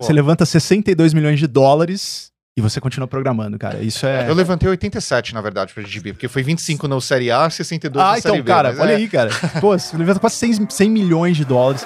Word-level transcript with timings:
Você 0.00 0.12
levanta 0.12 0.46
62 0.46 1.12
milhões 1.12 1.40
de 1.40 1.48
dólares 1.48 2.30
e 2.56 2.60
você 2.60 2.80
continua 2.80 3.08
programando, 3.08 3.58
cara. 3.58 3.82
Isso 3.82 4.06
é. 4.06 4.30
Eu 4.30 4.34
levantei 4.34 4.68
87, 4.68 5.34
na 5.34 5.40
verdade, 5.40 5.74
pra 5.74 5.82
GDB, 5.82 6.12
porque 6.12 6.28
foi 6.28 6.40
25 6.40 6.86
no 6.86 7.00
Série 7.00 7.32
A, 7.32 7.50
62 7.50 8.00
ah, 8.00 8.12
na 8.12 8.18
então, 8.20 8.30
Série 8.30 8.42
B. 8.42 8.46
cara, 8.46 8.68
mas 8.68 8.78
olha 8.78 8.92
é- 8.92 8.94
aí, 8.94 9.08
cara. 9.08 9.30
Pô, 9.60 9.76
você 9.76 9.96
levanta 9.96 10.20
quase 10.20 10.36
100, 10.36 10.70
100 10.70 10.88
milhões 10.88 11.36
de 11.36 11.44
dólares. 11.44 11.84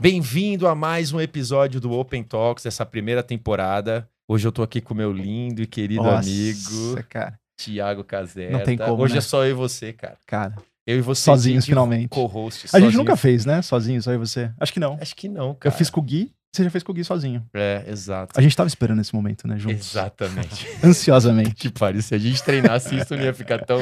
Bem-vindo 0.00 0.66
a 0.66 0.74
mais 0.74 1.12
um 1.12 1.20
episódio 1.20 1.80
do 1.80 1.92
Open 1.92 2.24
Talks 2.24 2.64
dessa 2.64 2.84
primeira 2.84 3.22
temporada. 3.22 4.08
Hoje 4.28 4.46
eu 4.46 4.52
tô 4.52 4.62
aqui 4.62 4.80
com 4.80 4.92
meu 4.92 5.12
lindo 5.12 5.62
e 5.62 5.66
querido 5.66 6.02
Nossa, 6.02 6.28
amigo 6.28 7.04
cara. 7.08 7.38
Tiago 7.56 8.02
Caserta. 8.02 8.58
Não 8.58 8.64
tem 8.64 8.76
como, 8.76 9.02
Hoje 9.02 9.14
né? 9.14 9.18
é 9.18 9.22
só 9.22 9.44
eu 9.44 9.50
e 9.50 9.54
você, 9.54 9.92
cara. 9.92 10.16
Cara. 10.26 10.56
Eu 10.86 10.98
e 10.98 11.00
você 11.00 11.22
Sozinhos, 11.22 11.64
finalmente. 11.64 12.08
Co-host. 12.08 12.68
A 12.72 12.80
gente 12.80 12.96
nunca 12.96 13.16
fez, 13.16 13.44
né? 13.44 13.62
Sozinho, 13.62 14.02
só 14.02 14.10
eu 14.10 14.16
e 14.16 14.18
você. 14.18 14.50
Acho 14.60 14.72
que 14.72 14.80
não. 14.80 14.98
Acho 15.00 15.14
que 15.16 15.28
não, 15.28 15.48
Eu 15.48 15.54
cara. 15.54 15.74
fiz 15.74 15.90
com 15.90 16.00
o 16.00 16.02
Gui, 16.02 16.32
você 16.54 16.64
já 16.64 16.70
fez 16.70 16.82
com 16.82 16.92
o 16.92 16.94
Gui 16.94 17.04
sozinho. 17.04 17.44
É, 17.54 17.84
exato. 17.86 18.32
A 18.38 18.42
gente 18.42 18.56
tava 18.56 18.66
esperando 18.68 19.00
esse 19.00 19.14
momento, 19.14 19.46
né? 19.46 19.58
Juntos. 19.58 19.90
Exatamente. 19.90 20.66
Ansiosamente. 20.82 21.54
que 21.54 21.70
pariu. 21.70 22.02
Se 22.02 22.14
a 22.14 22.18
gente 22.18 22.42
treinasse 22.42 22.96
isso, 22.96 23.16
não 23.16 23.22
ia 23.22 23.34
ficar 23.34 23.64
tão, 23.64 23.80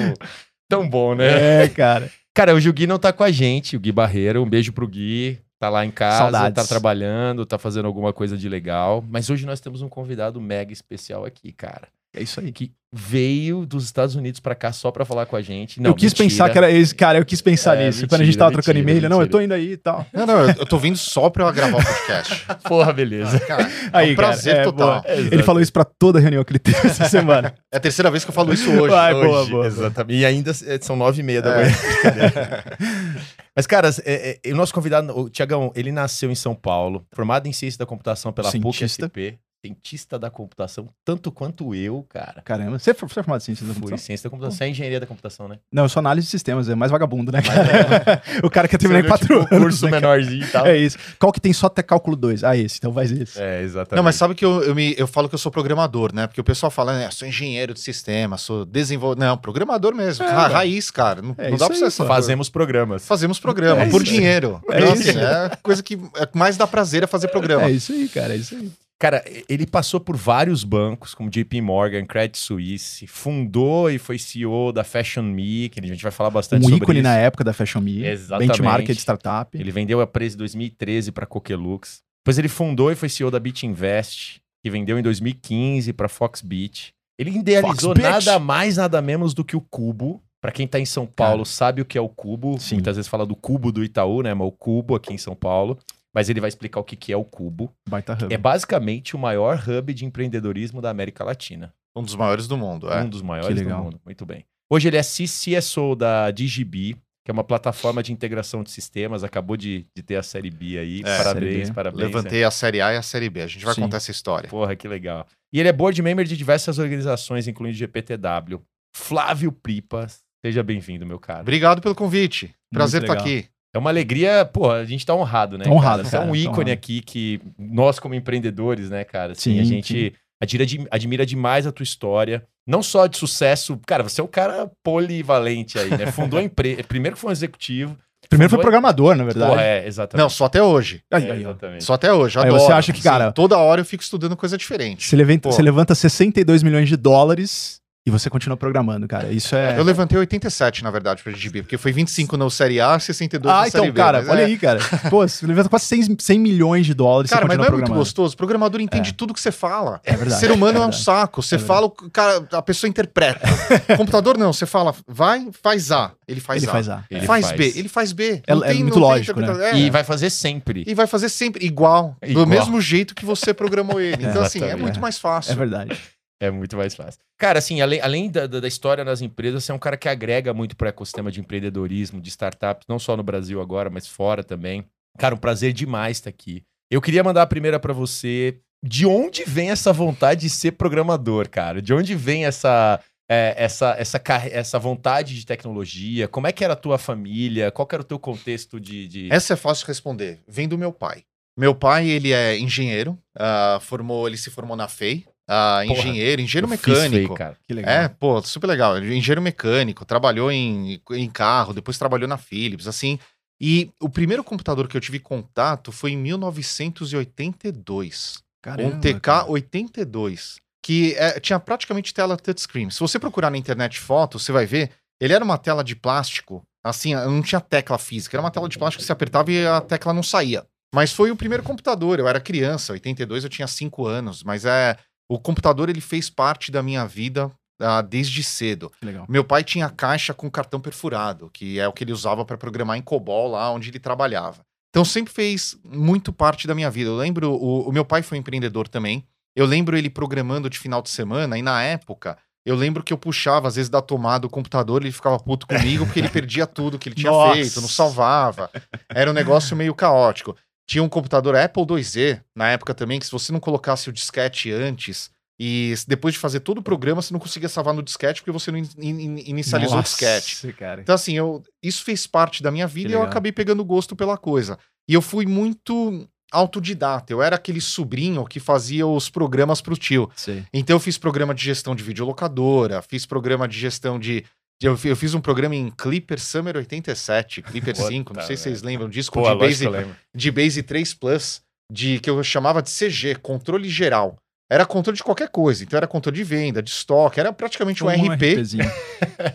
tão 0.68 0.88
bom, 0.88 1.15
né? 1.15 1.65
É, 1.65 1.68
cara. 1.68 2.10
Cara, 2.34 2.54
hoje 2.54 2.68
o 2.68 2.73
Gui 2.73 2.87
não 2.87 2.98
tá 2.98 3.12
com 3.12 3.23
a 3.23 3.30
gente, 3.30 3.76
o 3.76 3.80
Gui 3.80 3.92
Barreiro. 3.92 4.42
Um 4.42 4.48
beijo 4.48 4.73
pro 4.73 4.88
Gui. 4.88 5.38
Tá 5.64 5.70
lá 5.70 5.84
em 5.86 5.91
casa, 5.91 6.18
Saudades. 6.18 6.62
tá 6.62 6.68
trabalhando, 6.68 7.46
tá 7.46 7.56
fazendo 7.59 7.86
alguma 7.86 8.12
coisa 8.12 8.36
de 8.36 8.48
legal. 8.50 9.02
Mas 9.09 9.30
hoje 9.30 9.46
nós 9.46 9.60
temos 9.60 9.80
um 9.80 9.88
convidado 9.88 10.38
mega 10.40 10.73
especial 10.74 11.24
aqui, 11.24 11.52
cara. 11.52 11.88
É 12.16 12.23
isso 12.23 12.38
aí. 12.38 12.52
Que 12.52 12.70
veio 12.92 13.66
dos 13.66 13.84
Estados 13.84 14.14
Unidos 14.14 14.38
pra 14.38 14.54
cá 14.54 14.70
só 14.73 14.92
pra 14.92 15.04
falar 15.04 15.27
com 15.27 15.34
a 15.34 15.42
gente. 15.42 15.80
Não, 15.80 15.90
eu 15.90 15.95
quis 15.96 16.12
mentira. 16.12 16.28
pensar 16.28 16.48
que 16.50 16.56
era 16.59 16.70
esse, 16.70 16.95
cara, 16.95 17.18
eu 17.18 17.24
quis 17.24 17.40
pensar 17.42 17.76
É, 17.76 17.87
nisso. 17.87 18.07
Quando 18.07 18.20
a 18.20 18.24
gente 18.24 18.26
mentira, 18.35 18.38
tava 18.45 18.52
trocando 18.52 18.79
mentira, 18.79 18.98
e-mail, 18.98 19.10
não, 19.10 19.16
eu 19.16 19.20
mentira. 19.23 19.32
tô 19.38 19.40
indo 19.45 19.52
aí 19.54 19.73
e 19.73 19.76
tal. 19.76 20.07
Não, 20.12 20.24
não, 20.24 20.48
eu, 20.48 20.65
tô 20.66 20.79
vindo 20.79 20.96
só 20.96 21.29
pra 21.29 21.45
eu 21.48 21.52
gravar 21.52 21.79
o 21.79 21.85
podcast. 21.85 22.46
Porra, 22.62 22.92
beleza. 22.92 23.40
Cara, 23.40 23.68
Aí, 23.92 24.10
é 24.10 24.12
um 24.12 24.15
prazer 24.15 24.52
cara, 24.54 24.62
é, 24.62 24.70
total. 24.70 25.02
boa. 25.02 25.04
Ele 25.16 25.42
falou 25.42 25.60
isso 25.60 25.73
pra 25.73 25.82
toda 25.85 26.20
reunião 26.20 26.45
que 26.45 26.52
ele 26.52 26.60
teve 26.60 26.87
essa 26.87 27.07
semana. 27.10 27.52
É 27.73 27.79
a 27.79 27.80
terceira 27.80 28.12
vez 28.12 28.23
que 28.24 28.30
eu 28.30 28.35
falo 28.35 28.52
isso 28.54 28.70
hoje. 28.70 28.95
Vai, 28.95 29.12
Hoje. 29.12 29.26
boa, 29.26 29.46
boa. 29.46 29.66
Exatamente. 29.66 30.20
E 30.20 30.24
ainda 30.24 30.52
é, 30.52 30.79
são 30.80 30.95
nove 30.95 31.18
e 31.20 31.24
meia 31.24 31.42
da 31.42 31.51
É. 31.51 31.65
manhã. 31.65 31.74
Mas, 33.57 33.66
cara, 33.66 33.88
é, 34.05 34.41
é, 34.43 34.52
o 34.52 34.57
nosso 34.57 34.74
convidado, 34.74 35.16
o 35.16 35.30
Tiagão, 35.30 35.73
ele 35.77 35.93
nasceu 35.93 36.30
em 36.30 36.35
São 36.35 36.55
Paulo, 36.55 37.07
formado 37.13 37.47
em 37.47 37.52
ciência 37.52 37.79
da 37.79 37.87
computação 37.87 38.33
pela 38.33 38.51
Cientista. 38.51 39.09
PUC-SP, 39.09 39.38
cientista 39.65 40.18
da 40.18 40.29
computação, 40.29 40.88
tanto 41.04 41.32
quanto 41.32 41.74
eu, 41.74 42.04
cara. 42.09 42.43
Caramba, 42.45 42.79
você 42.79 42.93
foi, 42.93 43.09
você 43.09 43.15
foi 43.15 43.23
formado 43.23 43.40
em 43.40 43.45
ciência 43.45 43.65
da 43.66 43.73
Fui 43.73 43.80
computação? 43.80 44.04
ciência 44.07 44.24
da 44.24 44.30
computação, 44.30 44.59
você 44.59 44.65
é 44.65 44.68
engenharia 44.68 45.01
da 45.01 45.07
computação, 45.07 45.48
né? 45.48 45.59
Não, 45.73 45.84
eu 45.84 45.88
sou 45.88 46.01
análise 46.01 46.26
de 46.26 46.30
sistemas, 46.30 46.68
é 46.68 46.74
mais 46.74 46.90
vagabundo, 46.93 47.32
né, 47.32 47.40
cara? 47.40 48.23
o 48.45 48.51
cara 48.51 48.68
quer 48.68 48.76
terminar 48.76 49.01
em 49.01 49.07
quatro 49.09 49.26
tipo, 49.26 49.54
anos. 49.54 49.65
curso 49.65 49.85
né, 49.87 49.92
menorzinho 49.92 50.45
e 50.45 50.48
tal. 50.48 50.66
É 50.66 50.76
isso. 50.76 50.98
Qual 51.18 51.32
que 51.32 51.40
tem 51.40 51.52
só 51.52 51.66
até 51.68 51.82
cálculo 51.82 52.15
2? 52.16 52.45
Ah, 52.45 52.57
esse, 52.57 52.76
então 52.79 52.92
faz 52.92 53.10
esse. 53.10 53.40
É, 53.40 53.62
exatamente. 53.62 53.96
Não, 53.96 54.02
mas 54.02 54.16
sabe 54.16 54.35
que 54.35 54.45
eu, 54.45 54.62
eu, 54.62 54.74
me, 54.74 54.95
eu 54.98 55.07
falo 55.07 55.29
que 55.29 55.35
eu 55.35 55.38
sou 55.38 55.51
programador, 55.51 56.15
né? 56.15 56.26
Porque 56.26 56.40
o 56.40 56.45
pessoal 56.45 56.70
fala, 56.70 56.98
né? 56.98 57.10
Sou 57.10 57.26
engenheiro 57.26 57.73
de 57.73 57.80
sistema, 57.80 58.37
sou 58.37 58.66
desenvolvedor. 58.66 59.24
Não, 59.26 59.37
programador 59.38 59.95
mesmo. 59.95 60.24
É, 60.26 60.30
Ra- 60.30 60.48
raiz, 60.48 60.90
cara. 60.90 61.23
Não, 61.23 61.35
É 61.38 61.48
não 61.48 61.57
isso 61.57 61.59
dá 61.59 61.66
pra 61.66 61.76
você 61.76 61.90
ser- 61.90 62.04
Fazemos 62.07 62.51
programas. 62.51 63.07
Fazemos 63.07 63.40
programa, 63.40 63.82
É 63.82 63.88
por 63.90 64.03
isso. 64.03 64.12
dinheiro. 64.12 64.60
É 64.70 64.78
então, 64.81 64.94
isso. 64.94 65.09
assim, 65.10 65.19
é 65.19 65.47
a 65.47 65.56
coisa 65.62 65.82
que 65.82 65.98
é 66.16 66.26
que 66.26 66.37
mais 66.37 66.56
dá 66.59 66.66
prazer 66.66 67.03
é 67.03 67.06
fazer 67.06 67.28
programa. 67.28 67.65
É 67.65 67.70
isso 67.70 67.92
aí, 67.92 68.09
cara, 68.09 68.34
é 68.34 68.37
isso 68.37 68.54
aí. 68.54 68.70
Cara, 69.05 69.22
ele 69.50 69.66
passou 69.66 70.00
por 70.00 70.16
vários 70.16 70.65
bancos, 70.65 71.15
como 71.15 71.28
JP 71.28 71.60
Morgan, 71.60 72.06
Credit 72.06 72.38
Suisse, 72.38 73.06
fundou 73.06 73.91
e 73.91 73.99
foi 73.99 74.16
CEO 74.19 74.72
da 74.72 74.83
Fashion 74.83 75.25
Me, 75.25 75.69
que 75.69 75.78
a 75.78 75.87
gente 75.87 76.03
vai 76.03 76.10
falar 76.10 76.31
bastante 76.31 76.62
Um 76.62 76.71
sobre 76.71 76.84
ícone 76.84 77.00
isso. 77.00 77.03
na 77.03 77.15
época 77.15 77.44
da 77.44 77.53
Fashion 77.53 77.82
Me. 77.82 78.03
Exatamente. 78.03 78.49
Benchmark 78.49 78.87
de 78.87 78.99
startup. 78.99 79.60
Ele 79.60 79.71
vendeu 79.71 80.00
a 80.00 80.06
Prezi 80.06 80.37
em 80.37 80.38
2013 80.38 81.12
para 81.12 81.27
Coquelux. 81.27 81.98
Depois 82.25 82.38
ele 82.38 82.48
fundou 82.48 82.91
e 82.91 82.94
foi 82.94 83.10
CEO 83.10 83.31
da 83.31 83.38
Beat 83.38 83.64
Invest, 83.64 84.41
que 84.64 84.70
vendeu 84.70 84.98
em 84.98 85.03
2015 85.03 85.93
para 85.93 86.09
Foxbit. 86.09 86.94
Ele 87.19 87.28
idealizou 87.28 87.94
Foxbit. 87.94 88.09
nada 88.09 88.38
mais, 88.38 88.78
nada 88.78 89.03
menos 89.03 89.34
do 89.34 89.44
que 89.44 89.54
o 89.54 89.60
Cubo. 89.60 90.22
Para 90.41 90.50
quem 90.50 90.66
tá 90.66 90.81
em 90.81 90.87
São 90.87 91.06
Paulo, 91.06 91.44
sabe 91.44 91.82
o 91.82 91.84
que 91.84 91.98
é 91.98 92.00
o 92.00 92.09
Cubo. 92.09 92.59
Sim. 92.59 92.76
Muitas 92.76 92.97
vezes 92.97 93.09
fala 93.09 93.26
do 93.26 93.37
Cubo 93.37 93.70
do 93.70 93.84
Itaú, 93.84 94.22
né? 94.22 94.32
Mas 94.32 94.48
o 94.48 94.53
Cubo 94.53 94.94
aqui 94.94 95.12
em 95.12 95.19
São 95.19 95.34
Paulo. 95.34 95.78
Mas 96.14 96.28
ele 96.28 96.41
vai 96.41 96.48
explicar 96.48 96.78
o 96.78 96.84
que 96.84 96.94
que 96.94 97.12
é 97.12 97.16
o 97.16 97.25
Cubo. 97.25 97.75
Baita 97.88 98.12
hub. 98.12 98.32
É 98.32 98.38
basicamente 98.38 99.16
o 99.16 99.19
maior 99.19 99.62
hub 99.69 99.92
de 99.92 100.04
empreendedorismo 100.04 100.80
da 100.80 100.91
América 100.91 101.25
Latina. 101.25 101.75
Um 101.97 102.02
dos 102.02 102.14
maiores 102.14 102.47
do 102.47 102.56
mundo, 102.56 102.91
é. 102.91 103.02
Um 103.02 103.08
dos 103.08 103.22
maiores 103.22 103.60
do 103.60 103.69
mundo. 103.69 104.00
Muito 104.04 104.25
bem. 104.25 104.44
Hoje 104.70 104.88
ele 104.88 104.97
é 104.97 105.02
CCSO 105.02 105.94
da 105.94 106.30
DigiB, 106.30 106.97
que 107.25 107.30
é 107.30 107.32
uma 107.32 107.44
plataforma 107.44 108.02
de 108.02 108.12
integração 108.12 108.62
de 108.62 108.70
sistemas. 108.70 109.25
Acabou 109.25 109.56
de, 109.56 109.86
de 109.94 110.02
ter 110.02 110.16
a 110.16 110.22
série 110.22 110.50
B 110.50 110.78
aí. 110.78 111.00
É, 111.04 111.16
parabéns, 111.19 111.69
B. 111.69 111.75
parabéns. 111.75 112.02
Levantei 112.02 112.44
a 112.44 112.50
série 112.50 112.81
A 112.81 112.92
e 112.92 112.96
a 112.96 113.02
série 113.02 113.31
B. 113.31 113.42
A 113.42 113.46
gente 113.46 113.64
vai 113.64 113.75
Sim. 113.75 113.82
contar 113.82 113.96
essa 113.98 114.10
história. 114.10 114.48
Porra, 114.48 114.75
que 114.76 114.86
legal. 114.88 115.26
E 115.52 115.60
ele 115.60 115.69
é 115.69 115.72
board 115.72 116.00
member 116.02 116.25
de 116.25 116.36
diversas 116.36 116.78
organizações, 116.78 117.46
incluindo 117.46 117.76
GPTW. 117.76 118.60
Flávio 118.96 119.50
Pripas, 119.52 120.20
seja 120.44 120.62
bem-vindo, 120.62 121.06
meu 121.06 121.19
cara. 121.19 121.41
Obrigado 121.41 121.81
pelo 121.81 121.94
convite. 121.94 122.54
Prazer 122.72 123.00
Muito 123.00 123.12
estar 123.12 123.22
aqui. 123.22 123.48
É 123.74 123.78
uma 123.78 123.90
alegria, 123.90 124.44
porra, 124.44 124.76
a 124.76 124.84
gente 124.84 125.04
tá 125.04 125.14
honrado, 125.14 125.58
né? 125.58 125.64
Tá 125.64 125.70
honrado, 125.70 126.04
cara? 126.04 126.08
Você 126.08 126.16
é 126.16 126.20
um 126.20 126.30
tá 126.30 126.36
ícone 126.36 126.50
honrado. 126.56 126.70
aqui 126.70 127.00
que 127.00 127.40
nós, 127.58 127.98
como 127.98 128.14
empreendedores, 128.14 128.88
né, 128.88 129.02
cara? 129.04 129.32
Assim, 129.32 129.54
Sim, 129.54 129.60
a 129.60 129.64
gente 129.64 129.94
sim. 129.94 130.12
admira, 130.40 130.66
de- 130.66 130.86
admira 130.90 131.26
demais 131.26 131.66
a 131.66 131.72
tua 131.72 131.82
história. 131.82 132.44
Não 132.66 132.82
só 132.82 133.06
de 133.06 133.16
sucesso, 133.18 133.78
cara, 133.86 134.02
você 134.04 134.20
é 134.20 134.24
um 134.24 134.28
cara 134.28 134.70
polivalente 134.82 135.78
aí, 135.78 135.90
né? 135.90 136.06
Fundou 136.12 136.38
a 136.38 136.42
empresa. 136.44 136.82
Primeiro 136.84 137.16
que 137.16 137.20
foi 137.20 137.30
um 137.30 137.32
executivo. 137.32 137.96
Primeiro 138.28 138.48
foi 138.50 138.60
programador, 138.60 139.14
na 139.14 139.24
verdade. 139.24 139.50
Porra, 139.50 139.62
é, 139.62 139.86
exatamente. 139.86 140.22
Não, 140.22 140.30
só 140.30 140.46
até 140.46 140.62
hoje. 140.62 141.02
Aí, 141.12 141.28
É, 141.30 141.36
exatamente. 141.36 141.84
Só 141.84 141.92
até 141.94 142.10
hoje. 142.12 142.38
Aí 142.38 142.50
você 142.50 142.72
acha 142.72 142.92
que, 142.92 143.02
cara- 143.02 143.32
toda 143.32 143.58
hora 143.58 143.82
eu 143.82 143.84
fico 143.84 144.02
estudando 144.02 144.34
coisa 144.34 144.56
diferente. 144.56 145.06
Você 145.06 145.14
levanta, 145.14 145.40
Pô. 145.48 145.52
você 145.52 145.60
levanta 145.62 145.94
62 145.94 146.62
milhões 146.62 146.88
de 146.88 146.96
dólares 146.96 147.80
e 148.06 148.10
você 148.10 148.28
continua 148.28 148.54
programando, 148.56 149.09
cara. 149.09 149.32
Isso 149.32 149.56
é. 149.56 149.78
Eu 149.78 149.82
levantei 149.82 150.19
87, 150.19 150.84
na 150.84 150.91
verdade, 150.91 151.22
pra 151.22 151.32
GDB, 151.32 151.62
porque 151.62 151.78
foi 151.78 151.91
25 151.91 152.37
no 152.37 152.50
Série 152.50 152.78
A, 152.78 152.98
62 152.98 153.50
Ah, 153.54 153.60
na 153.62 153.69
então, 153.69 153.81
Série 153.81 153.92
B. 153.92 153.97
cara, 153.97 154.19
mas 154.20 154.28
olha 154.28 154.41
é- 154.42 154.44
aí, 154.44 154.59
cara. 154.59 154.78
Pô, 155.09 155.26
você 155.26 155.47
levanta 155.47 155.70
quase 155.70 155.87
100, 155.87 156.16
100 156.20 156.38
milhões 156.38 156.84
de 156.84 156.93
dólares 156.93 157.31
Cara, 157.31 157.43
você 157.43 157.48
mas 157.48 157.56
não 157.56 157.64
é 157.64 157.70
muito 157.70 157.93
gostoso. 157.94 158.34
O 158.34 158.37
programador 158.37 158.78
entende 158.81 159.14
tudo 159.14 159.32
que 159.32 159.41
você 159.41 159.50
fala. 159.50 160.03
É 160.04 160.14
verdade. 160.14 160.38
Ser 160.38 160.50
humano 160.53 160.76
é, 160.76 160.81
um 160.82 160.84
verdade. 160.84 161.03
saco. 161.03 161.43
Você 161.43 161.54
É 161.54 161.59
fala, 161.59 161.87
o 161.87 161.91
cara, 161.91 162.47
a 162.53 162.60
pessoa 162.60 162.88
interpreta. 162.91 163.41
Computador 163.97 164.37
não, 164.37 164.53
você 164.53 164.66
fala, 164.66 164.94
vai, 165.09 165.48
faz 165.62 165.91
A. 165.91 166.12
Ele 166.28 166.41
faz 166.41 166.62
Ele 166.62 166.70
A. 166.70 166.72
faz 166.75 166.88
A. 166.91 167.04
Ele 167.10 167.26
faz, 167.26 167.47
faz. 167.47 167.56
B, 167.56 167.72
ele 167.75 167.88
faz 167.88 168.12
B. 168.12 168.43
É- 168.47 168.53
é 168.53 168.75
muito 168.75 168.98
lógico, 168.98 169.41
né? 169.41 169.47
interpretação. 169.47 169.78
É. 169.78 169.81
E 169.81 169.88
vai 169.91 170.04
fazer 170.04 170.28
sempre. 170.28 170.84
E 170.87 170.94
vai 170.94 171.06
fazer 171.06 171.31
sempre 171.31 171.64
igual, 171.64 172.16
Igual. 172.22 172.44
do 172.44 172.50
mesmo 172.50 172.81
jeito 172.82 173.14
que 173.14 173.25
você 173.25 173.54
programou 173.54 173.98
ele. 173.98 174.26
Então, 174.26 174.43
assim, 174.43 174.62
é 174.62 174.76
muito 174.76 175.00
mais 175.00 175.19
fácil. 175.19 175.53
É 175.53 175.56
verdade. 175.56 175.98
É 176.44 176.50
muito 176.50 176.77
mais 176.77 176.94
fácil. 176.94 177.19
Cara, 177.38 177.59
assim, 177.59 177.81
além, 177.81 178.00
além 178.03 178.31
da, 178.31 178.47
da 178.47 178.69
história 178.69 179.03
nas 179.03 179.22
empresas, 179.22 179.65
você 179.65 179.72
é 179.72 179.75
um 179.75 179.78
cara 179.78 179.97
que 179.97 180.09
agrega 180.09 180.53
muito 180.53 180.77
para 180.77 180.87
o 180.87 180.88
ecossistema 180.88 181.32
de 181.32 181.41
empreendedorismo, 181.41 182.21
de 182.21 182.28
startups, 182.28 182.87
não 182.87 182.99
só 182.99 183.16
no 183.16 183.22
Brasil 183.22 183.62
agora, 183.62 183.88
mas 183.88 184.06
fora 184.06 184.44
também. 184.44 184.84
Cara, 185.19 185.34
um 185.34 185.38
prazer 185.38 185.72
demais 185.72 186.19
estar 186.19 186.28
aqui. 186.28 186.62
Eu 186.91 187.00
queria 187.00 187.25
mandar 187.25 187.43
a 187.43 187.47
primeira 187.47 187.81
para 187.81 187.94
você. 187.94 188.59
De 188.84 189.06
onde 189.06 189.44
vem 189.44 189.71
essa 189.71 189.91
vontade 189.91 190.43
de 190.43 190.50
ser 190.50 190.72
programador, 190.72 191.49
cara? 191.49 191.81
De 191.81 191.94
onde 191.94 192.15
vem 192.15 192.44
essa, 192.44 193.00
é, 193.31 193.55
essa, 193.56 193.97
essa, 193.99 194.21
essa 194.53 194.78
vontade 194.78 195.34
de 195.34 195.47
tecnologia? 195.47 196.28
Como 196.28 196.47
é 196.47 196.53
que 196.53 196.62
era 196.62 196.75
a 196.75 196.76
tua 196.76 196.99
família? 196.99 197.71
Qual 197.71 197.88
era 197.91 198.03
o 198.03 198.05
teu 198.05 198.19
contexto 198.19 198.78
de... 198.78 199.09
de... 199.09 199.32
Essa 199.32 199.55
é 199.55 199.56
fácil 199.56 199.87
de 199.87 199.88
responder. 199.88 200.43
Vem 200.47 200.69
do 200.69 200.76
meu 200.76 200.93
pai. 200.93 201.25
Meu 201.56 201.75
pai, 201.75 202.09
ele 202.09 202.32
é 202.32 202.59
engenheiro, 202.59 203.16
ah, 203.34 203.78
formou, 203.81 204.26
ele 204.26 204.37
se 204.37 204.50
formou 204.50 204.76
na 204.76 204.88
FEI, 204.88 205.25
ah, 205.49 205.82
Porra, 205.87 206.00
engenheiro, 206.00 206.41
engenheiro 206.41 206.69
mecânico. 206.69 207.34
cara. 207.34 207.56
Que 207.66 207.75
legal. 207.75 207.93
É, 207.93 208.09
pô, 208.09 208.41
super 208.43 208.66
legal. 208.66 208.97
É 208.97 209.00
Engenheiro 209.00 209.43
mecânico, 209.43 210.05
trabalhou 210.05 210.50
em, 210.50 211.00
em 211.11 211.31
carro, 211.31 211.75
depois 211.75 211.99
trabalhou 211.99 212.26
na 212.26 212.38
Philips, 212.38 212.87
assim. 212.87 213.19
E 213.61 213.91
o 214.00 214.08
primeiro 214.08 214.43
computador 214.43 214.88
que 214.88 214.96
eu 214.96 215.00
tive 215.00 215.19
contato 215.19 215.93
foi 215.93 216.12
em 216.12 216.17
1982. 216.17 218.43
Caramba, 218.62 218.96
um 218.96 219.00
TK 219.00 219.20
cara. 219.20 219.50
82, 219.50 220.56
que 220.82 221.14
é, 221.17 221.38
tinha 221.38 221.61
praticamente 221.61 222.14
tela 222.14 222.37
touchscreen. 222.37 222.90
Se 222.90 223.00
você 223.00 223.19
procurar 223.19 223.50
na 223.50 223.58
internet 223.58 224.00
fotos, 224.00 224.43
você 224.43 224.52
vai 224.52 224.64
ver, 224.64 224.90
ele 225.20 225.35
era 225.35 225.44
uma 225.44 225.58
tela 225.58 225.85
de 225.85 225.94
plástico, 225.94 226.62
assim, 226.82 227.14
não 227.14 227.43
tinha 227.43 227.61
tecla 227.61 227.99
física, 227.99 228.37
era 228.37 228.43
uma 228.43 228.50
tela 228.50 228.69
de 228.69 228.79
plástico 228.79 229.02
que 229.02 229.06
você 229.06 229.12
apertava 229.12 229.52
e 229.52 229.67
a 229.67 229.81
tecla 229.82 230.14
não 230.14 230.23
saía. 230.23 230.64
Mas 230.94 231.12
foi 231.12 231.31
o 231.31 231.37
primeiro 231.37 231.62
computador, 231.62 232.19
eu 232.19 232.29
era 232.29 232.40
criança, 232.40 232.93
82 232.93 233.44
eu 233.44 233.50
tinha 233.50 233.67
5 233.67 234.06
anos, 234.06 234.43
mas 234.43 234.64
é 234.64 234.97
o 235.29 235.38
computador 235.38 235.88
ele 235.88 236.00
fez 236.00 236.29
parte 236.29 236.71
da 236.71 236.82
minha 236.82 237.06
vida 237.06 237.50
ah, 237.81 238.03
desde 238.03 238.43
cedo. 238.43 238.93
Legal. 239.03 239.26
Meu 239.29 239.44
pai 239.44 239.65
tinha 239.65 239.88
caixa 239.91 240.32
com 240.32 240.50
cartão 240.50 240.81
perfurado, 240.81 241.50
que 241.53 241.79
é 241.79 241.88
o 241.88 241.93
que 241.93 242.05
ele 242.05 242.12
usava 242.12 242.44
para 242.44 242.56
programar 242.56 242.97
em 242.97 243.03
COBOL 243.03 243.49
lá 243.49 243.71
onde 243.71 243.91
ele 243.91 243.99
trabalhava. 243.99 244.65
Então 244.91 245.05
sempre 245.05 245.32
fez 245.32 245.76
muito 245.85 246.32
parte 246.32 246.69
da 246.69 246.75
minha 246.75 246.91
vida. 246.91 247.11
Eu 247.11 247.17
lembro, 247.17 247.50
o, 247.50 247.88
o 247.88 247.93
meu 247.93 248.05
pai 248.05 248.23
foi 248.23 248.38
empreendedor 248.38 248.87
também. 248.87 249.26
Eu 249.56 249.67
lembro 249.67 249.97
ele 249.97 250.11
programando 250.11 250.71
de 250.71 250.79
final 250.79 251.03
de 251.03 251.11
semana 251.11 251.59
e 251.59 251.62
na 251.62 251.82
época 251.82 252.37
Eu 252.67 252.75
lembro 252.75 253.03
que 253.03 253.12
eu 253.12 253.19
puxava, 253.19 253.69
às 253.69 253.76
vezes, 253.76 253.91
da 253.91 254.00
tomada 254.00 254.47
o 254.47 254.50
computador, 254.50 255.03
ele 255.03 255.12
ficava 255.12 255.38
puto 255.38 255.67
comigo 255.67 256.06
porque 256.06 256.19
ele 256.19 256.29
perdia 256.31 256.67
tudo 256.67 256.99
que 256.99 257.09
ele 257.09 257.17
tinha 257.17 257.31
Nossa. 257.31 257.55
feito, 257.55 257.81
não 257.81 257.88
salvava. 257.88 258.71
Era 259.09 259.31
um 259.31 259.35
negócio 259.35 259.76
meio 259.76 259.94
caótico. 259.94 260.56
Tinha 260.86 261.02
um 261.02 261.08
computador 261.08 261.56
Apple 261.56 261.84
IIz, 261.96 262.40
na 262.54 262.69
época 262.70 262.94
também, 262.94 263.19
que 263.19 263.26
se 263.26 263.32
você 263.32 263.50
não 263.52 263.60
colocasse 263.60 264.08
o 264.08 264.12
disquete 264.12 264.70
antes, 264.70 265.31
e 265.58 265.94
depois 266.08 266.34
de 266.34 266.40
fazer 266.40 266.60
todo 266.60 266.78
o 266.78 266.82
programa, 266.82 267.22
você 267.22 267.32
não 267.32 267.38
conseguia 267.40 267.69
salvar 267.69 267.94
no 267.94 268.02
disquete 268.02 268.40
porque 268.42 268.50
você 268.50 268.70
não 268.72 268.78
in- 268.78 268.88
in- 268.98 269.44
inicializou 269.46 269.98
o 269.98 270.02
disquete. 270.02 270.66
Nossa, 270.66 270.76
cara. 270.76 271.00
Então, 271.00 271.14
assim, 271.14 271.34
eu, 271.36 271.62
isso 271.82 272.02
fez 272.04 272.26
parte 272.26 272.62
da 272.62 272.70
minha 272.72 272.86
vida 272.88 273.08
Que 273.08 273.12
e 273.12 273.16
eu 273.16 273.20
legal. 273.20 273.31
acabei 273.31 273.52
pegando 273.52 273.84
gosto 273.84 274.16
pela 274.16 274.36
coisa. 274.36 274.78
E 275.08 275.14
eu 275.14 275.22
fui 275.22 275.46
muito 275.46 276.28
autodidata. 276.50 277.32
Eu 277.32 277.42
era 277.42 277.56
aquele 277.56 277.80
sobrinho 277.80 278.44
que 278.44 278.58
fazia 278.60 279.06
os 279.06 279.28
programas 279.28 279.80
pro 279.80 279.96
tio. 279.96 280.30
Sei. 280.37 280.64
Então 280.72 280.96
eu 280.96 281.00
fiz 281.00 281.16
programa 281.19 281.54
de 281.54 281.64
gestão 281.64 281.94
de 281.94 282.02
videolocadora, 282.02 283.00
fiz 283.02 283.25
programa 283.26 283.66
de 283.69 283.78
gestão 283.78 284.19
de. 284.19 284.44
Eu, 284.82 284.99
eu 285.05 285.17
fiz 285.17 285.35
um 285.35 285.41
programa 285.41 285.75
em 285.75 285.91
Clipper 285.91 286.41
Summer 286.41 286.76
87, 286.76 287.62
Clipper 287.62 287.94
Puta 287.94 288.09
5, 288.09 288.35
não 288.35 288.43
sei 288.43 288.56
se 288.56 288.65
vocês 288.65 288.82
lembram 288.82 289.09
disso, 289.09 289.31
com 289.31 289.43
Pô, 289.43 289.55
base, 289.56 289.87
de 290.35 290.50
base 290.50 290.82
3 290.82 291.15
Plus, 291.15 291.62
de, 291.91 292.19
que 292.19 292.29
eu 292.29 292.43
chamava 292.43 292.82
de 292.82 292.91
CG, 292.91 293.37
controle 293.37 293.88
geral. 293.88 294.37
Era 294.71 294.87
controle 294.87 295.17
de 295.17 295.23
qualquer 295.23 295.49
coisa. 295.50 295.85
Então 295.85 295.97
era 295.97 296.06
controle 296.06 296.37
de 296.37 296.43
venda, 296.43 296.82
de 296.82 296.91
estoque, 296.91 297.38
era 297.38 297.53
praticamente 297.53 298.03
um, 298.03 298.09
RP 298.09 298.55
RPzinho. 298.55 298.91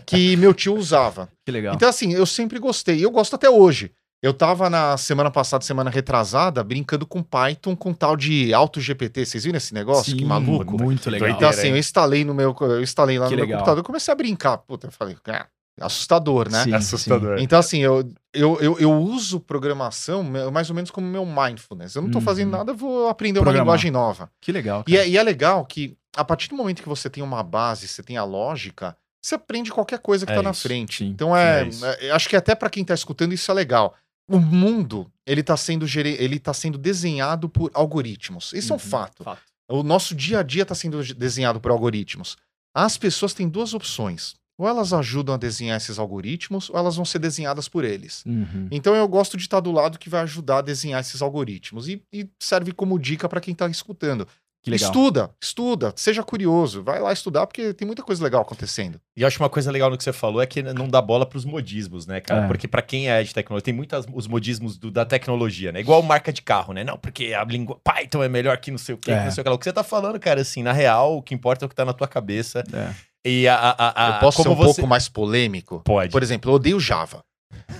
que 0.06 0.36
meu 0.36 0.54
tio 0.54 0.74
usava. 0.74 1.28
Que 1.44 1.50
legal. 1.50 1.74
Então, 1.74 1.88
assim, 1.88 2.12
eu 2.12 2.24
sempre 2.24 2.58
gostei. 2.58 2.98
E 2.98 3.02
eu 3.02 3.10
gosto 3.10 3.34
até 3.34 3.50
hoje. 3.50 3.90
Eu 4.22 4.34
tava 4.34 4.68
na 4.68 4.98
semana 4.98 5.30
passada, 5.30 5.64
semana 5.64 5.88
retrasada, 5.88 6.62
brincando 6.62 7.06
com 7.06 7.22
Python 7.22 7.74
com 7.74 7.94
tal 7.94 8.16
de 8.16 8.52
AutoGPT. 8.52 9.24
Vocês 9.24 9.44
viram 9.44 9.56
esse 9.56 9.72
negócio? 9.72 10.12
que 10.14 10.20
Sim, 10.20 10.26
maluco. 10.26 10.82
Muito 10.82 11.08
legal. 11.08 11.30
Então, 11.30 11.48
assim, 11.48 11.68
eu 11.68 11.76
instalei 11.78 12.22
no 12.24 12.34
meu. 12.34 12.54
Eu 12.60 12.82
instalei 12.82 13.18
lá 13.18 13.26
Que 13.26 13.30
no 13.32 13.36
meu 13.36 13.44
legal. 13.46 13.58
computador 13.60 13.82
e 13.82 13.86
comecei 13.86 14.12
a 14.12 14.14
brincar. 14.14 14.58
Puta, 14.58 14.88
eu 14.88 14.92
falei, 14.92 15.16
cara, 15.22 15.46
assustador, 15.80 16.50
né? 16.50 16.64
Sim, 16.64 16.74
Assustador. 16.74 17.38
Então, 17.38 17.58
assim, 17.58 17.78
eu, 17.78 18.12
eu, 18.34 18.60
eu, 18.60 18.78
eu 18.78 18.92
uso 18.92 19.40
programação 19.40 20.22
mais 20.52 20.68
ou 20.68 20.76
menos 20.76 20.90
como 20.90 21.06
meu 21.06 21.24
mindfulness. 21.24 21.94
Eu 21.94 22.02
não 22.02 22.10
tô 22.10 22.18
Uhum. 22.18 22.24
fazendo 22.24 22.50
nada, 22.50 22.72
eu 22.72 22.76
vou 22.76 23.08
aprender 23.08 23.38
uma 23.38 23.44
Programar. 23.44 23.64
linguagem 23.64 23.90
nova. 23.90 24.30
Que 24.38 24.52
legal. 24.52 24.84
E 24.86 24.98
é, 24.98 25.08
e 25.08 25.16
é 25.16 25.22
legal 25.22 25.64
que, 25.64 25.96
a 26.14 26.22
partir 26.22 26.50
do 26.50 26.56
momento 26.56 26.82
que 26.82 26.88
você 26.90 27.08
tem 27.08 27.22
uma 27.24 27.42
base, 27.42 27.88
você 27.88 28.02
tem 28.02 28.18
a 28.18 28.24
lógica, 28.24 28.94
você 29.22 29.34
aprende 29.34 29.72
qualquer 29.72 29.98
coisa 30.00 30.26
que 30.26 30.32
É 30.32 30.34
tá 30.34 30.42
na 30.42 30.50
isso, 30.50 30.62
frente. 30.68 30.98
sim. 30.98 31.06
Então 31.06 31.34
é, 31.34 31.66
É 31.82 32.08
é, 32.08 32.10
acho 32.10 32.28
que 32.28 32.36
até 32.36 32.54
para 32.54 32.68
quem 32.68 32.84
tá 32.84 32.92
escutando 32.92 33.32
isso 33.32 33.50
é 33.50 33.54
legal. 33.54 33.94
O 34.30 34.38
mundo, 34.38 35.10
ele 35.26 35.42
tá 35.42 35.56
sendo 35.56 35.86
gere- 35.86 36.16
ele 36.18 36.38
tá 36.38 36.54
sendo 36.54 36.78
desenhado 36.78 37.48
por 37.48 37.70
algoritmos. 37.74 38.52
Isso 38.52 38.72
é 38.72 38.76
um 38.76 38.78
Uhum. 38.78 38.84
fato. 38.90 39.24
Fato. 39.24 39.42
O 39.68 39.82
nosso 39.82 40.14
dia 40.14 40.40
a 40.40 40.42
dia 40.42 40.64
tá 40.64 40.74
sendo 40.74 41.02
desenhado 41.14 41.60
por 41.60 41.70
algoritmos. 41.70 42.36
As 42.74 42.96
pessoas 42.96 43.34
têm 43.34 43.48
duas 43.48 43.74
opções. 43.74 44.34
Ou 44.58 44.68
elas 44.68 44.92
ajudam 44.92 45.34
a 45.34 45.38
desenhar 45.38 45.78
esses 45.78 45.98
algoritmos, 45.98 46.68
ou 46.68 46.76
elas 46.76 46.94
vão 46.94 47.04
ser 47.04 47.18
desenhadas 47.18 47.66
por 47.66 47.82
eles. 47.82 48.22
Uhum. 48.26 48.68
Então 48.70 48.94
eu 48.94 49.08
gosto 49.08 49.36
de 49.38 49.44
estar 49.44 49.58
do 49.58 49.72
lado 49.72 49.98
que 49.98 50.10
vai 50.10 50.20
ajudar 50.20 50.58
a 50.58 50.62
desenhar 50.62 51.00
esses 51.00 51.22
algoritmos. 51.22 51.88
E, 51.88 52.02
e 52.12 52.28
serve 52.38 52.70
como 52.72 52.98
dica 52.98 53.26
para 53.26 53.40
quem 53.40 53.54
tá 53.54 53.66
escutando. 53.68 54.28
Que 54.62 54.70
legal. 54.70 54.90
Estuda, 54.90 55.30
estuda, 55.42 55.92
seja 55.96 56.22
curioso, 56.22 56.82
vai 56.82 57.00
lá 57.00 57.12
estudar, 57.12 57.46
porque 57.46 57.72
tem 57.72 57.86
muita 57.86 58.02
coisa 58.02 58.22
legal 58.22 58.42
acontecendo. 58.42 59.00
E 59.16 59.22
eu 59.22 59.26
acho 59.26 59.42
uma 59.42 59.48
coisa 59.48 59.70
legal 59.70 59.88
no 59.88 59.96
que 59.96 60.04
você 60.04 60.12
falou 60.12 60.42
é 60.42 60.46
que 60.46 60.62
não 60.62 60.86
dá 60.86 61.00
bola 61.00 61.24
pros 61.24 61.44
modismos, 61.46 62.06
né, 62.06 62.20
cara? 62.20 62.44
É. 62.44 62.46
Porque 62.46 62.68
pra 62.68 62.82
quem 62.82 63.08
é 63.10 63.22
de 63.22 63.32
tecnologia, 63.32 63.64
tem 63.64 63.72
muitos 63.74 64.04
os 64.12 64.26
modismos 64.26 64.76
do- 64.76 64.90
da 64.90 65.04
tecnologia, 65.06 65.72
né? 65.72 65.80
Igual 65.80 66.02
marca 66.02 66.30
de 66.32 66.42
carro, 66.42 66.74
né? 66.74 66.84
Não, 66.84 66.98
porque 66.98 67.32
a 67.32 67.42
língua 67.44 67.80
Python 67.82 68.22
é 68.22 68.28
melhor 68.28 68.56
que 68.58 68.70
não 68.70 68.78
sei 68.78 68.94
o 68.94 68.98
quê, 68.98 69.12
que 69.12 69.16
É. 69.18 69.24
não 69.24 69.30
sei 69.30 69.40
o 69.40 69.44
que. 69.44 69.50
O 69.50 69.58
que 69.58 69.64
você 69.64 69.72
tá 69.72 69.82
falando, 69.82 70.20
cara, 70.20 70.42
assim, 70.42 70.62
na 70.62 70.72
real, 70.72 71.16
o 71.16 71.22
que 71.22 71.34
importa 71.34 71.64
é 71.64 71.66
o 71.66 71.68
que 71.68 71.74
tá 71.74 71.84
na 71.86 71.92
tua 71.94 72.06
cabeça. 72.06 72.62
É. 72.72 72.94
E 73.24 73.48
a. 73.48 73.54
a, 73.54 73.70
a- 73.70 74.06
a- 74.08 74.14
eu 74.16 74.20
posso 74.20 74.42
ser 74.42 74.48
um 74.48 74.54
você... 74.54 74.74
pouco 74.74 74.86
mais 74.86 75.08
polêmico? 75.08 75.80
Pode. 75.84 76.10
Por 76.12 76.22
exemplo, 76.22 76.50
eu 76.50 76.54
odeio 76.56 76.78
Java. 76.80 77.22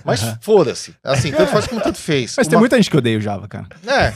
Mas 0.05 0.23
Aham. 0.23 0.39
foda-se. 0.41 0.95
Assim, 1.05 1.31
tanto 1.31 1.51
faz 1.53 1.67
como 1.67 1.81
tanto 1.81 1.99
fez. 1.99 2.35
Mas 2.37 2.47
tem 2.49 2.57
Uma- 2.57 2.61
muita 2.61 2.77
gente 2.77 2.91
que 2.91 2.97
odeia 2.97 3.19
o 3.19 3.21
Java, 3.21 3.47
cara. 3.47 3.67
É. 3.87 4.13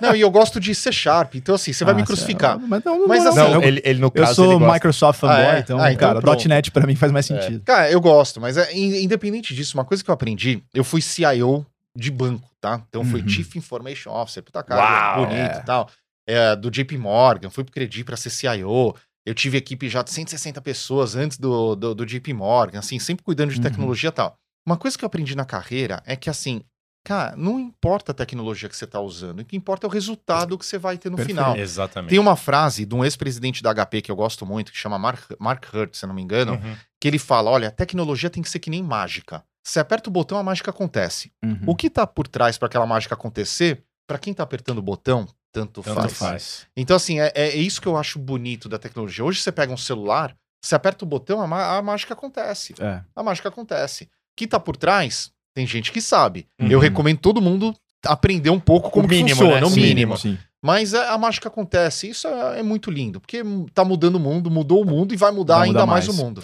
Não, 0.00 0.14
e 0.14 0.20
eu 0.20 0.30
gosto 0.30 0.58
de 0.60 0.74
C 0.74 0.90
Sharp. 0.92 1.34
Então, 1.34 1.54
assim, 1.56 1.72
você 1.72 1.84
vai 1.84 1.92
Ah, 1.92 1.96
me 1.96 2.04
crucificar. 2.04 2.58
Mas 2.58 2.82
não, 2.84 3.00
não, 3.00 3.08
Mas 3.08 3.22
não, 3.24 3.30
assim, 3.32 3.38
Não, 3.40 3.52
eu, 3.54 3.62
ele, 3.62 3.82
ele 3.84 3.98
no 3.98 4.06
eu 4.06 4.10
caso. 4.10 4.34
sou 4.36 4.44
ele 4.52 4.58
gosta. 4.60 4.72
Microsoft 4.74 5.20
fanboy, 5.20 5.36
Ah, 5.36 5.56
é? 5.56 5.58
então, 5.58 5.78
Ah, 5.80 5.92
então 5.92 6.08
cara, 6.08 6.20
pronto. 6.20 6.48
.NET 6.48 6.70
pra 6.70 6.86
mim 6.86 6.94
faz 6.94 7.10
mais 7.12 7.30
É. 7.30 7.40
sentido. 7.40 7.62
Cara, 7.64 7.90
eu 7.90 8.00
gosto, 8.00 8.40
mas 8.40 8.56
é, 8.56 8.72
in- 8.72 9.02
independente 9.02 9.54
disso, 9.54 9.76
uma 9.76 9.84
coisa 9.84 10.02
que 10.02 10.08
eu 10.10 10.14
aprendi, 10.14 10.62
eu 10.72 10.84
fui 10.84 11.02
CIO 11.02 11.66
de 11.96 12.10
banco, 12.10 12.48
tá? 12.60 12.80
Então 12.88 13.04
foi 13.04 13.20
Uhum. 13.20 13.28
Chief 13.28 13.56
Information 13.56 14.10
Officer, 14.12 14.42
puta 14.42 14.62
cara, 14.62 15.16
Uau, 15.16 15.26
bonito 15.26 15.56
é. 15.56 15.60
e 15.60 15.64
tal. 15.64 15.88
É, 16.26 16.56
do 16.56 16.70
JP 16.70 16.96
Morgan, 16.96 17.50
fui 17.50 17.64
pro 17.64 17.72
Credit 17.72 18.04
pra 18.04 18.16
ser 18.16 18.30
CIO. 18.30 18.94
Eu 19.26 19.34
tive 19.34 19.56
equipe 19.58 19.88
já 19.88 20.02
de 20.02 20.10
160 20.10 20.60
pessoas 20.60 21.16
antes 21.16 21.38
do, 21.38 21.74
do, 21.74 21.94
do 21.94 22.06
JP 22.06 22.32
Morgan, 22.34 22.78
assim, 22.78 22.98
sempre 22.98 23.24
cuidando 23.24 23.50
de 23.50 23.56
Uhum. 23.56 23.62
tecnologia 23.62 24.08
e 24.08 24.12
tal. 24.12 24.36
Uma 24.66 24.76
coisa 24.76 24.96
que 24.96 25.04
eu 25.04 25.06
aprendi 25.06 25.34
na 25.36 25.44
carreira 25.44 26.02
é 26.06 26.16
que, 26.16 26.30
assim, 26.30 26.62
cara, 27.04 27.34
não 27.36 27.60
importa 27.60 28.12
a 28.12 28.14
tecnologia 28.14 28.68
que 28.68 28.76
você 28.76 28.86
tá 28.86 28.98
usando, 29.00 29.40
o 29.40 29.44
que 29.44 29.56
importa 29.56 29.86
é 29.86 29.88
o 29.88 29.90
resultado 29.90 30.56
que 30.56 30.64
você 30.64 30.78
vai 30.78 30.96
ter 30.96 31.10
no 31.10 31.16
Perfeito. 31.16 31.36
final. 31.36 31.56
Exatamente. 31.56 32.10
Tem 32.10 32.18
uma 32.18 32.34
frase 32.36 32.86
de 32.86 32.94
um 32.94 33.04
ex-presidente 33.04 33.62
da 33.62 33.74
HP 33.74 34.00
que 34.02 34.10
eu 34.10 34.16
gosto 34.16 34.46
muito, 34.46 34.72
que 34.72 34.78
chama 34.78 34.98
Mark, 34.98 35.30
Mark 35.38 35.64
Hurt, 35.74 35.94
se 35.94 36.04
eu 36.04 36.08
não 36.08 36.14
me 36.14 36.22
engano, 36.22 36.52
Uhum. 36.54 36.76
que 37.00 37.08
ele 37.08 37.18
fala: 37.18 37.50
olha, 37.50 37.68
a 37.68 37.70
tecnologia 37.70 38.30
tem 38.30 38.42
que 38.42 38.48
ser 38.48 38.58
que 38.58 38.70
nem 38.70 38.82
mágica. 38.82 39.44
Você 39.66 39.80
aperta 39.80 40.08
o 40.08 40.12
botão, 40.12 40.38
a 40.38 40.42
mágica 40.42 40.70
acontece. 40.70 41.32
Uhum. 41.42 41.60
O 41.66 41.74
que 41.76 41.88
tá 41.90 42.06
por 42.06 42.26
trás 42.28 42.58
para 42.58 42.66
aquela 42.66 42.86
mágica 42.86 43.14
acontecer, 43.14 43.82
para 44.06 44.18
quem 44.18 44.34
tá 44.34 44.42
apertando 44.42 44.78
o 44.78 44.82
botão, 44.82 45.26
tanto, 45.52 45.82
Tanto 45.82 46.00
faz. 46.00 46.12
faz. 46.18 46.66
Então, 46.76 46.96
assim, 46.96 47.20
é, 47.20 47.32
é 47.34 47.56
isso 47.56 47.80
que 47.80 47.88
eu 47.88 47.96
acho 47.96 48.18
bonito 48.18 48.68
da 48.68 48.78
tecnologia. 48.78 49.24
Hoje 49.24 49.40
você 49.40 49.50
pega 49.52 49.72
um 49.72 49.76
celular, 49.76 50.36
você 50.62 50.74
aperta 50.74 51.04
o 51.04 51.08
botão, 51.08 51.40
a, 51.40 51.76
a 51.78 51.82
mágica 51.82 52.12
acontece. 52.12 52.74
É. 52.78 53.02
A 53.16 53.22
mágica 53.22 53.48
acontece. 53.48 54.08
O 54.34 54.36
que 54.36 54.46
tá 54.46 54.58
por 54.58 54.76
trás, 54.76 55.30
tem 55.54 55.66
gente 55.66 55.92
que 55.92 56.00
sabe. 56.00 56.46
Uhum. 56.60 56.68
Eu 56.68 56.78
recomendo 56.80 57.18
todo 57.18 57.40
mundo 57.40 57.74
aprender 58.04 58.50
um 58.50 58.58
pouco 58.60 58.90
como 58.90 59.08
que 59.08 59.14
mínimo, 59.14 59.36
funciona, 59.36 59.60
né? 59.60 59.66
o 59.66 59.70
mínimo. 59.70 60.16
Sim. 60.18 60.36
Mas 60.62 60.92
é- 60.94 61.08
a 61.08 61.16
mágica 61.16 61.48
acontece. 61.48 62.08
Isso 62.10 62.26
é, 62.26 62.60
é 62.60 62.62
muito 62.62 62.90
lindo, 62.90 63.20
porque 63.20 63.42
tá 63.72 63.84
mudando 63.84 64.16
o 64.16 64.20
mundo, 64.20 64.50
mudou 64.50 64.82
o 64.82 64.84
mundo 64.84 65.14
e 65.14 65.16
vai 65.16 65.30
mudar 65.30 65.58
Vai 65.58 65.68
ainda 65.68 65.80
mudar 65.80 65.86
mais. 65.92 66.06
mais. 66.08 66.18
o 66.18 66.22
mundo. 66.24 66.42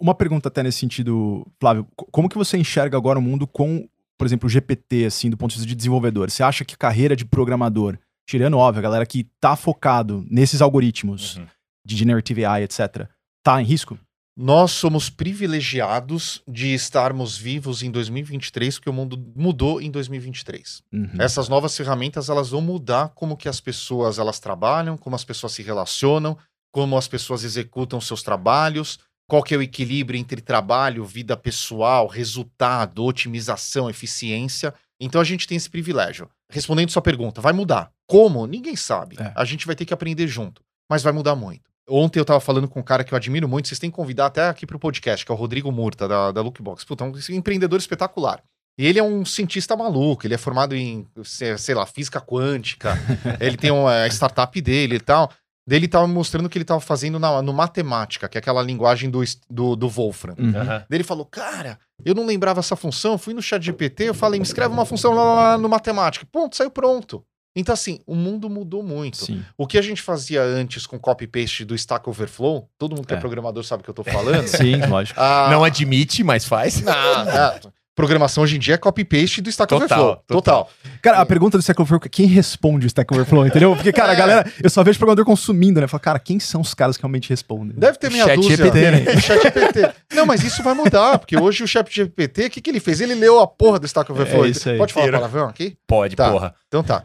Uma 0.00 0.14
pergunta 0.14 0.48
até 0.48 0.62
nesse 0.62 0.78
sentido, 0.78 1.46
Flávio. 1.60 1.86
co- 1.94 2.06
Como 2.10 2.28
que 2.28 2.36
você 2.36 2.58
enxerga 2.58 2.96
agora 2.96 3.18
o 3.18 3.22
mundo 3.22 3.46
com, 3.46 3.88
por 4.18 4.26
exemplo, 4.26 4.46
o 4.46 4.50
GPT, 4.50 5.04
assim, 5.06 5.30
do 5.30 5.36
ponto 5.36 5.50
de 5.50 5.56
vista 5.58 5.68
de 5.68 5.74
desenvolvedor? 5.76 6.30
Você 6.30 6.42
acha 6.42 6.64
que 6.64 6.76
carreira 6.76 7.14
de 7.14 7.24
programador, 7.24 7.96
tirando, 8.28 8.58
óbvio, 8.58 8.80
a 8.80 8.82
galera 8.82 9.06
que 9.06 9.28
tá 9.40 9.54
focado 9.54 10.26
nesses 10.28 10.60
algoritmos 10.60 11.36
Uhum. 11.36 11.46
de 11.86 11.96
Generative 11.96 12.44
AI, 12.44 12.64
etc., 12.64 13.06
tá 13.44 13.62
em 13.62 13.64
risco? 13.64 13.96
Nós 14.40 14.70
somos 14.70 15.10
privilegiados 15.10 16.40
de 16.46 16.72
estarmos 16.72 17.36
vivos 17.36 17.82
em 17.82 17.90
2023, 17.90 18.78
porque 18.78 18.88
o 18.88 18.92
mundo 18.92 19.20
mudou 19.34 19.80
em 19.80 19.90
2023. 19.90 20.80
Uhum. 20.92 21.10
Essas 21.18 21.48
novas 21.48 21.76
ferramentas, 21.76 22.28
elas 22.28 22.50
vão 22.50 22.60
mudar 22.60 23.08
como 23.16 23.36
que 23.36 23.48
as 23.48 23.60
pessoas 23.60 24.16
elas 24.16 24.38
trabalham, 24.38 24.96
como 24.96 25.16
as 25.16 25.24
pessoas 25.24 25.54
se 25.54 25.62
relacionam, 25.64 26.38
como 26.70 26.96
as 26.96 27.08
pessoas 27.08 27.42
executam 27.42 28.00
seus 28.00 28.22
trabalhos, 28.22 29.00
qual 29.26 29.42
que 29.42 29.56
é 29.56 29.58
o 29.58 29.62
equilíbrio 29.62 30.20
entre 30.20 30.40
trabalho, 30.40 31.04
vida 31.04 31.36
pessoal, 31.36 32.06
resultado, 32.06 33.04
otimização, 33.04 33.90
eficiência. 33.90 34.72
Então 35.00 35.20
a 35.20 35.24
gente 35.24 35.48
tem 35.48 35.56
esse 35.56 35.68
privilégio. 35.68 36.30
Respondendo 36.48 36.90
sua 36.90 37.02
pergunta, 37.02 37.40
vai 37.40 37.52
mudar. 37.52 37.90
Como? 38.06 38.46
Ninguém 38.46 38.76
sabe. 38.76 39.16
É. 39.18 39.32
A 39.34 39.44
gente 39.44 39.66
vai 39.66 39.74
ter 39.74 39.84
que 39.84 39.92
aprender 39.92 40.28
junto, 40.28 40.62
mas 40.88 41.02
vai 41.02 41.12
mudar 41.12 41.34
muito. 41.34 41.68
Ontem 41.88 42.18
eu 42.18 42.24
tava 42.24 42.40
falando 42.40 42.68
com 42.68 42.80
um 42.80 42.82
cara 42.82 43.02
que 43.02 43.14
eu 43.14 43.16
admiro 43.16 43.48
muito, 43.48 43.68
vocês 43.68 43.78
têm 43.78 43.90
que 43.90 43.96
convidar 43.96 44.26
até 44.26 44.48
aqui 44.48 44.66
pro 44.66 44.78
podcast, 44.78 45.24
que 45.24 45.32
é 45.32 45.34
o 45.34 45.38
Rodrigo 45.38 45.72
Murta, 45.72 46.06
da, 46.06 46.32
da 46.32 46.42
Lookbox. 46.42 46.84
Puta, 46.84 47.04
é 47.04 47.06
um 47.06 47.36
empreendedor 47.36 47.78
espetacular. 47.78 48.42
E 48.78 48.86
ele 48.86 48.98
é 48.98 49.02
um 49.02 49.24
cientista 49.24 49.76
maluco, 49.76 50.26
ele 50.26 50.34
é 50.34 50.38
formado 50.38 50.76
em, 50.76 51.06
sei 51.24 51.74
lá, 51.74 51.84
física 51.84 52.20
quântica, 52.20 52.96
ele 53.40 53.56
tem 53.56 53.72
uma 53.72 54.06
startup 54.06 54.60
dele 54.60 54.96
e 54.96 55.00
tal. 55.00 55.32
Daí 55.66 55.80
ele 55.80 55.88
tava 55.88 56.06
me 56.06 56.14
mostrando 56.14 56.48
que 56.48 56.56
ele 56.56 56.64
tava 56.64 56.80
fazendo 56.80 57.18
na, 57.18 57.42
no 57.42 57.52
matemática, 57.52 58.28
que 58.28 58.38
é 58.38 58.40
aquela 58.40 58.62
linguagem 58.62 59.10
do, 59.10 59.20
do, 59.50 59.76
do 59.76 59.88
Wolfram. 59.88 60.34
Uhum. 60.38 60.52
Daí 60.52 60.86
ele 60.90 61.04
falou, 61.04 61.26
cara, 61.26 61.78
eu 62.02 62.14
não 62.14 62.24
lembrava 62.24 62.60
essa 62.60 62.74
função, 62.74 63.18
fui 63.18 63.34
no 63.34 63.42
chat 63.42 63.62
GPT, 63.62 64.04
eu 64.04 64.14
falei, 64.14 64.40
me 64.40 64.46
escreve 64.46 64.72
uma 64.72 64.86
função 64.86 65.12
lá, 65.12 65.22
lá, 65.24 65.34
lá 65.34 65.58
no 65.58 65.68
matemática. 65.68 66.26
Ponto, 66.32 66.56
saiu 66.56 66.70
pronto. 66.70 67.22
Então, 67.60 67.72
assim, 67.72 67.98
o 68.06 68.14
mundo 68.14 68.48
mudou 68.48 68.82
muito. 68.82 69.16
Sim. 69.16 69.42
O 69.56 69.66
que 69.66 69.76
a 69.76 69.82
gente 69.82 70.00
fazia 70.00 70.42
antes 70.42 70.86
com 70.86 70.98
copy-paste 70.98 71.64
do 71.64 71.74
Stack 71.74 72.08
Overflow, 72.08 72.68
todo 72.78 72.94
mundo 72.94 73.06
que 73.06 73.14
é, 73.14 73.16
É. 73.16 73.20
programador 73.20 73.64
sabe 73.64 73.80
o 73.80 73.84
que 73.84 73.90
eu 73.90 73.94
tô 73.94 74.04
falando. 74.04 74.46
Sim, 74.48 74.76
lógico. 74.86 75.18
Ah, 75.20 75.48
Não 75.50 75.64
admite, 75.64 76.22
mas 76.22 76.44
faz. 76.44 76.80
não, 76.82 76.92
é, 76.92 77.60
programação 77.96 78.44
hoje 78.44 78.54
em 78.54 78.58
dia 78.60 78.74
é 78.74 78.78
copy-paste 78.78 79.40
do 79.42 79.50
Stack 79.50 79.68
Total, 79.70 79.84
Overflow. 79.98 80.22
total. 80.28 80.64
Total. 80.64 80.70
Cara, 81.02 81.18
a 81.20 81.26
pergunta 81.26 81.58
do 81.58 81.60
Stack 81.60 81.80
Overflow 81.80 82.00
é 82.04 82.08
quem 82.08 82.26
responde 82.26 82.86
o 82.86 82.88
Stack 82.88 83.12
Overflow, 83.12 83.44
entendeu? 83.44 83.74
Porque, 83.74 83.92
cara, 83.92 84.12
a 84.12 84.14
É. 84.14 84.16
galera, 84.16 84.52
eu 84.62 84.70
só 84.70 84.84
vejo 84.84 84.96
programador 84.98 85.24
consumindo, 85.24 85.80
né? 85.80 85.88
Fala, 85.88 86.00
cara, 86.00 86.18
quem 86.20 86.38
são 86.38 86.60
os 86.60 86.74
caras 86.74 86.96
que 86.96 87.02
realmente 87.02 87.28
respondem? 87.28 87.76
Deve 87.76 87.98
ter 87.98 88.08
meia 88.08 88.24
Chat 88.24 88.36
dúzia. 88.36 88.56
GPT, 88.56 88.90
né? 88.92 89.14
O 89.16 89.18
Chat 89.20 89.42
GPT. 89.42 89.90
Não, 90.14 90.24
mas 90.26 90.44
isso 90.44 90.62
vai 90.62 90.74
mudar, 90.74 91.18
porque 91.18 91.36
hoje 91.36 91.64
o 91.64 91.66
Chat 91.66 91.92
GPT, 91.92 92.46
o 92.46 92.50
que, 92.50 92.60
que 92.60 92.70
ele 92.70 92.78
fez? 92.78 93.00
Ele 93.00 93.16
leu 93.16 93.40
a 93.40 93.48
porra 93.48 93.80
do 93.80 93.86
Stack 93.86 94.12
Overflow. 94.12 94.46
É 94.46 94.48
isso 94.50 94.70
aí. 94.70 94.78
Pode 94.78 94.92
falar 94.92 95.10
palavrão 95.10 95.48
aqui? 95.48 95.76
Pode, 95.84 96.14
Tá. 96.14 96.30
porra. 96.30 96.54
Então 96.68 96.84
tá. 96.84 97.02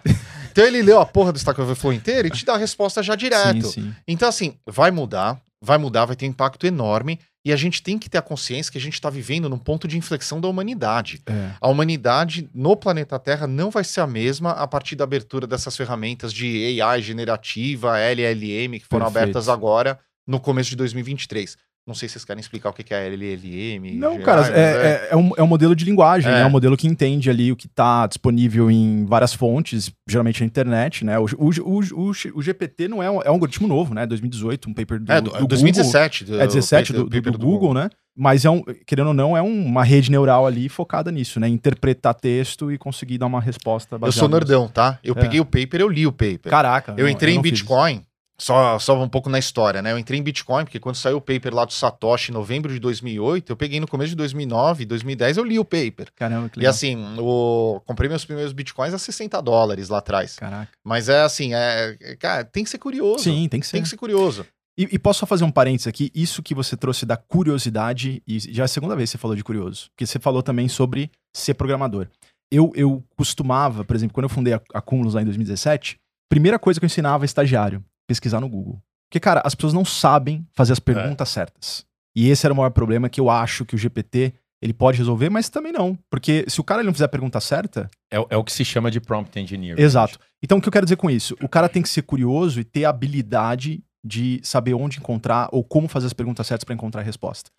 Então 0.54 0.64
ele 0.64 0.84
leu 0.84 1.00
a 1.00 1.06
porra 1.06 1.32
do 1.34 1.38
Stack 1.38 1.60
Overflow 1.60 1.92
inteiro 1.92 2.28
e 2.28 2.32
te 2.32 2.46
dá 2.46 2.54
a 2.54 2.58
resposta 2.58 3.02
já 3.02 3.16
direto. 3.16 3.66
Sim, 3.66 3.82
sim. 3.82 3.96
Então, 4.08 4.30
assim, 4.30 4.56
vai 4.68 4.92
mudar. 4.92 5.42
vai 5.60 5.78
mudar, 5.80 6.06
vai 6.06 6.16
ter 6.16 6.26
um 6.26 6.30
impacto 6.30 6.68
enorme. 6.68 7.20
E 7.46 7.52
a 7.52 7.56
gente 7.58 7.82
tem 7.82 7.98
que 7.98 8.10
ter 8.10 8.18
a 8.20 8.22
consciência 8.22 8.72
que 8.72 8.78
a 8.78 8.82
gente 8.82 8.94
está 8.94 9.10
vivendo 9.10 9.50
num 9.50 9.58
ponto 9.58 9.88
de 9.88 9.98
inflexão 9.98 10.40
da 10.40 10.48
humanidade. 10.48 11.22
É. 11.26 11.52
A 11.60 11.68
humanidade 11.68 12.50
no 12.54 12.76
planeta 12.76 13.18
Terra 13.20 13.48
não 13.48 13.72
vai 13.72 13.84
ser 13.84 14.02
a 14.02 14.08
mesma 14.08 14.52
a 14.52 14.68
partir 14.68 14.96
da 14.96 15.04
abertura 15.04 15.48
dessas 15.48 15.76
ferramentas 15.76 16.32
de 16.32 16.80
AI 16.82 17.02
generativa, 17.02 17.98
LLM, 17.98 18.80
que 18.80 18.86
foram 18.86 19.08
Perfeito. 19.08 19.24
abertas 19.24 19.50
agora 19.50 20.00
no 20.28 20.40
começo 20.40 20.70
de 20.70 20.76
2023. 20.78 21.58
Não 21.86 21.94
sei 21.94 22.08
se 22.08 22.14
vocês 22.14 22.24
querem 22.24 22.40
explicar 22.40 22.70
o 22.70 22.74
que 22.74 22.94
é 22.94 23.08
LLM. 23.08 23.98
Não, 23.98 24.14
GI, 24.18 24.24
cara, 24.24 24.48
é, 24.58 24.62
é, 24.62 25.08
é 25.12 25.16
um, 25.18 25.32
é 25.36 25.44
um 25.44 25.48
modelo 25.48 25.76
de 25.76 25.84
linguagem, 25.84 26.30
É. 26.32 26.36
né? 26.36 26.42
É 26.42 26.46
um 26.46 26.50
modelo 26.50 26.78
que 26.78 26.88
entende 26.88 27.30
ali 27.30 27.52
o 27.52 27.58
que 27.58 27.66
está 27.68 28.08
disponível 28.08 28.72
em 28.72 29.06
várias 29.06 29.34
fontes, 29.34 29.92
geralmente 30.08 30.40
na 30.40 30.46
internet, 30.46 31.04
né? 31.04 31.20
O, 31.20 31.26
o, 31.38 31.50
o, 31.50 31.80
o, 31.82 32.12
o 32.36 32.42
GPT 32.42 32.88
não 32.88 33.04
é 33.04 33.12
um, 33.12 33.22
é 33.22 33.30
um 33.30 33.34
algoritmo 33.34 33.68
novo, 33.68 33.94
né? 33.94 34.06
2018, 34.06 34.70
um 34.70 34.74
paper 34.74 35.00
do, 35.02 35.12
É, 35.12 35.20
do, 35.20 35.30
do 35.32 35.48
2017. 35.48 36.24
Google. 36.24 36.42
É 36.42 36.48
17 36.48 36.94
do, 36.94 37.04
do, 37.10 37.22
do 37.32 37.38
Google, 37.38 37.74
né? 37.74 37.90
Mas 38.16 38.46
é 38.46 38.50
um, 38.50 38.64
querendo 38.86 39.08
ou 39.08 39.14
não, 39.14 39.36
é 39.36 39.42
um- 39.42 39.66
uma 39.66 39.84
rede 39.84 40.10
neural 40.12 40.46
ali 40.48 40.70
focada 40.70 41.12
nisso, 41.12 41.38
né? 41.40 41.48
Interpretar 41.50 42.14
texto 42.14 42.72
e 42.72 42.78
conseguir 42.78 43.18
dar 43.18 43.26
uma 43.26 43.42
resposta 43.42 43.96
Eu 43.96 44.00
baseada 44.00 44.20
sou 44.20 44.28
nisso. 44.30 44.40
nerdão, 44.40 44.68
tá? 44.70 45.00
Eu 45.04 45.16
É. 45.18 45.20
peguei 45.20 45.40
o 45.42 45.46
paper, 45.46 45.82
eu 45.82 45.90
li 45.90 46.08
o 46.08 46.12
paper. 46.14 46.50
Caraca. 46.50 46.94
eu 46.96 47.04
não- 47.06 47.10
entrei 47.12 47.34
em 47.34 47.42
fiz 47.42 47.54
isso. 47.54 47.64
Bitcoin, 47.64 48.04
só, 48.38 48.78
só 48.80 49.02
um 49.02 49.08
pouco 49.08 49.30
na 49.30 49.38
história, 49.40 49.82
né? 49.82 49.92
Eu 49.92 49.98
entrei 49.98 50.20
em 50.20 50.24
Bitcoin, 50.24 50.66
porque 50.66 50.80
quando 50.80 50.96
saiu 50.96 51.18
o 51.18 51.22
paper 51.22 51.54
lá 51.54 51.66
do 51.66 51.74
Satoshi 51.74 52.32
em 52.32 52.34
novembro 52.34 52.74
de 52.74 52.80
2008, 52.80 53.52
eu 53.52 53.56
peguei 53.56 53.80
no 53.80 53.88
começo 53.88 54.10
de 54.10 54.16
2009, 54.16 54.86
2010, 54.86 55.38
eu 55.38 55.44
li 55.44 55.60
o 55.60 55.66
paper. 55.66 56.08
Caramba, 56.16 56.50
que 56.50 56.58
E 56.58 56.62
legal. 56.62 56.72
assim, 56.72 56.98
o... 57.20 57.82
comprei 57.86 58.10
meus 58.10 58.26
primeiros 58.26 58.52
Bitcoins 58.54 58.94
a 58.94 58.98
60 58.98 59.42
dólares 59.42 59.90
lá 59.90 60.00
atrás. 60.00 60.36
Caraca. 60.36 60.72
Mas 60.84 61.10
é 61.10 61.22
assim, 61.22 61.54
é... 61.54 61.96
é- 62.02 62.16
cara, 62.16 62.44
tem 62.44 62.64
que 62.64 62.70
ser 62.70 62.80
curioso. 62.80 63.24
Sim, 63.24 63.48
tem 63.48 63.60
que 63.60 63.66
ser. 63.68 63.74
Tem 63.74 63.84
que 63.84 63.90
ser 63.90 63.98
curioso. 63.98 64.46
E, 64.78 64.90
e 64.92 64.98
posso 65.00 65.20
só 65.20 65.26
fazer 65.28 65.44
um 65.44 65.52
parênteses 65.52 65.86
aqui? 65.88 66.12
Isso 66.16 66.42
que 66.42 66.56
você 66.56 66.76
trouxe 66.76 67.06
da 67.06 67.16
curiosidade, 67.16 68.24
e 68.28 68.40
já 68.40 68.64
é 68.64 68.66
a 68.66 68.68
segunda 68.68 68.96
vez 68.96 69.10
que 69.10 69.12
você 69.12 69.22
falou 69.22 69.38
de 69.38 69.44
curioso, 69.44 69.90
porque 69.92 70.06
você 70.06 70.18
falou 70.18 70.42
também 70.42 70.68
sobre 70.68 71.12
ser 71.32 71.54
programador. 71.54 72.08
Eu, 72.52 72.72
eu 72.76 73.04
costumava, 73.16 73.84
por 73.84 73.96
exemplo, 73.96 74.14
quando 74.14 74.26
eu 74.26 74.30
fundei 74.30 74.54
a, 74.54 74.62
a 74.74 74.82
Cumulus 74.82 75.14
lá 75.14 75.22
em 75.22 75.26
2017, 75.26 75.98
primeira 76.30 76.58
coisa 76.58 76.80
que 76.80 76.86
eu 76.86 76.88
ensinava 76.88 77.24
a 77.24 77.26
estagiário, 77.26 77.84
pesquisar 78.08 78.40
no 78.40 78.50
Google. 78.50 78.82
Porque, 79.10 79.20
cara, 79.20 79.42
as 79.46 79.54
pessoas 79.56 79.74
não 79.74 79.86
sabem 79.86 80.46
fazer 80.54 80.74
as 80.74 80.80
perguntas 80.80 81.30
certas. 81.30 81.86
E 82.16 82.30
esse 82.30 82.46
era 82.46 82.54
o 82.54 82.58
maior 82.58 82.70
problema 82.72 83.10
que 83.10 83.20
eu 83.22 83.30
acho 83.30 83.66
que 83.66 83.76
o 83.76 83.78
GPT 83.78 84.34
ele 84.62 84.74
pode 84.74 84.98
resolver, 84.98 85.30
mas 85.30 85.50
também 85.50 85.72
não. 85.74 85.98
Porque 86.10 86.46
se 86.48 86.62
o 86.62 86.64
cara 86.64 86.82
não 86.84 86.94
fizer 86.94 87.06
a 87.06 87.10
pergunta 87.10 87.40
certa, 87.42 87.90
É, 88.10 88.20
o- 88.20 88.28
é 88.30 88.38
o 88.38 88.44
que 88.44 88.52
se 88.52 88.64
chama 88.64 88.90
de 88.90 89.00
prompt 89.02 89.38
engineering. 89.40 89.82
Exato. 89.82 90.18
Então, 90.42 90.58
o 90.58 90.62
que 90.62 90.68
eu 90.68 90.72
quero 90.72 90.86
dizer 90.86 90.96
com 90.96 91.10
isso? 91.10 91.36
O 91.42 91.50
cara 91.50 91.68
tem 91.68 91.82
que 91.82 91.90
ser 91.90 92.04
curioso 92.04 92.60
e 92.60 92.64
ter 92.64 92.86
a 92.86 92.90
habilidade 92.90 93.84
de 94.06 94.40
saber 94.44 94.74
onde 94.74 95.00
encontrar 95.00 95.50
ou 95.52 95.64
como 95.64 95.88
fazer 95.88 96.08
as 96.08 96.14
perguntas 96.14 96.46
certas 96.48 96.64
para 96.64 96.74
encontrar 96.76 97.02
a 97.02 97.04
resposta. 97.04 97.50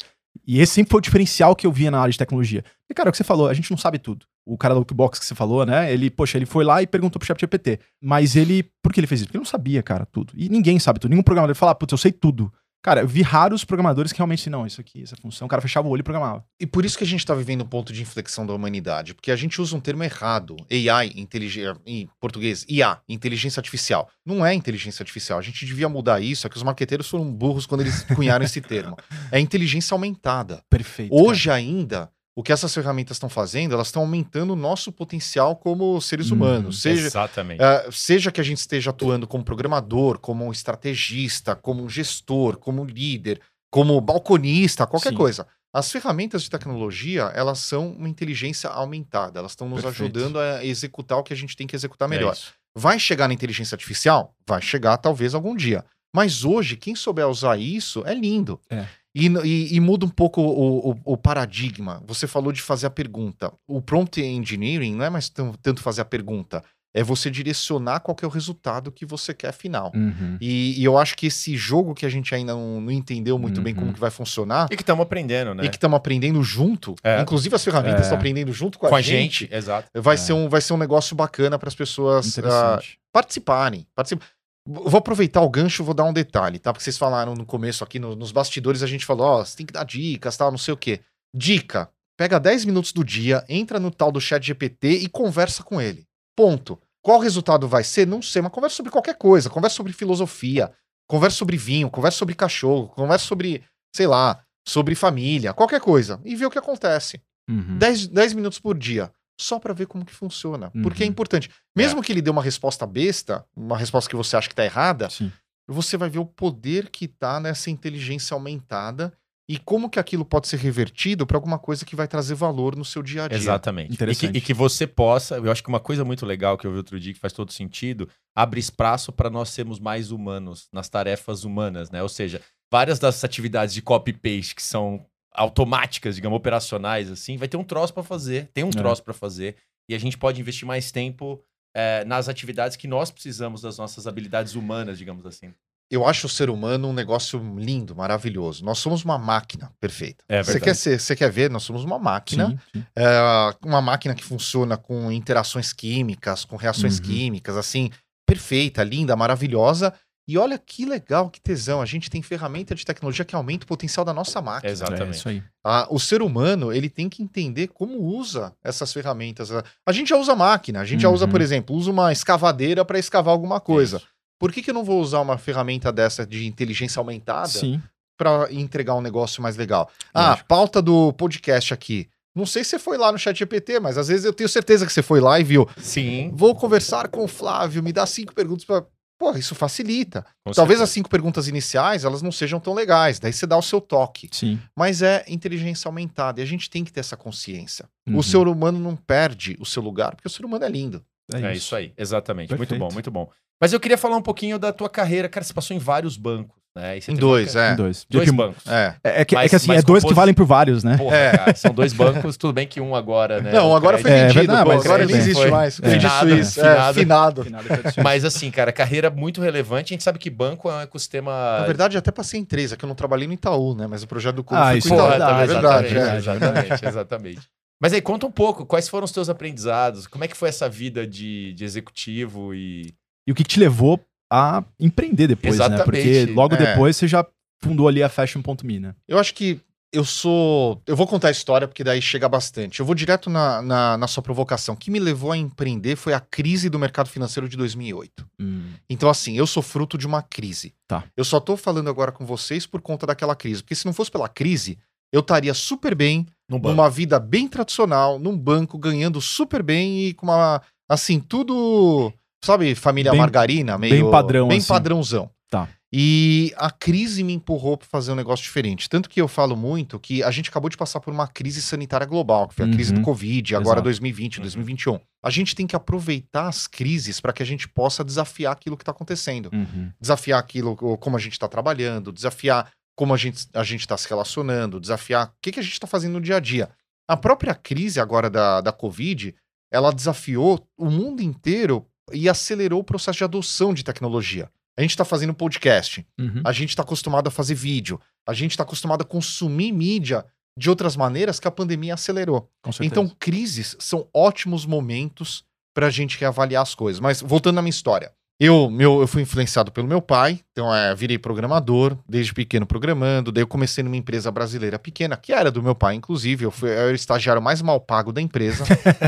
E 0.47 0.61
esse 0.61 0.73
sempre 0.73 0.91
foi 0.91 0.99
o 0.99 1.03
diferencial 1.03 1.57
que 1.57 1.67
eu 1.67 1.73
via 1.73 1.91
na 1.91 1.99
área 1.99 2.13
de 2.13 2.19
tecnologia. 2.19 2.65
E, 2.89 2.95
cara, 2.95 3.09
é 3.09 3.11
o 3.11 3.13
que 3.13 3.19
você 3.19 3.25
falou, 3.25 3.49
a 3.49 3.55
gente 3.55 3.71
não 3.71 3.79
sabe 3.79 3.99
tudo. 3.99 4.27
O 4.47 4.59
cara 4.59 4.75
do 4.75 4.81
Lookbox 4.81 5.19
que 5.19 5.25
você 5.25 5.35
falou, 5.35 5.65
né? 5.65 5.91
Ele, 5.93 6.11
poxa, 6.11 6.37
ele 6.37 6.45
foi 6.45 6.65
lá 6.65 6.83
e 6.83 6.87
perguntou 6.87 7.19
pro 7.19 7.27
ChatGPT. 7.27 7.81
Mas 8.03 8.37
ele, 8.37 8.63
por 8.83 8.93
que 8.93 9.01
ele 9.01 9.07
fez 9.07 9.21
isso? 9.21 9.29
Porque 9.29 9.39
ele 9.39 9.45
não 9.45 9.51
sabia, 9.51 9.83
cara, 9.83 10.05
tudo. 10.05 10.35
E 10.37 10.51
ninguém 10.51 10.79
sabe 10.79 11.01
tudo. 11.01 11.11
Nenhum 11.11 11.23
programador 11.23 11.57
fala, 11.57 11.73
ah, 11.73 11.75
putz, 11.75 11.93
eu 11.93 11.99
sei 11.99 12.13
tudo. 12.13 12.53
Cara, 12.85 13.01
eu 13.01 13.09
vi 13.09 13.23
raros 13.23 13.65
programadores 13.65 14.13
que 14.13 14.19
realmente, 14.19 14.51
não, 14.51 14.67
isso 14.67 14.79
aqui, 14.79 15.03
essa 15.03 15.17
função, 15.17 15.47
o 15.47 15.49
cara 15.49 15.63
fechava 15.63 15.89
o 15.89 15.91
olho 15.91 16.01
e 16.01 16.03
programava. 16.03 16.45
E 16.61 16.67
por 16.67 16.85
isso 16.85 16.99
que 16.99 17.05
a 17.05 17.07
gente 17.07 17.21
está 17.21 17.35
vivendo 17.35 17.63
um 17.63 17.67
ponto 17.67 17.95
de 17.95 18.03
inflexão 18.03 18.45
da 18.45 18.53
humanidade, 18.53 19.15
porque 19.15 19.31
a 19.31 19.37
gente 19.37 19.59
usa 19.59 19.75
um 19.75 19.81
termo 19.81 20.05
errado, 20.05 20.55
AI, 20.71 21.11
inteligência, 21.17 21.75
em 21.87 22.07
português, 22.21 22.67
IA, 22.69 22.99
inteligência 23.09 23.59
artificial. 23.59 24.11
Não 24.23 24.45
é 24.45 24.53
inteligência 24.53 25.03
artificial, 25.03 25.39
a 25.39 25.43
gente 25.43 25.65
devia 25.65 25.89
mudar 25.89 26.21
isso, 26.21 26.47
é 26.47 26.51
que 26.51 26.59
os 26.59 26.63
marqueteiros 26.63 27.09
foram 27.09 27.33
burros 27.33 27.65
quando 27.65 27.81
eles 27.81 28.03
cunharam 28.15 28.45
esse 28.45 28.61
termo. 28.61 28.97
É 29.33 29.41
inteligência 29.41 29.95
aumentada. 29.95 30.63
Perfeito. 30.69 31.13
Hoje 31.13 31.51
ainda, 31.51 32.11
o 32.37 32.43
que 32.43 32.53
essas 32.53 32.75
ferramentas 32.75 33.17
estão 33.17 33.29
fazendo, 33.29 33.75
elas 33.75 33.89
estão 33.89 34.03
aumentando 34.03 34.53
o 34.53 34.57
nosso 34.57 34.91
potencial 34.91 35.55
como 35.57 36.01
seres 36.01 36.31
Hum, 36.31 36.35
humanos, 36.35 36.83
seja 36.83 37.07
Exatamente. 37.07 37.61
Uh, 37.63 37.93
seja 37.93 38.33
que 38.33 38.41
a 38.41 38.45
gente 38.45 38.59
esteja 38.59 38.91
atuando 38.91 39.27
como 39.27 39.45
programador, 39.45 40.19
como 40.19 40.45
um 40.45 40.51
estrategista, 40.53 41.55
como 41.55 41.83
um 41.83 41.89
gestor, 41.89 42.57
como 42.59 42.83
um 42.83 42.85
líder, 42.85 43.41
como 43.71 44.01
balconista, 44.01 44.87
qualquer 44.87 45.11
Sim. 45.11 45.17
coisa. 45.17 45.47
As 45.73 45.91
ferramentas 45.91 46.43
de 46.45 46.51
tecnologia, 46.51 47.33
elas 47.35 47.59
são 47.59 47.91
uma 47.93 48.09
inteligência 48.09 48.71
aumentada, 48.71 49.41
elas 49.41 49.53
estão 49.53 49.69
nos 49.69 49.83
Perfeito. 49.83 50.17
ajudando 50.19 50.39
a 50.39 50.65
executar 50.65 51.19
o 51.19 51.23
que 51.25 51.33
a 51.33 51.37
gente 51.37 51.57
tem 51.57 51.67
que 51.67 51.75
executar 51.75 52.09
É 52.09 52.11
melhor. 52.11 52.33
isso. 52.33 52.53
Vai 52.77 52.99
chegar 52.99 53.27
na 53.29 53.35
inteligência 53.35 53.75
artificial? 53.75 54.35
Vai 54.47 54.61
chegar 54.63 54.97
talvez 54.99 55.35
algum 55.35 55.55
dia. 55.57 55.85
Mas 56.15 56.45
hoje, 56.45 56.77
quem 56.77 56.95
souber 56.95 57.27
usar 57.29 57.57
isso 57.59 58.05
é 58.07 58.15
lindo. 58.15 58.61
É. 58.71 58.87
E, 59.15 59.27
e- 59.29 59.77
e 59.77 59.81
muda 59.81 60.05
um 60.05 60.09
pouco 60.09 60.41
o, 60.41 60.91
o- 60.91 61.01
o 61.05 61.17
paradigma. 61.17 62.03
Você 62.07 62.27
falou 62.27 62.53
de 62.53 62.61
fazer 62.61 62.87
a 62.87 62.91
pergunta. 62.91 63.53
O 63.69 63.81
prompt 63.81 64.21
engineering 64.21 64.95
não 64.97 65.05
é 65.05 65.11
mais 65.11 65.29
tão- 65.29 65.53
tanto 65.63 65.81
fazer 65.81 66.01
a 66.01 66.05
pergunta, 66.05 66.63
é 66.97 67.03
você 67.03 67.29
direcionar 67.31 68.01
qual 68.01 68.17
é 68.23 68.27
o 68.27 68.29
resultado 68.29 68.91
que 68.93 69.05
você 69.05 69.33
quer 69.35 69.53
final. 69.53 69.91
Uhum. 69.95 70.37
E, 70.41 70.81
e 70.81 70.85
eu 70.85 70.97
acho 70.99 71.17
que 71.17 71.27
esse 71.27 71.57
jogo 71.57 71.93
que 71.95 72.07
a 72.07 72.09
gente 72.09 72.33
ainda 72.35 72.55
não, 72.55 72.81
não 72.81 72.91
entendeu 72.93 73.37
muito 73.39 73.61
bem 73.61 73.73
Uhum. 73.75 73.81
como 73.81 73.93
que 73.95 74.01
vai 74.01 74.11
funcionar 74.11 74.69
E 74.71 74.77
que 74.77 74.83
estamos 74.83 75.03
aprendendo, 75.03 75.55
né? 75.55 75.65
e 75.65 75.69
que 75.69 75.77
estamos 75.77 75.97
aprendendo 75.97 76.41
junto, 76.43 76.95
É. 77.03 77.21
inclusive 77.21 77.55
as 77.55 77.65
ferramentas 77.65 78.01
É. 78.01 78.03
estão 78.05 78.19
aprendendo 78.19 78.53
junto 78.53 78.79
com 78.79 78.87
a, 78.87 78.91
Com 78.91 78.97
a 78.97 79.01
gente, 79.03 79.41
gente, 79.45 79.55
exato. 79.55 79.89
vai, 79.95 80.15
É. 80.15 80.19
ser 80.19 80.33
um, 80.35 80.49
vai 80.49 80.61
ser 80.61 80.73
um 80.73 80.77
negócio 80.77 81.15
bacana 81.17 81.59
para 81.59 81.69
as 81.69 81.75
pessoas 81.75 82.27
Interessante. 82.29 82.99
participarem. 83.13 83.87
Particip... 83.95 84.23
Vou 84.67 84.97
aproveitar 84.97 85.43
o 85.43 85.51
gancho 85.51 85.85
vou 85.85 85.93
dar 85.95 86.05
um 86.05 86.13
detalhe, 86.13 86.59
tá? 86.59 86.73
Porque 86.73 86.83
vocês 86.85 86.97
falaram 86.97 87.35
no 87.35 87.45
começo 87.45 87.85
aqui, 87.85 87.99
no- 87.99 88.17
nos 88.17 88.33
bastidores, 88.33 88.83
a 88.83 88.87
gente 88.87 89.05
falou, 89.05 89.27
ó, 89.27 89.45
você 89.45 89.57
tem 89.57 89.67
que 89.67 89.73
dar 89.73 89.85
dicas, 89.85 90.37
tal, 90.37 90.51
não 90.51 90.57
sei 90.59 90.73
o 90.73 90.77
quê. 90.77 91.01
Dica, 91.37 91.91
pega 92.17 92.41
10 92.41 92.65
minutos 92.65 92.93
do 92.93 93.05
dia, 93.05 93.45
entra 93.49 93.79
no 93.79 93.91
tal 93.91 94.11
do 94.11 94.21
chat 94.21 94.43
GPT 94.43 94.89
e 94.99 95.09
conversa 95.09 95.63
com 95.63 95.81
ele. 95.81 96.07
Ponto. 96.37 96.81
Qual 97.03 97.19
resultado 97.19 97.69
vai 97.69 97.85
ser? 97.85 98.07
Não 98.07 98.23
sei, 98.23 98.41
mas 98.41 98.51
conversa 98.53 98.77
sobre 98.77 98.91
qualquer 98.91 99.17
coisa. 99.19 99.51
Conversa 99.51 99.77
sobre 99.77 99.93
filosofia, 99.93 100.73
conversa 101.07 101.37
sobre 101.37 101.59
vinho, 101.59 101.91
conversa 101.91 102.17
sobre 102.17 102.35
cachorro, 102.35 102.89
conversa 102.89 103.27
sobre, 103.27 103.63
sei 103.95 104.07
lá, 104.07 104.43
sobre 104.67 104.95
família, 104.95 105.53
qualquer 105.53 105.81
coisa. 105.81 106.19
E 106.25 106.35
vê 106.35 106.47
o 106.47 106.51
que 106.51 106.59
acontece. 106.59 107.21
Uhum. 107.51 107.77
10, 107.77 108.07
10 108.09 108.33
minutos 108.33 108.59
por 108.59 108.79
dia. 108.79 109.13
Só 109.41 109.59
pra 109.59 109.73
ver 109.75 109.87
como 109.87 110.05
que 110.05 110.13
funciona. 110.15 110.71
Porque 110.83 111.03
é 111.03 111.07
Uhum. 111.07 111.11
importante. 111.13 111.51
Mesmo 111.77 112.03
que 112.03 112.13
ele 112.13 112.23
dê 112.23 112.31
uma 112.31 112.43
resposta 112.43 112.87
besta, 112.87 113.45
uma 113.57 113.77
resposta 113.77 114.09
que 114.09 114.17
você 114.17 114.37
acha 114.37 114.49
que 114.49 114.55
tá 114.55 114.65
errada, 114.65 115.11
Sim. 115.11 115.33
você 115.69 115.97
vai 115.97 116.09
ver 116.09 116.19
o 116.21 116.27
poder 116.27 116.89
que 116.91 117.09
tá 117.09 117.41
nessa 117.41 117.69
inteligência 117.71 118.35
aumentada 118.35 119.13
e 119.49 119.59
como 119.59 119.91
que 119.91 119.99
aquilo 119.99 120.25
pode 120.25 120.49
ser 120.49 120.59
revertido 120.59 121.27
pra 121.27 121.37
alguma 121.37 121.59
coisa 121.59 121.85
que 121.85 121.95
vai 121.97 122.09
trazer 122.09 122.35
valor 122.35 122.75
no 122.77 122.85
seu 122.85 123.03
dia 123.03 123.25
a 123.25 123.29
dia. 123.29 123.37
Exatamente. 123.37 123.87
E 123.87 123.89
que, 123.89 123.95
Interessante. 123.95 124.37
e 124.39 124.41
que 124.41 124.55
você 124.55 124.87
possa, 124.87 125.37
eu 125.37 125.51
acho 125.51 125.63
que 125.63 125.69
uma 125.69 125.81
coisa 125.81 126.05
muito 126.05 126.25
legal 126.25 126.57
que 126.57 126.67
eu 126.67 126.71
vi 126.71 126.77
outro 126.79 126.99
dia 126.99 127.13
que 127.13 127.19
faz 127.21 127.33
todo 127.33 127.53
sentido, 127.53 128.09
abre 128.35 128.59
espaço 128.61 129.13
para 129.13 129.29
nós 129.29 129.51
sermos 129.51 129.79
mais 129.79 130.11
humanos 130.11 130.69
nas 130.73 130.89
tarefas 130.89 131.45
humanas, 131.45 131.91
né? 131.91 132.03
Ou 132.03 132.09
seja, 132.09 132.41
várias 132.73 132.99
das 132.99 133.23
atividades 133.23 133.75
de 133.75 133.83
copy-paste 133.83 134.55
que 134.55 134.63
são 134.63 135.05
automáticas, 135.35 136.15
digamos, 136.15 136.37
operacionais, 136.37 137.11
assim, 137.11 137.37
vai 137.37 137.49
ter 137.49 137.57
um 137.57 137.65
troço 137.65 137.93
para 137.93 138.03
fazer, 138.03 138.49
tem 138.55 138.65
um 138.65 138.71
troço 138.71 139.03
para 139.03 139.13
fazer, 139.13 139.57
e 139.89 139.95
a 139.95 139.99
gente 139.99 140.17
pode 140.17 140.41
investir 140.41 140.67
mais 140.67 140.91
tempo 140.93 141.43
eh, 141.77 142.05
nas 142.05 142.29
atividades 142.29 142.77
que 142.77 142.87
nós 142.89 143.11
precisamos 143.11 143.61
das 143.61 143.77
nossas 143.77 144.07
habilidades 144.07 144.55
humanas, 144.55 144.97
digamos 144.97 145.27
assim. 145.27 145.53
Eu 145.91 146.07
acho 146.07 146.27
o 146.27 146.31
ser 146.31 146.49
humano 146.49 146.89
um 146.89 146.93
negócio 146.95 147.39
lindo, 147.59 147.95
maravilhoso. 147.95 148.65
Nós 148.65 148.79
somos 148.79 149.05
uma 149.05 149.19
máquina 149.19 149.71
perfeita. 149.79 150.25
É 150.29 150.43
você, 150.43 150.53
verdade. 150.53 150.65
quer 150.65 150.75
ser, 150.75 150.99
você 150.99 151.15
quer 151.15 151.31
ver? 151.31 151.51
Nós 151.51 151.63
somos 151.63 151.85
uma 151.85 151.99
máquina. 151.99 152.49
Sim, 152.49 152.59
sim. 152.73 152.87
É, 152.97 153.19
uma 153.63 153.83
máquina 153.83 154.15
que 154.15 154.25
funciona 154.25 154.77
com 154.79 155.13
interações 155.13 155.73
químicas, 155.73 156.45
com 156.45 156.57
reações 156.57 156.99
Uhum. 156.99 157.05
químicas, 157.05 157.57
assim, 157.57 157.91
perfeita, 158.27 158.83
linda, 158.83 159.15
maravilhosa. 159.15 159.93
E 160.27 160.39
olha 160.39 160.57
que 160.59 160.87
legal, 160.87 161.29
que 161.29 161.41
tesão. 161.41 161.83
A 161.83 161.87
gente 161.87 162.09
tem 162.09 162.23
ferramenta 162.23 162.75
de 162.75 162.85
tecnologia 162.85 163.25
que 163.27 163.35
aumenta 163.35 163.65
o 163.65 163.69
potencial 163.69 164.05
da 164.07 164.13
nossa 164.15 164.41
máquina. 164.41 164.71
É 164.71 164.73
Exatamente. 164.73 165.17
isso 165.19 165.29
aí. 165.29 165.43
Ah, 165.63 165.87
o 165.91 166.01
ser 166.01 166.23
humano, 166.23 166.73
ele 166.73 166.89
tem 166.89 167.09
que 167.11 167.23
entender 167.23 167.69
como 167.69 167.99
usa 168.01 168.55
essas 168.65 168.91
ferramentas. 168.93 169.51
A- 169.53 169.63
A 169.87 169.93
gente 169.93 170.09
já 170.09 170.17
usa 170.17 170.35
máquina. 170.35 170.81
A 170.81 170.85
gente 170.85 171.01
já 171.03 171.11
usa, 171.11 171.27
Uhum. 171.27 171.31
por 171.31 171.41
exemplo, 171.43 171.77
usa 171.77 171.91
uma 171.91 172.11
escavadeira 172.11 172.85
para 172.85 172.99
escavar 172.99 173.33
alguma 173.33 173.61
coisa. 173.61 173.99
Isso. 173.99 174.07
Por 174.41 174.51
que, 174.51 174.63
que 174.63 174.71
eu 174.71 174.75
não 174.75 174.83
vou 174.85 175.01
usar 175.01 175.21
uma 175.21 175.37
ferramenta 175.39 175.93
dessa 175.93 176.27
de 176.27 176.47
inteligência 176.47 176.99
aumentada 177.01 177.49
Sim. 177.49 177.81
para 178.17 178.51
entregar 178.53 178.95
um 178.95 179.01
negócio 179.03 179.43
mais 179.43 179.57
legal? 179.57 179.91
Ah, 180.13 180.31
Lógico. 180.31 180.49
pauta 180.49 180.81
do 180.83 181.13
podcast 181.13 181.73
aqui. 181.75 182.09
Não 182.35 182.45
sei 182.47 182.65
se 182.65 182.71
você 182.71 182.79
foi 182.81 182.99
lá 182.99 183.13
no 183.13 183.19
chat 183.19 183.39
GPT, 183.39 183.79
mas 183.79 183.97
às 183.97 184.09
vezes 184.09 184.25
eu 184.25 184.33
tenho 184.33 184.49
certeza 184.49 184.85
que 184.85 184.93
você 184.93 185.03
foi 185.03 185.21
lá 185.21 185.39
e 185.39 185.45
viu. 185.45 185.69
Sim. 185.79 186.33
Vou 186.35 186.53
conversar 186.55 187.07
com 187.09 187.23
o 187.23 187.29
Flávio, 187.29 187.81
me 187.83 187.93
dá 187.93 188.05
cinco 188.07 188.35
perguntas 188.35 188.65
para. 188.65 188.85
Pô, 189.19 189.33
isso 189.33 189.55
facilita. 189.55 190.23
com 190.45 190.53
Talvez 190.53 190.79
certeza. 190.79 190.85
as 190.85 190.91
cinco 190.91 191.09
perguntas 191.09 191.49
iniciais 191.49 192.05
elas 192.05 192.21
não 192.21 192.33
sejam 192.33 192.59
tão 192.59 192.75
legais, 192.75 193.19
daí 193.19 193.33
você 193.33 193.47
dá 193.47 193.57
o 193.57 193.63
seu 193.63 193.81
toque. 193.81 194.29
Sim. 194.33 194.61
Mas 194.77 195.03
é 195.03 195.25
inteligência 195.29 195.89
aumentada 195.89 196.41
e 196.41 196.43
a 196.43 196.47
gente 196.47 196.69
tem 196.69 196.85
que 196.85 196.93
ter 196.93 197.01
essa 197.01 197.17
consciência. 197.17 197.89
Uhum. 198.09 198.19
O 198.19 198.23
ser 198.23 198.47
humano 198.49 198.79
não 198.79 198.97
perde 198.97 199.57
o 199.61 199.65
seu 199.65 199.83
lugar, 199.83 200.15
porque 200.17 200.29
o 200.29 200.31
ser 200.31 200.45
humano 200.45 200.65
é 200.65 200.69
lindo. 200.69 201.05
É 201.33 201.55
isso 201.55 201.75
aí, 201.75 201.93
exatamente. 201.97 202.51
Muito 202.51 202.59
Perfeito. 202.61 202.81
bom, 202.81 202.93
muito 202.93 203.11
bom. 203.11 203.31
Mas 203.61 203.73
eu 203.73 203.81
queria 203.81 203.97
falar 203.97 204.17
um 204.17 204.23
pouquinho 204.23 204.59
da 204.59 204.73
tua 204.73 204.91
carreira. 204.91 205.29
Cara, 205.29 205.45
você 205.45 205.55
passou 205.55 205.75
em 205.75 205.81
vários 205.81 206.17
bancos. 206.17 206.64
Né? 206.77 206.99
E 206.99 207.01
você 207.03 207.13
Em 207.13 207.15
dois, 207.15 207.55
uma- 207.55 207.65
é. 207.65 207.73
Em 207.73 207.77
dois. 207.77 208.07
Dois 208.11 208.25
JP 208.27 208.37
bancos. 208.37 208.67
É. 208.67 208.95
É, 209.05 209.21
é 209.21 209.25
que, 209.25 209.35
é 209.37 209.39
Mas- 209.39 209.51
que 209.51 209.57
assim, 209.57 209.71
é 209.73 209.81
dois 209.83 210.03
que 210.03 210.09
compos- 210.09 210.17
valem 210.17 210.35
por 210.35 210.45
vários, 210.45 210.83
né? 210.83 210.97
Porra, 210.97 211.17
É. 211.17 211.37
cara, 211.37 211.55
são 211.55 211.73
dois 211.73 211.93
bancos, 211.93 212.37
tudo 212.37 212.53
bem 212.53 212.67
que 212.67 212.81
um 212.81 212.97
agora, 212.97 213.41
né? 213.41 213.53
Não, 213.53 213.77
agora 213.77 213.97
foi 213.97 214.11
crédito- 214.11 214.23
É, 214.25 214.27
vendido. 214.27 214.47
verdade, 214.53 214.65
pô, 214.69 214.75
mas 214.75 214.85
agora 214.85 215.05
nem 215.05 215.15
bem. 215.15 215.17
existe 215.23 215.41
Foi. 215.41 215.51
mais. 215.53 215.81
É. 215.81 215.91
Finado, 215.91 216.29
Suisse. 216.31 216.55
finado. 216.95 217.41
É, 217.43 217.45
finado. 217.45 217.45
Mas 218.03 218.25
assim, 218.25 218.51
cara, 218.51 218.73
carreira 218.73 219.09
muito 219.09 219.41
relevante. 219.41 219.93
A 219.93 219.95
gente 219.95 220.03
sabe 220.03 220.19
que 220.19 220.29
banco 220.29 220.69
é 220.69 220.75
um 220.75 220.81
ecossistema. 220.81 221.59
Na 221.61 221.67
verdade, 221.67 221.97
até 221.97 222.11
passei 222.11 222.41
em 222.41 222.45
três, 222.45 222.73
é 222.73 222.77
que 222.77 222.85
eu 222.85 222.89
não 222.89 222.95
trabalhei 222.97 223.29
no 223.29 223.35
Itaú, 223.35 223.75
né? 223.77 223.87
Mas 223.87 224.03
o 224.03 224.09
projeto 224.09 224.37
do 224.37 224.43
Cubo 224.45 224.61
Ah, 224.61 224.71
foi 224.71 224.79
isso 224.79 224.89
com 224.89 224.95
Itaú. 224.97 225.07
é 225.07 225.11
verdade, 225.11 225.33
é 225.33 225.47
verdade. 225.47 225.87
exatamente, 225.87 225.97
é. 225.97 226.17
exatamente, 226.19 226.87
exatamente. 226.87 227.41
Mas 227.81 227.93
aí, 227.93 228.01
conta 228.01 228.27
um 228.27 228.31
pouco, 228.33 228.67
quais 228.67 228.89
foram 228.89 229.05
os 229.05 229.13
teus 229.13 229.29
aprendizados? 229.29 230.07
Como 230.07 230.25
é 230.25 230.29
que 230.29 230.37
foi 230.37 230.49
essa 230.49 230.69
vida 230.69 231.07
de, 231.07 231.53
de 231.55 231.65
executivo 231.65 232.55
e... 232.55 232.95
E 233.27 233.33
o 233.33 233.35
que, 233.35 233.43
que 233.45 233.49
te 233.51 233.61
levou 233.61 234.01
a 234.35 234.65
empreender 234.81 235.29
depois, 235.29 235.59
né? 235.59 235.65
Exatamente. 235.67 235.85
Porque 235.85 236.27
logo 236.33 236.55
É. 236.55 236.59
depois 236.59 236.97
você 236.97 237.07
já 237.07 237.25
fundou 237.63 237.87
ali 237.89 238.03
a 238.03 238.09
Fashion.me, 238.09 238.81
né? 238.81 238.95
Eu 239.07 239.19
acho 239.19 239.33
que 239.35 239.61
eu 239.93 240.05
sou. 240.05 240.83
Eu 240.89 240.97
vou 240.97 241.07
contar 241.07 241.29
a 241.29 241.31
história 241.31 241.69
porque 241.69 241.85
daí 241.85 242.03
chega 242.03 242.29
bastante. 242.29 242.81
Eu 242.81 242.87
vou 242.87 242.97
direto 242.97 243.31
na, 243.31 243.63
na, 243.63 243.97
na 243.97 244.07
sua 244.09 244.25
provocação. 244.25 244.75
O 244.75 244.77
que 244.77 244.91
me 244.91 244.99
levou 244.99 245.31
a 245.31 245.37
empreender 245.37 245.95
foi 245.95 246.13
a 246.13 246.19
crise 246.19 246.69
do 246.69 246.81
mercado 246.81 247.09
financeiro 247.09 247.49
de 247.49 247.57
2008. 247.57 248.27
Hum, 248.41 248.73
Então, 248.91 249.09
assim, 249.09 249.37
eu 249.39 249.47
sou 249.47 249.63
fruto 249.63 249.97
de 249.97 250.05
uma 250.05 250.21
crise. 250.21 250.75
Tá. 250.89 251.05
Eu 251.17 251.25
só 251.25 251.39
tô 251.39 251.57
falando 251.57 251.89
agora 251.89 252.11
com 252.11 252.27
vocês 252.27 252.67
por 252.67 252.81
conta 252.81 253.07
daquela 253.07 253.37
crise. 253.37 253.63
Porque 253.63 253.77
se 253.77 253.87
não 253.87 253.93
fosse 253.93 254.11
pela 254.11 254.29
crise, 254.29 254.77
eu 255.13 255.21
estaria 255.21 255.55
super 255.55 255.95
bem, 255.95 256.27
numa 256.49 256.91
vida 256.91 257.21
bem 257.21 257.47
tradicional, 257.47 258.19
num 258.19 258.37
banco, 258.37 258.77
ganhando 258.77 259.21
super 259.21 259.63
bem 259.63 260.07
e 260.09 260.15
com 260.15 260.27
uma. 260.27 260.61
Assim, 260.89 261.21
tudo. 261.21 262.13
Sabe, 262.45 262.75
família 262.75 263.11
Bem- 263.11 263.21
margarina, 263.21 263.79
meio. 263.79 264.03
bem 264.03 264.11
padrão, 264.11 264.49
Bem 264.49 264.59
assim. 264.59 264.69
padrãozão. 264.69 265.31
Tá. 265.51 265.69
E 265.97 266.53
a 266.57 266.73
crise 266.73 267.23
me 267.23 267.33
empurrou 267.33 267.77
para 267.77 267.87
fazer 267.87 268.11
um 268.11 268.17
negócio 268.17 268.43
diferente. 268.43 268.89
Tanto 268.89 269.09
que 269.09 269.21
eu 269.21 269.29
falo 269.29 269.57
muito 269.57 270.01
que 270.01 270.25
a 270.25 270.31
gente 270.33 270.51
acabou 270.51 270.69
de 270.69 270.77
passar 270.77 270.99
por 270.99 271.15
uma 271.15 271.29
crise 271.29 271.63
sanitária 271.63 272.05
global, 272.05 272.49
que 272.49 272.55
foi 272.57 272.67
a 272.67 272.69
crise 272.71 272.93
Uhum. 272.93 272.99
do 272.99 273.05
Covid, 273.05 273.55
agora 273.55 273.77
Exato. 273.77 273.83
2020, 273.85 274.39
Uhum. 274.39 274.43
2021. 274.43 274.99
A 275.23 275.31
gente 275.31 275.55
tem 275.55 275.67
que 275.69 275.77
aproveitar 275.77 276.49
as 276.49 276.67
crises 276.67 277.21
para 277.21 277.33
que 277.33 277.43
a 277.45 277.47
gente 277.47 277.69
possa 277.69 278.03
desafiar 278.05 278.53
aquilo 278.53 278.77
que 278.77 278.83
está 278.83 278.91
acontecendo 278.93 279.49
uhum. 279.53 279.91
desafiar 280.01 280.41
aquilo, 280.41 280.77
como 280.77 281.17
a 281.17 281.21
gente 281.21 281.35
está 281.35 281.47
trabalhando, 281.47 282.11
desafiar 282.13 282.69
como 282.97 283.15
a 283.15 283.17
gente 283.17 283.47
a 283.55 283.63
está 283.63 283.97
se 283.97 284.09
relacionando, 284.09 284.81
desafiar 284.81 285.29
o 285.29 285.31
que, 285.41 285.53
que 285.53 285.61
a 285.61 285.63
gente 285.63 285.73
está 285.75 285.87
fazendo 285.87 286.15
no 286.15 286.21
dia 286.21 286.37
a 286.37 286.41
dia. 286.41 286.69
A 287.09 287.17
própria 287.17 287.55
crise 287.55 288.01
agora 288.01 288.29
da, 288.29 288.61
da 288.61 288.73
Covid, 288.73 289.33
ela 289.73 289.93
desafiou 289.93 290.67
o 290.77 290.91
mundo 290.91 291.23
inteiro 291.23 291.87
e 292.13 292.29
acelerou 292.29 292.81
o 292.81 292.85
processo 292.85 293.19
de 293.19 293.25
adoção 293.25 293.73
de 293.73 293.83
tecnologia. 293.85 294.51
A 294.77 294.83
gente 294.83 294.91
está 294.91 295.05
fazendo 295.05 295.33
podcast, 295.33 296.05
Uhum. 296.19 296.43
a 296.45 296.53
gente 296.53 296.71
está 296.71 296.83
acostumado 296.83 297.29
a 297.29 297.31
fazer 297.31 297.55
vídeo, 297.55 298.01
a 298.27 298.33
gente 298.35 298.51
está 298.53 298.65
acostumado 298.65 299.03
a 299.03 299.05
consumir 299.05 299.73
mídia 299.73 300.25
de 300.57 300.69
outras 300.71 300.97
maneiras 300.97 301.39
que 301.41 301.49
a 301.49 301.51
pandemia 301.51 301.95
acelerou. 301.95 302.51
Então, 302.81 303.09
crises 303.19 303.77
são 303.79 304.09
ótimos 304.13 304.67
momentos 304.67 305.45
para 305.75 305.87
a 305.89 305.91
gente 305.91 306.19
reavaliar 306.19 306.63
as 306.63 306.75
coisas. 306.75 307.01
Mas 307.01 307.21
voltando 307.21 307.59
à 307.59 307.63
minha 307.63 307.71
história. 307.71 308.13
Eu, 308.41 308.69
meu, 308.69 309.01
eu 309.01 309.07
fui 309.07 309.23
influenciado 309.23 309.71
pelo 309.71 309.87
meu 309.87 310.03
pai, 310.03 310.41
então 310.51 310.75
é, 310.75 310.93
virei 310.95 311.17
programador, 311.17 311.97
desde 312.09 312.35
pequeno 312.35 312.67
programando. 312.67 313.31
Daí 313.31 313.43
eu 313.43 313.47
comecei 313.47 313.85
numa 313.85 313.97
empresa 313.97 314.31
brasileira 314.31 314.77
pequena, 314.79 315.17
que 315.17 315.33
era 315.33 315.51
do 315.53 315.63
meu 315.63 315.75
pai, 315.75 315.95
inclusive. 315.95 316.45
Eu, 316.45 316.51
fui, 316.51 316.69
eu 316.69 316.73
era 316.75 316.93
o 316.93 316.95
estagiário 316.95 317.41
mais 317.41 317.63
mal 317.63 317.81
pago 317.81 318.13
da 318.13 318.21
empresa. 318.21 318.65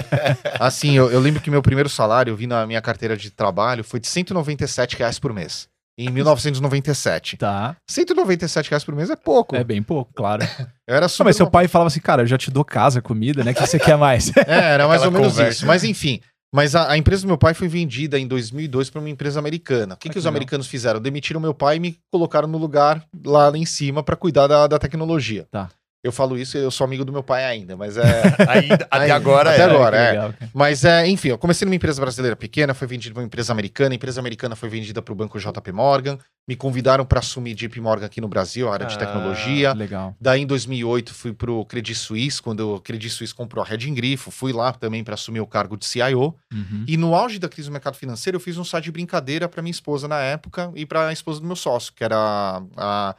assim, 0.60 0.92
eu, 0.96 1.10
eu 1.10 1.18
lembro 1.18 1.40
que 1.42 1.50
meu 1.50 1.60
primeiro 1.60 1.88
salário, 1.88 2.30
eu 2.30 2.36
vi 2.36 2.46
na 2.46 2.64
minha 2.66 2.80
carteira 2.80 3.16
de 3.16 3.30
trabalho, 3.30 3.82
foi 3.82 3.98
de 3.98 4.06
197 4.06 4.96
reais 4.96 5.18
por 5.18 5.32
mês. 5.32 5.68
Em 5.98 6.10
1997. 6.10 7.38
Tá. 7.38 7.74
197 7.88 8.68
reais 8.70 8.84
por 8.84 8.94
mês 8.94 9.08
é 9.08 9.16
pouco. 9.16 9.56
É 9.56 9.64
bem 9.64 9.82
pouco, 9.82 10.12
claro. 10.14 10.42
Eu 10.86 10.94
era 10.94 11.06
Não, 11.06 11.08
super 11.08 11.24
mas 11.24 11.36
seu 11.36 11.50
pai 11.50 11.66
falava 11.66 11.88
assim, 11.88 11.98
cara, 12.00 12.22
eu 12.22 12.26
já 12.28 12.38
te 12.38 12.48
dou 12.48 12.64
casa, 12.64 13.02
comida, 13.02 13.42
né? 13.42 13.50
O 13.50 13.54
que 13.54 13.66
você 13.66 13.76
quer 13.76 13.96
mais? 13.98 14.30
É, 14.46 14.74
era 14.74 14.86
mais 14.86 15.02
ou 15.02 15.08
Aquela 15.08 15.20
menos 15.20 15.32
conversa. 15.32 15.52
isso. 15.56 15.66
Mas 15.66 15.82
enfim. 15.82 16.20
Mas 16.54 16.74
a, 16.74 16.90
a 16.90 16.96
empresa 16.96 17.22
do 17.22 17.28
meu 17.28 17.38
pai 17.38 17.54
foi 17.54 17.68
vendida 17.68 18.18
em 18.18 18.26
2002 18.26 18.88
para 18.90 19.00
uma 19.00 19.10
empresa 19.10 19.38
americana. 19.38 19.94
O 19.94 19.96
que, 19.96 20.08
Ah, 20.08 20.10
que 20.10 20.14
que 20.14 20.18
os 20.18 20.26
americanos 20.26 20.66
fizeram? 20.66 21.00
Demitiram 21.00 21.40
meu 21.40 21.52
pai 21.52 21.76
e 21.76 21.80
me 21.80 21.98
colocaram 22.10 22.48
no 22.48 22.58
lugar 22.58 23.04
lá 23.24 23.50
em 23.56 23.66
cima 23.66 24.02
para 24.02 24.16
cuidar 24.16 24.46
da, 24.46 24.66
da 24.66 24.78
tecnologia. 24.78 25.46
Tá. 25.50 25.70
Eu 26.06 26.12
falo 26.12 26.38
isso, 26.38 26.56
eu 26.56 26.70
sou 26.70 26.84
amigo 26.84 27.04
do 27.04 27.12
meu 27.12 27.22
pai 27.22 27.44
ainda, 27.44 27.76
mas 27.76 27.96
é. 27.96 28.02
Ainda, 28.48 28.86
até 28.90 29.10
agora 29.10 29.50
Até 29.50 29.62
é. 29.62 29.64
agora. 29.64 29.96
É. 29.96 30.10
legal, 30.12 30.34
mas 30.54 30.84
é, 30.84 31.06
enfim, 31.08 31.28
eu 31.28 31.38
comecei 31.38 31.66
numa 31.66 31.74
empresa 31.74 32.00
brasileira 32.00 32.36
pequena, 32.36 32.72
foi 32.74 32.86
vendida 32.86 33.12
para 33.12 33.20
uma 33.22 33.26
empresa 33.26 33.52
americana, 33.52 33.92
a 33.92 33.96
empresa 33.96 34.20
americana 34.20 34.54
foi 34.56 34.68
vendida 34.68 35.02
para 35.02 35.12
o 35.12 35.16
banco 35.16 35.38
JP 35.38 35.72
Morgan, 35.72 36.18
me 36.48 36.54
convidaram 36.54 37.04
para 37.04 37.18
assumir 37.18 37.54
JP 37.54 37.80
Morgan 37.80 38.06
aqui 38.06 38.20
no 38.20 38.28
Brasil, 38.28 38.68
a 38.68 38.72
área 38.72 38.86
de 38.86 38.94
Ah, 38.94 38.98
tecnologia. 38.98 39.72
Legal. 39.72 40.14
Daí 40.20 40.42
em 40.42 40.46
2008 40.46 41.12
fui 41.12 41.32
pro 41.32 41.64
Credit 41.64 41.94
Suisse, 41.98 42.40
quando 42.40 42.76
o 42.76 42.80
Credit 42.80 43.10
Suisse 43.12 43.34
comprou 43.34 43.64
a 43.64 43.66
Red 43.66 43.78
Grifo, 43.90 44.30
fui 44.30 44.52
lá 44.52 44.72
também 44.72 45.02
para 45.02 45.14
assumir 45.14 45.40
o 45.40 45.46
cargo 45.46 45.76
de 45.76 45.84
CIO. 45.86 46.34
Uhum. 46.52 46.84
E 46.86 46.96
no 46.96 47.14
auge 47.16 47.38
da 47.40 47.48
crise 47.48 47.68
do 47.68 47.72
mercado 47.72 47.96
financeiro, 47.96 48.36
eu 48.36 48.40
fiz 48.40 48.56
um 48.56 48.64
site 48.64 48.84
de 48.84 48.92
brincadeira 48.92 49.48
para 49.48 49.60
minha 49.60 49.72
esposa 49.72 50.06
na 50.06 50.20
época 50.20 50.70
e 50.76 50.86
para 50.86 51.08
a 51.08 51.12
esposa 51.12 51.40
do 51.40 51.46
meu 51.46 51.56
sócio, 51.56 51.92
que 51.92 52.04
era 52.04 52.16
a, 52.16 52.62
a- 52.76 53.16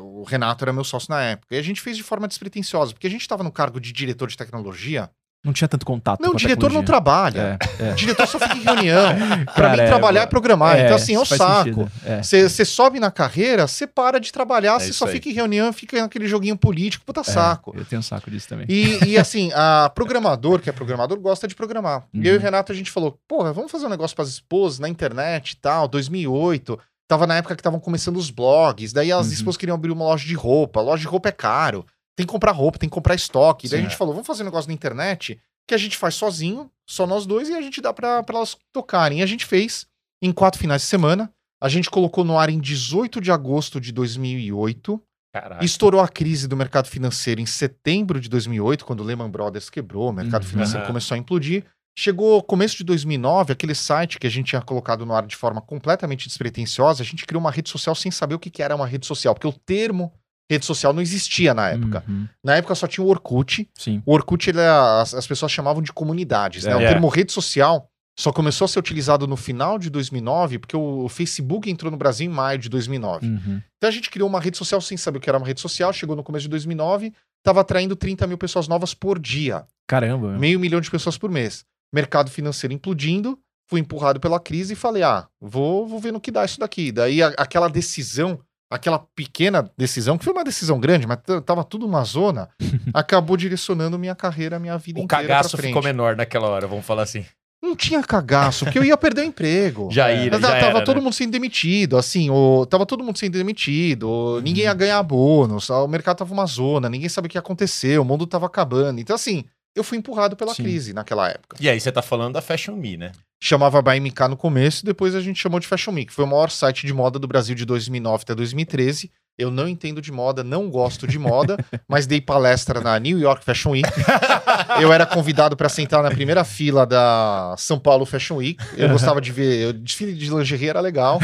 o 0.00 0.22
Renato 0.24 0.64
era 0.64 0.72
meu 0.72 0.84
sócio 0.84 1.10
na 1.10 1.22
época. 1.22 1.54
E 1.54 1.58
a 1.58 1.62
gente 1.62 1.80
fez 1.80 1.96
de 1.96 2.02
forma 2.02 2.26
despretensiosa, 2.28 2.92
porque 2.92 3.06
a 3.06 3.10
gente 3.10 3.20
estava 3.22 3.42
no 3.42 3.52
cargo 3.52 3.80
de 3.80 3.92
diretor 3.92 4.28
de 4.28 4.36
tecnologia. 4.36 5.10
Não 5.44 5.52
tinha 5.52 5.68
tanto 5.68 5.84
contato 5.84 6.20
Não, 6.22 6.28
com 6.30 6.32
o 6.32 6.36
a 6.36 6.38
diretor 6.38 6.72
não 6.72 6.82
trabalha. 6.82 7.58
É, 7.78 7.88
é. 7.88 7.92
O 7.92 7.94
diretor 7.94 8.26
só 8.26 8.38
fica 8.38 8.56
em 8.56 8.62
reunião. 8.62 9.02
Para 9.54 9.72
mim, 9.76 9.80
é, 9.80 9.86
trabalhar 9.86 10.22
é 10.22 10.26
programar. 10.26 10.74
É, 10.78 10.84
então, 10.84 10.96
assim, 10.96 11.14
é 11.16 11.20
um 11.20 11.24
saco. 11.26 11.64
sentido. 11.64 11.92
É. 12.02 12.22
Você 12.22 12.64
sobe 12.64 12.98
na 12.98 13.10
carreira, 13.10 13.66
você 13.68 13.86
para 13.86 14.18
de 14.18 14.32
trabalhar, 14.32 14.76
É 14.76 14.78
você 14.78 14.84
isso 14.88 15.00
só 15.00 15.04
aí. 15.04 15.12
fica 15.12 15.28
em 15.28 15.32
reunião, 15.34 15.70
fica 15.70 16.00
naquele 16.00 16.26
joguinho 16.26 16.56
político, 16.56 17.04
puta 17.04 17.22
saco. 17.22 17.74
É, 17.76 17.80
eu 17.80 17.84
tenho 17.84 18.00
um 18.00 18.02
saco 18.02 18.30
disso 18.30 18.48
também. 18.48 18.64
E, 18.70 19.04
e, 19.04 19.18
assim, 19.18 19.50
a 19.54 19.92
programador, 19.94 20.60
que 20.60 20.70
é 20.70 20.72
programador, 20.72 21.20
gosta 21.20 21.46
de 21.46 21.54
programar. 21.54 22.04
E 22.14 22.20
eu 22.26 22.32
e 22.32 22.36
o 22.36 22.38
Uhum. 22.38 22.42
Renato, 22.42 22.72
a 22.72 22.74
gente 22.74 22.90
falou, 22.90 23.18
porra, 23.28 23.52
vamos 23.52 23.70
fazer 23.70 23.84
um 23.84 23.90
negócio 23.90 24.16
para 24.16 24.22
as 24.24 24.30
esposas 24.30 24.78
na 24.78 24.88
internet 24.88 25.50
e 25.50 25.56
tal, 25.56 25.86
2008. 25.88 26.80
Tava 27.08 27.26
na 27.26 27.36
época 27.36 27.54
que 27.54 27.60
estavam 27.60 27.78
começando 27.80 28.16
os 28.16 28.30
blogs, 28.30 28.92
daí 28.92 29.12
as 29.12 29.26
Uhum. 29.26 29.32
esposas 29.32 29.56
queriam 29.58 29.74
abrir 29.74 29.90
uma 29.90 30.04
loja 30.04 30.26
de 30.26 30.34
roupa. 30.34 30.80
Loja 30.80 31.02
de 31.02 31.06
roupa 31.08 31.28
é 31.28 31.32
caro, 31.32 31.84
tem 32.16 32.24
que 32.26 32.32
comprar 32.32 32.52
roupa, 32.52 32.78
tem 32.78 32.88
que 32.88 32.94
comprar 32.94 33.14
estoque. 33.14 33.68
Daí 33.68 33.80
Sim. 33.80 33.86
a 33.86 33.88
gente 33.88 33.98
falou, 33.98 34.14
vamos 34.14 34.26
fazer 34.26 34.42
um 34.42 34.46
negócio 34.46 34.68
na 34.68 34.74
internet 34.74 35.38
que 35.68 35.74
a 35.74 35.78
gente 35.78 35.96
faz 35.96 36.14
sozinho, 36.14 36.70
só 36.88 37.06
nós 37.06 37.24
dois, 37.26 37.48
e 37.48 37.54
a 37.54 37.60
gente 37.62 37.80
dá 37.80 37.92
para 37.92 38.22
elas 38.28 38.56
tocarem. 38.72 39.20
E 39.20 39.22
a 39.22 39.26
gente 39.26 39.44
fez 39.46 39.86
em 40.22 40.32
quatro 40.32 40.58
finais 40.60 40.82
de 40.82 40.88
semana. 40.88 41.30
A 41.62 41.68
gente 41.68 41.90
colocou 41.90 42.24
no 42.24 42.38
ar 42.38 42.50
em 42.50 42.58
18 42.60 43.20
de 43.20 43.30
agosto 43.32 43.80
de 43.80 43.90
2008. 43.92 45.00
Caraca. 45.32 45.64
Estourou 45.64 46.00
a 46.00 46.06
crise 46.08 46.46
do 46.46 46.56
mercado 46.56 46.86
financeiro 46.88 47.40
em 47.40 47.46
setembro 47.46 48.20
de 48.20 48.28
2008, 48.28 48.84
quando 48.84 49.00
o 49.00 49.02
Lehman 49.02 49.28
Brothers 49.30 49.68
quebrou, 49.68 50.08
o 50.10 50.12
mercado 50.12 50.44
Uhum. 50.44 50.48
financeiro 50.50 50.86
começou 50.86 51.14
a 51.14 51.18
implodir. 51.18 51.64
Chegou 51.96 52.42
começo 52.42 52.76
de 52.76 52.84
2009, 52.84 53.52
aquele 53.52 53.74
site 53.74 54.18
que 54.18 54.26
a 54.26 54.30
gente 54.30 54.48
tinha 54.48 54.60
colocado 54.60 55.06
no 55.06 55.14
ar 55.14 55.24
de 55.26 55.36
forma 55.36 55.60
completamente 55.60 56.26
despretensiosa, 56.26 57.02
a 57.02 57.06
gente 57.06 57.24
criou 57.24 57.40
uma 57.40 57.52
rede 57.52 57.70
social 57.70 57.94
sem 57.94 58.10
saber 58.10 58.34
o 58.34 58.38
que 58.38 58.50
que 58.50 58.62
era 58.62 58.74
uma 58.74 58.86
rede 58.86 59.06
social, 59.06 59.32
porque 59.32 59.46
o 59.46 59.52
termo 59.52 60.12
rede 60.50 60.66
social 60.66 60.92
não 60.92 61.00
existia 61.00 61.54
na 61.54 61.70
época. 61.70 62.04
Uhum. 62.08 62.28
Na 62.42 62.56
época 62.56 62.74
só 62.74 62.86
tinha 62.88 63.04
o 63.04 63.08
Orkut. 63.08 63.68
Sim. 63.78 64.02
O 64.04 64.12
Orkut, 64.12 64.50
ele 64.50 64.58
é- 64.60 64.68
as, 65.00 65.14
as 65.14 65.26
pessoas 65.26 65.52
chamavam 65.52 65.80
de 65.80 65.92
comunidades. 65.92 66.64
né? 66.64 66.72
É. 66.72 66.76
O 66.76 66.80
É. 66.80 66.88
termo 66.88 67.08
rede 67.08 67.32
social 67.32 67.88
só 68.18 68.32
começou 68.32 68.64
a 68.64 68.68
ser 68.68 68.78
utilizado 68.80 69.26
no 69.26 69.36
final 69.36 69.78
de 69.78 69.88
2009, 69.88 70.58
porque 70.58 70.76
o 70.76 71.08
Facebook 71.08 71.70
entrou 71.70 71.90
no 71.90 71.96
Brasil 71.96 72.28
em 72.30 72.32
maio 72.34 72.58
de 72.58 72.68
2009. 72.68 73.26
Uhum. 73.26 73.62
Então 73.76 73.88
a 73.88 73.92
gente 73.92 74.10
criou 74.10 74.28
uma 74.28 74.40
rede 74.40 74.56
social 74.58 74.80
sem 74.80 74.96
saber 74.96 75.18
o 75.18 75.20
que 75.20 75.28
era 75.30 75.38
uma 75.38 75.46
rede 75.46 75.60
social, 75.60 75.92
chegou 75.92 76.14
no 76.16 76.22
começo 76.24 76.42
de 76.42 76.48
2009, 76.50 77.12
estava 77.38 77.60
atraindo 77.60 77.96
30 77.96 78.26
mil 78.26 78.36
pessoas 78.38 78.68
novas 78.68 78.92
por 78.94 79.18
dia, 79.18 79.64
Caramba. 79.88 80.32
meio 80.38 80.60
milhão 80.60 80.80
de 80.80 80.90
pessoas 80.90 81.16
por 81.18 81.30
mês. 81.30 81.64
Mercado 81.94 82.30
financeiro 82.30 82.74
implodindo, 82.74 83.38
fui 83.70 83.80
empurrado 83.80 84.18
pela 84.20 84.40
crise 84.40 84.72
e 84.72 84.76
falei: 84.76 85.02
ah, 85.02 85.26
vou, 85.40 85.86
vou 85.86 86.00
ver 86.00 86.12
no 86.12 86.20
que 86.20 86.30
dá 86.30 86.44
isso 86.44 86.58
daqui. 86.58 86.90
Daí 86.90 87.22
a- 87.22 87.34
aquela 87.38 87.68
decisão, 87.68 88.40
aquela 88.70 88.98
pequena 89.14 89.70
decisão, 89.78 90.18
que 90.18 90.24
foi 90.24 90.32
uma 90.32 90.42
decisão 90.44 90.80
grande, 90.80 91.06
mas 91.06 91.18
tava 91.46 91.62
tudo 91.62 91.86
uma 91.86 92.02
zona, 92.04 92.48
acabou 92.92 93.36
direcionando 93.36 93.98
minha 93.98 94.14
carreira, 94.14 94.58
minha 94.58 94.76
vida 94.76 94.98
O 95.00 95.04
inteira. 95.04 95.24
pra 95.24 95.36
cagaço 95.36 95.56
ficou 95.56 95.82
menor 95.82 96.16
naquela 96.16 96.48
hora, 96.48 96.66
vamos 96.66 96.84
falar 96.84 97.02
assim. 97.04 97.24
Não 97.62 97.74
tinha 97.74 98.02
cagaço, 98.02 98.66
porque 98.66 98.78
eu 98.78 98.84
ia 98.84 98.94
perder 98.96 99.22
o 99.22 99.24
emprego. 99.24 99.88
Já 99.92 100.12
ia, 100.12 100.30
Mas 100.30 100.42
já 100.42 100.48
tava 100.60 100.76
era, 100.78 100.84
todo 100.84 100.96
né? 100.96 101.02
mundo 101.02 101.14
sendo 101.14 101.30
demitido, 101.30 101.96
assim, 101.96 102.28
o, 102.28 102.66
tava 102.66 102.84
todo 102.84 103.02
mundo 103.02 103.16
sendo 103.18 103.38
demitido, 103.38 104.06
o- 104.06 104.40
ninguém 104.42 104.64
ia 104.64 104.74
ganhar 104.74 105.02
bônus, 105.02 105.70
o 105.70 105.88
mercado 105.88 106.18
tava 106.18 106.34
uma 106.34 106.44
zona, 106.44 106.90
ninguém 106.90 107.08
sabia 107.08 107.28
o 107.28 107.30
que 107.30 107.38
ia 107.38 107.40
acontecer, 107.40 107.98
o 107.98 108.04
mundo 108.04 108.26
tava 108.26 108.44
acabando. 108.44 109.00
Então, 109.00 109.16
assim, 109.16 109.44
eu 109.74 109.82
fui 109.82 109.98
empurrado 109.98 110.36
pela 110.36 110.54
Sim. 110.54 110.62
crise 110.62 110.92
naquela 110.92 111.28
época. 111.28 111.56
E 111.60 111.68
aí 111.68 111.80
você 111.80 111.90
tá 111.90 112.02
falando 112.02 112.34
da 112.34 112.42
Fashion 112.42 112.76
Me, 112.76 112.96
né? 112.96 113.12
Chamava 113.42 113.82
BMK 113.82 114.28
no 114.28 114.36
começo, 114.36 114.86
depois 114.86 115.14
a 115.14 115.20
gente 115.20 115.40
chamou 115.40 115.60
de 115.60 115.66
Fashion 115.66 115.92
Me, 115.92 116.06
que 116.06 116.12
foi 116.12 116.24
o 116.24 116.28
maior 116.28 116.50
site 116.50 116.86
de 116.86 116.92
moda 116.92 117.18
do 117.18 117.26
Brasil 117.26 117.54
de 117.54 117.64
2009 117.64 118.22
até 118.22 118.34
2013. 118.34 119.10
Eu 119.36 119.50
não 119.50 119.68
entendo 119.68 120.00
de 120.00 120.12
moda, 120.12 120.44
não 120.44 120.70
gosto 120.70 121.06
de 121.06 121.18
moda, 121.18 121.56
mas 121.88 122.06
dei 122.06 122.20
palestra 122.20 122.80
na 122.80 122.98
New 122.98 123.18
York 123.18 123.44
Fashion 123.44 123.72
Week. 123.72 123.88
eu 124.80 124.92
era 124.92 125.04
convidado 125.06 125.56
para 125.56 125.68
sentar 125.68 126.02
na 126.02 126.10
primeira 126.10 126.44
fila 126.44 126.86
da 126.86 127.54
São 127.58 127.78
Paulo 127.78 128.04
Fashion 128.06 128.36
Week. 128.36 128.62
Eu 128.76 128.88
gostava 128.88 129.20
de 129.20 129.30
ver. 129.32 129.68
O 129.68 129.72
desfile 129.72 130.12
de 130.14 130.30
lingerie 130.30 130.68
era 130.68 130.80
legal. 130.80 131.18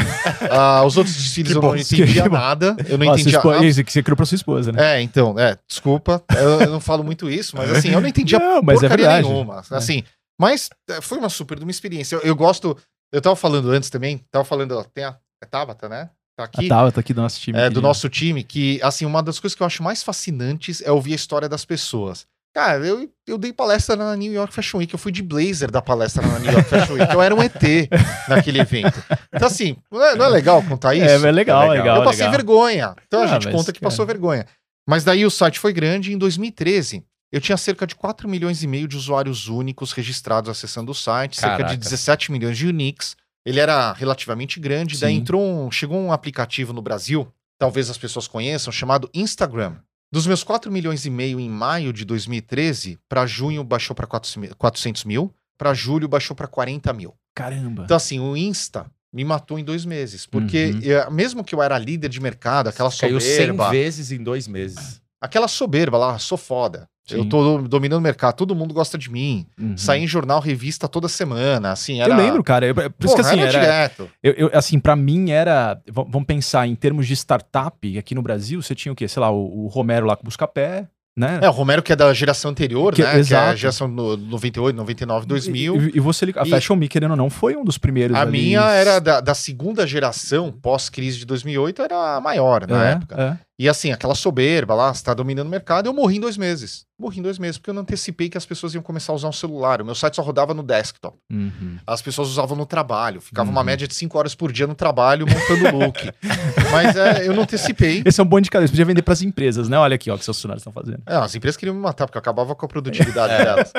Ah, 0.49 0.83
os 0.85 0.97
outros 0.97 1.15
desfiles 1.15 1.51
Que 1.51 1.57
eu 1.57 1.61
bom, 1.61 1.69
não 1.69 1.77
entendia 1.77 2.27
nada. 2.29 2.75
Eu 2.87 2.97
não 2.97 3.05
sua 3.07 3.15
entendia. 3.15 3.37
esposa- 3.37 3.65
Isso 3.65 3.83
que 3.83 3.91
você 3.91 4.03
criou 4.03 4.17
pra 4.17 4.25
sua 4.25 4.35
esposa, 4.35 4.71
né? 4.71 4.97
É, 4.97 5.01
então, 5.01 5.37
é, 5.37 5.57
desculpa, 5.67 6.23
eu, 6.35 6.61
eu 6.61 6.69
não 6.71 6.79
falo 6.79 7.03
muito 7.03 7.29
isso, 7.29 7.55
mas 7.55 7.71
assim, 7.71 7.89
eu 7.89 8.01
não 8.01 8.07
entendia 8.07 8.39
Não, 8.39 8.61
mas 8.61 8.77
é 8.77 8.87
porcaria 8.87 9.05
verdade. 9.07 9.27
nenhuma. 9.27 9.63
Assim, 9.71 10.03
mas 10.39 10.69
é, 10.89 11.01
foi 11.01 11.17
uma 11.17 11.29
super 11.29 11.57
de 11.57 11.63
uma 11.63 11.71
experiência. 11.71 12.15
Eu, 12.15 12.21
eu 12.21 12.35
gosto, 12.35 12.77
eu 13.11 13.21
tava 13.21 13.35
falando 13.35 13.69
antes 13.71 13.89
também, 13.89 14.21
tava 14.31 14.43
falando, 14.45 14.71
ó, 14.77 14.83
tem 14.83 15.03
a, 15.03 15.15
é 15.43 15.45
Tabata, 15.45 15.87
né? 15.89 16.09
Tá 16.37 16.43
A 16.43 16.45
aqui. 16.45 16.67
Tabata 16.67 16.99
aqui 16.99 17.13
do 17.13 17.21
nosso 17.21 17.39
time. 17.39 17.59
É, 17.59 17.69
do 17.69 17.81
nosso 17.81 18.07
time, 18.09 18.43
que, 18.43 18.79
assim, 18.81 19.05
uma 19.05 19.21
das 19.21 19.39
coisas 19.39 19.55
que 19.55 19.61
eu 19.61 19.67
acho 19.67 19.83
mais 19.83 20.01
fascinantes 20.01 20.81
é 20.81 20.91
ouvir 20.91 21.11
a 21.13 21.15
história 21.15 21.49
das 21.49 21.65
pessoas. 21.65 22.25
Cara, 22.53 22.85
eu, 22.85 23.09
eu 23.27 23.37
dei 23.37 23.53
palestra 23.53 23.95
na 23.95 24.13
New 24.15 24.31
York 24.33 24.53
Fashion 24.53 24.79
Week, 24.79 24.93
eu 24.93 24.99
fui 24.99 25.11
de 25.11 25.23
blazer 25.23 25.71
da 25.71 25.81
palestra 25.81 26.25
na 26.25 26.37
New 26.39 26.51
York 26.51 26.69
Fashion 26.69 26.93
Week, 26.95 27.13
eu 27.13 27.21
era 27.21 27.33
um 27.33 27.41
ET 27.41 27.53
naquele 28.27 28.59
evento. 28.59 29.01
Então, 29.33 29.47
assim, 29.47 29.77
não 29.89 30.03
é, 30.03 30.15
não 30.15 30.25
é 30.25 30.29
legal 30.29 30.61
contar 30.63 30.93
isso? 30.93 31.05
É, 31.05 31.13
é 31.29 31.31
legal, 31.31 31.63
É 31.63 31.69
legal. 31.69 31.77
legal. 31.85 31.97
eu 31.97 32.03
passei 32.03 32.25
legal. 32.25 32.31
vergonha. 32.31 32.95
Então 33.07 33.21
a 33.21 33.23
Ah, 33.23 33.27
gente 33.27 33.45
mas, 33.45 33.55
conta 33.55 33.71
que 33.71 33.79
passou 33.79 34.05
vergonha. 34.05 34.45
Mas 34.87 35.03
daí 35.05 35.25
o 35.25 35.31
site 35.31 35.59
foi 35.59 35.71
grande 35.71 36.11
em 36.13 36.17
2013 36.17 37.03
eu 37.33 37.39
tinha 37.39 37.55
cerca 37.55 37.87
de 37.87 37.95
4 37.95 38.27
milhões 38.27 38.61
e 38.61 38.67
meio 38.67 38.89
de 38.89 38.97
usuários 38.97 39.47
únicos 39.47 39.93
registrados 39.93 40.49
acessando 40.49 40.91
o 40.91 40.93
site, 40.93 41.37
cerca 41.39 41.59
Caraca. 41.59 41.73
de 41.73 41.79
17 41.79 42.29
milhões 42.29 42.57
de 42.57 42.67
uniques. 42.67 43.15
Ele 43.45 43.57
era 43.57 43.93
relativamente 43.93 44.59
grande, 44.59 44.99
daí 44.99 45.13
Sim. 45.15 45.21
entrou 45.21 45.41
um, 45.41 45.71
chegou 45.71 45.97
um 45.97 46.11
aplicativo 46.11 46.73
no 46.73 46.81
Brasil, 46.81 47.25
talvez 47.57 47.89
as 47.89 47.97
pessoas 47.97 48.27
conheçam, 48.27 48.69
chamado 48.73 49.09
Instagram. 49.13 49.75
Dos 50.11 50.27
meus 50.27 50.43
4 50.43 50.69
milhões 50.71 51.05
e 51.05 51.09
meio 51.09 51.39
em 51.39 51.49
maio 51.49 51.93
de 51.93 52.03
2013, 52.03 52.99
para 53.07 53.25
junho 53.25 53.63
baixou 53.63 53.95
para 53.95 54.05
400 54.05 55.05
mil, 55.05 55.33
para 55.57 55.73
julho 55.73 56.07
baixou 56.07 56.35
para 56.35 56.47
40 56.47 56.91
mil. 56.91 57.13
Caramba. 57.33 57.83
Então, 57.85 57.95
assim, 57.95 58.19
o 58.19 58.35
Insta 58.35 58.91
me 59.13 59.23
matou 59.23 59.57
em 59.57 59.63
dois 59.63 59.85
meses. 59.85 60.25
Porque 60.25 60.71
Uhum. 60.73 60.79
eu- 60.81 61.11
mesmo 61.11 61.43
que 61.45 61.55
eu 61.55 61.61
era 61.63 61.77
líder 61.77 62.09
de 62.09 62.19
mercado, 62.19 62.67
aquela 62.67 62.91
Caiu 62.91 63.21
100 63.21 63.37
soberba, 63.47 63.69
vezes 63.69 64.11
em 64.11 64.21
dois 64.21 64.47
meses. 64.49 65.01
aquela 65.21 65.47
soberba 65.47 65.97
lá, 65.97 66.19
sou 66.19 66.37
foda. 66.37 66.89
Eu 67.09 67.23
Sim. 67.23 67.29
tô 67.29 67.57
dominando 67.63 67.97
o 67.99 68.01
mercado, 68.01 68.35
todo 68.35 68.55
mundo 68.55 68.73
gosta 68.73 68.97
de 68.97 69.09
mim. 69.11 69.45
Uhum. 69.59 69.75
Saí 69.75 70.03
em 70.03 70.07
jornal, 70.07 70.39
revista 70.39 70.87
toda 70.87 71.09
semana, 71.09 71.71
assim, 71.71 71.99
era... 71.99 72.13
Eu 72.13 72.17
lembro, 72.17 72.43
cara. 72.43 72.65
Eu, 72.67 72.75
por 72.75 73.05
isso 73.05 73.15
que 73.15 73.21
assim, 73.21 73.39
era 73.39 73.49
direto. 73.51 74.09
eu, 74.23 74.33
eu- 74.33 74.51
assim, 74.53 74.79
pra 74.79 74.95
mim 74.95 75.31
era. 75.31 75.81
Vamos 75.91 76.25
pensar 76.25 76.67
em 76.67 76.75
termos 76.75 77.07
de 77.07 77.13
startup, 77.15 77.97
aqui 77.97 78.13
no 78.15 78.21
Brasil, 78.21 78.61
você 78.61 78.75
tinha 78.75 78.91
o 78.91 78.95
quê? 78.95 79.07
Sei 79.07 79.19
lá, 79.19 79.31
o, 79.31 79.65
o 79.65 79.67
Romero 79.67 80.05
lá 80.05 80.15
com 80.15 80.21
o 80.21 80.25
Buscapé, 80.25 80.87
né? 81.17 81.39
É, 81.41 81.49
o 81.49 81.51
Romero 81.51 81.83
que 81.83 81.91
é 81.91 81.95
da 81.95 82.13
geração 82.13 82.51
anterior, 82.51 82.93
Que- 82.93 83.01
né? 83.01 83.09
Que 83.09 83.13
é 83.15 83.17
a 83.17 83.19
exato. 83.19 83.57
geração 83.57 83.87
no 83.87 84.15
98, 84.15 84.75
99, 84.75 85.25
2000. 85.25 85.75
E, 85.89 85.91
e 85.95 85.99
você, 85.99 86.31
a 86.37 86.43
E- 86.45 86.49
Fashion 86.49 86.75
Me, 86.77 86.87
querendo 86.87 87.11
ou 87.11 87.17
não, 87.17 87.29
foi 87.29 87.55
um 87.57 87.65
dos 87.65 87.77
primeiros. 87.77 88.15
a 88.15 88.21
ali. 88.21 88.31
minha 88.31 88.61
era 88.69 88.99
da, 88.99 89.19
da 89.19 89.33
segunda 89.33 89.85
geração, 89.85 90.51
pós-crise 90.51 91.17
de 91.19 91.25
2008, 91.25 91.81
era 91.81 92.15
a 92.17 92.21
maior 92.21 92.65
na 92.67 92.87
É, 92.87 92.91
época. 92.93 93.15
é. 93.21 93.50
E 93.61 93.69
assim, 93.69 93.91
aquela 93.91 94.15
soberba 94.15 94.73
lá, 94.73 94.91
você 94.91 95.03
tá 95.03 95.13
dominando 95.13 95.45
o 95.45 95.49
mercado, 95.51 95.85
eu 95.85 95.93
morri 95.93 96.17
em 96.17 96.19
dois 96.19 96.35
meses. 96.35 96.83
Morri 96.99 97.19
em 97.19 97.21
dois 97.21 97.37
meses, 97.37 97.59
porque 97.59 97.69
eu 97.69 97.75
não 97.75 97.83
antecipei 97.83 98.27
que 98.27 98.35
as 98.35 98.43
pessoas 98.43 98.73
iam 98.73 98.81
começar 98.81 99.11
a 99.11 99.15
usar 99.15 99.27
um 99.27 99.31
celular. 99.31 99.83
O 99.83 99.85
meu 99.85 99.93
site 99.93 100.15
só 100.15 100.23
rodava 100.23 100.51
no 100.51 100.63
desktop. 100.63 101.15
Uhum. 101.31 101.77
As 101.85 102.01
pessoas 102.01 102.27
usavam 102.29 102.57
no 102.57 102.65
trabalho. 102.65 103.21
Ficava 103.21 103.51
uma 103.51 103.59
Uhum. 103.61 103.65
média 103.67 103.87
de 103.87 103.93
cinco 103.93 104.17
horas 104.17 104.33
por 104.33 104.51
dia 104.51 104.65
no 104.65 104.73
trabalho 104.73 105.27
montando 105.27 105.77
look. 105.77 106.11
Mas 106.71 106.95
é, 106.95 107.27
eu 107.27 107.35
não 107.35 107.43
antecipei. 107.43 108.01
Esse 108.03 108.19
é 108.19 108.23
um 108.23 108.27
bom 108.27 108.39
indicador. 108.39 108.67
Você 108.67 108.71
podia 108.71 108.85
vender 108.85 109.03
pras 109.03 109.21
empresas, 109.21 109.69
né? 109.69 109.77
Olha 109.77 109.93
aqui, 109.93 110.09
ó, 110.09 110.15
o 110.15 110.17
que 110.17 110.25
seus 110.25 110.37
funcionários 110.37 110.61
estão 110.61 110.73
fazendo. 110.73 111.03
É, 111.05 111.15
as 111.17 111.35
empresas 111.35 111.55
queriam 111.55 111.75
me 111.75 111.81
matar, 111.81 112.07
porque 112.07 112.17
eu 112.17 112.21
acabava 112.21 112.55
com 112.55 112.65
a 112.65 112.69
produtividade 112.69 113.31
delas. 113.45 113.71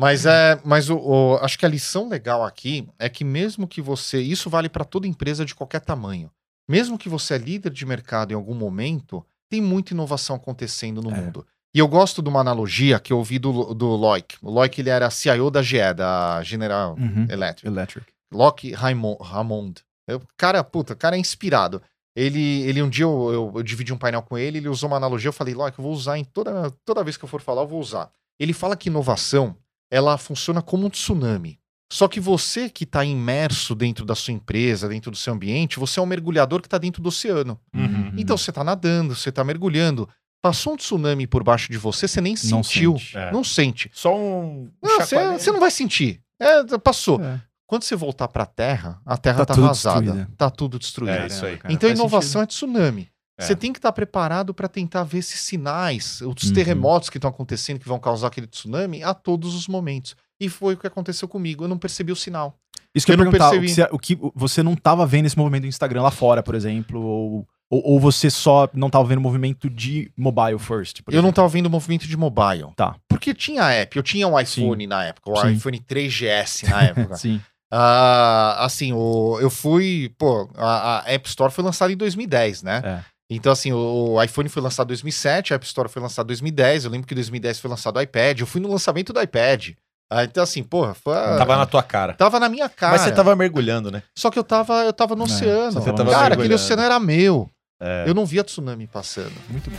Mas 0.00 0.26
é, 0.26 0.58
mas 0.64 0.90
o, 0.90 0.96
o- 0.96 1.38
acho 1.42 1.56
que 1.58 1.64
a 1.64 1.68
lição 1.68 2.08
legal 2.08 2.44
aqui 2.44 2.88
é 2.98 3.08
que 3.08 3.22
mesmo 3.24 3.68
que 3.68 3.80
você, 3.80 4.20
isso 4.20 4.50
vale 4.50 4.68
para 4.68 4.84
toda 4.84 5.06
empresa 5.06 5.44
de 5.44 5.54
qualquer 5.54 5.80
tamanho. 5.80 6.28
Mesmo 6.68 6.98
que 6.98 7.08
você 7.08 7.34
é 7.34 7.38
líder 7.38 7.70
de 7.72 7.86
mercado 7.86 8.32
em 8.32 8.34
algum 8.34 8.54
momento, 8.54 9.24
tem 9.48 9.60
muita 9.62 9.94
inovação 9.94 10.36
acontecendo 10.36 11.00
no 11.00 11.10
É. 11.10 11.14
mundo. 11.20 11.46
E 11.74 11.78
eu 11.78 11.88
gosto 11.88 12.22
de 12.22 12.28
uma 12.28 12.40
analogia 12.40 12.98
que 12.98 13.12
eu 13.12 13.18
ouvi 13.18 13.38
do, 13.38 13.74
do 13.74 13.86
Loic. 13.88 14.36
O 14.42 14.50
Loic 14.50 14.80
ele 14.80 14.90
era 14.90 15.10
CIO 15.10 15.50
da 15.50 15.62
GE, 15.62 15.94
da 15.94 16.42
General 16.42 16.94
Uhum. 16.98 17.26
Electric. 17.30 17.66
Electric. 17.66 18.06
Locke 18.32 18.72
Raimon- 18.72 19.16
Ramond. 19.20 19.80
Eu, 20.06 20.20
cara, 20.36 20.62
puta, 20.64 20.92
o 20.94 20.96
cara 20.96 21.16
é 21.16 21.18
inspirado. 21.18 21.80
Ele, 22.16 22.62
ele 22.62 22.82
um 22.82 22.88
dia 22.88 23.04
eu, 23.04 23.30
eu, 23.32 23.52
eu 23.56 23.62
dividi 23.62 23.92
um 23.92 23.98
painel 23.98 24.22
com 24.22 24.36
ele, 24.36 24.58
ele 24.58 24.68
usou 24.68 24.88
uma 24.88 24.96
analogia, 24.96 25.28
eu 25.28 25.32
falei, 25.32 25.54
Locke, 25.54 25.78
eu 25.78 25.82
vou 25.84 25.92
usar 25.92 26.18
em 26.18 26.24
toda, 26.24 26.70
toda 26.84 27.04
vez 27.04 27.16
que 27.16 27.24
eu 27.24 27.28
for 27.28 27.40
falar, 27.40 27.62
eu 27.62 27.66
vou 27.68 27.80
usar. 27.80 28.10
Ele 28.40 28.52
fala 28.52 28.76
que 28.76 28.88
inovação, 28.88 29.54
ela 29.90 30.18
funciona 30.18 30.60
como 30.60 30.86
um 30.86 30.90
tsunami. 30.90 31.58
Só 31.90 32.06
que 32.06 32.20
você 32.20 32.68
que 32.68 32.84
está 32.84 33.04
imerso 33.04 33.74
dentro 33.74 34.04
da 34.04 34.14
sua 34.14 34.32
empresa, 34.34 34.88
dentro 34.88 35.10
do 35.10 35.16
seu 35.16 35.32
ambiente, 35.32 35.78
você 35.78 35.98
é 35.98 36.02
um 36.02 36.06
mergulhador 36.06 36.60
que 36.60 36.66
está 36.66 36.76
dentro 36.78 37.02
do 37.02 37.08
oceano. 37.08 37.58
Uhum. 37.74 38.12
Então 38.16 38.36
você 38.36 38.50
está 38.50 38.62
nadando, 38.62 39.14
você 39.14 39.30
está 39.30 39.42
mergulhando. 39.42 40.08
Passou 40.42 40.74
um 40.74 40.76
tsunami 40.76 41.26
por 41.26 41.42
baixo 41.42 41.72
de 41.72 41.78
você, 41.78 42.06
você 42.06 42.20
nem 42.20 42.34
Não 42.44 42.62
sentiu. 42.62 42.98
sente. 42.98 43.16
É. 43.16 43.32
Não 43.32 43.42
sente. 43.42 43.90
Só 43.92 44.16
um. 44.16 44.70
Não, 44.82 45.00
você, 45.00 45.50
não 45.50 45.58
vai 45.60 45.70
sentir. 45.70 46.20
É, 46.38 46.78
passou. 46.78 47.20
É. 47.22 47.40
Quando 47.66 47.82
você 47.82 47.96
voltar 47.96 48.28
para 48.28 48.44
a 48.44 48.46
Terra, 48.46 49.00
a 49.04 49.16
Terra 49.16 49.38
Tá 49.38 49.42
está 49.42 49.54
tudo 49.54 49.64
arrasada. 49.64 50.00
destruída. 50.00 50.30
Tá 50.36 50.50
tudo 50.50 50.78
destruído. 50.78 51.14
É 51.22 51.26
isso 51.26 51.44
aí. 51.44 51.56
Cara, 51.58 51.74
então, 51.74 51.88
faz 51.88 51.98
inovação 51.98 52.42
é 52.42 52.46
tsunami. 52.46 53.10
É. 53.38 53.42
Você 53.44 53.56
tem 53.56 53.72
que 53.72 53.78
estar 53.78 53.92
preparado 53.92 54.52
para 54.54 54.68
tentar 54.68 55.04
ver 55.04 55.18
esses 55.18 55.40
sinais, 55.40 56.20
os 56.22 56.44
Uhum. 56.44 56.52
terremotos 56.54 57.10
que 57.10 57.18
estão 57.18 57.30
acontecendo, 57.30 57.78
que 57.78 57.88
vão 57.88 57.98
causar 57.98 58.28
aquele 58.28 58.46
tsunami 58.46 59.02
a 59.02 59.12
todos 59.14 59.54
os 59.54 59.66
momentos. 59.68 60.14
E 60.40 60.48
foi 60.48 60.74
o 60.74 60.76
que 60.76 60.86
aconteceu 60.86 61.26
comigo. 61.28 61.64
Eu 61.64 61.68
não 61.68 61.78
percebi 61.78 62.12
o 62.12 62.16
sinal. 62.16 62.56
Isso 62.94 63.04
que 63.04 63.12
eu 63.12 63.14
Eu 63.14 63.24
não 63.24 63.30
perguntar, 63.30 63.48
o 63.48 63.52
que, 63.52 63.58
percebi. 63.60 63.88
você, 63.88 63.94
o 63.94 63.98
que 63.98 64.18
você 64.34 64.62
não 64.62 64.74
tava 64.74 65.06
vendo 65.06 65.26
esse 65.26 65.36
movimento 65.36 65.62
do 65.62 65.68
Instagram 65.68 66.02
lá 66.02 66.10
fora, 66.10 66.42
por 66.42 66.54
exemplo, 66.54 67.00
ou, 67.00 67.46
ou, 67.70 67.82
ou 67.92 68.00
você 68.00 68.30
só 68.30 68.68
não 68.72 68.88
tava 68.88 69.04
vendo 69.04 69.18
o 69.18 69.22
movimento 69.22 69.68
de 69.68 70.10
mobile 70.16 70.58
first? 70.58 71.00
eu 71.00 71.04
não 71.06 71.14
exemplo? 71.18 71.30
estava 71.30 71.48
vendo 71.48 71.66
o 71.66 71.70
movimento 71.70 72.06
de 72.06 72.16
mobile. 72.16 72.68
Tá. 72.76 72.96
Porque 73.08 73.34
tinha 73.34 73.70
app. 73.70 73.96
Eu 73.96 74.02
tinha 74.02 74.26
um 74.26 74.38
iPhone 74.38 74.86
na 74.86 75.04
época, 75.04 75.30
o 75.30 75.36
Sim. 75.36 75.52
iPhone 75.52 75.78
3GS 75.80 76.68
na 76.68 76.82
época. 76.84 77.16
Sim. 77.16 77.40
Ah, 77.70 78.64
assim, 78.64 78.92
o, 78.94 79.38
eu 79.40 79.50
fui. 79.50 80.10
Pô, 80.16 80.48
a, 80.56 81.00
a 81.06 81.12
App 81.12 81.28
Store 81.28 81.52
foi 81.52 81.62
lançada 81.62 81.92
em 81.92 81.96
2010, 81.96 82.62
né? 82.62 82.82
É. 82.84 83.04
Então, 83.30 83.52
assim, 83.52 83.72
o, 83.72 84.14
o 84.14 84.22
iPhone 84.22 84.48
foi 84.48 84.62
lançado 84.62 84.86
em 84.86 84.88
2007, 84.88 85.52
a 85.52 85.56
App 85.56 85.66
Store 85.66 85.88
foi 85.88 86.00
lançada 86.00 86.26
em 86.26 86.28
2010. 86.28 86.86
Eu 86.86 86.90
lembro 86.90 87.06
que 87.06 87.12
em 87.12 87.16
2010 87.16 87.60
foi 87.60 87.68
lançado 87.68 87.98
o 87.98 88.00
iPad. 88.00 88.40
Eu 88.40 88.46
fui 88.46 88.60
no 88.60 88.70
lançamento 88.70 89.12
do 89.12 89.20
iPad. 89.20 89.72
Ah, 90.10 90.24
então, 90.24 90.42
assim, 90.42 90.62
porra, 90.62 90.94
foi. 90.94 91.12
Tava 91.14 91.56
na 91.56 91.66
tua 91.66 91.82
cara. 91.82 92.14
tava 92.14 92.40
na 92.40 92.48
minha 92.48 92.68
cara. 92.68 92.92
Mas 92.92 93.02
você 93.02 93.12
tava 93.12 93.36
mergulhando, 93.36 93.90
né? 93.90 94.02
Só 94.16 94.30
que 94.30 94.38
eu 94.38 94.44
tava, 94.44 94.84
eu 94.84 94.92
tava 94.92 95.14
no 95.14 95.22
É, 95.22 95.26
oceano. 95.26 95.72
você 95.72 95.92
tava 95.92 96.10
cara, 96.10 96.34
aquele 96.34 96.54
oceano 96.54 96.82
era 96.82 96.98
meu. 96.98 97.50
É. 97.80 98.04
Eu 98.06 98.14
não 98.14 98.24
via 98.24 98.42
tsunami 98.42 98.86
passando. 98.86 99.32
Muito 99.50 99.70
bom. 99.70 99.76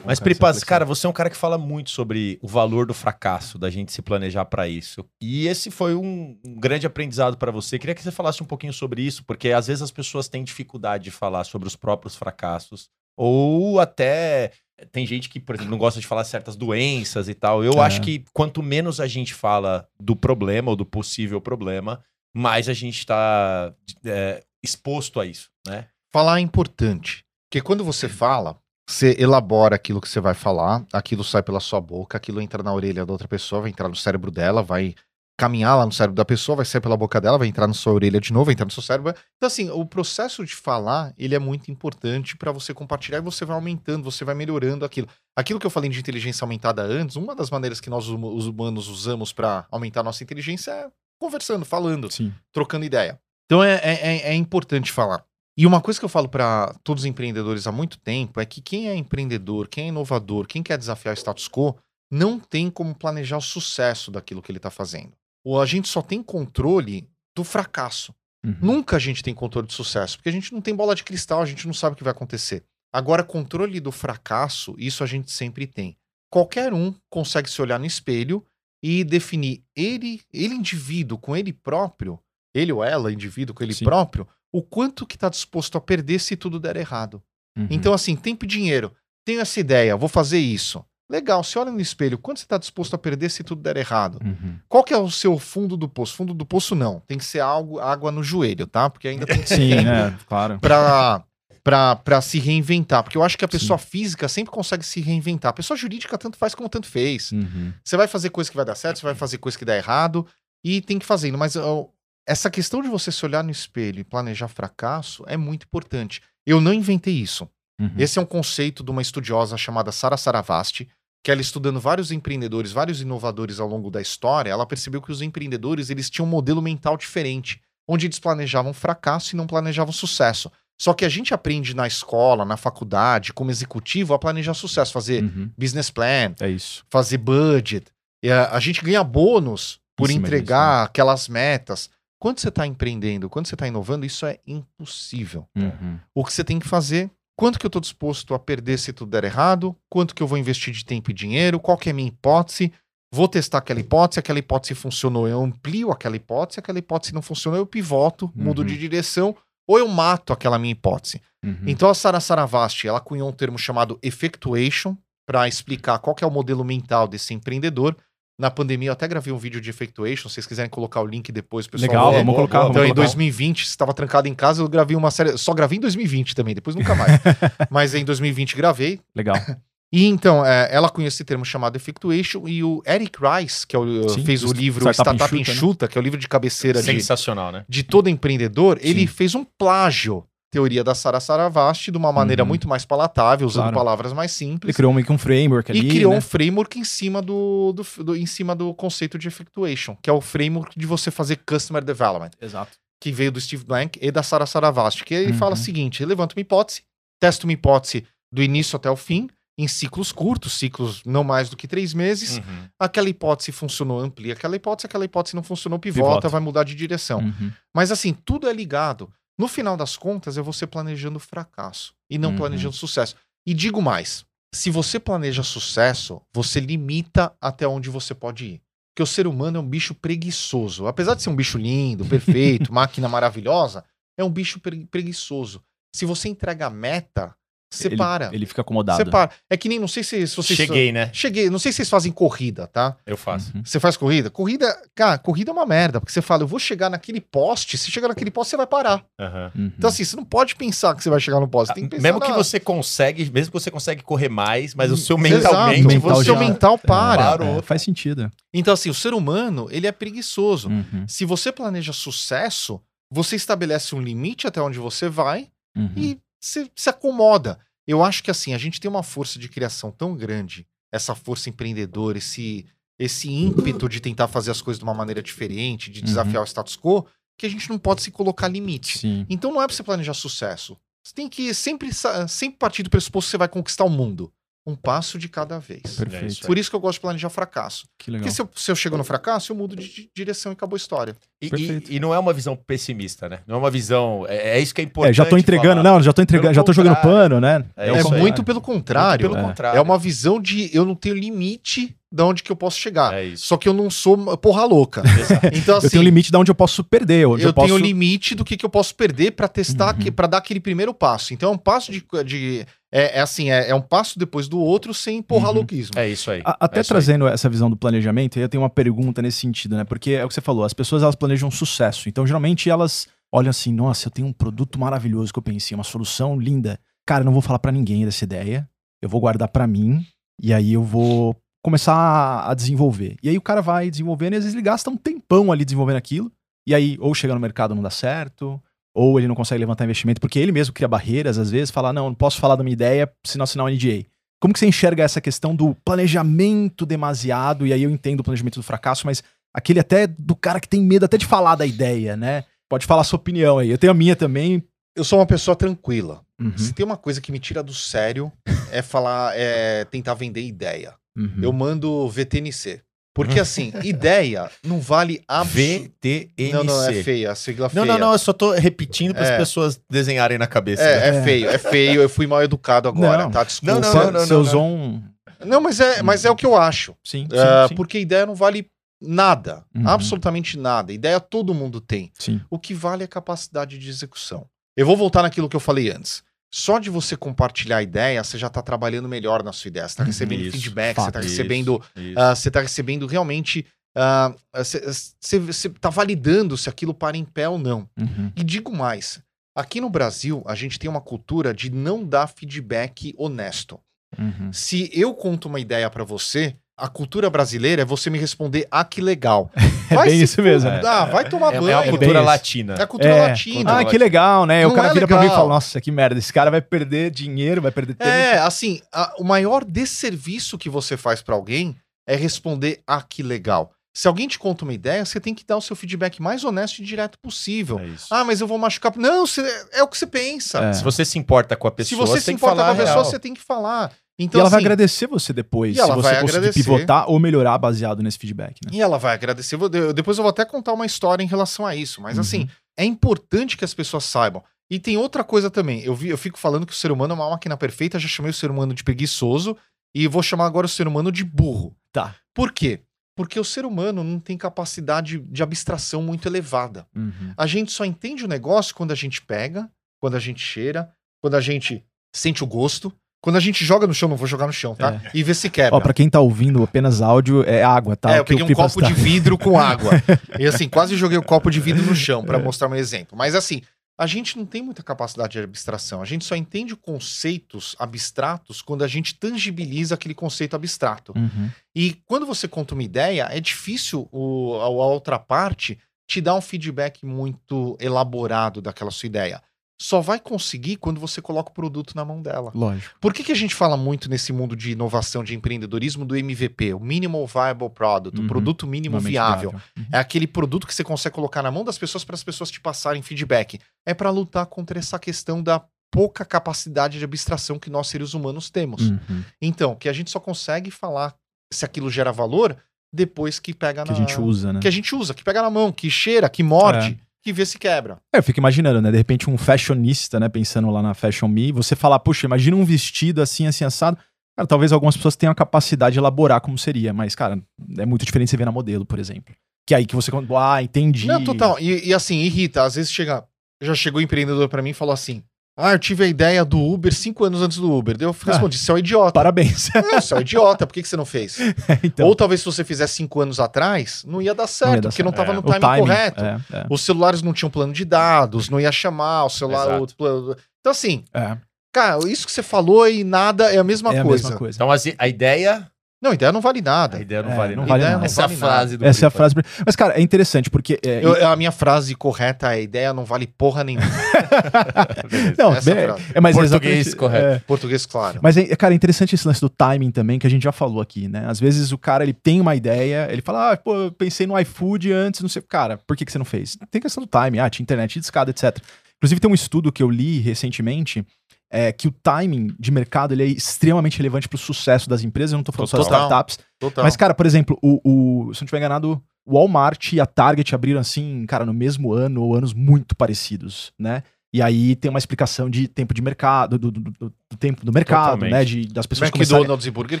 Mas, 0.04 0.18
Cara, 0.18 0.24
Pripas, 0.24 0.64
cara, 0.64 0.84
você 0.84 1.06
é 1.06 1.10
um 1.10 1.12
cara 1.12 1.28
que 1.30 1.36
fala 1.36 1.58
muito 1.58 1.90
sobre 1.90 2.38
o 2.42 2.48
valor 2.48 2.86
do 2.86 2.94
fracasso, 2.94 3.58
da 3.58 3.68
gente 3.70 3.92
se 3.92 4.00
planejar 4.00 4.44
pra 4.46 4.66
isso. 4.66 5.04
E 5.20 5.46
esse 5.46 5.70
foi 5.70 5.94
um, 5.94 6.36
um 6.44 6.58
grande 6.58 6.86
aprendizado 6.86 7.36
pra 7.36 7.52
você. 7.52 7.78
Queria 7.78 7.94
que 7.94 8.02
você 8.02 8.10
falasse 8.10 8.42
um 8.42 8.46
pouquinho 8.46 8.72
sobre 8.72 9.02
isso, 9.02 9.22
porque 9.24 9.50
às 9.52 9.66
vezes 9.66 9.82
as 9.82 9.90
pessoas 9.90 10.26
têm 10.28 10.42
dificuldade 10.42 11.04
de 11.04 11.10
falar 11.10 11.44
sobre 11.44 11.68
os 11.68 11.76
próprios 11.76 12.16
fracassos. 12.16 12.88
Ou 13.16 13.78
até 13.78 14.52
tem 14.92 15.06
gente 15.06 15.28
que, 15.28 15.38
por 15.40 15.54
exemplo, 15.54 15.70
não 15.70 15.78
gosta 15.78 16.00
de 16.00 16.06
falar 16.06 16.24
certas 16.24 16.56
doenças 16.56 17.28
e 17.28 17.34
tal. 17.34 17.62
Eu 17.64 17.74
É. 17.74 17.80
acho 17.80 18.00
que 18.00 18.24
quanto 18.32 18.62
menos 18.62 19.00
a 19.00 19.06
gente 19.06 19.34
fala 19.34 19.88
do 20.00 20.14
problema 20.16 20.70
ou 20.70 20.76
do 20.76 20.84
possível 20.86 21.40
problema, 21.40 22.02
mais 22.34 22.68
a 22.68 22.72
gente 22.72 23.04
tá 23.06 23.72
é, 24.04 24.42
exposto 24.62 25.18
a 25.20 25.26
isso, 25.26 25.48
né? 25.66 25.88
Falar 26.12 26.38
é 26.38 26.40
importante. 26.40 27.24
Porque 27.48 27.60
quando 27.62 27.84
você 27.84 28.08
fala, 28.08 28.58
você 28.88 29.16
elabora 29.18 29.76
aquilo 29.76 30.00
que 30.00 30.08
você 30.08 30.20
vai 30.20 30.34
falar, 30.34 30.84
aquilo 30.92 31.22
sai 31.24 31.42
pela 31.42 31.60
sua 31.60 31.80
boca, 31.80 32.16
aquilo 32.16 32.40
entra 32.40 32.62
na 32.62 32.72
orelha 32.72 33.04
da 33.06 33.12
outra 33.12 33.28
pessoa, 33.28 33.62
vai 33.62 33.70
entrar 33.70 33.88
no 33.88 33.96
cérebro 33.96 34.30
dela, 34.30 34.62
vai 34.62 34.94
caminhar 35.40 35.74
lá 35.78 35.86
no 35.86 35.92
cérebro 35.92 36.14
da 36.14 36.24
pessoa, 36.24 36.56
vai 36.56 36.66
sair 36.66 36.82
pela 36.82 36.96
boca 36.96 37.18
dela, 37.18 37.38
vai 37.38 37.48
entrar 37.48 37.66
na 37.66 37.72
sua 37.72 37.94
orelha 37.94 38.20
de 38.20 38.30
novo, 38.30 38.44
vai 38.44 38.52
entrar 38.52 38.66
no 38.66 38.70
seu 38.70 38.82
cérebro. 38.82 39.14
Então, 39.36 39.46
assim, 39.46 39.70
o 39.70 39.86
processo 39.86 40.44
de 40.44 40.54
falar, 40.54 41.14
ele 41.16 41.34
é 41.34 41.38
muito 41.38 41.70
importante 41.70 42.36
para 42.36 42.52
você 42.52 42.74
compartilhar 42.74 43.18
e 43.18 43.22
você 43.22 43.46
vai 43.46 43.56
aumentando, 43.56 44.04
você 44.04 44.22
vai 44.22 44.34
melhorando 44.34 44.84
aquilo. 44.84 45.08
Aquilo 45.34 45.58
que 45.58 45.66
eu 45.66 45.70
falei 45.70 45.88
de 45.88 45.98
inteligência 45.98 46.44
aumentada 46.44 46.82
antes, 46.82 47.16
uma 47.16 47.34
das 47.34 47.48
maneiras 47.50 47.80
que 47.80 47.88
nós, 47.88 48.06
os 48.06 48.46
humanos, 48.46 48.88
usamos 48.88 49.32
para 49.32 49.66
aumentar 49.70 50.00
a 50.00 50.04
nossa 50.04 50.22
inteligência 50.22 50.70
é 50.70 50.88
conversando, 51.18 51.64
falando 51.64 52.10
Sim. 52.10 52.32
trocando 52.52 52.84
ideia. 52.84 53.18
Então 53.46 53.64
é, 53.64 53.74
é, 53.82 53.92
é- 53.92 54.28
é 54.30 54.34
importante 54.34 54.92
falar. 54.92 55.24
E 55.56 55.66
uma 55.66 55.80
coisa 55.80 55.98
que 55.98 56.04
eu 56.04 56.08
falo 56.08 56.28
para 56.28 56.74
todos 56.84 57.02
os 57.02 57.06
empreendedores 57.06 57.66
há 57.66 57.72
muito 57.72 57.98
tempo 57.98 58.40
é 58.40 58.46
que 58.46 58.60
quem 58.60 58.88
é 58.88 58.94
empreendedor, 58.94 59.68
quem 59.68 59.84
é 59.84 59.88
inovador, 59.88 60.46
quem 60.46 60.62
quer 60.62 60.78
desafiar 60.78 61.14
o 61.14 61.18
status 61.18 61.48
quo, 61.48 61.76
não 62.10 62.40
tem 62.40 62.70
como 62.70 62.94
planejar 62.94 63.36
o 63.36 63.42
sucesso 63.42 64.10
daquilo 64.10 64.40
que 64.42 64.50
ele 64.50 64.58
está 64.58 64.70
fazendo. 64.70 65.12
Ou 65.44 65.60
a 65.60 65.66
gente 65.66 65.88
só 65.88 66.02
tem 66.02 66.22
controle 66.22 67.08
do 67.34 67.44
fracasso. 67.44 68.14
Uhum. 68.44 68.56
Nunca 68.60 68.96
a 68.96 68.98
gente 68.98 69.22
tem 69.22 69.34
controle 69.34 69.66
de 69.66 69.74
sucesso, 69.74 70.16
porque 70.16 70.28
a 70.28 70.32
gente 70.32 70.52
não 70.52 70.60
tem 70.60 70.74
bola 70.74 70.94
de 70.94 71.04
cristal, 71.04 71.42
a 71.42 71.46
gente 71.46 71.66
não 71.66 71.74
sabe 71.74 71.94
o 71.94 71.96
que 71.96 72.04
vai 72.04 72.12
acontecer. 72.12 72.64
Agora, 72.92 73.22
controle 73.22 73.78
do 73.80 73.92
fracasso, 73.92 74.74
isso 74.78 75.04
a 75.04 75.06
gente 75.06 75.30
sempre 75.30 75.66
tem. 75.66 75.96
Qualquer 76.30 76.72
um 76.72 76.94
consegue 77.08 77.50
se 77.50 77.60
olhar 77.60 77.78
no 77.78 77.86
espelho 77.86 78.44
e 78.82 79.04
definir 79.04 79.62
ele, 79.76 80.20
ele 80.32 80.54
indivíduo 80.54 81.18
com 81.18 81.36
ele 81.36 81.52
próprio, 81.52 82.18
ele 82.54 82.72
ou 82.72 82.82
ela, 82.82 83.12
indivíduo 83.12 83.54
com 83.54 83.62
ele 83.62 83.74
Sim. 83.74 83.84
próprio, 83.84 84.26
o 84.52 84.62
quanto 84.62 85.06
que 85.06 85.16
está 85.16 85.28
disposto 85.28 85.76
a 85.76 85.80
perder 85.80 86.18
se 86.18 86.36
tudo 86.36 86.58
der 86.58 86.76
errado. 86.76 87.22
Uhum. 87.56 87.68
Então, 87.70 87.92
assim, 87.92 88.16
tempo 88.16 88.44
e 88.44 88.48
dinheiro. 88.48 88.94
Tenho 89.24 89.40
essa 89.40 89.60
ideia, 89.60 89.96
vou 89.96 90.08
fazer 90.08 90.38
isso. 90.38 90.84
Legal, 91.10 91.42
você 91.42 91.58
olha 91.58 91.72
no 91.72 91.80
espelho, 91.80 92.16
quanto 92.16 92.38
você 92.38 92.44
está 92.44 92.56
disposto 92.56 92.94
a 92.94 92.98
perder 92.98 93.30
se 93.30 93.42
tudo 93.42 93.60
der 93.60 93.76
errado? 93.76 94.20
Uhum. 94.24 94.60
Qual 94.68 94.84
que 94.84 94.94
é 94.94 94.96
o 94.96 95.10
seu 95.10 95.36
fundo 95.40 95.76
do 95.76 95.88
poço? 95.88 96.14
Fundo 96.14 96.32
do 96.32 96.46
poço 96.46 96.76
não, 96.76 97.00
tem 97.00 97.18
que 97.18 97.24
ser 97.24 97.40
algo, 97.40 97.80
água 97.80 98.12
no 98.12 98.22
joelho, 98.22 98.64
tá? 98.64 98.88
Porque 98.88 99.08
ainda 99.08 99.26
tem 99.26 99.42
que 99.42 99.48
Sim, 99.50 99.74
né? 99.74 100.16
Claro. 100.28 100.60
pra, 100.60 101.24
pra, 101.64 101.96
pra 101.96 102.20
se 102.20 102.38
reinventar. 102.38 103.02
Porque 103.02 103.18
eu 103.18 103.24
acho 103.24 103.36
que 103.36 103.44
a 103.44 103.48
pessoa 103.48 103.76
física 103.76 104.28
sempre 104.28 104.52
consegue 104.52 104.84
se 104.84 105.00
reinventar. 105.00 105.50
A 105.50 105.54
pessoa 105.54 105.76
jurídica 105.76 106.16
tanto 106.16 106.38
faz 106.38 106.54
como 106.54 106.68
tanto 106.68 106.86
fez. 106.86 107.32
Uhum. 107.32 107.72
Você 107.82 107.96
vai 107.96 108.06
fazer 108.06 108.30
coisa 108.30 108.48
que 108.48 108.56
vai 108.56 108.64
dar 108.64 108.76
certo, 108.76 109.00
você 109.00 109.06
vai 109.06 109.16
fazer 109.16 109.38
coisa 109.38 109.58
que 109.58 109.64
dá 109.64 109.76
errado, 109.76 110.24
e 110.64 110.80
tem 110.80 110.96
que 110.96 111.06
fazendo. 111.06 111.36
Mas 111.36 111.56
ó, 111.56 111.88
essa 112.24 112.48
questão 112.48 112.80
de 112.80 112.88
você 112.88 113.10
se 113.10 113.24
olhar 113.24 113.42
no 113.42 113.50
espelho 113.50 113.98
e 113.98 114.04
planejar 114.04 114.46
fracasso 114.46 115.24
é 115.26 115.36
muito 115.36 115.64
importante. 115.64 116.22
Eu 116.46 116.60
não 116.60 116.72
inventei 116.72 117.14
isso. 117.14 117.48
Uhum. 117.80 117.94
Esse 117.98 118.18
é 118.18 118.22
um 118.22 118.26
conceito 118.26 118.84
de 118.84 118.90
uma 118.90 119.00
estudiosa 119.00 119.56
chamada 119.56 119.90
Sara 119.90 120.16
Saravasti, 120.16 120.88
que 121.22 121.30
ela 121.30 121.40
estudando 121.40 121.78
vários 121.80 122.10
empreendedores, 122.10 122.72
vários 122.72 123.00
inovadores 123.02 123.60
ao 123.60 123.68
longo 123.68 123.90
da 123.90 124.00
história, 124.00 124.50
ela 124.50 124.66
percebeu 124.66 125.02
que 125.02 125.12
os 125.12 125.20
empreendedores 125.22 125.90
eles 125.90 126.08
tinham 126.08 126.26
um 126.26 126.30
modelo 126.30 126.62
mental 126.62 126.96
diferente, 126.96 127.60
onde 127.88 128.06
eles 128.06 128.18
planejavam 128.18 128.72
fracasso 128.72 129.34
e 129.34 129.36
não 129.36 129.46
planejavam 129.46 129.92
sucesso. 129.92 130.50
Só 130.80 130.94
que 130.94 131.04
a 131.04 131.08
gente 131.10 131.34
aprende 131.34 131.74
na 131.76 131.86
escola, 131.86 132.42
na 132.44 132.56
faculdade, 132.56 133.34
como 133.34 133.50
executivo, 133.50 134.14
a 134.14 134.18
planejar 134.18 134.54
sucesso, 134.54 134.92
fazer 134.94 135.22
Uhum. 135.24 135.50
business 135.58 135.90
plan, 135.90 136.34
É 136.40 136.48
isso. 136.48 136.84
fazer 136.88 137.18
budget. 137.18 137.86
E 138.22 138.30
a, 138.30 138.50
a 138.52 138.60
gente 138.60 138.82
ganha 138.82 139.04
bônus 139.04 139.78
por 139.94 140.08
cima 140.08 140.26
entregar 140.26 140.84
aquelas 140.84 141.28
metas. 141.28 141.90
Quando 142.18 142.38
você 142.38 142.48
está 142.48 142.66
empreendendo, 142.66 143.28
quando 143.28 143.46
você 143.46 143.54
está 143.54 143.66
inovando, 143.68 144.06
isso 144.06 144.24
é 144.24 144.38
impossível. 144.46 145.46
Uhum. 145.54 145.98
O 146.14 146.24
que 146.24 146.32
você 146.32 146.42
tem 146.44 146.58
que 146.58 146.66
fazer, 146.68 147.10
quanto 147.40 147.58
que 147.58 147.64
eu 147.64 147.68
estou 147.68 147.80
disposto 147.80 148.34
a 148.34 148.38
perder 148.38 148.78
se 148.78 148.92
tudo 148.92 149.10
der 149.12 149.24
errado, 149.24 149.74
quanto 149.88 150.14
que 150.14 150.22
eu 150.22 150.26
vou 150.26 150.36
investir 150.36 150.74
de 150.74 150.84
tempo 150.84 151.10
e 151.10 151.14
dinheiro, 151.14 151.58
qual 151.58 151.78
que 151.78 151.88
é 151.88 151.92
a 151.92 151.94
minha 151.94 152.08
hipótese, 152.08 152.70
vou 153.10 153.26
testar 153.26 153.56
aquela 153.56 153.80
hipótese, 153.80 154.20
aquela 154.20 154.38
hipótese 154.38 154.74
funcionou, 154.74 155.26
eu 155.26 155.42
amplio 155.42 155.90
aquela 155.90 156.14
hipótese, 156.16 156.60
aquela 156.60 156.78
hipótese 156.78 157.14
não 157.14 157.22
funcionou, 157.22 157.58
eu 157.58 157.64
pivoto, 157.64 158.30
mudo 158.34 158.60
Uhum. 158.60 158.66
de 158.66 158.76
direção, 158.76 159.34
ou 159.66 159.78
eu 159.78 159.88
mato 159.88 160.34
aquela 160.34 160.58
minha 160.58 160.72
hipótese. 160.72 161.22
Uhum. 161.42 161.62
Então 161.66 161.88
a 161.88 161.94
Sara 161.94 162.20
Saravasti, 162.20 162.86
ela 162.86 163.00
cunhou 163.00 163.30
um 163.30 163.32
termo 163.32 163.58
chamado 163.58 163.98
effectuation 164.02 164.94
para 165.26 165.48
explicar 165.48 165.98
qual 165.98 166.14
que 166.14 166.22
é 166.22 166.26
o 166.26 166.30
modelo 166.30 166.62
mental 166.62 167.08
desse 167.08 167.32
empreendedor. 167.32 167.96
Na 168.40 168.50
pandemia 168.50 168.88
eu 168.88 168.92
até 168.94 169.06
gravei 169.06 169.30
um 169.32 169.36
vídeo 169.36 169.60
de 169.60 169.68
effectuation, 169.68 170.28
se 170.28 170.34
vocês 170.36 170.46
quiserem 170.46 170.70
colocar 170.70 171.02
o 171.02 171.06
link 171.06 171.30
depois, 171.30 171.66
pessoal. 171.66 171.88
Legal, 171.90 172.12
vamos 172.12 172.34
colocar. 172.34 172.58
Então, 172.60 172.72
vamos 172.72 172.88
em 172.88 172.94
colocar. 172.94 173.02
2020, 173.02 173.64
você 173.66 173.70
estava 173.70 173.92
trancado 173.92 174.28
em 174.28 174.34
casa, 174.34 174.62
eu 174.62 174.68
gravei 174.68 174.96
uma 174.96 175.10
série. 175.10 175.36
Só 175.36 175.52
gravei 175.52 175.76
em 175.76 175.80
2020 175.82 176.34
também, 176.34 176.54
depois 176.54 176.74
nunca 176.74 176.94
mais. 176.94 177.20
Mas 177.68 177.94
em 177.94 178.02
2020 178.04 178.56
gravei. 178.56 178.98
Legal. 179.14 179.36
E 179.92 180.06
então, 180.06 180.46
é, 180.46 180.68
ela 180.70 180.88
conhece 180.88 181.16
esse 181.16 181.24
termo 181.24 181.44
chamado 181.44 181.74
effectuation, 181.74 182.46
e 182.46 182.62
o 182.62 182.80
Eric 182.86 183.18
Rice, 183.20 183.66
que 183.66 183.74
é 183.74 183.78
o- 183.80 184.08
Sim, 184.08 184.24
fez 184.24 184.44
o 184.44 184.52
livro 184.52 184.88
Startup 184.88 185.16
Startup 185.16 185.36
Enxuta, 185.36 185.50
Enxuta, 185.52 185.86
né? 185.86 185.90
que 185.90 185.98
é 185.98 186.00
o 186.00 186.04
livro 186.04 186.16
de 186.16 186.28
cabeceira 186.28 186.80
de, 186.80 186.86
Sensacional, 186.86 187.50
né? 187.50 187.64
de 187.68 187.82
todo 187.82 188.08
empreendedor, 188.08 188.78
ele 188.80 189.00
Sim. 189.00 189.06
fez 189.08 189.34
um 189.34 189.44
plágio 189.44 190.24
teoria 190.50 190.82
da 190.82 190.94
Sara 190.94 191.20
Saravasti 191.20 191.90
de 191.90 191.96
uma 191.96 192.12
maneira 192.12 192.42
Uhum. 192.42 192.48
muito 192.48 192.68
mais 192.68 192.84
palatável, 192.84 193.46
usando 193.46 193.64
Claro. 193.64 193.76
palavras 193.76 194.12
mais 194.12 194.32
Ele 194.40 194.50
simples. 194.50 194.76
criou 194.76 194.92
meio 194.92 195.06
que 195.06 195.12
um 195.12 195.18
framework 195.18 195.70
ali. 195.70 195.80
E 195.86 195.88
criou 195.88 196.12
né? 196.12 196.18
um 196.18 196.20
framework 196.20 196.78
em 196.78 196.84
cima 196.84 197.22
do, 197.22 197.72
do- 197.72 198.04
do- 198.04 198.16
em 198.16 198.26
cima 198.26 198.54
do 198.54 198.74
conceito 198.74 199.18
de 199.18 199.28
effectuation, 199.28 199.96
que 200.02 200.10
é 200.10 200.12
o 200.12 200.20
framework 200.20 200.78
de 200.78 200.86
você 200.86 201.10
fazer 201.10 201.36
customer 201.46 201.84
development, 201.84 202.30
Exato. 202.40 202.72
que 203.00 203.12
veio 203.12 203.30
do 203.30 203.40
Steve 203.40 203.64
Blank 203.64 203.98
e 204.02 204.10
da 204.10 204.22
Sara 204.22 204.44
Saravasti, 204.46 205.04
que 205.04 205.14
ele 205.14 205.32
Uhum. 205.32 205.38
fala 205.38 205.54
o 205.54 205.56
seguinte: 205.56 206.02
eu 206.02 206.08
levanto 206.08 206.32
uma 206.34 206.40
hipótese, 206.40 206.82
testo 207.20 207.44
uma 207.44 207.52
hipótese 207.52 208.04
do 208.32 208.42
início 208.42 208.76
até 208.76 208.90
o 208.90 208.96
fim, 208.96 209.28
em 209.58 209.68
ciclos 209.68 210.10
curtos, 210.10 210.54
ciclos 210.54 211.02
não 211.04 211.22
mais 211.22 211.50
do 211.50 211.56
que 211.56 211.68
três 211.68 211.92
meses. 211.92 212.38
Uhum. 212.38 212.44
Aquela 212.78 213.08
hipótese 213.10 213.52
funcionou, 213.52 214.00
amplia 214.00 214.32
aquela 214.32 214.56
hipótese, 214.56 214.86
aquela 214.86 215.04
hipótese 215.04 215.36
não 215.36 215.42
funcionou, 215.42 215.78
pivota, 215.78 216.06
Pivota. 216.08 216.28
vai 216.30 216.40
mudar 216.40 216.64
de 216.64 216.74
direção. 216.74 217.20
Uhum. 217.20 217.52
Mas 217.74 217.92
assim, 217.92 218.12
tudo 218.24 218.48
é 218.48 218.52
ligado. 218.52 219.12
No 219.40 219.48
final 219.48 219.74
das 219.74 219.96
contas, 219.96 220.36
é 220.36 220.42
você 220.42 220.66
planejando 220.66 221.18
fracasso 221.18 221.94
e 222.10 222.18
não 222.18 222.30
Uhum. 222.30 222.36
planejando 222.36 222.76
sucesso. 222.76 223.16
E 223.46 223.54
digo 223.54 223.80
mais: 223.80 224.22
se 224.54 224.68
você 224.70 225.00
planeja 225.00 225.42
sucesso, 225.42 226.20
você 226.30 226.60
limita 226.60 227.34
até 227.40 227.66
onde 227.66 227.88
você 227.88 228.14
pode 228.14 228.44
ir. 228.44 228.62
Porque 228.92 229.02
o 229.02 229.06
ser 229.06 229.26
humano 229.26 229.56
é 229.56 229.60
um 229.60 229.66
bicho 229.66 229.94
preguiçoso. 229.94 230.86
Apesar 230.86 231.14
de 231.14 231.22
ser 231.22 231.30
um 231.30 231.36
bicho 231.36 231.56
lindo, 231.56 232.04
perfeito, 232.04 232.70
máquina 232.74 233.08
maravilhosa, 233.08 233.82
é 234.18 234.22
um 234.22 234.30
bicho 234.30 234.60
pre- 234.60 234.84
preguiçoso. 234.86 235.62
Se 235.96 236.04
você 236.04 236.28
entrega 236.28 236.66
a 236.66 236.70
meta, 236.70 237.34
você 237.72 237.88
ele, 237.88 237.96
para. 237.96 238.30
Ele 238.32 238.46
fica 238.46 238.60
acomodado. 238.62 238.96
Você 239.02 239.04
para. 239.10 239.30
É 239.48 239.56
que 239.56 239.68
nem, 239.68 239.78
não 239.78 239.86
sei 239.88 240.02
se, 240.02 240.26
se 240.26 240.36
vocês. 240.36 240.56
Cheguei, 240.56 240.90
né? 240.92 241.10
Cheguei. 241.12 241.48
Não 241.48 241.58
sei 241.58 241.70
se 241.72 241.76
vocês 241.76 241.88
fazem 241.90 242.10
corrida, 242.12 242.66
tá? 242.66 242.96
Eu 243.06 243.16
faço. 243.16 243.52
Uhum. 243.56 243.62
Você 243.64 243.78
faz 243.78 243.96
corrida? 243.96 244.28
Corrida, 244.30 244.66
cara, 244.94 245.18
corrida 245.18 245.50
é 245.50 245.54
uma 245.54 245.64
merda, 245.66 246.00
porque 246.00 246.12
você 246.12 246.20
fala, 246.20 246.42
eu 246.42 246.46
vou 246.48 246.58
chegar 246.58 246.90
naquele 246.90 247.20
poste, 247.20 247.78
se 247.78 247.90
chegar 247.90 248.08
naquele 248.08 248.30
poste, 248.30 248.50
você 248.50 248.56
vai 248.56 248.66
parar. 248.66 249.04
Uhum. 249.20 249.72
Então, 249.78 249.88
assim, 249.88 250.04
você 250.04 250.16
não 250.16 250.24
pode 250.24 250.56
pensar 250.56 250.94
que 250.94 251.02
você 251.02 251.10
vai 251.10 251.20
chegar 251.20 251.38
no 251.40 251.48
poste, 251.48 251.74
tem 251.74 251.84
que 251.84 251.90
pensar. 251.90 252.02
Mesmo 252.02 252.20
que 252.20 252.28
na- 252.28 252.36
você 252.36 252.58
consegue, 252.58 253.30
mesmo 253.30 253.52
que 253.52 253.60
você 253.60 253.70
consegue 253.70 254.02
correr 254.02 254.28
mais, 254.28 254.74
mas 254.74 254.90
o 254.90 254.96
seu 254.96 255.16
Exato, 255.18 255.34
mentalmente 255.44 255.86
mental 255.86 256.12
o 256.18 256.24
seu 256.24 256.34
já- 256.34 256.40
mental 256.40 256.78
para. 256.78 257.22
Parou. 257.22 257.58
É, 257.58 257.62
faz 257.62 257.82
sentido. 257.82 258.30
Então, 258.52 258.74
assim, 258.74 258.90
o 258.90 258.94
ser 258.94 259.14
humano, 259.14 259.68
ele 259.70 259.86
é 259.86 259.92
preguiçoso. 259.92 260.68
Uhum. 260.68 261.04
Se 261.06 261.24
você 261.24 261.52
planeja 261.52 261.92
sucesso, 261.92 262.80
você 263.12 263.36
estabelece 263.36 263.94
um 263.94 264.00
limite 264.00 264.46
até 264.46 264.60
onde 264.60 264.78
você 264.78 265.08
vai 265.08 265.48
Uhum. 265.76 265.90
e 265.96 266.18
se, 266.40 266.70
se 266.74 266.88
acomoda. 266.88 267.58
Eu 267.86 268.02
acho 268.02 268.22
que, 268.22 268.30
assim, 268.30 268.54
a 268.54 268.58
gente 268.58 268.80
tem 268.80 268.88
uma 268.90 269.02
força 269.02 269.38
de 269.38 269.48
criação 269.48 269.90
tão 269.90 270.16
grande, 270.16 270.66
essa 270.92 271.14
força 271.14 271.48
empreendedora, 271.48 272.18
esse, 272.18 272.66
esse 272.98 273.30
ímpeto 273.30 273.88
de 273.88 274.00
tentar 274.00 274.28
fazer 274.28 274.50
as 274.50 274.62
coisas 274.62 274.78
de 274.78 274.84
uma 274.84 274.94
maneira 274.94 275.22
diferente, 275.22 275.90
de 275.90 276.00
desafiar 276.00 276.42
o 276.42 276.46
status 276.46 276.76
quo, 276.76 277.06
que 277.38 277.46
a 277.46 277.48
gente 277.48 277.68
não 277.68 277.78
pode 277.78 278.02
se 278.02 278.10
colocar 278.10 278.48
limite. 278.48 278.98
Sim. 278.98 279.26
Então 279.28 279.52
não 279.52 279.62
é 279.62 279.66
pra 279.66 279.74
você 279.74 279.82
planejar 279.82 280.14
sucesso. 280.14 280.76
Você 281.02 281.14
tem 281.14 281.28
que 281.28 281.54
sempre, 281.54 281.90
sempre 282.28 282.58
partir 282.58 282.82
do 282.82 282.90
pressuposto 282.90 283.28
que 283.28 283.30
você 283.32 283.38
vai 283.38 283.48
conquistar 283.48 283.84
o 283.84 283.90
mundo. 283.90 284.32
Um 284.66 284.76
passo 284.76 285.18
de 285.18 285.26
cada 285.26 285.58
vez. 285.58 285.80
Perfeito. 285.96 286.44
É. 286.44 286.46
Por 286.46 286.58
isso 286.58 286.68
que 286.68 286.76
eu 286.76 286.80
gosto 286.80 286.98
de 286.98 287.00
planejar 287.00 287.30
fracasso. 287.30 287.86
Que 287.98 288.10
legal. 288.10 288.22
Porque 288.24 288.34
se 288.34 288.42
eu, 288.42 288.48
se 288.54 288.70
eu 288.70 288.76
chego 288.76 288.96
no 288.96 289.02
fracasso, 289.02 289.52
eu 289.52 289.56
mudo 289.56 289.74
de 289.74 289.88
di- 289.88 290.10
direção 290.14 290.52
e 290.52 290.54
acabou 290.54 290.76
a 290.76 290.76
história. 290.76 291.16
E, 291.40 291.46
e- 291.46 291.96
e 291.96 292.00
não 292.00 292.12
é 292.14 292.18
uma 292.18 292.32
visão 292.32 292.54
pessimista, 292.54 293.26
né? 293.26 293.40
Não 293.46 293.56
é 293.56 293.58
uma 293.58 293.70
visão. 293.70 294.26
É, 294.28 294.58
é 294.58 294.60
isso 294.60 294.74
que 294.74 294.82
é 294.82 294.84
importante. 294.84 295.12
É, 295.12 295.14
já 295.14 295.24
tô 295.24 295.38
entregando, 295.38 295.82
falar. 295.82 295.94
não, 295.94 296.02
já 296.02 296.12
tô 296.12 296.20
entregando, 296.20 296.48
Pelo 296.52 296.54
já 296.54 296.62
tô 296.62 296.72
jogando 296.74 296.96
pano, 296.96 297.40
né? 297.40 297.64
É 297.74 297.88
É, 297.88 298.02
muito 298.04 298.44
pelo 298.44 298.60
contrário. 298.60 299.24
Muito 299.24 299.34
pelo 299.36 299.46
É. 299.46 299.48
contrário. 299.48 299.78
É 299.78 299.80
uma 299.80 299.98
visão 299.98 300.38
de 300.40 300.70
eu 300.76 300.84
não 300.84 300.94
tenho 300.94 301.14
limite 301.14 301.96
de 302.12 302.22
onde 302.22 302.42
que 302.42 302.52
eu 302.52 302.56
posso 302.56 302.78
chegar. 302.78 303.14
É 303.14 303.24
isso. 303.24 303.46
Só 303.46 303.56
que 303.56 303.68
eu 303.68 303.72
não 303.72 303.88
sou 303.88 304.36
porra 304.36 304.64
louca. 304.66 305.02
Então, 305.54 305.76
assim, 305.78 305.86
eu 305.86 305.90
tenho 305.92 306.02
limite 306.02 306.30
de 306.30 306.36
onde 306.36 306.50
eu 306.50 306.54
posso 306.54 306.84
perder. 306.84 307.26
Onde 307.26 307.44
eu, 307.44 307.48
eu, 307.48 307.54
posso... 307.54 307.68
tenho 307.68 307.78
limite 307.78 308.34
do 308.34 308.44
que, 308.44 308.56
que 308.58 308.66
eu 308.66 308.70
posso 308.70 308.94
perder 308.94 309.30
pra 309.32 309.48
testar, 309.48 309.94
Uhum. 309.94 310.00
que 310.02 310.10
para 310.10 310.26
dar 310.26 310.38
aquele 310.38 310.60
primeiro 310.60 310.92
passo. 310.92 311.32
Então 311.32 311.50
é 311.50 311.52
um 311.54 311.58
passo 311.58 311.90
de. 311.90 312.04
de- 312.26 312.66
é, 312.92 313.18
é 313.18 313.20
assim, 313.20 313.50
é, 313.50 313.70
é 313.70 313.74
um 313.74 313.80
passo 313.80 314.18
depois 314.18 314.48
do 314.48 314.58
outro 314.58 314.92
sem 314.92 315.22
porra 315.22 315.48
Uhum. 315.48 315.54
louquismo. 315.56 315.98
É 315.98 316.08
isso 316.08 316.30
aí. 316.30 316.40
A- 316.44 316.56
Até 316.60 316.78
É 316.78 316.80
isso 316.82 316.88
trazendo 316.88 317.26
essa 317.28 317.48
visão 317.48 317.70
do 317.70 317.76
planejamento, 317.76 318.38
eu 318.38 318.48
tenho 318.48 318.62
uma 318.62 318.70
pergunta 318.70 319.20
nesse 319.22 319.38
sentido, 319.38 319.76
né? 319.76 319.84
Porque 319.84 320.12
é 320.12 320.24
o 320.24 320.28
que 320.28 320.34
você 320.34 320.40
falou, 320.40 320.64
as 320.64 320.72
pessoas 320.74 321.02
elas 321.02 321.14
planejam 321.14 321.50
sucesso. 321.50 322.08
Então, 322.08 322.26
geralmente, 322.26 322.68
elas 322.68 323.06
olham 323.32 323.50
assim, 323.50 323.72
nossa, 323.72 324.08
eu 324.08 324.10
tenho 324.10 324.26
um 324.28 324.32
produto 324.32 324.78
maravilhoso 324.78 325.32
que 325.32 325.38
eu 325.38 325.42
pensei, 325.42 325.74
uma 325.74 325.84
solução 325.84 326.38
linda. 326.38 326.78
Cara, 327.06 327.22
eu 327.22 327.26
não 327.26 327.32
vou 327.32 327.42
falar 327.42 327.58
pra 327.60 327.70
ninguém 327.72 328.04
dessa 328.04 328.24
ideia. 328.24 328.68
Eu 329.02 329.08
vou 329.08 329.20
guardar 329.20 329.48
pra 329.48 329.66
mim 329.66 330.04
e 330.42 330.52
aí 330.52 330.72
eu 330.72 330.82
vou 330.82 331.36
começar 331.62 331.94
a- 331.94 332.50
a 332.50 332.54
desenvolver. 332.54 333.16
E 333.22 333.28
aí 333.28 333.36
o 333.38 333.42
cara 333.42 333.60
vai 333.62 333.90
desenvolvendo 333.90 334.32
e 334.34 334.36
às 334.36 334.44
vezes 334.44 334.54
ele 334.54 334.62
gasta 334.62 334.90
um 334.90 334.96
tempão 334.96 335.52
ali 335.52 335.64
desenvolvendo 335.64 335.96
aquilo. 335.96 336.30
E 336.66 336.74
aí 336.74 336.96
ou 337.00 337.14
chega 337.14 337.34
no 337.34 337.40
mercado 337.40 337.74
não 337.74 337.82
dá 337.82 337.90
certo, 337.90 338.60
ou 338.94 339.18
ele 339.18 339.28
não 339.28 339.34
consegue 339.34 339.60
levantar 339.60 339.84
investimento 339.84 340.20
porque 340.20 340.38
ele 340.38 340.52
mesmo 340.52 340.74
cria 340.74 340.88
barreiras, 340.88 341.38
às 341.38 341.50
vezes, 341.50 341.70
fala, 341.70 341.92
não, 341.92 342.06
não 342.08 342.14
posso 342.14 342.38
falar 342.40 342.56
da 342.56 342.62
minha 342.64 342.72
ideia 342.72 343.10
se 343.24 343.38
não 343.38 343.44
assinar 343.44 343.66
um 343.66 343.70
NDA. 343.70 344.04
Como 344.40 344.54
que 344.54 344.58
você 344.60 344.66
enxerga 344.66 345.04
essa 345.04 345.20
questão 345.20 345.54
do 345.54 345.74
planejamento 345.84 346.86
demasiado? 346.86 347.66
E 347.66 347.72
aí 347.72 347.82
eu 347.82 347.90
entendo 347.90 348.20
o 348.20 348.24
planejamento 348.24 348.58
do 348.58 348.62
fracasso, 348.62 349.06
mas 349.06 349.22
aquele 349.54 349.80
até 349.80 350.06
do 350.06 350.34
cara 350.34 350.60
que 350.60 350.68
tem 350.68 350.82
medo 350.82 351.04
até 351.04 351.16
de 351.16 351.26
falar 351.26 351.56
da 351.56 351.66
ideia, 351.66 352.16
né? 352.16 352.44
Pode 352.68 352.86
falar 352.86 353.02
a 353.02 353.04
sua 353.04 353.18
opinião 353.18 353.58
aí. 353.58 353.70
Eu 353.70 353.78
tenho 353.78 353.90
a 353.90 353.94
minha 353.94 354.16
também. 354.16 354.62
Eu 354.96 355.04
sou 355.04 355.18
uma 355.18 355.26
pessoa 355.26 355.54
tranquila. 355.56 356.22
Uhum, 356.40 356.56
Se 356.56 356.72
tem 356.72 356.86
uma 356.86 356.96
coisa 356.96 357.20
que 357.20 357.30
me 357.30 357.38
tira 357.38 357.62
do 357.62 357.74
sério, 357.74 358.32
é 358.72 358.80
falar, 358.80 359.32
é 359.36 359.84
tentar 359.84 360.14
vender 360.14 360.42
ideia. 360.42 360.94
uhum. 361.16 361.38
Eu 361.42 361.52
mando 361.52 362.08
VTNC. 362.08 362.80
Porque 363.14 363.40
assim, 363.40 363.72
ideia 363.82 364.48
não 364.64 364.78
vale 364.80 365.20
absolutamente. 365.26 365.92
VTNC. 366.02 366.52
Não, 366.52 366.64
não, 366.64 366.88
é 366.88 367.02
feia, 367.02 367.32
a 367.32 367.34
sigla 367.34 367.66
Não, 367.74 367.82
feia. 367.82 367.84
não, 367.86 367.98
não, 367.98 368.12
eu 368.12 368.18
só 368.18 368.32
tô 368.32 368.52
repetindo 368.52 369.12
para 369.12 369.22
as 369.24 369.30
É. 369.30 369.36
pessoas 369.36 369.80
desenharem 369.90 370.38
na 370.38 370.46
cabeça. 370.46 370.82
né? 370.84 370.90
É, 370.90 371.08
é 371.08 371.22
feio, 371.24 371.50
é 371.50 371.58
feio. 371.58 372.00
Eu 372.02 372.08
fui 372.08 372.26
mal 372.26 372.42
educado 372.42 372.88
agora, 372.88 373.24
Não. 373.24 373.30
tá? 373.30 373.42
Desculpa. 373.44 373.74
Não, 373.74 373.80
não, 373.80 373.90
Você 373.90 373.96
não, 373.98 374.12
não, 374.12 374.20
você 374.20 374.32
não, 374.34 374.40
usou 374.40 374.64
um. 374.64 375.02
Não, 375.44 375.60
mas 375.60 375.80
é, 375.80 376.02
mas 376.02 376.24
é 376.24 376.30
o 376.30 376.36
que 376.36 376.46
eu 376.46 376.56
acho. 376.56 376.94
Sim, 377.04 377.26
sim, 377.30 377.36
Ah, 377.38 377.66
sim. 377.68 377.74
Porque 377.74 377.98
ideia 377.98 378.24
não 378.26 378.34
vale 378.34 378.66
nada. 379.02 379.64
Uhum. 379.74 379.88
Absolutamente 379.88 380.58
nada. 380.58 380.92
Ideia 380.92 381.18
todo 381.18 381.52
mundo 381.54 381.80
tem. 381.80 382.12
sim. 382.18 382.40
O 382.48 382.58
que 382.58 382.74
vale 382.74 383.02
é 383.02 383.06
a 383.06 383.08
capacidade 383.08 383.78
de 383.78 383.88
execução. 383.88 384.46
Eu 384.76 384.86
vou 384.86 384.96
voltar 384.96 385.22
naquilo 385.22 385.48
que 385.48 385.56
eu 385.56 385.60
falei 385.60 385.90
antes. 385.90 386.22
Só 386.52 386.78
de 386.78 386.90
você 386.90 387.16
compartilhar 387.16 387.76
a 387.78 387.82
ideia, 387.82 388.22
você 388.24 388.36
já 388.36 388.48
está 388.48 388.60
trabalhando 388.60 389.08
melhor 389.08 389.42
na 389.42 389.52
sua 389.52 389.68
ideia. 389.68 389.86
Você 389.86 389.92
está 389.92 390.02
Uhum. 390.02 390.06
recebendo 390.08 390.40
Isso, 390.42 390.50
feedback, 390.52 390.96
fato. 390.96 391.04
você 391.04 391.10
está 391.10 391.20
recebendo 391.20 391.82
isso. 391.96 392.18
ah, 392.18 392.34
você 392.34 392.48
está 392.48 392.60
recebendo 392.60 393.06
realmente. 393.06 393.64
ah, 393.96 394.34
Você 394.52 395.36
está 395.68 395.90
validando 395.90 396.56
se 396.56 396.68
aquilo 396.68 396.92
para 396.94 397.16
em 397.16 397.24
pé 397.24 397.48
ou 397.48 397.58
não. 397.58 397.88
Uhum. 397.98 398.32
E 398.36 398.42
digo 398.42 398.74
mais: 398.74 399.20
aqui 399.56 399.80
no 399.80 399.88
Brasil, 399.90 400.42
a 400.46 400.54
gente 400.54 400.78
tem 400.78 400.90
uma 400.90 401.00
cultura 401.00 401.54
de 401.54 401.70
não 401.70 402.04
dar 402.04 402.26
feedback 402.26 403.14
honesto. 403.16 403.78
Uhum. 404.18 404.52
Se 404.52 404.90
eu 404.92 405.14
conto 405.14 405.46
uma 405.48 405.60
ideia 405.60 405.88
para 405.88 406.02
você, 406.02 406.56
a 406.80 406.88
cultura 406.88 407.28
brasileira 407.30 407.82
é 407.82 407.84
você 407.84 408.08
me 408.10 408.18
responder: 408.18 408.66
ah, 408.70 408.84
que 408.84 409.00
legal. 409.00 409.50
É 409.90 409.96
bem 410.04 410.18
se 410.18 410.22
isso 410.22 410.40
mesmo. 410.40 410.70
fuder, 410.70 410.84
né? 410.84 410.88
Ah, 410.88 411.04
vai 411.06 411.28
tomar 411.28 411.52
É, 411.52 411.56
é 411.56 411.60
banho. 411.60 411.72
uma 411.76 411.82
bem 411.82 411.90
cultura 411.90 412.18
isso. 412.20 412.26
latina. 412.26 412.74
É 412.78 412.82
a 412.82 412.86
cultura 412.86 413.12
É. 413.12 413.26
latina. 413.28 413.78
Ah, 413.80 413.84
que 413.84 413.98
legal, 413.98 414.46
né? 414.46 414.62
Não 414.62 414.70
o 414.70 414.72
cara 414.72 414.86
é 414.86 414.92
vira 414.92 415.04
pra 415.08 415.16
mim 415.16 415.22
e 415.22 415.28
legal. 415.28 415.36
fala: 415.42 415.54
Nossa, 415.54 415.80
que 415.80 415.90
merda, 415.90 416.16
esse 416.16 416.32
cara 416.32 416.48
vai 416.48 416.60
perder 416.60 417.10
dinheiro, 417.10 417.60
vai 417.60 417.72
perder 417.72 417.94
tempo. 417.94 418.08
É, 418.08 418.38
assim, 418.38 418.80
a- 418.92 419.12
o 419.18 419.24
maior 419.24 419.64
desserviço 419.64 420.56
que 420.56 420.68
você 420.70 420.96
faz 420.96 421.20
pra 421.22 421.34
alguém 421.34 421.74
é 422.06 422.14
responder, 422.14 422.80
ah, 422.86 423.02
que 423.02 423.20
legal. 423.22 423.72
Se 423.92 424.06
alguém 424.06 424.28
te 424.28 424.38
conta 424.38 424.62
uma 424.64 424.72
ideia, 424.72 425.04
você 425.04 425.18
tem 425.18 425.34
que 425.34 425.44
dar 425.44 425.56
o 425.56 425.60
seu 425.60 425.74
feedback 425.74 426.22
mais 426.22 426.44
honesto 426.44 426.78
e 426.78 426.84
direto 426.84 427.18
possível. 427.18 427.80
É 427.80 427.86
isso. 427.86 428.06
Ah, 428.12 428.22
mas 428.24 428.40
eu 428.40 428.46
vou 428.46 428.56
machucar. 428.58 428.92
Não, 428.96 429.26
você- 429.26 429.42
é 429.72 429.82
o 429.82 429.88
que 429.88 429.98
você 429.98 430.06
pensa. 430.06 430.60
É. 430.66 430.72
Se 430.72 430.84
você 430.84 431.04
se 431.04 431.18
importa 431.18 431.56
com 431.56 431.66
a 431.66 431.70
Se 431.72 431.76
pessoa, 431.76 432.06
você 432.06 432.12
você 432.12 432.20
se 432.20 432.26
tem 432.26 432.36
que 432.36 432.38
importa 432.38 432.54
com 432.54 432.60
falar 432.62 432.72
a 432.72 432.76
pessoa, 432.76 432.94
real. 433.02 433.04
você 433.04 433.18
tem 433.18 433.34
que 433.34 433.40
falar. 433.42 433.90
E 434.20 434.24
Então, 434.24 434.40
ela 434.40 434.50
vai 434.50 434.58
assim, 434.58 434.66
agradecer 434.66 435.06
você 435.06 435.32
depois, 435.32 435.72
E 435.72 435.74
se 435.76 435.80
ela 435.80 435.94
você 435.94 436.02
vai 436.02 436.20
conseguir 436.20 436.38
agradecer. 436.38 436.62
pivotar 436.62 437.08
ou 437.10 437.18
melhorar 437.18 437.56
baseado 437.58 438.02
nesse 438.02 438.18
feedback, 438.18 438.58
né? 438.64 438.70
E 438.74 438.80
ela 438.80 438.98
vai 438.98 439.14
agradecer. 439.14 439.56
Depois 439.94 440.18
eu 440.18 440.22
vou 440.22 440.30
até 440.30 440.44
contar 440.44 440.72
uma 440.74 440.84
história 440.86 441.22
em 441.22 441.26
relação 441.26 441.64
a 441.66 441.74
isso. 441.74 442.00
Mas 442.02 442.16
Uhum. 442.16 442.20
assim, 442.20 442.48
é 442.78 442.84
importante 442.84 443.56
que 443.56 443.64
as 443.64 443.72
pessoas 443.74 444.04
saibam. 444.04 444.42
E 444.70 444.78
tem 444.78 444.96
outra 444.96 445.24
coisa 445.24 445.50
também. 445.50 445.80
Eu, 445.82 445.94
vi, 445.94 446.08
eu 446.08 446.18
fico 446.18 446.38
falando 446.38 446.64
que 446.66 446.72
o 446.72 446.76
ser 446.76 446.92
humano 446.92 447.12
é 447.12 447.16
uma 447.16 447.30
máquina 447.30 447.56
perfeita. 447.56 447.98
Já 447.98 448.06
chamei 448.06 448.30
o 448.30 448.34
ser 448.34 448.50
humano 448.50 448.72
de 448.74 448.84
preguiçoso. 448.84 449.56
E 449.94 450.06
vou 450.06 450.22
chamar 450.22 450.46
agora 450.46 450.66
o 450.66 450.68
ser 450.68 450.86
humano 450.86 451.10
de 451.10 451.24
burro. 451.24 451.74
Tá. 451.92 452.14
Por 452.32 452.52
quê? 452.52 452.80
Porque 453.16 453.40
o 453.40 453.44
ser 453.44 453.64
humano 453.64 454.04
não 454.04 454.20
tem 454.20 454.38
capacidade 454.38 455.18
de 455.18 455.42
abstração 455.42 456.00
muito 456.02 456.28
elevada. 456.28 456.86
Uhum. 456.94 457.32
A 457.36 457.46
gente 457.46 457.72
só 457.72 457.84
entende 457.84 458.24
o 458.24 458.28
negócio 458.28 458.74
quando 458.74 458.92
a 458.92 458.94
gente 458.94 459.20
pega, 459.22 459.68
quando 460.00 460.14
a 460.14 460.20
gente 460.20 460.40
cheira, 460.40 460.88
quando 461.20 461.34
a 461.34 461.40
gente 461.40 461.84
sente 462.14 462.44
o 462.44 462.46
gosto. 462.46 462.92
Quando 463.22 463.36
a 463.36 463.40
gente 463.40 463.64
joga 463.64 463.86
no 463.86 463.92
chão, 463.92 464.08
não 464.08 464.16
vou 464.16 464.26
jogar 464.26 464.46
no 464.46 464.52
chão, 464.52 464.74
tá? 464.74 465.00
E 465.12 465.22
vê 465.22 465.34
se 465.34 465.50
quebra. 465.50 465.76
Ó, 465.76 465.80
pra 465.80 465.92
quem 465.92 466.08
tá 466.08 466.20
ouvindo 466.20 466.62
apenas 466.62 467.02
áudio, 467.02 467.42
é 467.46 467.62
água, 467.62 467.94
tá? 467.94 468.14
É, 468.14 468.18
eu 468.18 468.24
peguei 468.24 468.44
um 468.44 468.54
copo 468.54 468.80
tá- 468.80 468.86
de 468.88 468.94
vidro 468.94 469.36
com 469.36 469.58
água. 469.60 469.92
e 470.38 470.46
assim, 470.46 470.68
quase 470.68 470.96
joguei 470.96 471.18
o 471.18 471.22
copo 471.22 471.50
de 471.50 471.60
vidro 471.60 471.82
no 471.84 471.94
chão 471.94 472.22
É. 472.22 472.26
para 472.26 472.38
mostrar 472.38 472.68
um 472.68 472.74
exemplo. 472.74 473.18
Mas 473.18 473.34
assim, 473.34 473.60
a 473.98 474.06
gente 474.06 474.38
não 474.38 474.46
tem 474.46 474.62
muita 474.62 474.82
capacidade 474.82 475.32
de 475.32 475.40
abstração. 475.44 476.00
A 476.00 476.06
gente 476.06 476.24
só 476.24 476.34
entende 476.34 476.74
conceitos 476.74 477.76
abstratos 477.78 478.62
quando 478.62 478.82
a 478.84 478.88
gente 478.88 479.14
tangibiliza 479.14 479.94
aquele 479.94 480.14
conceito 480.14 480.56
abstrato. 480.56 481.12
Uhum. 481.14 481.50
E 481.76 482.00
quando 482.06 482.24
você 482.24 482.48
conta 482.48 482.72
uma 482.72 482.82
ideia, 482.82 483.28
é 483.30 483.38
difícil 483.38 484.08
o, 484.10 484.56
a, 484.60 484.64
a 484.64 484.68
outra 484.68 485.18
parte 485.18 485.78
te 486.08 486.20
dar 486.22 486.34
um 486.34 486.40
feedback 486.40 487.04
muito 487.04 487.76
elaborado 487.78 488.62
daquela 488.62 488.90
sua 488.90 489.06
ideia. 489.06 489.42
Só 489.82 490.02
vai 490.02 490.20
conseguir 490.20 490.76
quando 490.76 491.00
você 491.00 491.22
coloca 491.22 491.50
o 491.50 491.54
produto 491.54 491.94
na 491.96 492.04
mão 492.04 492.20
dela. 492.20 492.52
Lógico. 492.54 492.94
Por 493.00 493.14
que, 493.14 493.24
que 493.24 493.32
a 493.32 493.34
gente 493.34 493.54
fala 493.54 493.78
muito 493.78 494.10
nesse 494.10 494.30
mundo 494.30 494.54
de 494.54 494.72
inovação, 494.72 495.24
de 495.24 495.34
empreendedorismo, 495.34 496.04
do 496.04 496.14
MVP, 496.14 496.74
o 496.74 496.80
Minimal 496.80 497.26
Viable 497.26 497.70
Product, 497.70 498.18
Uhum. 498.18 498.26
o 498.26 498.28
produto 498.28 498.66
mínimo 498.66 499.00
viável? 499.00 499.54
Uhum. 499.78 499.86
É 499.90 499.98
aquele 499.98 500.26
produto 500.26 500.66
que 500.66 500.74
você 500.74 500.84
consegue 500.84 501.14
colocar 501.14 501.42
na 501.42 501.50
mão 501.50 501.64
das 501.64 501.78
pessoas 501.78 502.04
para 502.04 502.14
as 502.14 502.22
pessoas 502.22 502.50
te 502.50 502.60
passarem 502.60 503.00
feedback. 503.00 503.58
É 503.86 503.94
para 503.94 504.10
lutar 504.10 504.44
contra 504.44 504.78
essa 504.78 504.98
questão 504.98 505.42
da 505.42 505.62
pouca 505.90 506.26
capacidade 506.26 506.98
de 506.98 507.04
abstração 507.04 507.58
que 507.58 507.70
nós 507.70 507.88
seres 507.88 508.12
humanos 508.12 508.50
temos. 508.50 508.82
Uhum. 508.90 509.24
Então, 509.40 509.74
que 509.74 509.88
a 509.88 509.92
gente 509.94 510.10
só 510.10 510.20
consegue 510.20 510.70
falar 510.70 511.14
se 511.50 511.64
aquilo 511.64 511.90
gera 511.90 512.12
valor 512.12 512.54
depois 512.92 513.38
que 513.38 513.54
pega 513.54 513.82
Que 513.84 513.90
na 513.92 513.96
a 513.96 513.98
gente 514.00 514.20
usa, 514.20 514.52
né? 514.52 514.60
que 514.60 514.68
a 514.68 514.70
gente 514.70 514.94
usa, 514.94 515.14
que 515.14 515.24
pega 515.24 515.40
na 515.40 515.48
mão, 515.48 515.72
que 515.72 515.90
cheira, 515.90 516.28
que 516.28 516.42
morde, 516.42 517.00
que 517.22 517.32
vê 517.32 517.44
se 517.44 517.58
quebra. 517.58 517.98
É, 518.14 518.18
eu 518.18 518.22
fico 518.22 518.40
imaginando, 518.40 518.80
né? 518.80 518.90
De 518.90 518.96
repente 518.96 519.28
um 519.28 519.36
fashionista, 519.36 520.18
né? 520.18 520.28
Pensando 520.28 520.70
lá 520.70 520.82
na 520.82 520.94
Fashion 520.94 521.28
Me, 521.28 521.52
você 521.52 521.76
falar, 521.76 521.98
puxa, 522.00 522.26
imagina 522.26 522.56
um 522.56 522.64
vestido 522.64 523.20
assim, 523.22 523.46
assim, 523.46 523.64
assado. 523.64 523.98
Cara, 524.36 524.46
talvez 524.46 524.72
algumas 524.72 524.96
pessoas 524.96 525.16
tenham 525.16 525.32
a 525.32 525.34
capacidade 525.34 525.94
de 525.94 525.98
elaborar 525.98 526.40
como 526.40 526.56
seria, 526.56 526.92
mas, 526.92 527.14
cara, 527.14 527.42
é 527.78 527.84
muito 527.84 528.04
diferente 528.04 528.30
você 528.30 528.36
ver 528.36 528.46
na 528.46 528.52
modelo, 528.52 528.86
por 528.86 528.98
exemplo. 528.98 529.34
Que 529.66 529.74
é 529.74 529.78
aí 529.78 529.86
que 529.86 529.94
você, 529.94 530.10
ah, 530.36 530.62
entendi. 530.62 531.06
Não, 531.06 531.22
total. 531.22 531.58
E, 531.60 531.88
e 531.88 531.94
assim, 531.94 532.20
irrita. 532.20 532.62
Às 532.62 532.74
vezes 532.74 532.92
chega. 532.92 533.24
Já 533.62 533.74
chegou 533.74 534.00
um 534.00 534.04
empreendedor 534.04 534.48
pra 534.48 534.62
mim 534.62 534.70
e 534.70 534.74
falou 534.74 534.92
assim: 534.92 535.22
Ah, 535.56 535.72
eu 535.72 535.78
tive 535.78 536.04
a 536.04 536.06
ideia 536.06 536.44
do 536.44 536.58
Uber 536.58 536.94
cinco 536.94 537.22
anos 537.24 537.42
antes 537.42 537.58
do 537.58 537.70
Uber. 537.70 537.96
Daí 537.96 538.06
eu 538.08 538.16
respondi: 538.24 538.56
Você 538.56 538.70
é 538.70 538.74
um 538.74 538.78
idiota. 538.78 539.12
Parabéns. 539.12 539.68
Não, 539.92 540.00
você 540.00 540.14
é 540.14 540.16
um 540.16 540.20
idiota, 540.20 540.66
por 540.66 540.72
que, 540.72 540.80
que 540.82 540.88
você 540.88 540.96
não 540.96 541.04
fez? 541.04 541.38
então, 541.82 542.06
Ou 542.06 542.14
talvez 542.14 542.40
se 542.40 542.46
você 542.46 542.64
fizesse 542.64 542.94
cinco 542.94 543.20
anos 543.20 543.38
atrás, 543.38 544.02
não 544.06 544.22
ia 544.22 544.34
dar 544.34 544.46
certo, 544.46 544.74
ia 544.76 544.80
dar 544.80 544.88
porque 544.88 545.02
não 545.02 545.10
certo. 545.10 545.18
tava 545.26 545.32
É, 545.32 545.34
no 545.34 545.42
timing, 545.60 545.80
correto. 545.80 546.24
É, 546.24 546.40
é, 546.52 546.66
Os 546.70 546.80
celulares 546.82 547.20
não 547.20 547.32
tinham 547.34 547.50
plano 547.50 547.72
de 547.74 547.84
dados, 547.84 548.48
não 548.48 548.58
ia 548.60 548.72
chamar 548.72 549.24
o 549.24 549.28
celular. 549.30 549.82
O 549.82 549.86
plano- 549.94 550.34
Então, 550.60 550.70
assim, 550.72 551.04
é. 551.12 551.36
cara, 551.72 551.98
isso 552.08 552.24
que 552.26 552.32
você 552.32 552.42
falou 552.42 552.88
e 552.88 553.04
nada 553.04 553.52
é 553.52 553.58
a 553.58 553.64
mesma, 553.64 553.92
É 553.94 553.98
a 553.98 554.02
coisa. 554.04 554.24
mesma 554.24 554.38
coisa. 554.38 554.56
Então, 554.56 554.70
assim, 554.70 554.94
a 554.98 555.08
ideia. 555.08 555.66
Não, 556.02 556.14
ideia 556.14 556.32
não 556.32 556.40
vale 556.40 556.62
nada. 556.62 556.96
A 556.96 557.00
ideia 557.00 557.22
não 557.22 557.32
É, 557.32 557.36
vale 557.36 557.54
não 557.56 557.62
nada. 557.64 557.68
vale 557.68 557.80
Ideia 557.82 557.90
nada. 557.92 557.98
não 558.00 558.04
Essa 558.06 558.22
é 558.22 558.24
a 558.24 558.26
vale 558.26 558.40
nada. 558.40 558.52
frase 558.54 558.76
do 558.78 558.86
Essa 558.86 559.04
é 559.04 559.06
a 559.06 559.10
frase. 559.10 559.34
Mas, 559.66 559.76
cara, 559.76 559.94
é 559.98 560.00
interessante 560.00 560.48
porque. 560.48 560.78
é, 560.84 561.04
Eu- 561.04 561.28
a 561.28 561.36
minha 561.36 561.52
frase 561.52 561.94
correta 561.94 562.46
é: 562.48 562.50
a 562.54 562.60
ideia 562.60 562.94
não 562.94 563.04
vale 563.04 563.26
porra 563.26 563.62
nenhuma. 563.62 563.86
não, 565.38 565.52
essa 565.54 565.74
bem- 565.74 565.84
frase. 565.84 566.02
é, 566.14 566.20
mas 566.20 566.36
é 566.36 566.40
Português 566.40 566.94
correto. 566.94 567.26
é. 567.26 567.38
Português, 567.40 567.86
claro. 567.86 568.18
Mas, 568.22 568.36
é, 568.36 568.44
cara, 568.56 568.74
é 568.74 568.76
interessante 568.76 569.14
esse 569.14 569.26
lance 569.26 569.40
do 569.40 569.48
timing 569.48 569.90
também, 569.90 570.18
que 570.18 570.26
a 570.26 570.30
gente 570.30 570.42
já 570.42 570.52
falou 570.52 570.80
aqui, 570.80 571.08
né? 571.08 571.24
Às 571.26 571.38
vezes 571.40 571.72
o 571.72 571.78
cara, 571.78 572.02
ele 572.04 572.12
tem 572.14 572.40
uma 572.40 572.54
ideia, 572.54 573.08
ele 573.10 573.22
fala, 573.22 573.52
ah, 573.52 573.56
pô, 573.56 573.74
eu 573.76 573.92
pensei 573.92 574.26
no 574.26 574.38
iFood 574.40 574.92
antes, 574.92 575.20
não 575.20 575.28
sei. 575.28 575.42
Cara, 575.42 575.78
por 575.86 575.96
que, 575.96 576.04
que 576.04 576.12
você 576.12 576.18
não 576.18 576.24
fez? 576.24 576.56
Tem 576.70 576.80
questão 576.80 577.02
do 577.02 577.06
timing, 577.06 577.40
ah, 577.40 577.50
tinha 577.50 577.62
internet 577.62 577.98
de 577.98 578.04
escada, 578.04 578.30
etc. 578.30 578.56
Inclusive, 578.98 579.20
tem 579.20 579.30
um 579.30 579.34
estudo 579.34 579.72
que 579.72 579.82
eu 579.82 579.90
li 579.90 580.18
recentemente, 580.20 581.04
é, 581.50 581.72
que 581.72 581.88
o 581.88 581.90
timing 581.90 582.54
de 582.58 582.70
mercado 582.70 583.12
ele 583.12 583.22
é 583.22 583.26
extremamente 583.26 583.96
relevante 583.98 584.28
para 584.28 584.36
o 584.36 584.38
sucesso 584.38 584.88
das 584.88 585.02
empresas. 585.02 585.32
Eu 585.32 585.38
não 585.38 585.44
tô 585.44 585.52
falando 585.52 585.68
só 585.68 585.78
de 585.78 585.84
Total. 585.84 586.02
startups. 586.02 586.38
Total. 586.58 586.84
Mas, 586.84 586.96
cara, 586.96 587.12
por 587.14 587.26
exemplo, 587.26 587.58
o, 587.62 587.80
o- 587.84 588.34
se 588.34 588.38
eu 588.38 588.42
não 588.42 588.46
estiver 588.46 588.58
enganado, 588.58 589.02
o 589.26 589.34
Walmart 589.38 589.92
e 589.92 590.00
a 590.00 590.06
Target 590.06 590.54
abriram 590.54 590.80
assim, 590.80 591.24
cara, 591.26 591.44
no 591.44 591.52
mesmo 591.52 591.92
ano, 591.92 592.22
ou 592.22 592.34
anos 592.36 592.54
muito 592.54 592.94
parecidos, 592.96 593.72
né? 593.78 594.02
E 594.32 594.40
aí 594.40 594.76
tem 594.76 594.88
uma 594.88 594.98
explicação 594.98 595.50
de 595.50 595.66
tempo 595.66 595.92
de 595.92 596.00
mercado, 596.00 596.56
do, 596.56 596.70
do- 596.70 596.80
do- 596.80 597.12
do 597.30 597.36
tempo 597.36 597.66
do 597.66 597.72
mercado, 597.72 598.12
Totalmente. 598.20 598.30
né? 598.32 598.44
De, 598.44 598.66
das 598.68 598.86
pessoas 598.86 599.10
começarem... 599.10 599.40
McDonald's 599.40 599.66
e 599.66 599.70
Burger 599.72 600.00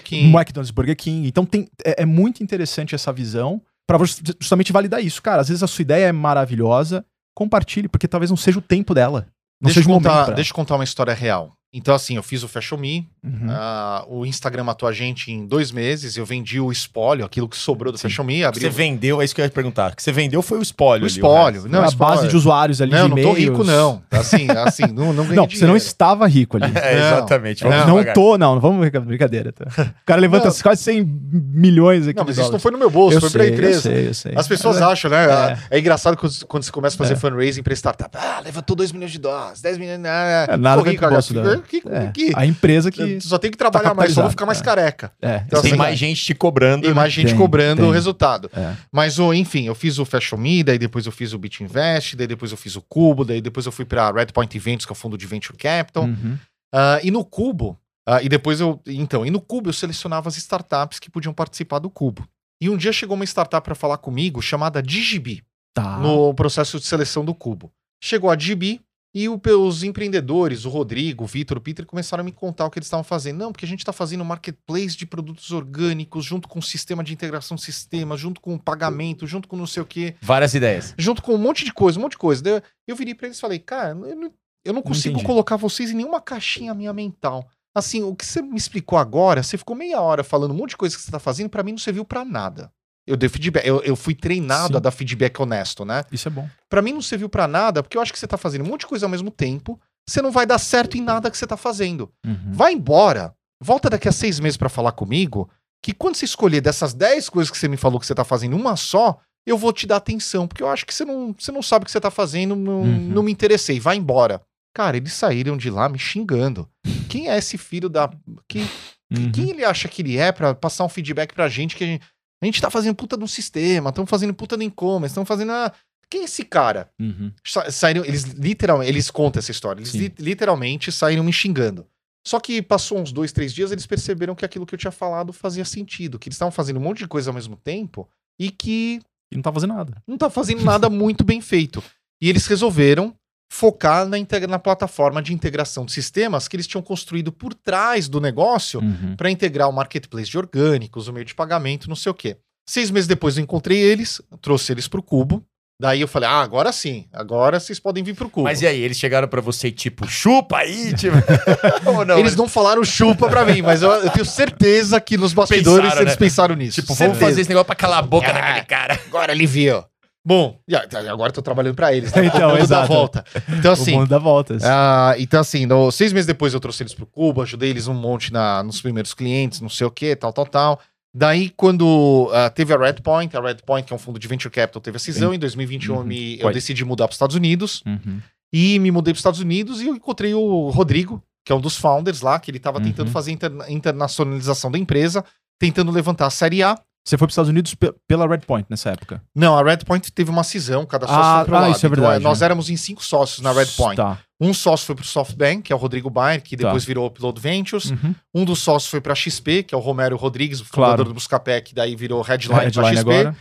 King. 0.00 0.32
McDonald's 0.32 0.70
e 0.70 0.72
Burger 0.72 0.96
King. 0.96 1.26
Então 1.26 1.44
tem, 1.44 1.68
é, 1.84 2.02
é 2.02 2.06
muito 2.06 2.40
interessante 2.42 2.94
essa 2.94 3.12
visão 3.12 3.60
para 3.88 3.98
justamente 4.40 4.72
validar 4.72 5.04
isso. 5.04 5.20
Cara, 5.20 5.42
às 5.42 5.48
vezes 5.48 5.64
a 5.64 5.66
sua 5.66 5.82
ideia 5.82 6.06
é 6.06 6.12
maravilhosa, 6.12 7.04
compartilhe, 7.34 7.88
porque 7.88 8.06
talvez 8.06 8.30
não 8.30 8.36
seja 8.36 8.60
o 8.60 8.62
tempo 8.62 8.94
dela. 8.94 9.26
Não 9.60 9.70
deixa, 9.70 9.80
eu 9.80 9.94
contar, 9.94 10.24
pra 10.26 10.34
deixa 10.34 10.50
eu 10.50 10.54
contar 10.54 10.74
uma 10.76 10.84
história 10.84 11.12
real. 11.12 11.52
Então, 11.72 11.94
assim, 11.94 12.16
eu 12.16 12.22
fiz 12.22 12.42
o 12.42 12.48
Fashion 12.48 12.76
Me. 12.78 13.08
Uhum. 13.22 13.46
ah, 13.50 14.04
o 14.08 14.26
Instagram 14.26 14.64
matou 14.64 14.88
a 14.88 14.92
gente 14.92 15.30
em 15.30 15.46
dois 15.46 15.70
meses, 15.70 16.16
eu 16.16 16.24
vendi 16.26 16.58
o 16.58 16.72
espólio, 16.72 17.24
aquilo 17.24 17.48
que 17.48 17.56
sobrou 17.56 17.92
do 17.92 17.98
Sim. 17.98 18.08
Fashion 18.08 18.24
Me, 18.24 18.42
abri 18.44 18.60
você 18.60 18.68
vendeu, 18.70 19.20
é 19.22 19.24
isso 19.24 19.32
que 19.34 19.40
eu 19.40 19.44
ia 19.44 19.50
perguntar. 19.50 19.92
O 19.92 19.96
que 19.96 20.02
você 20.02 20.10
vendeu 20.10 20.42
foi 20.42 20.58
o 20.58 20.62
espólio. 20.62 21.04
o 21.04 21.06
espólio. 21.06 21.60
resto. 21.62 21.68
Não, 21.72 21.82
a 21.84 21.86
espólio. 21.86 22.16
base 22.16 22.28
de 22.28 22.36
usuários 22.36 22.80
ali 22.80 22.90
Não, 22.90 23.08
de 23.08 23.14
não 23.14 23.22
tô 23.22 23.32
rico, 23.34 23.62
não. 23.62 24.02
Assim, 24.10 24.48
assim, 24.50 24.86
não, 24.92 25.12
não 25.12 25.24
Não, 25.30 25.48
você 25.48 25.64
não 25.64 25.76
estava 25.76 26.26
rico 26.26 26.56
ali. 26.56 26.72
É, 26.80 26.98
Não. 26.98 27.06
exatamente. 27.18 27.62
Não, 27.62 27.86
não 27.86 28.12
tô, 28.14 28.36
não, 28.38 28.54
não 28.54 28.60
vamos 28.60 28.88
brincadeira. 29.04 29.52
Tá? 29.52 29.66
O 30.02 30.04
cara 30.06 30.20
levanta 30.20 30.48
Não. 30.48 30.54
quase 30.62 30.82
100 30.82 31.04
milhões 31.04 32.08
aqui 32.08 32.16
Não, 32.18 32.24
mas 32.24 32.38
isso 32.38 32.50
não 32.50 32.58
foi 32.58 32.72
no 32.72 32.78
meu 32.78 32.90
bolso, 32.90 33.18
eu 33.18 33.20
foi 33.20 33.30
sei, 33.30 33.40
pra 33.40 33.48
empresa. 33.50 33.88
Eu 33.90 33.94
sei, 33.94 34.08
eu 34.08 34.14
sei. 34.14 34.32
As 34.34 34.48
pessoas 34.48 34.78
É. 34.80 34.84
acham, 34.84 35.10
né? 35.10 35.24
É. 35.70 35.76
É, 35.76 35.78
engraçado 35.78 36.16
quando, 36.16 36.32
você 36.64 36.72
começa 36.72 36.96
a 36.96 36.98
fazer 36.98 37.12
É. 37.12 37.16
fundraising 37.16 37.62
pra 37.62 37.72
startup. 37.74 38.16
Ah, 38.16 38.40
levantou 38.44 38.74
2 38.74 38.90
milhões 38.92 39.12
de 39.12 39.18
dólares, 39.18 39.60
10 39.60 39.78
milhões. 39.78 40.00
Ah, 40.04 40.46
É, 40.48 40.56
nada 40.56 40.82
rico, 40.82 41.08
bolso 41.08 41.34
dela. 41.34 41.59
Que- 41.62 41.82
É, 41.86 42.10
que- 42.12 42.32
A 42.34 42.46
empresa 42.46 42.90
que. 42.90 43.20
Só 43.20 43.38
tem 43.38 43.50
que 43.50 43.56
trabalhar 43.56 43.94
mais, 43.94 44.12
só 44.12 44.22
vou 44.22 44.30
ficar 44.30 44.46
mais 44.46 44.60
é. 44.60 44.64
careca. 44.64 45.12
É, 45.20 45.42
Então, 45.46 45.60
Tem 45.62 45.70
assim, 45.72 45.78
mais 45.78 45.98
gente 45.98 46.24
te 46.24 46.34
cobrando. 46.34 46.86
E 46.86 46.88
né? 46.88 46.94
mais 46.94 47.12
gente 47.12 47.28
Tem, 47.28 47.36
cobrando 47.36 47.82
tem. 47.82 47.90
o 47.90 47.92
resultado. 47.92 48.50
É. 48.54 48.74
Mas, 48.92 49.18
o, 49.18 49.32
enfim, 49.34 49.64
eu 49.66 49.74
fiz 49.74 49.98
o 49.98 50.04
Fashion 50.04 50.36
Me, 50.38 50.62
daí 50.62 50.78
depois 50.78 51.06
eu 51.06 51.12
fiz 51.12 51.32
o 51.32 51.38
Bit 51.38 51.62
Invest, 51.62 52.16
daí 52.16 52.26
depois 52.26 52.50
eu 52.50 52.56
fiz 52.56 52.76
o 52.76 52.82
Cubo, 52.82 53.24
daí 53.24 53.40
depois 53.40 53.66
eu 53.66 53.72
fui 53.72 53.84
pra 53.84 54.10
Red 54.10 54.26
Point 54.26 54.56
Events, 54.56 54.84
que 54.86 54.92
é 54.92 54.94
o 54.94 54.96
fundo 54.96 55.16
de 55.18 55.26
Venture 55.26 55.56
Capital. 55.56 56.04
Uhum. 56.04 56.36
Ah, 56.72 57.00
e 57.02 57.10
no 57.10 57.24
Cubo, 57.24 57.78
ah, 58.08 58.22
e 58.22 58.28
depois 58.28 58.60
eu. 58.60 58.80
Então, 58.86 59.24
e 59.26 59.30
no 59.30 59.40
Cubo 59.40 59.68
eu 59.68 59.72
selecionava 59.72 60.28
as 60.28 60.36
startups 60.36 60.98
que 60.98 61.10
podiam 61.10 61.32
participar 61.34 61.78
do 61.78 61.90
Cubo. 61.90 62.26
E 62.62 62.68
um 62.68 62.76
dia 62.76 62.92
chegou 62.92 63.14
uma 63.16 63.24
startup 63.24 63.64
para 63.64 63.74
falar 63.74 63.96
comigo 63.98 64.40
chamada 64.42 64.82
Digibi, 64.82 65.42
Tá. 65.74 65.96
no 65.98 66.34
processo 66.34 66.78
de 66.78 66.86
seleção 66.86 67.24
do 67.24 67.34
Cubo. 67.34 67.72
Chegou 68.02 68.30
a 68.30 68.34
Digibi 68.36 68.80
e 69.14 69.28
o- 69.28 69.40
os 69.66 69.82
empreendedores, 69.82 70.64
o 70.64 70.68
Rodrigo, 70.68 71.24
o 71.24 71.26
Vitor, 71.26 71.58
o 71.58 71.60
Peter, 71.60 71.84
começaram 71.84 72.22
a 72.22 72.24
me 72.24 72.32
contar 72.32 72.66
o 72.66 72.70
que 72.70 72.78
eles 72.78 72.86
estavam 72.86 73.02
fazendo. 73.04 73.38
Não, 73.38 73.52
porque 73.52 73.64
a 73.64 73.68
gente 73.68 73.80
está 73.80 73.92
fazendo 73.92 74.20
um 74.20 74.24
marketplace 74.24 74.96
de 74.96 75.04
produtos 75.06 75.50
orgânicos, 75.50 76.24
junto 76.24 76.46
com 76.48 76.58
o 76.58 76.62
sistema 76.62 77.02
de 77.02 77.12
integração 77.12 77.56
de 77.56 77.62
sistema, 77.62 78.16
junto 78.16 78.40
com 78.40 78.54
o 78.54 78.58
pagamento, 78.58 79.26
junto 79.26 79.48
com 79.48 79.56
não 79.56 79.66
sei 79.66 79.82
o 79.82 79.86
quê, 79.86 80.14
Várias 80.20 80.54
ideias. 80.54 80.94
junto 80.98 81.22
com 81.22 81.34
um 81.34 81.38
monte 81.38 81.64
de 81.64 81.72
coisa, 81.72 81.98
um 81.98 82.02
monte 82.02 82.12
de 82.12 82.18
coisa. 82.18 82.42
Eu- 82.48 82.62
eu 82.86 82.96
virei 82.96 83.14
para 83.14 83.26
eles 83.26 83.38
e 83.38 83.40
falei, 83.40 83.58
cara, 83.58 83.90
eu 83.90 84.16
não, 84.16 84.32
eu 84.64 84.72
não 84.72 84.82
consigo 84.82 85.14
entendi. 85.14 85.26
colocar 85.26 85.56
vocês 85.56 85.90
em 85.90 85.94
nenhuma 85.94 86.20
caixinha 86.20 86.74
minha 86.74 86.92
mental. 86.92 87.48
Assim, 87.74 88.02
o 88.02 88.14
que 88.16 88.26
você 88.26 88.42
me 88.42 88.56
explicou 88.56 88.98
agora, 88.98 89.42
você 89.42 89.56
ficou 89.56 89.76
meia 89.76 90.00
hora 90.00 90.24
falando 90.24 90.50
um 90.50 90.56
monte 90.56 90.70
de 90.70 90.76
coisa 90.76 90.96
que 90.96 91.02
você 91.02 91.10
tá 91.10 91.20
fazendo, 91.20 91.48
para 91.48 91.62
mim 91.62 91.70
não 91.72 91.78
serviu 91.78 92.04
para 92.04 92.24
nada. 92.24 92.70
Eu 93.06 93.16
dei 93.16 93.28
feedback, 93.28 93.66
eu, 93.66 93.80
eu 93.82 93.96
fui 93.96 94.14
treinado 94.14 94.74
Sim. 94.74 94.76
a 94.76 94.80
dar 94.80 94.90
feedback 94.90 95.40
honesto, 95.40 95.84
né? 95.84 96.04
Isso 96.12 96.28
é 96.28 96.30
bom. 96.30 96.48
Pra 96.68 96.82
mim 96.82 96.92
não 96.92 97.02
serviu 97.02 97.28
pra 97.28 97.48
nada, 97.48 97.82
porque 97.82 97.96
eu 97.96 98.02
acho 98.02 98.12
que 98.12 98.18
você 98.18 98.26
tá 98.26 98.36
fazendo 98.36 98.62
um 98.64 98.68
monte 98.68 98.80
de 98.80 98.86
coisa 98.86 99.06
ao 99.06 99.10
mesmo 99.10 99.30
tempo, 99.30 99.80
você 100.08 100.20
não 100.22 100.30
vai 100.30 100.46
dar 100.46 100.58
certo 100.58 100.96
em 100.96 101.00
nada 101.00 101.30
que 101.30 101.36
você 101.36 101.46
tá 101.46 101.56
fazendo. 101.56 102.12
Uhum. 102.24 102.52
Vai 102.52 102.72
embora, 102.72 103.34
volta 103.60 103.88
daqui 103.90 104.08
a 104.08 104.12
seis 104.12 104.38
meses 104.38 104.56
pra 104.56 104.68
falar 104.68 104.92
comigo, 104.92 105.48
que 105.82 105.92
quando 105.92 106.14
você 106.16 106.24
escolher 106.24 106.60
dessas 106.60 106.92
dez 106.94 107.28
coisas 107.28 107.50
que 107.50 107.56
você 107.58 107.66
me 107.68 107.76
falou 107.76 107.98
que 107.98 108.06
você 108.06 108.14
tá 108.14 108.24
fazendo 108.24 108.54
uma 108.56 108.76
só, 108.76 109.18
eu 109.46 109.56
vou 109.56 109.72
te 109.72 109.86
dar 109.86 109.96
atenção, 109.96 110.46
porque 110.46 110.62
eu 110.62 110.68
acho 110.68 110.84
que 110.84 110.94
você 110.94 111.04
não, 111.04 111.34
você 111.36 111.50
não 111.50 111.62
sabe 111.62 111.82
o 111.84 111.86
que 111.86 111.90
você 111.92 112.00
tá 112.00 112.10
fazendo, 112.10 112.54
não, 112.54 112.82
Uhum. 112.82 113.08
não 113.08 113.22
me 113.22 113.32
interessei, 113.32 113.80
vai 113.80 113.96
embora. 113.96 114.40
Cara, 114.76 114.96
eles 114.98 115.12
saíram 115.14 115.56
de 115.56 115.68
lá 115.70 115.88
me 115.88 115.98
xingando. 115.98 116.68
Quem 117.08 117.28
é 117.28 117.36
esse 117.38 117.58
filho 117.58 117.88
da. 117.88 118.08
Que, 118.46 118.64
Uhum. 119.12 119.32
Quem 119.32 119.50
ele 119.50 119.64
acha 119.64 119.88
que 119.88 120.02
ele 120.02 120.16
é 120.16 120.30
pra 120.30 120.54
passar 120.54 120.84
um 120.84 120.88
feedback 120.88 121.34
pra 121.34 121.48
gente 121.48 121.74
que 121.74 121.82
a 121.82 121.86
gente, 121.88 122.04
a 122.42 122.46
gente 122.46 122.60
tá 122.60 122.70
fazendo 122.70 122.94
puta 122.94 123.16
no 123.16 123.28
sistema, 123.28 123.90
estamos 123.90 124.08
fazendo 124.10 124.32
puta 124.34 124.56
no 124.56 124.62
e-commerce, 124.62 125.12
estamos 125.12 125.28
fazendo. 125.28 125.52
A... 125.52 125.72
Quem 126.08 126.22
é 126.22 126.24
esse 126.24 126.44
cara? 126.44 126.90
Uhum. 126.98 127.32
Sa- 127.44 127.70
saíram, 127.70 128.04
eles 128.04 128.24
literalmente, 128.24 128.90
eles 128.90 129.10
contam 129.10 129.38
essa 129.38 129.50
história, 129.50 129.80
eles 129.80 129.94
li- 129.94 130.14
literalmente 130.18 130.90
saíram 130.90 131.22
me 131.22 131.32
xingando. 131.32 131.86
Só 132.26 132.38
que 132.40 132.60
passou 132.60 132.98
uns 132.98 133.12
dois, 133.12 133.32
três 133.32 133.52
dias, 133.52 133.70
eles 133.72 133.86
perceberam 133.86 134.34
que 134.34 134.44
aquilo 134.44 134.66
que 134.66 134.74
eu 134.74 134.78
tinha 134.78 134.90
falado 134.90 135.32
fazia 135.32 135.64
sentido, 135.64 136.18
que 136.18 136.28
eles 136.28 136.34
estavam 136.34 136.52
fazendo 136.52 136.78
um 136.78 136.82
monte 136.82 136.98
de 136.98 137.08
coisa 137.08 137.30
ao 137.30 137.34
mesmo 137.34 137.56
tempo 137.56 138.08
e 138.38 138.50
que 138.50 139.00
E 139.32 139.36
não 139.36 139.42
tá 139.42 139.52
fazendo 139.52 139.74
nada. 139.74 140.02
não 140.06 140.18
tá 140.18 140.28
fazendo 140.28 140.62
nada 140.64 140.90
muito 140.90 141.22
bem 141.24 141.40
feito. 141.40 141.82
E 142.20 142.28
eles 142.28 142.46
resolveram 142.46 143.14
focar 143.52 144.06
na, 144.06 144.16
na 144.48 144.58
plataforma 144.60 145.20
de 145.20 145.34
integração 145.34 145.84
de 145.84 145.92
sistemas 145.92 146.46
que 146.46 146.54
eles 146.54 146.68
tinham 146.68 146.80
construído 146.82 147.32
por 147.32 147.52
trás 147.52 148.08
do 148.08 148.20
negócio 148.20 148.80
Uhum. 148.80 149.16
para 149.16 149.28
integrar 149.30 149.68
o 149.68 149.72
marketplace 149.72 150.30
de 150.30 150.38
orgânicos, 150.38 151.08
o 151.08 151.12
meio 151.12 151.26
de 151.26 151.34
pagamento, 151.34 151.88
não 151.88 151.96
sei 151.96 152.10
o 152.10 152.14
quê. 152.14 152.36
Seis 152.68 152.90
meses 152.90 153.08
depois 153.08 153.36
eu 153.36 153.42
encontrei 153.42 153.76
eles, 153.78 154.22
trouxe 154.40 154.70
eles 154.72 154.86
pro 154.86 155.02
Cubo. 155.02 155.44
Daí 155.82 156.00
eu 156.02 156.06
falei, 156.06 156.28
ah, 156.28 156.42
agora 156.42 156.70
sim, 156.72 157.06
agora 157.10 157.58
vocês 157.58 157.80
podem 157.80 158.04
vir 158.04 158.14
pro 158.14 158.28
Cubo. 158.28 158.44
Mas 158.44 158.60
e 158.60 158.66
aí, 158.66 158.78
eles 158.82 158.98
chegaram 158.98 159.26
pra 159.26 159.40
você 159.40 159.68
e 159.68 159.72
tipo, 159.72 160.06
chupa 160.06 160.58
aí, 160.58 160.92
tipo... 160.94 161.16
Ou 161.90 162.04
não? 162.04 162.18
eles 162.18 162.36
não 162.36 162.46
falaram 162.46 162.84
chupa 162.84 163.28
pra 163.30 163.44
mim, 163.46 163.62
mas 163.62 163.80
eu, 163.82 163.90
eu 163.90 164.10
tenho 164.10 164.26
certeza 164.26 165.00
que 165.00 165.16
nos 165.16 165.32
bastidores 165.32 165.84
Pensaram, 165.86 166.02
eles 166.02 166.12
né? 166.12 166.18
pensaram 166.18 166.54
nisso. 166.54 166.80
Tipo, 166.82 166.94
vamos 166.94 166.98
Certeza. 167.14 167.24
fazer 167.30 167.40
esse 167.40 167.48
negócio 167.48 167.64
pra 167.66 167.74
calar 167.74 167.98
a 167.98 168.02
boca 168.02 168.28
Ah. 168.28 168.32
daquele 168.32 168.66
cara. 168.66 169.00
Agora 169.06 169.32
aliviou. 169.32 169.84
Bom, 170.24 170.60
agora 171.08 171.30
eu 171.30 171.34
tô 171.34 171.40
trabalhando 171.42 171.74
pra 171.74 171.94
eles, 171.94 172.12
né? 172.12 172.26
Então, 172.26 172.48
O 172.48 172.52
mundo 172.52 172.58
dá 172.58 172.62
exato. 172.64 172.88
volta. 172.88 173.24
Então, 173.58 173.70
o 173.70 173.72
assim, 173.74 173.92
mundo 173.92 174.08
dá 174.08 174.18
voltas. 174.18 174.62
Ah, 174.64 175.14
então, 175.18 175.40
assim, 175.40 175.64
no- 175.66 175.90
seis 175.90 176.12
meses 176.12 176.26
depois 176.26 176.52
eu 176.52 176.60
trouxe 176.60 176.82
eles 176.82 176.92
pro 176.94 177.06
Cuba, 177.06 177.42
ajudei 177.44 177.70
eles 177.70 177.88
um 177.88 177.94
monte 177.94 178.32
na, 178.32 178.62
nos 178.62 178.80
primeiros 178.82 179.14
clientes, 179.14 179.60
não 179.60 179.68
sei 179.70 179.86
o 179.86 179.90
que, 179.90 180.14
tal, 180.14 180.32
tal, 180.32 180.46
tal. 180.46 180.80
Daí, 181.14 181.48
quando 181.56 182.30
ah, 182.34 182.50
teve 182.50 182.72
a 182.74 182.78
Redpoint, 182.78 183.34
a 183.36 183.40
Redpoint, 183.40 183.86
que 183.86 183.92
é 183.92 183.96
um 183.96 183.98
fundo 183.98 184.18
de 184.18 184.28
venture 184.28 184.52
capital, 184.52 184.80
teve 184.82 184.96
a 184.96 185.00
cisão. 185.00 185.32
Em 185.34 185.38
2021 185.38 185.94
Uhum. 185.94 186.00
eu 186.00 186.06
me- 186.06 186.38
eu 186.38 186.52
decidi 186.52 186.84
mudar 186.84 187.06
para 187.08 187.12
os 187.12 187.16
Estados 187.16 187.34
Unidos. 187.34 187.82
Uhum. 187.86 188.20
E 188.52 188.78
me 188.78 188.90
mudei 188.90 189.12
para 189.12 189.16
os 189.16 189.20
Estados 189.20 189.40
Unidos 189.40 189.80
e 189.80 189.86
eu 189.86 189.94
encontrei 189.94 190.34
o 190.34 190.68
Rodrigo, 190.70 191.22
que 191.46 191.50
é 191.52 191.54
um 191.54 191.60
dos 191.60 191.76
founders 191.76 192.20
lá, 192.20 192.38
que 192.38 192.50
ele 192.50 192.58
estava 192.58 192.78
Uhum. 192.78 192.84
tentando 192.84 193.10
fazer 193.10 193.32
interna- 193.32 193.70
internacionalização 193.70 194.70
da 194.70 194.78
empresa, 194.78 195.24
tentando 195.58 195.90
levantar 195.90 196.26
a 196.26 196.30
série 196.30 196.62
A. 196.62 196.76
Você 197.04 197.16
foi 197.16 197.26
para 197.26 197.30
os 197.30 197.32
Estados 197.32 197.48
Unidos 197.48 197.74
pe- 197.74 197.94
pela 198.06 198.26
Redpoint 198.28 198.66
nessa 198.68 198.90
época. 198.90 199.22
Não, 199.34 199.56
a 199.58 199.62
Redpoint 199.64 200.12
teve 200.12 200.30
uma 200.30 200.44
cisão, 200.44 200.84
cada 200.84 201.06
sócio 201.06 201.22
Ah, 201.22 201.36
foi 201.38 201.44
pro 201.46 201.56
ah, 201.56 201.60
lado. 201.60 201.70
isso 201.72 201.86
é 201.86 201.88
Então, 201.88 202.02
verdade, 202.02 202.22
nós 202.24 202.40
né? 202.40 202.44
éramos 202.44 202.68
em 202.70 202.76
cinco 202.76 203.02
sócios 203.02 203.40
na 203.40 203.52
Redpoint. 203.52 203.96
Tá. 203.96 204.18
Um 204.38 204.52
sócio 204.54 204.86
foi 204.86 204.94
pro 204.94 205.04
SoftBank, 205.04 205.62
que 205.62 205.72
é 205.72 205.76
o 205.76 205.78
Rodrigo 205.78 206.10
Bayer, 206.10 206.42
que 206.42 206.56
Tá. 206.56 206.64
depois 206.64 206.84
virou 206.84 207.06
Upload 207.06 207.40
Ventures. 207.40 207.86
Uhum. 207.90 208.14
Um 208.34 208.44
dos 208.44 208.58
sócios 208.60 208.90
foi 208.90 209.00
pra 209.00 209.14
XP, 209.14 209.62
que 209.62 209.74
é 209.74 209.78
o 209.78 209.80
Romero 209.80 210.16
Rodrigues, 210.16 210.60
o 210.60 210.64
fundador 210.64 210.96
Claro. 210.96 211.04
do 211.04 211.14
Buscapé, 211.14 211.60
que 211.62 211.74
daí 211.74 211.96
virou 211.96 212.20
Headline, 212.22 212.64
Headline 212.66 212.96
XP. 212.98 213.00
agora. 213.00 213.36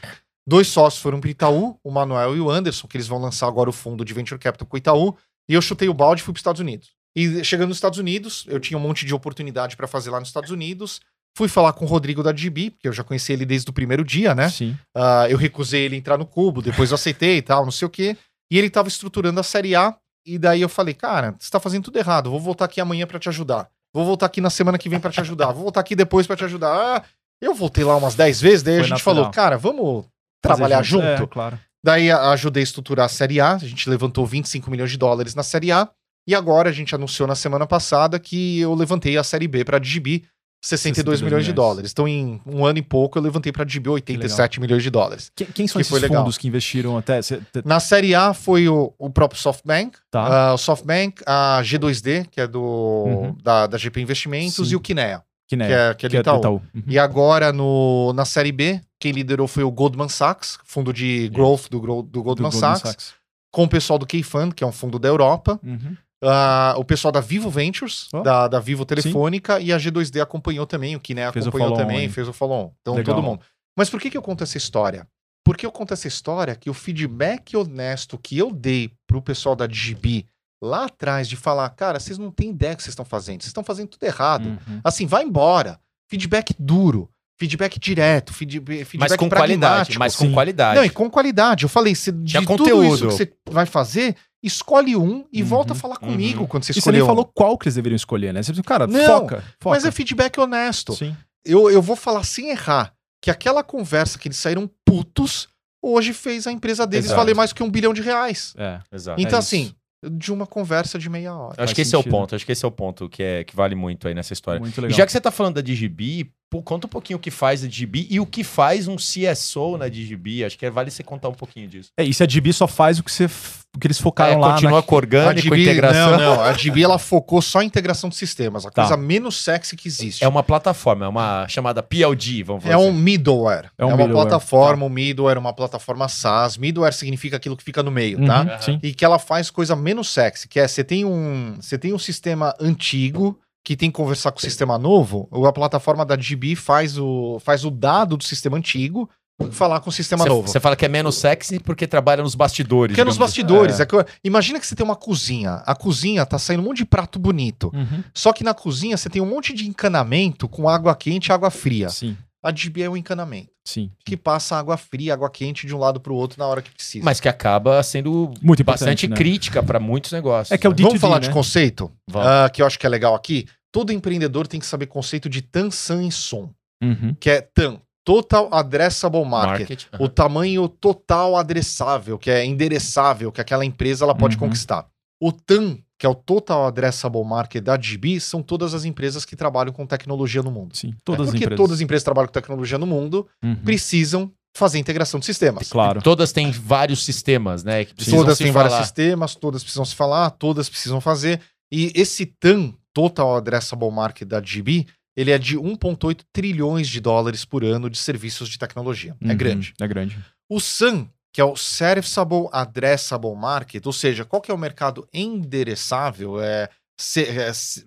Dois 0.48 0.68
sócios 0.68 1.02
foram 1.02 1.20
pro 1.20 1.30
Itaú, 1.30 1.78
o 1.84 1.92
Manuel 1.92 2.36
e 2.36 2.40
o 2.40 2.50
Anderson, 2.50 2.88
que 2.88 2.98
eles 2.98 3.08
vão 3.08 3.20
lançar 3.20 3.48
agora 3.48 3.70
o 3.70 3.74
fundo 3.74 4.04
de 4.04 4.14
Venture 4.14 4.40
Capital 4.40 4.66
com 4.68 4.76
o 4.76 4.80
Itaú. 4.80 5.16
E 5.48 5.54
eu 5.54 5.62
chutei 5.62 5.88
o 5.90 5.94
balde 5.94 6.22
e 6.22 6.24
fui 6.24 6.34
pros 6.34 6.40
Estados 6.42 6.60
Unidos. 6.62 6.90
E 7.16 7.44
chegando 7.44 7.70
nos 7.70 7.78
Estados 7.78 8.00
Unidos, 8.00 8.46
eu 8.48 8.60
tinha 8.60 8.78
um 8.78 8.82
monte 8.82 9.06
de 9.06 9.14
oportunidade 9.14 9.76
para 9.76 9.88
fazer 9.88 10.10
lá 10.10 10.20
nos 10.20 10.30
Estados 10.30 10.50
Unidos. 10.52 11.02
Fui 11.40 11.48
falar 11.48 11.72
com 11.72 11.86
o 11.86 11.88
Rodrigo 11.88 12.22
da 12.22 12.36
GB, 12.36 12.72
porque 12.72 12.86
eu 12.86 12.92
já 12.92 13.02
conheci 13.02 13.32
ele 13.32 13.46
desde 13.46 13.70
o 13.70 13.74
primeiro 13.74 14.04
dia, 14.04 14.36
né? 14.36 14.50
Sim. 14.50 14.78
Ah, 14.94 15.26
eu 15.30 15.38
recusei 15.38 15.84
ele 15.86 15.96
entrar 15.96 16.18
no 16.18 16.26
cubo, 16.26 16.62
depois 16.62 16.92
eu 16.92 16.96
aceitei 16.96 17.38
e 17.38 17.42
tal, 17.42 17.64
não 17.64 17.72
sei 17.72 17.86
o 17.86 17.90
quê. 17.90 18.18
E 18.52 18.58
ele 18.58 18.70
tava 18.70 18.90
estruturando 18.90 19.40
a 19.40 19.44
Série 19.44 19.74
A. 19.74 19.96
E 20.28 20.38
daí 20.38 20.60
eu 20.60 20.68
falei, 20.68 20.94
cara, 20.94 21.34
você 21.40 21.50
tá 21.50 21.58
fazendo 21.62 21.86
tudo 21.86 21.98
errado. 21.98 22.30
Vou 22.30 22.42
voltar 22.42 22.66
aqui 22.66 22.82
amanhã 22.82 23.08
pra 23.08 23.18
te 23.18 23.30
ajudar. 23.30 23.70
Vou 23.94 24.04
voltar 24.06 24.26
aqui 24.26 24.42
na 24.42 24.50
semana 24.50 24.78
que 24.78 24.90
vem 24.90 25.00
pra 25.00 25.10
te 25.12 25.22
ajudar. 25.22 25.54
Vou 25.54 25.64
voltar 25.64 25.80
aqui 25.80 25.96
depois 25.96 26.28
pra 26.28 26.36
te 26.36 26.44
ajudar. 26.44 26.68
Ah, 26.98 27.04
eu 27.42 27.56
voltei 27.56 27.86
lá 27.86 27.96
umas 27.96 28.16
10 28.16 28.42
vezes, 28.42 28.62
daí 28.62 28.74
a 28.76 28.78
Foi 28.80 28.84
gente 28.90 28.98
natural. 28.98 29.16
falou, 29.16 29.32
cara, 29.32 29.58
vamos 29.58 30.06
trabalhar 30.44 30.78
Fazer 30.80 30.90
junto. 30.90 31.06
É, 31.06 31.26
claro. 31.26 31.58
Daí 31.82 32.12
a- 32.12 32.32
ajudei 32.32 32.62
a 32.62 32.66
estruturar 32.66 33.06
a 33.06 33.10
Série 33.10 33.40
A. 33.40 33.54
A 33.54 33.58
gente 33.60 33.90
levantou 33.90 34.26
25 34.26 34.70
milhões 34.70 34.92
de 34.92 34.98
dólares 34.98 35.34
na 35.36 35.42
Série 35.44 35.72
A. 35.72 35.90
E 36.28 36.36
agora 36.36 36.70
a 36.70 36.74
gente 36.74 36.94
anunciou 36.94 37.26
na 37.28 37.34
semana 37.34 37.66
passada 37.66 38.20
que 38.20 38.60
eu 38.60 38.76
levantei 38.76 39.16
a 39.18 39.24
Série 39.24 39.48
B 39.48 39.64
pra 39.64 39.80
DGB 39.80 40.26
62 40.62 41.22
milhões 41.22 41.46
de 41.46 41.52
milhões. 41.52 41.56
dólares. 41.56 41.92
Então, 41.92 42.08
em 42.08 42.42
um 42.46 42.66
ano 42.66 42.80
e 42.80 42.82
pouco, 42.82 43.18
eu 43.18 43.22
levantei 43.24 43.52
pra 43.52 43.64
DGB 43.64 43.90
87 43.90 44.60
milhões 44.60 44.84
de 44.84 44.90
dólares. 44.90 45.32
Quem, 45.36 45.48
quem 45.48 45.68
são 45.68 45.76
Que 45.76 45.82
esses 45.88 46.02
legal. 46.02 46.24
fundos 46.24 46.38
que 46.38 46.48
investiram 46.48 46.98
até? 46.98 47.22
Cê- 47.22 47.38
te- 47.38 47.62
Na 47.66 47.80
Série 47.80 48.14
A 48.14 48.34
foi 48.34 48.68
o, 48.68 48.94
o 48.98 49.10
próprio 49.10 49.40
SoftBank, 49.40 49.98
Tá. 50.12 50.50
ah, 50.50 50.54
o 50.54 50.58
SoftBank, 50.58 51.22
a 51.26 51.62
G2D, 51.64 52.28
que 52.30 52.42
é 52.42 52.48
do, 52.48 52.62
Uhum. 52.62 53.38
da, 53.42 53.68
da 53.68 53.78
GP 53.78 54.02
Investimentos, 54.02 54.56
Sim. 54.68 54.74
e 54.74 54.76
o 54.76 54.80
Kinea, 54.82 55.24
que, 55.48 55.56
né, 55.56 55.68
que 55.68 56.06
é, 56.06 56.10
que 56.10 56.18
é 56.18 56.20
Itaú. 56.20 56.56
Uhum. 56.56 56.62
E 56.88 57.00
agora 57.00 57.54
no, 57.54 58.12
na 58.14 58.26
Série 58.26 58.52
B, 58.52 58.82
quem 59.00 59.12
liderou 59.14 59.48
foi 59.48 59.64
o 59.64 59.72
Goldman 59.72 60.10
Sachs, 60.10 60.60
fundo 60.66 60.92
de 60.92 61.30
growth 61.30 61.70
do, 61.72 61.80
do 61.80 62.04
Do 62.04 62.24
Goldman, 62.24 62.52
Sachs, 62.52 63.14
com 63.52 63.64
o 63.64 63.68
pessoal 63.70 63.98
do 63.98 64.06
K-Fund, 64.06 64.54
que 64.54 64.64
é 64.64 64.68
um 64.68 64.72
fundo 64.74 65.00
da 65.00 65.08
Europa, 65.08 65.58
Uhum. 65.64 65.96
Ah, 66.24 66.74
o 66.78 66.84
pessoal 66.84 67.12
da 67.12 67.22
Vivo 67.22 67.50
Ventures, 67.50 68.08
Oh. 68.14 68.22
da, 68.22 68.48
da 68.48 68.60
Vivo 68.60 68.86
Telefônica, 68.86 69.60
e 69.60 69.72
a 69.72 69.78
G2D 69.78 70.22
acompanhou 70.22 70.66
também, 70.66 70.96
o 70.96 71.00
Fez 71.00 71.46
o 71.46 71.50
acompanhou 71.50 71.74
também, 71.74 72.10
fez 72.10 72.28
o 72.28 72.34
follow-on. 72.34 72.72
Então, 72.82 72.96
Legal. 72.96 73.16
todo 73.16 73.24
mundo. 73.24 73.42
Mas 73.78 73.90
por 73.90 74.00
que, 74.02 74.10
que 74.10 74.18
eu 74.18 74.22
conto 74.22 74.44
essa 74.44 74.58
história? 74.58 75.08
Porque 75.46 75.66
eu 75.66 75.72
conto 75.72 75.94
essa 75.94 76.08
história 76.08 76.56
que 76.56 76.70
o 76.70 76.74
feedback 76.74 77.56
honesto 77.56 78.18
que 78.18 78.38
eu 78.38 78.52
dei 78.52 78.92
pro 79.08 79.22
pessoal 79.22 79.56
da 79.56 79.66
DGB 79.66 80.26
lá 80.62 80.86
atrás 80.86 81.28
de 81.30 81.36
falar, 81.38 81.70
cara, 81.70 82.00
vocês 82.00 82.18
não 82.18 82.30
têm 82.30 82.50
ideia 82.52 82.74
do 82.74 82.78
que 82.78 82.84
vocês 82.84 82.92
estão 82.92 83.06
fazendo, 83.06 83.42
vocês 83.42 83.48
estão 83.50 83.64
fazendo 83.64 83.88
tudo 83.88 84.04
errado. 84.04 84.46
Uhum. 84.68 84.82
Assim, 84.84 85.06
vai 85.06 85.24
embora. 85.24 85.80
Feedback 86.10 86.54
duro, 86.60 87.10
feedback 87.40 87.80
direto, 87.80 88.34
feed- 88.34 88.62
feedback 88.66 88.98
Mas 89.00 89.16
com 89.16 89.30
qualidade, 89.30 89.98
mas 89.98 90.16
com 90.16 90.26
sim. 90.26 90.34
qualidade. 90.34 90.76
Não, 90.78 90.84
e 90.86 90.90
com 90.90 91.10
qualidade. 91.10 91.64
Eu 91.64 91.70
falei, 91.70 91.96
se, 91.96 92.12
de 92.12 92.32
Tinha 92.32 92.42
tudo 92.42 92.58
conteúdo. 92.64 92.94
isso 92.96 93.08
que 93.08 93.14
você 93.14 93.34
vai 93.50 93.66
fazer, 93.66 94.16
escolhe 94.42 94.96
um 94.96 95.26
e 95.32 95.42
Uhum. 95.42 95.48
volta 95.50 95.74
a 95.74 95.76
falar 95.76 95.98
comigo 95.98 96.42
Uhum. 96.42 96.48
quando 96.48 96.64
você 96.64 96.72
E 96.72 96.82
você 96.82 96.92
nem 96.92 97.02
um. 97.02 97.06
falou 97.06 97.26
qual 97.26 97.58
que 97.58 97.66
eles 97.68 97.76
deveriam 97.76 97.96
escolher, 97.96 98.34
né? 98.34 98.42
Você 98.44 98.52
disse, 98.52 98.64
cara, 98.64 98.88
Não, 98.88 99.00
foca, 99.22 99.44
foca. 99.60 99.76
Mas 99.76 99.86
é 99.86 99.92
feedback 99.92 100.40
honesto. 100.40 100.94
Sim. 100.94 101.16
Eu, 101.46 101.70
eu 101.70 101.82
vou 101.82 101.96
falar 101.96 102.24
sem 102.24 102.50
errar 102.50 102.94
que 103.22 103.30
aquela 103.32 103.64
conversa 103.64 104.18
que 104.18 104.28
eles 104.28 104.38
saíram 104.38 104.70
putos 104.86 105.48
hoje 105.84 106.14
fez 106.14 106.46
a 106.48 106.52
empresa 106.52 106.86
deles 106.88 107.06
Exato. 107.06 107.20
valer 107.20 107.36
mais 107.36 107.54
que 107.54 107.64
um 107.64 107.70
bilhão 107.70 107.94
de 107.94 108.02
reais. 108.02 108.54
É. 108.58 108.80
Exato. 108.92 109.22
Então, 109.22 109.38
é 109.38 109.40
assim, 109.40 109.74
isso. 110.04 110.10
de 110.12 110.32
uma 110.32 110.46
conversa 110.48 110.98
de 111.00 111.10
meia 111.10 111.34
hora. 111.36 111.52
Acho 111.54 111.58
Faz 111.58 111.74
que 111.74 111.82
esse 111.82 111.96
é 111.96 111.98
o 111.98 112.02
sentido. 112.02 112.12
ponto, 112.12 112.36
acho 112.36 112.46
que 112.46 112.52
esse 112.52 112.64
é 112.66 112.68
o 112.68 112.72
ponto 112.72 113.10
que, 113.10 113.24
é, 113.24 113.44
que 113.44 113.56
vale 113.56 113.76
muito 113.76 114.08
aí 114.08 114.14
nessa 114.14 114.34
história. 114.34 114.60
Muito 114.60 114.78
E 114.78 114.82
legal. 114.82 114.98
já 114.98 115.06
que 115.06 115.12
você 115.12 115.20
tá 115.22 115.32
falando 115.32 115.56
da 115.56 115.62
DGB, 115.62 116.30
pô, 116.50 116.62
conta 116.64 116.88
um 116.88 116.90
pouquinho 116.90 117.18
o 117.18 117.22
que 117.22 117.30
faz 117.30 117.64
a 117.64 117.68
DGB 117.68 118.08
e 118.10 118.20
o 118.20 118.26
que 118.26 118.44
faz 118.44 118.88
um 118.88 118.96
CSO 118.96 119.78
na 119.78 119.88
DGB. 119.88 120.44
Acho 120.44 120.58
que 120.58 120.66
é- 120.66 120.70
vale 120.72 120.90
você 120.90 121.04
contar 121.04 121.30
um 121.30 121.34
pouquinho 121.34 121.68
disso. 121.68 121.90
É, 121.98 122.04
e 122.04 122.14
se 122.14 122.24
a 122.24 122.26
DB 122.26 122.52
só 122.54 122.68
faz 122.68 122.98
o 123.00 123.04
que, 123.04 123.12
você, 123.12 123.26
o 123.26 123.80
que 123.80 123.86
eles 123.88 124.00
É, 124.00 124.02
focaram 124.02 124.40
lá 124.40 124.54
continua 124.54 124.78
na... 124.78 124.82
com 124.82 124.96
orgânico, 124.96 125.50
DB 125.50 125.62
integração. 125.62 126.12
Não, 126.12 126.18
não. 126.38 126.42
A 126.44 126.52
DB 126.54 126.82
ela 126.84 126.98
focou 126.98 127.42
só 127.42 127.62
em 127.62 127.66
integração 127.68 128.10
de 128.10 128.16
sistemas, 128.16 128.66
a 128.66 128.72
Tá. 128.72 128.82
coisa 128.84 128.98
menos 128.98 129.38
sexy 129.38 129.76
que 129.76 129.88
existe. 129.88 130.24
É 130.24 130.28
uma 130.28 130.42
plataforma, 130.42 131.06
é 131.06 131.08
uma 131.08 131.48
chamada 131.48 131.84
PLD, 131.84 132.44
vamos 132.44 132.64
falar 132.64 132.74
É 132.76 132.78
um 132.78 132.90
assim. 132.90 132.98
middleware. 133.00 133.66
É 133.78 133.84
É, 133.84 133.86
um 133.86 133.90
uma 133.90 133.98
middleware, 133.98 134.28
plataforma, 134.28 134.86
um 134.86 134.90
middleware, 134.90 135.38
uma 135.38 135.54
plataforma 135.54 136.08
SaaS. 136.10 136.58
Middleware 136.58 136.94
significa 136.94 137.38
aquilo 137.38 137.56
que 137.56 137.64
fica 137.64 137.84
no 137.84 137.92
meio, 137.92 138.26
tá? 138.26 138.42
Uhum, 138.42 138.62
Sim. 138.62 138.80
E 138.82 138.94
que 138.94 139.06
ela 139.06 139.20
faz 139.20 139.52
coisa 139.52 139.76
menos 139.76 140.10
sexy, 140.10 140.48
que 140.48 140.60
é 140.60 140.68
você 140.68 140.84
tem 140.84 141.06
um, 141.06 141.58
você 141.62 141.78
tem 141.78 141.94
um 141.94 142.00
sistema 142.00 142.56
antigo 142.60 143.40
que 143.64 143.76
tem 143.76 143.92
que 143.92 143.98
conversar 143.98 144.32
com 144.32 144.40
o 144.40 144.42
sistema 144.42 144.78
novo, 144.78 145.30
a 145.48 145.52
plataforma 145.52 146.06
da 146.06 146.16
DB 146.16 146.56
faz 146.56 146.98
o, 146.98 147.40
faz 147.40 147.66
o 147.66 147.72
dado 147.72 148.18
do 148.18 148.24
sistema 148.24 148.58
antigo 148.58 149.10
falar 149.52 149.80
com 149.80 149.90
o 149.90 149.94
sistema 149.94 150.26
novo. 150.26 150.48
Você 150.48 150.60
fala 150.60 150.76
que 150.76 150.86
é 150.86 150.90
menos 150.90 151.16
sexy 151.16 151.60
porque 151.60 151.88
trabalha 151.88 152.22
nos 152.22 152.36
bastidores. 152.36 152.94
Porque 152.94 153.02
é 153.02 153.06
nos 153.06 153.14
assim. 153.14 153.20
bastidores. 153.20 153.80
É. 153.80 153.84
É 153.84 153.86
que 153.86 153.96
imagina 154.24 154.60
que 154.60 154.68
você 154.68 154.76
tem 154.76 154.84
uma 154.84 154.96
cozinha. 154.96 155.64
A 155.66 155.76
cozinha 155.76 156.26
tá 156.26 156.38
saindo 156.38 156.62
um 156.62 156.66
monte 156.66 156.78
de 156.78 156.86
prato 156.86 157.18
bonito. 157.18 157.72
Uhum. 157.74 158.04
Só 158.14 158.34
que 158.34 158.44
na 158.44 158.54
cozinha 158.54 158.98
você 158.98 159.10
tem 159.10 159.22
um 159.22 159.26
monte 159.26 159.54
de 159.54 159.68
encanamento 159.68 160.48
com 160.48 160.68
água 160.68 160.94
quente 160.96 161.28
e 161.28 161.32
água 161.32 161.50
fria. 161.50 161.90
Sim, 161.90 162.18
A 162.42 162.52
DB 162.52 162.84
é 162.84 162.90
um 162.90 162.96
encanamento 162.96 163.52
sim. 163.66 163.92
que 164.06 164.16
passa 164.16 164.56
água 164.58 164.78
fria, 164.78 165.14
água 165.14 165.30
quente 165.30 165.68
de 165.68 165.76
um 165.76 165.78
lado 165.78 166.00
pro 166.00 166.16
outro 166.16 166.40
na 166.40 166.48
hora 166.48 166.62
que 166.62 166.72
precisa. 166.72 167.04
Mas 167.04 167.20
que 167.20 167.28
acaba 167.28 167.84
sendo 167.84 168.34
Muito 168.42 168.64
bastante 168.64 169.08
né? 169.08 169.16
crítica 169.16 169.62
para 169.62 169.80
muitos 169.80 170.12
negócios. 170.14 170.52
É 170.52 170.58
que 170.58 170.66
é 170.66 170.70
o 170.70 170.72
né? 170.72 170.78
D2D, 170.78 170.84
Vamos 170.84 171.02
falar 171.02 171.20
né? 171.20 171.28
de 171.28 171.34
conceito? 171.34 171.92
Ah, 172.16 172.50
que 172.50 172.62
eu 172.62 172.66
acho 172.66 172.80
que 172.80 172.86
é 172.86 172.90
legal 172.90 173.14
aqui. 173.14 173.46
Todo 173.72 173.92
empreendedor 173.92 174.48
tem 174.48 174.60
que 174.60 174.66
saber 174.66 174.88
conceito 174.88 175.28
de 175.30 175.42
TAM, 175.42 175.70
SAM 175.70 176.04
e 176.08 176.12
SOM. 176.12 176.50
Uhum. 176.82 177.14
Que 177.20 177.30
é 177.30 177.42
TAM, 177.42 177.80
Total 178.06 178.48
Addressable 178.52 179.26
Market. 179.26 179.70
Market. 179.70 179.88
O 180.00 180.08
tamanho 180.08 180.68
total 180.70 181.36
adressável, 181.36 182.18
que 182.18 182.32
é 182.32 182.46
endereçável, 182.46 183.32
que 183.32 183.42
aquela 183.42 183.66
empresa 183.66 184.06
ela 184.06 184.16
pode 184.16 184.36
Uhum. 184.36 184.40
conquistar. 184.48 184.88
O 185.22 185.32
TAM, 185.32 185.78
que 186.00 186.06
é 186.06 186.10
o 186.10 186.16
Total 186.16 186.66
Addressable 186.66 187.24
Market 187.26 187.62
da 187.62 187.76
DB, 187.76 188.20
são 188.22 188.42
todas 188.42 188.74
as 188.74 188.86
empresas 188.86 189.26
que 189.26 189.36
trabalham 189.36 189.74
com 189.74 189.86
tecnologia 189.86 190.42
no 190.42 190.50
mundo. 190.50 190.76
Sim, 190.76 190.94
todas 191.04 191.28
as 191.28 191.32
Porque 191.34 191.44
empresas. 191.44 191.58
todas 191.58 191.76
as 191.76 191.82
empresas 191.82 192.02
que 192.04 192.06
trabalham 192.06 192.28
com 192.28 192.34
tecnologia 192.34 192.78
no 192.78 192.88
mundo 192.88 193.28
Uhum. 193.44 193.56
precisam 193.58 194.32
fazer 194.56 194.80
integração 194.80 195.20
de 195.20 195.26
sistemas. 195.26 195.70
Claro. 195.70 196.02
Todas 196.02 196.32
têm 196.32 196.52
vários 196.52 197.04
sistemas, 197.06 197.64
né? 197.64 197.84
Todas 198.10 198.38
se 198.38 198.44
têm 198.46 198.52
falar. 198.54 198.70
vários 198.70 198.88
sistemas, 198.88 199.36
todas 199.36 199.62
precisam 199.62 199.86
se 199.86 199.94
falar, 199.96 200.30
todas 200.32 200.70
precisam 200.70 201.00
fazer. 201.02 201.42
E 201.72 201.92
esse 201.94 202.26
TAM, 202.26 202.74
Total 202.94 203.36
Addressable 203.36 203.92
Market 203.92 204.28
da 204.28 204.40
DB, 204.40 204.88
ele 205.16 205.32
é 205.32 205.38
de 205.38 205.58
1,8 205.58 206.22
trilhões 206.34 206.88
de 206.88 207.00
dólares 207.00 207.44
por 207.46 207.64
ano 207.64 207.90
de 207.90 207.98
serviços 207.98 208.48
de 208.50 208.58
tecnologia. 208.58 209.16
É 209.22 209.30
Uhum. 209.32 209.38
grande. 209.38 209.74
É 209.80 209.88
grande. 209.88 210.18
O 210.50 210.60
SAM, 210.60 211.08
que 211.34 211.40
é 211.42 211.44
o 211.44 211.56
Serviceable 211.56 212.48
Addressable 212.52 213.36
Market, 213.36 213.86
ou 213.86 213.94
seja, 213.94 214.26
qual 214.26 214.42
que 214.42 214.50
é 214.52 214.54
o 214.54 214.58
mercado 214.58 215.08
endereçável? 215.14 216.42
É, 216.42 216.70
se- 217.00 217.24
é, 217.26 217.52
se- 217.54 217.86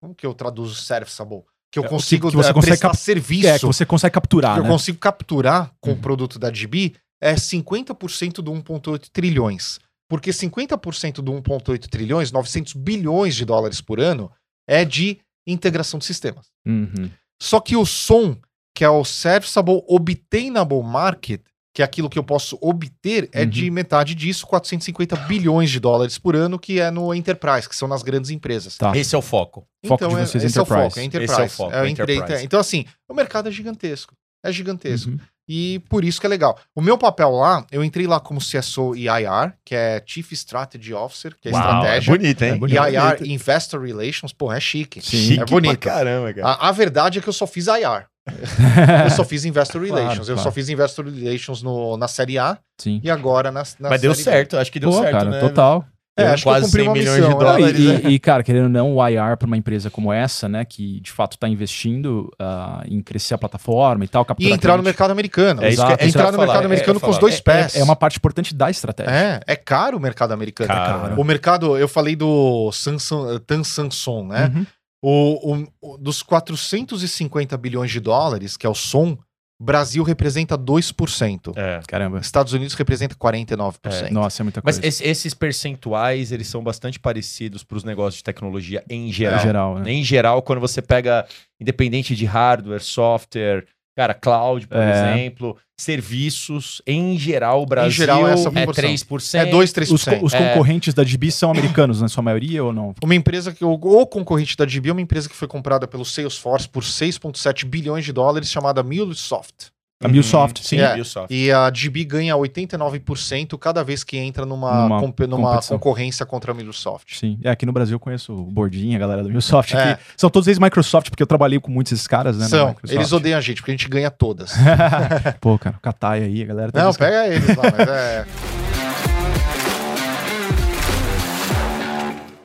como 0.00 0.14
que 0.14 0.26
eu 0.26 0.34
traduzo 0.34 0.74
serviceable? 0.74 1.42
Que 1.72 1.78
eu 1.78 1.82
É, 1.84 1.86
o 1.86 1.88
que- 1.88 1.94
consigo 1.94 2.30
que 2.30 2.36
você 2.36 2.50
eh, 2.50 2.52
consegue 2.52 2.78
prestar 2.78 2.94
serviço, 2.96 3.46
É, 3.48 3.58
que 3.58 3.66
você 3.66 3.86
consegue 3.86 4.12
capturar, 4.14 4.54
que 4.54 4.60
eu 4.60 4.64
né? 4.64 4.70
consigo 4.70 4.98
capturar 4.98 5.72
com 5.80 5.90
Uhum. 5.90 5.96
o 5.96 6.00
produto 6.00 6.38
da 6.38 6.50
DB, 6.50 6.94
é 7.20 7.36
50% 7.36 8.40
do 8.42 8.50
1,8 8.52 9.08
trilhões. 9.10 9.78
Porque 10.08 10.32
50% 10.32 11.22
do 11.22 11.32
1,8 11.32 11.86
trilhões, 11.88 12.32
900 12.32 12.72
bilhões 12.72 13.36
de 13.36 13.44
dólares 13.44 13.80
por 13.80 14.00
ano, 14.00 14.30
é 14.68 14.84
de 14.84 15.20
integração 15.46 15.98
de 15.98 16.04
sistemas. 16.04 16.46
Uhum. 16.66 17.08
Só 17.40 17.60
que 17.60 17.76
o 17.76 17.86
som, 17.86 18.36
que 18.74 18.84
é 18.84 18.90
o 18.90 19.04
Serviceable 19.04 19.82
Obtainable 19.86 20.82
Market, 20.82 21.40
que 21.80 21.82
é 21.82 21.84
aquilo 21.86 22.10
que 22.10 22.18
eu 22.18 22.22
posso 22.24 22.58
obter, 22.60 23.30
é 23.32 23.40
Uhum. 23.42 23.48
de 23.48 23.70
metade 23.70 24.14
disso, 24.14 24.46
450 24.46 25.16
bilhões 25.16 25.70
de 25.70 25.80
dólares 25.80 26.18
por 26.18 26.36
ano, 26.36 26.58
que 26.58 26.78
é 26.78 26.90
no 26.90 27.14
Enterprise, 27.14 27.66
que 27.66 27.74
são 27.74 27.88
nas 27.88 28.02
grandes 28.02 28.30
empresas. 28.30 28.76
Tá. 28.76 28.94
Esse 28.94 29.14
é 29.14 29.18
o 29.18 29.22
foco. 29.22 29.66
Foco 29.86 30.06
de 30.08 30.14
é- 30.14 30.22
esse 30.24 30.36
é 30.36 30.40
o 30.40 30.44
Enterprise. 30.44 30.66
foco, 30.66 31.00
é 31.00 31.04
Enterprise. 31.04 31.32
Esse 31.32 31.40
é 31.40 31.44
o 31.44 31.48
foco, 31.48 31.74
É 31.74 31.82
o 31.82 31.86
Enterprise. 31.86 32.20
empre- 32.22 32.42
Então, 32.44 32.60
assim, 32.60 32.84
o 33.08 33.14
mercado 33.14 33.48
é 33.48 33.52
gigantesco. 33.52 34.12
É 34.44 34.52
gigantesco. 34.52 35.10
Uhum. 35.10 35.18
E 35.48 35.80
por 35.88 36.04
isso 36.04 36.20
que 36.20 36.26
é 36.26 36.28
legal. 36.28 36.58
O 36.76 36.80
meu 36.82 36.96
papel 36.98 37.30
lá, 37.30 37.64
eu 37.72 37.82
entrei 37.82 38.06
lá 38.06 38.20
como 38.20 38.40
CSO 38.40 38.94
e 38.94 39.08
IR, 39.08 39.54
que 39.64 39.74
é 39.74 40.02
Chief 40.06 40.30
Strategy 40.32 40.92
Officer, 40.94 41.34
que 41.40 41.48
é 41.48 41.50
estratégia. 41.52 42.12
bonito, 42.14 42.42
hein? 42.42 42.54
e 42.54 42.58
bonito. 42.58 42.76
IR, 42.78 43.30
Investor 43.32 43.80
Relations, 43.82 44.32
pô, 44.32 44.52
é 44.52 44.60
chique. 44.60 45.00
Sim. 45.02 45.40
é 45.40 45.44
bonito. 45.46 45.78
caramba, 45.78 46.32
cara. 46.34 46.46
A, 46.46 46.68
a 46.68 46.72
verdade 46.72 47.18
é 47.18 47.22
que 47.22 47.28
eu 47.28 47.32
só 47.32 47.46
fiz 47.46 47.66
IR. 47.66 48.06
eu 49.04 49.10
só 49.10 49.24
fiz 49.24 49.44
Investor 49.44 49.80
Claro, 49.86 49.94
Relations. 50.02 50.28
eu 50.28 50.34
claro. 50.34 50.48
só 50.48 50.52
fiz 50.54 50.68
Investor 50.68 51.06
Relations 51.06 51.62
no, 51.62 51.96
na 51.96 52.08
série 52.08 52.38
A 52.38 52.58
Sim. 52.78 53.00
e 53.02 53.10
agora 53.10 53.50
na, 53.50 53.62
na 53.78 53.88
Mas 53.90 54.00
deu 54.00 54.14
certo, 54.14 54.56
acho 54.56 54.70
que 54.70 54.78
deu 54.80 54.90
Pô, 54.90 54.98
certo, 55.00 55.12
cara, 55.12 55.30
né? 55.30 55.40
total. 55.40 55.84
É, 56.18 56.26
acho 56.26 56.42
que 56.42 56.48
eu 56.48 56.52
Quase 56.52 56.66
cumpri 56.66 56.80
100 56.82 56.88
uma 56.88 56.92
milhões 56.94 57.16
de 57.16 57.22
missão. 57.22 57.38
dólares. 57.38 57.66
É, 57.66 57.80
E, 57.80 57.86
né? 57.86 58.00
e- 58.04 58.14
e, 58.14 58.18
cara, 58.18 58.42
querendo 58.42 58.64
ou 58.64 58.68
não, 58.68 58.94
o 58.96 59.08
IR 59.08 59.36
para 59.38 59.46
uma 59.46 59.56
empresa 59.56 59.88
como 59.88 60.12
essa, 60.12 60.48
né, 60.50 60.66
que 60.66 61.00
de 61.00 61.10
fato 61.10 61.32
está 61.32 61.48
investindo 61.48 62.30
ah, 62.38 62.82
em 62.86 63.00
crescer 63.00 63.32
a 63.32 63.38
plataforma 63.38 64.04
e 64.04 64.08
tal, 64.08 64.26
E 64.38 64.50
entrar 64.50 64.76
no 64.76 64.82
mercado 64.82 65.12
americano. 65.12 65.62
É 65.64 65.68
isso 65.70 65.76
que- 65.78 65.82
Exato. 65.82 65.92
é 65.94 65.96
que 65.96 66.04
eu 66.04 66.08
entrar 66.08 66.24
no 66.26 66.32
falar, 66.32 66.46
mercado 66.46 66.62
é, 66.62 66.66
americano 66.66 66.96
eu 66.96 67.00
com 67.00 67.10
os 67.10 67.16
dois 67.18 67.38
falar. 67.40 67.58
pés. 67.62 67.76
é, 67.76 67.80
é 67.80 67.84
uma 67.84 67.96
parte 67.96 68.18
importante 68.18 68.54
da 68.54 68.68
estratégia. 68.68 69.10
É, 69.10 69.40
é 69.46 69.56
caro 69.56 69.96
o 69.96 70.00
mercado 70.00 70.32
americano. 70.32 70.68
Caro. 70.68 71.18
O 71.18 71.24
mercado, 71.24 71.78
eu 71.78 71.88
falei 71.88 72.14
do 72.14 72.70
Samsung, 72.72 73.38
Tan 73.46 73.64
Samsung, 73.64 74.26
né? 74.28 74.52
Uhum. 74.54 74.66
O, 75.02 75.54
o- 75.54 75.68
o- 75.80 75.98
dos 75.98 76.22
450 76.22 77.56
bilhões 77.56 77.90
de 77.90 78.00
dólares, 78.00 78.56
que 78.56 78.66
é 78.66 78.70
o 78.70 78.74
som, 78.74 79.16
Brasil 79.62 80.02
representa 80.02 80.56
2%. 80.56 81.52
É. 81.54 81.80
Caramba. 81.86 82.18
Estados 82.20 82.54
Unidos 82.54 82.74
representa 82.74 83.14
49%. 83.14 84.10
Nossa, 84.10 84.42
é 84.42 84.44
muita 84.44 84.62
Mas 84.64 84.76
coisa. 84.76 84.88
esse- 84.88 85.04
esses 85.04 85.34
percentuais, 85.34 86.32
eles 86.32 86.46
são 86.48 86.62
bastante 86.64 86.98
parecidos 86.98 87.62
para 87.62 87.76
os 87.76 87.84
negócios 87.84 88.16
de 88.16 88.24
tecnologia 88.24 88.82
em 88.88 89.12
geral. 89.12 89.38
geral, 89.40 89.78
né? 89.78 89.92
Em 89.92 90.02
geral, 90.02 90.40
quando 90.42 90.60
você 90.60 90.80
pega, 90.80 91.26
independente 91.60 92.16
de 92.16 92.24
hardware, 92.24 92.82
software, 92.82 93.66
cara, 93.96 94.14
cloud, 94.14 94.66
por 94.66 94.76
É. 94.78 94.90
exemplo, 95.14 95.56
serviços, 95.78 96.80
em 96.86 97.18
geral, 97.18 97.62
o 97.62 97.66
Brasil 97.66 97.90
geral, 97.92 98.26
é 98.28 98.32
essa 98.32 98.48
é 98.48 98.52
proporção. 98.52 98.84
3%. 98.84 99.40
É 99.40 99.46
2, 99.46 99.70
Os, 99.70 99.72
co- 100.04 100.10
3%. 100.10 100.22
os 100.22 100.34
É. 100.34 100.48
concorrentes 100.48 100.92
da 100.94 101.02
DB 101.02 101.30
são 101.30 101.50
americanos, 101.50 102.00
na 102.00 102.08
sua 102.08 102.22
maioria, 102.22 102.62
ou 102.64 102.72
não? 102.72 102.94
Uma 103.02 103.14
empresa 103.14 103.52
que, 103.52 103.64
o, 103.64 103.72
o 103.72 104.06
concorrente 104.06 104.56
da 104.56 104.64
DB 104.64 104.88
é 104.90 104.92
uma 104.92 105.00
empresa 105.00 105.28
que 105.28 105.34
foi 105.36 105.48
comprada 105.48 105.86
pelo 105.88 106.04
Salesforce 106.04 106.68
por 106.68 106.82
6,7 106.84 107.64
bilhões 107.64 108.04
de 108.04 108.12
dólares, 108.12 108.50
chamada 108.50 108.82
MuleSoft. 108.82 109.70
A 110.02 110.08
MuleSoft, 110.08 110.64
sim. 110.66 110.78
É. 110.78 110.88
Microsoft. 110.88 111.30
E 111.30 111.52
a 111.52 111.68
DB 111.68 112.04
ganha 112.06 112.34
89% 112.34 113.58
cada 113.58 113.84
vez 113.84 114.02
que 114.02 114.16
entra 114.16 114.46
numa, 114.46 114.84
Numa 114.88 114.98
compe- 115.00 115.26
numa 115.26 115.60
concorrência 115.60 116.24
contra 116.24 116.52
a 116.52 116.54
MuleSoft. 116.54 117.18
Sim. 117.18 117.38
É, 117.44 117.50
aqui 117.50 117.66
no 117.66 117.72
Brasil 117.72 117.96
eu 117.96 118.00
conheço 118.00 118.32
o 118.32 118.44
Bordinho, 118.44 118.96
a 118.96 118.98
galera 118.98 119.20
do 119.22 119.26
Microsoft. 119.28 119.74
É. 119.74 119.98
são 120.16 120.30
todos 120.30 120.46
eles 120.48 120.58
Microsoft, 120.58 121.10
porque 121.10 121.22
eu 121.22 121.26
trabalhei 121.26 121.60
com 121.60 121.70
muitos 121.70 121.92
desses 121.92 122.06
caras, 122.06 122.38
né? 122.38 122.46
São, 122.48 122.68
Microsoft. 122.68 122.96
eles 122.98 123.12
odeiam 123.12 123.36
a 123.36 123.42
gente, 123.42 123.56
porque 123.60 123.72
a 123.72 123.74
gente 123.74 123.88
ganha 123.90 124.10
todas. 124.10 124.54
Pô, 125.38 125.58
cara, 125.58 125.76
o 125.76 125.80
Katai 125.80 126.22
aí, 126.22 126.42
a 126.44 126.46
galera 126.46 126.72
tá 126.72 126.82
Não, 126.82 126.94
pega 126.94 127.26
eles 127.28 127.48
lá, 127.54 127.62
mas 127.76 127.88
é. 127.88 128.26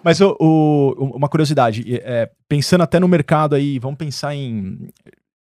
Mas 0.04 0.22
o, 0.22 0.36
o- 0.40 1.16
uma 1.16 1.28
curiosidade, 1.28 1.84
é, 2.04 2.30
pensando 2.48 2.82
até 2.82 3.00
no 3.00 3.08
mercado 3.08 3.56
aí, 3.56 3.80
vamos 3.80 3.98
pensar 3.98 4.36
em, 4.36 4.88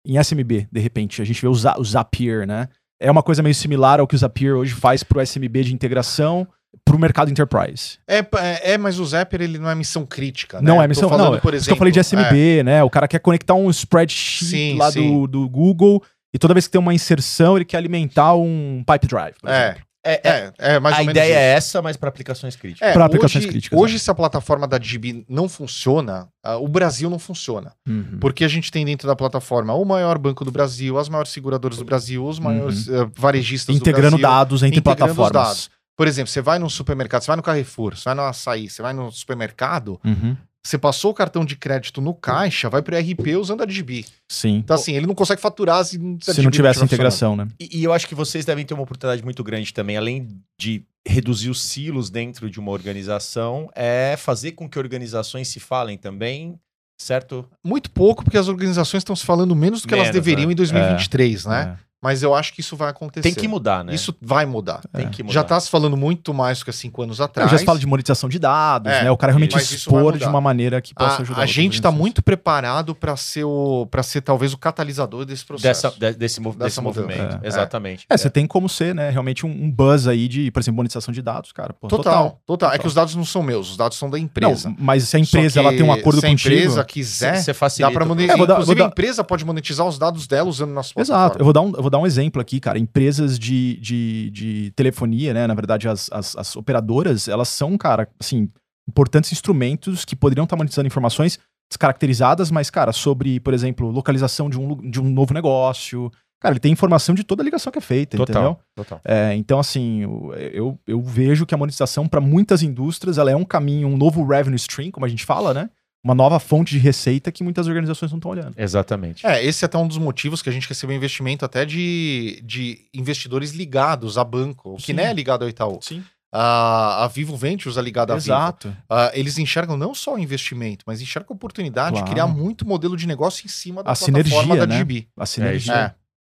em 0.07 0.19
SMB, 0.23 0.69
de 0.71 0.81
repente. 0.81 1.23
A 1.23 1.25
gente 1.25 1.41
vê 1.41 1.49
o, 1.49 1.53
o 1.53 1.85
Zapier, 1.85 2.47
né? 2.47 2.69
É 3.01 3.11
uma 3.11 3.23
coisa 3.23 3.43
meio 3.43 3.55
similar 3.55 4.01
ao 4.01 4.07
que 4.07 4.15
o 4.15 4.19
Zapier 4.19 4.55
hoje 4.55 4.75
faz 4.75 5.03
pro 5.03 5.21
SMB 5.21 5.65
de 5.65 5.75
integração 5.75 6.47
pro 6.85 6.99
mercado 6.99 7.31
enterprise. 7.31 7.99
É, 8.09 8.19
é, 8.19 8.73
é, 8.73 8.79
mas 8.79 8.99
o 8.99 9.05
Zapper 9.05 9.43
ele 9.43 9.59
não 9.59 9.69
é 9.69 9.75
missão 9.75 10.07
crítica. 10.07 10.61
Não 10.61 10.79
né? 10.79 10.85
é 10.85 10.89
missão, 10.89 11.09
falando, 11.09 11.35
não. 11.35 11.41
por 11.41 11.53
isso 11.53 11.67
que 11.67 11.73
eu 11.73 11.77
falei 11.77 11.93
de 11.93 11.99
exemplo, 11.99 12.25
SMB, 12.27 12.63
né? 12.65 12.83
O 12.83 12.91
cara 12.91 13.07
quer 13.07 13.19
conectar 13.19 13.55
um 13.55 13.69
spreadsheet 13.71 14.45
Sim, 14.45 14.79
lá 14.79 14.91
sim. 14.91 15.07
Do, 15.07 15.27
do 15.27 15.49
Google 15.49 16.03
e 16.35 16.39
toda 16.39 16.55
vez 16.55 16.67
que 16.67 16.73
tem 16.73 16.81
uma 16.81 16.95
inserção, 16.95 17.57
ele 17.57 17.65
quer 17.65 17.77
alimentar 17.77 18.35
um 18.35 18.83
pipe 18.87 19.07
drive. 19.07 19.35
por 19.41 19.51
É, 19.51 19.65
exemplo. 19.65 19.83
É, 20.05 20.13
é, 20.15 20.21
é, 20.25 20.53
é, 20.59 20.75
é 20.75 20.81
mais 20.81 20.97
a 20.97 20.99
ou 20.99 21.05
menos 21.07 21.17
ideia 21.21 21.33
isso. 21.33 21.39
é 21.39 21.53
essa, 21.55 21.83
mas 21.83 21.97
para 21.97 22.09
aplicações 22.09 22.57
críticas. 22.57 22.89
É, 22.89 22.93
Pra 22.93 23.05
aplicações 23.05 23.45
hoje, 23.45 23.49
críticas, 23.53 23.79
Hoje, 23.79 23.93
né? 23.95 23.99
se 24.01 24.11
a 24.11 24.15
plataforma 24.15 24.67
da 24.67 24.77
DB 24.79 25.25
não 25.29 25.49
funciona, 25.49 26.29
ah, 26.43 26.57
o 26.57 26.67
Brasil 26.67 27.09
não 27.09 27.19
funciona. 27.19 27.73
Uhum. 27.89 28.19
Porque 28.21 28.45
a 28.45 28.49
gente 28.49 28.73
tem 28.73 28.85
dentro 28.85 29.07
da 29.07 29.15
plataforma 29.15 29.73
o 29.75 29.85
maior 29.85 30.19
banco 30.19 30.45
do 30.45 30.51
Brasil, 30.51 30.99
as 30.99 31.09
maiores 31.09 31.31
seguradoras 31.31 31.79
do 31.79 31.85
Brasil, 31.85 32.27
os 32.27 32.39
maiores 32.41 32.89
eh, 32.89 33.09
varejistas 33.17 33.75
Integrando 33.77 34.17
do 34.17 34.21
Brasil. 34.21 34.39
dados 34.39 34.63
entre 34.63 34.81
integrando 34.81 35.15
plataformas. 35.15 35.33
dados. 35.49 35.71
Por 35.97 36.09
exemplo, 36.09 36.31
você 36.33 36.41
vai 36.41 36.59
num 36.59 36.69
supermercado, 36.69 37.23
você 37.23 37.27
vai 37.29 37.37
no 37.37 37.43
Carrefour, 37.43 37.97
você 37.97 38.05
vai 38.07 38.15
no 38.15 38.23
Açaí, 38.23 38.69
você 38.69 38.83
vai 38.83 38.93
no 38.93 39.13
supermercado, 39.13 40.01
Uhum. 40.05 40.37
Você 40.65 40.79
passou 40.79 41.11
o 41.11 41.15
cartão 41.15 41.45
de 41.45 41.57
crédito 41.57 42.01
no 42.01 42.15
caixa, 42.15 42.71
vai 42.71 42.83
pro 42.83 42.97
RP 42.97 43.37
usando 43.39 43.63
a 43.63 43.65
DB. 43.65 44.05
Sim. 44.31 44.59
Então, 44.59 44.77
assim, 44.77 44.95
ele 44.95 45.07
não 45.07 45.15
consegue 45.15 45.41
faturar 45.41 45.85
se, 45.85 45.93
Se 46.21 46.43
não 46.43 46.51
tivesse 46.51 46.79
estiver 46.79 46.85
integração, 46.85 47.35
né? 47.35 47.49
E, 47.59 47.81
e 47.81 47.85
eu 47.85 47.93
acho 47.93 48.07
que 48.07 48.15
vocês 48.15 48.45
devem 48.45 48.65
ter 48.65 48.73
uma 48.73 48.85
oportunidade 48.85 49.25
muito 49.25 49.43
grande 49.43 49.75
também, 49.75 49.97
além 49.97 50.29
de 50.59 50.85
reduzir 51.07 51.51
os 51.51 51.61
silos 51.61 52.11
dentro 52.11 52.49
de 52.49 52.61
uma 52.61 52.71
organização, 52.71 53.69
é 53.75 54.15
fazer 54.17 54.53
com 54.53 54.69
que 54.69 54.79
organizações 54.79 55.49
se 55.49 55.59
falem 55.59 55.99
também, 55.99 56.59
certo? 56.97 57.45
Muito 57.65 57.91
pouco, 57.91 58.23
porque 58.23 58.39
as 58.39 58.47
organizações 58.47 59.01
estão 59.01 59.17
se 59.17 59.27
falando 59.27 59.57
menos 59.57 59.83
do 59.83 59.89
que 59.89 59.95
elas 59.95 60.09
Menos, 60.09 60.15
deveriam 60.15 60.47
né? 60.47 60.53
em 60.53 60.57
2023, 60.57 61.45
né? 61.47 61.77
É. 61.79 61.92
mas 62.03 62.23
eu 62.23 62.35
acho 62.35 62.53
que 62.53 62.61
isso 62.61 62.77
vai 62.77 62.91
acontecer. 62.91 63.23
Tem 63.23 63.33
que 63.35 63.47
mudar, 63.47 63.85
né? 63.85 63.95
Isso 63.95 64.15
vai 64.21 64.45
mudar. 64.45 64.81
tem 64.93 65.09
que 65.09 65.23
mudar. 65.23 65.33
Já 65.35 65.45
tá 65.45 65.59
se 65.61 65.71
falando 65.71 65.97
muito 65.97 66.35
mais 66.35 66.59
do 66.59 66.65
que 66.65 66.71
há 66.71 66.73
cinco 66.73 67.03
anos 67.03 67.21
atrás. 67.21 67.51
Já 67.51 67.59
se 67.59 67.65
fala 67.65 67.79
de 67.79 67.87
monetização 67.87 68.29
de 68.29 68.39
dados, 68.39 68.91
É, 68.93 69.05
né? 69.05 69.11
O 69.11 69.17
cara 69.17 69.33
realmente 69.33 69.57
expor 69.57 70.19
de 70.19 70.25
uma 70.25 70.41
maneira 70.41 70.81
que 70.81 70.95
possa 70.95 71.19
a, 71.19 71.21
ajudar. 71.23 71.41
a 71.43 71.47
gente 71.47 71.75
está 71.75 71.91
muito 71.91 72.23
preparado 72.23 72.95
para 72.95 73.17
ser 73.17 73.45
o 73.45 73.87
para 73.91 74.03
ser 74.03 74.21
talvez 74.21 74.53
o 74.53 74.59
catalisador 74.59 75.25
desse 75.25 75.45
processo. 75.45 75.83
dessa, 75.91 75.97
de- 76.13 76.19
desse, 76.19 76.41
mov- 76.41 76.57
desse 76.57 76.81
movimento. 76.81 77.39
É. 77.43 77.47
Exatamente. 77.47 78.05
É, 78.11 78.17
você 78.17 78.29
tem 78.31 78.47
como 78.47 78.69
ser, 78.69 78.95
né? 78.95 79.11
Realmente 79.11 79.47
um, 79.47 79.51
um 79.51 79.71
buzz 79.71 80.07
aí 80.07 80.27
de, 80.29 80.51
por 80.51 80.61
exemplo, 80.61 80.77
monetização 80.77 81.13
de 81.13 81.23
dados, 81.23 81.53
cara. 81.53 81.73
Pô, 81.73 81.89
total, 81.89 82.41
total, 82.47 82.69
É 82.71 82.73
Total. 82.73 82.79
que 82.81 82.87
os 82.87 82.95
dados 82.95 83.15
não 83.15 83.25
são 83.25 83.43
meus, 83.43 83.71
os 83.71 83.77
dados 83.77 83.97
são 83.97 84.11
da 84.11 84.19
empresa. 84.19 84.69
Não, 84.69 84.77
mas 84.79 85.05
se 85.05 85.17
a 85.17 85.21
empresa 85.21 85.61
ela 85.61 85.71
tem 85.71 85.83
um 85.83 85.93
acordo 85.93 86.21
se 86.21 86.27
a 86.27 86.31
empresa 86.31 86.85
quiser, 86.85 87.37
Você 87.37 87.55
facilita. 87.55 87.91
dá 87.91 87.95
para 87.99 88.05
monetizar. 88.07 88.35
É, 88.35 88.39
vou 88.39 88.47
dar- 88.47 88.55
Inclusive 88.55 88.75
vou 88.79 88.85
a 88.85 88.89
dar- 88.89 88.93
empresa 88.93 89.23
pode 89.25 89.45
monetizar 89.45 89.87
os 89.87 89.99
dados 89.99 90.27
dela 90.27 90.49
usando 90.49 90.71
nossa 90.71 90.93
Exato. 90.97 91.39
Eu 91.39 91.45
vou, 91.45 91.53
dar 91.53 91.61
um, 91.61 91.73
eu 91.75 91.83
vou 91.83 91.91
dar 91.93 91.99
um 91.99 92.07
exemplo 92.07 92.41
aqui, 92.41 92.59
cara. 92.59 92.79
Empresas 92.79 93.39
de, 93.39 93.79
de, 93.79 94.31
de 94.31 94.73
telefonia, 94.75 95.35
né? 95.35 95.47
Na 95.47 95.53
verdade, 95.53 95.87
as, 95.87 96.11
as, 96.11 96.35
as 96.35 96.57
operadoras, 96.57 97.29
elas 97.29 97.49
são, 97.49 97.77
cara, 97.77 98.09
assim, 98.19 98.49
importantes 98.89 99.31
instrumentos 99.31 100.05
que 100.05 100.17
poderiam 100.17 100.45
estar 100.45 100.57
monetizando 100.57 100.87
informações 100.87 101.39
descaracterizadas, 101.71 102.51
mas, 102.51 102.71
cara, 102.71 102.93
sobre, 102.93 103.39
por 103.41 103.53
exemplo, 103.53 103.91
localização 103.91 104.49
de 104.49 104.59
um, 104.59 104.91
de 104.91 105.01
um 105.01 105.11
novo 105.11 105.35
negócio. 105.35 106.11
Cara, 106.41 106.55
ele 106.55 106.61
tem 106.61 106.73
informação 106.73 107.15
de 107.15 107.25
toda 107.25 107.43
a 107.43 107.45
ligação 107.45 107.71
que 107.71 107.79
é 107.79 107.83
feita, 107.83 108.17
entendeu? 108.17 108.57
Total. 108.57 108.61
Total. 108.75 109.01
É, 109.05 109.35
então, 109.35 109.61
assim, 109.61 110.03
eu, 110.03 110.35
eu, 110.35 110.79
eu 110.87 111.03
vejo 111.03 111.45
que 111.45 111.55
a 111.55 111.59
monetização 111.59 112.09
para 112.09 112.21
muitas 112.21 112.63
indústrias 112.63 113.19
ela 113.19 113.31
é 113.31 113.37
um 113.37 113.45
caminho, 113.45 113.87
um 113.87 113.97
novo 113.99 114.25
revenue 114.25 114.57
stream, 114.57 114.91
como 114.91 115.05
a 115.05 115.09
gente 115.09 115.25
fala, 115.27 115.53
né? 115.53 115.71
Uma 116.05 116.15
nova 116.15 116.41
fonte 116.41 116.71
de 116.73 116.79
receita 116.79 117.31
que 117.31 117.45
muitas 117.45 117.69
organizações 117.69 118.11
não 118.11 118.19
estão 118.19 118.31
olhando. 118.33 118.55
Exatamente. 118.57 119.25
É, 119.27 119.45
esse 119.45 119.65
é 119.65 119.67
até 119.67 119.79
um 119.79 119.87
dos 119.87 119.99
motivos 119.99 120.43
que 120.43 120.49
a 120.49 120.53
gente 120.53 120.69
recebeu 120.69 120.97
investimento 120.97 121.45
até 121.45 121.65
de, 121.65 122.43
de 122.45 122.81
investidores 122.93 123.53
ligados 123.53 124.19
a 124.19 124.25
banco, 124.25 124.75
o 124.75 124.77
que 124.77 124.93
não 124.93 125.05
é 125.05 125.13
ligado 125.13 125.43
ao 125.45 125.49
Itaú. 125.49 125.79
Sim. 125.81 126.03
A, 126.35 127.05
a 127.05 127.09
Vivo 127.09 127.37
Ventures 127.37 127.77
é 127.77 127.83
ligada 127.83 128.15
a 128.15 128.17
Vivo. 128.17 128.27
Exato. 128.27 128.77
Ah, 128.89 129.11
eles 129.15 129.39
enxergam 129.39 129.77
não 129.77 129.95
só 129.95 130.15
o 130.15 130.19
investimento, 130.19 130.83
mas 130.87 131.01
enxergam 131.01 131.35
a 131.35 131.35
oportunidade 131.37 131.93
Claro. 131.93 132.07
de 132.07 132.11
criar 132.11 132.27
muito 132.27 132.67
modelo 132.67 132.97
de 132.97 133.07
negócio 133.07 133.45
em 133.45 133.49
cima 133.49 133.83
da 133.83 133.93
A 133.93 133.95
plataforma 133.95 134.25
sinergia, 134.25 134.57
da 134.57 134.67
né? 134.67 134.79
DB. 134.79 135.09
A 135.17 135.27
sinergia. 135.27 135.75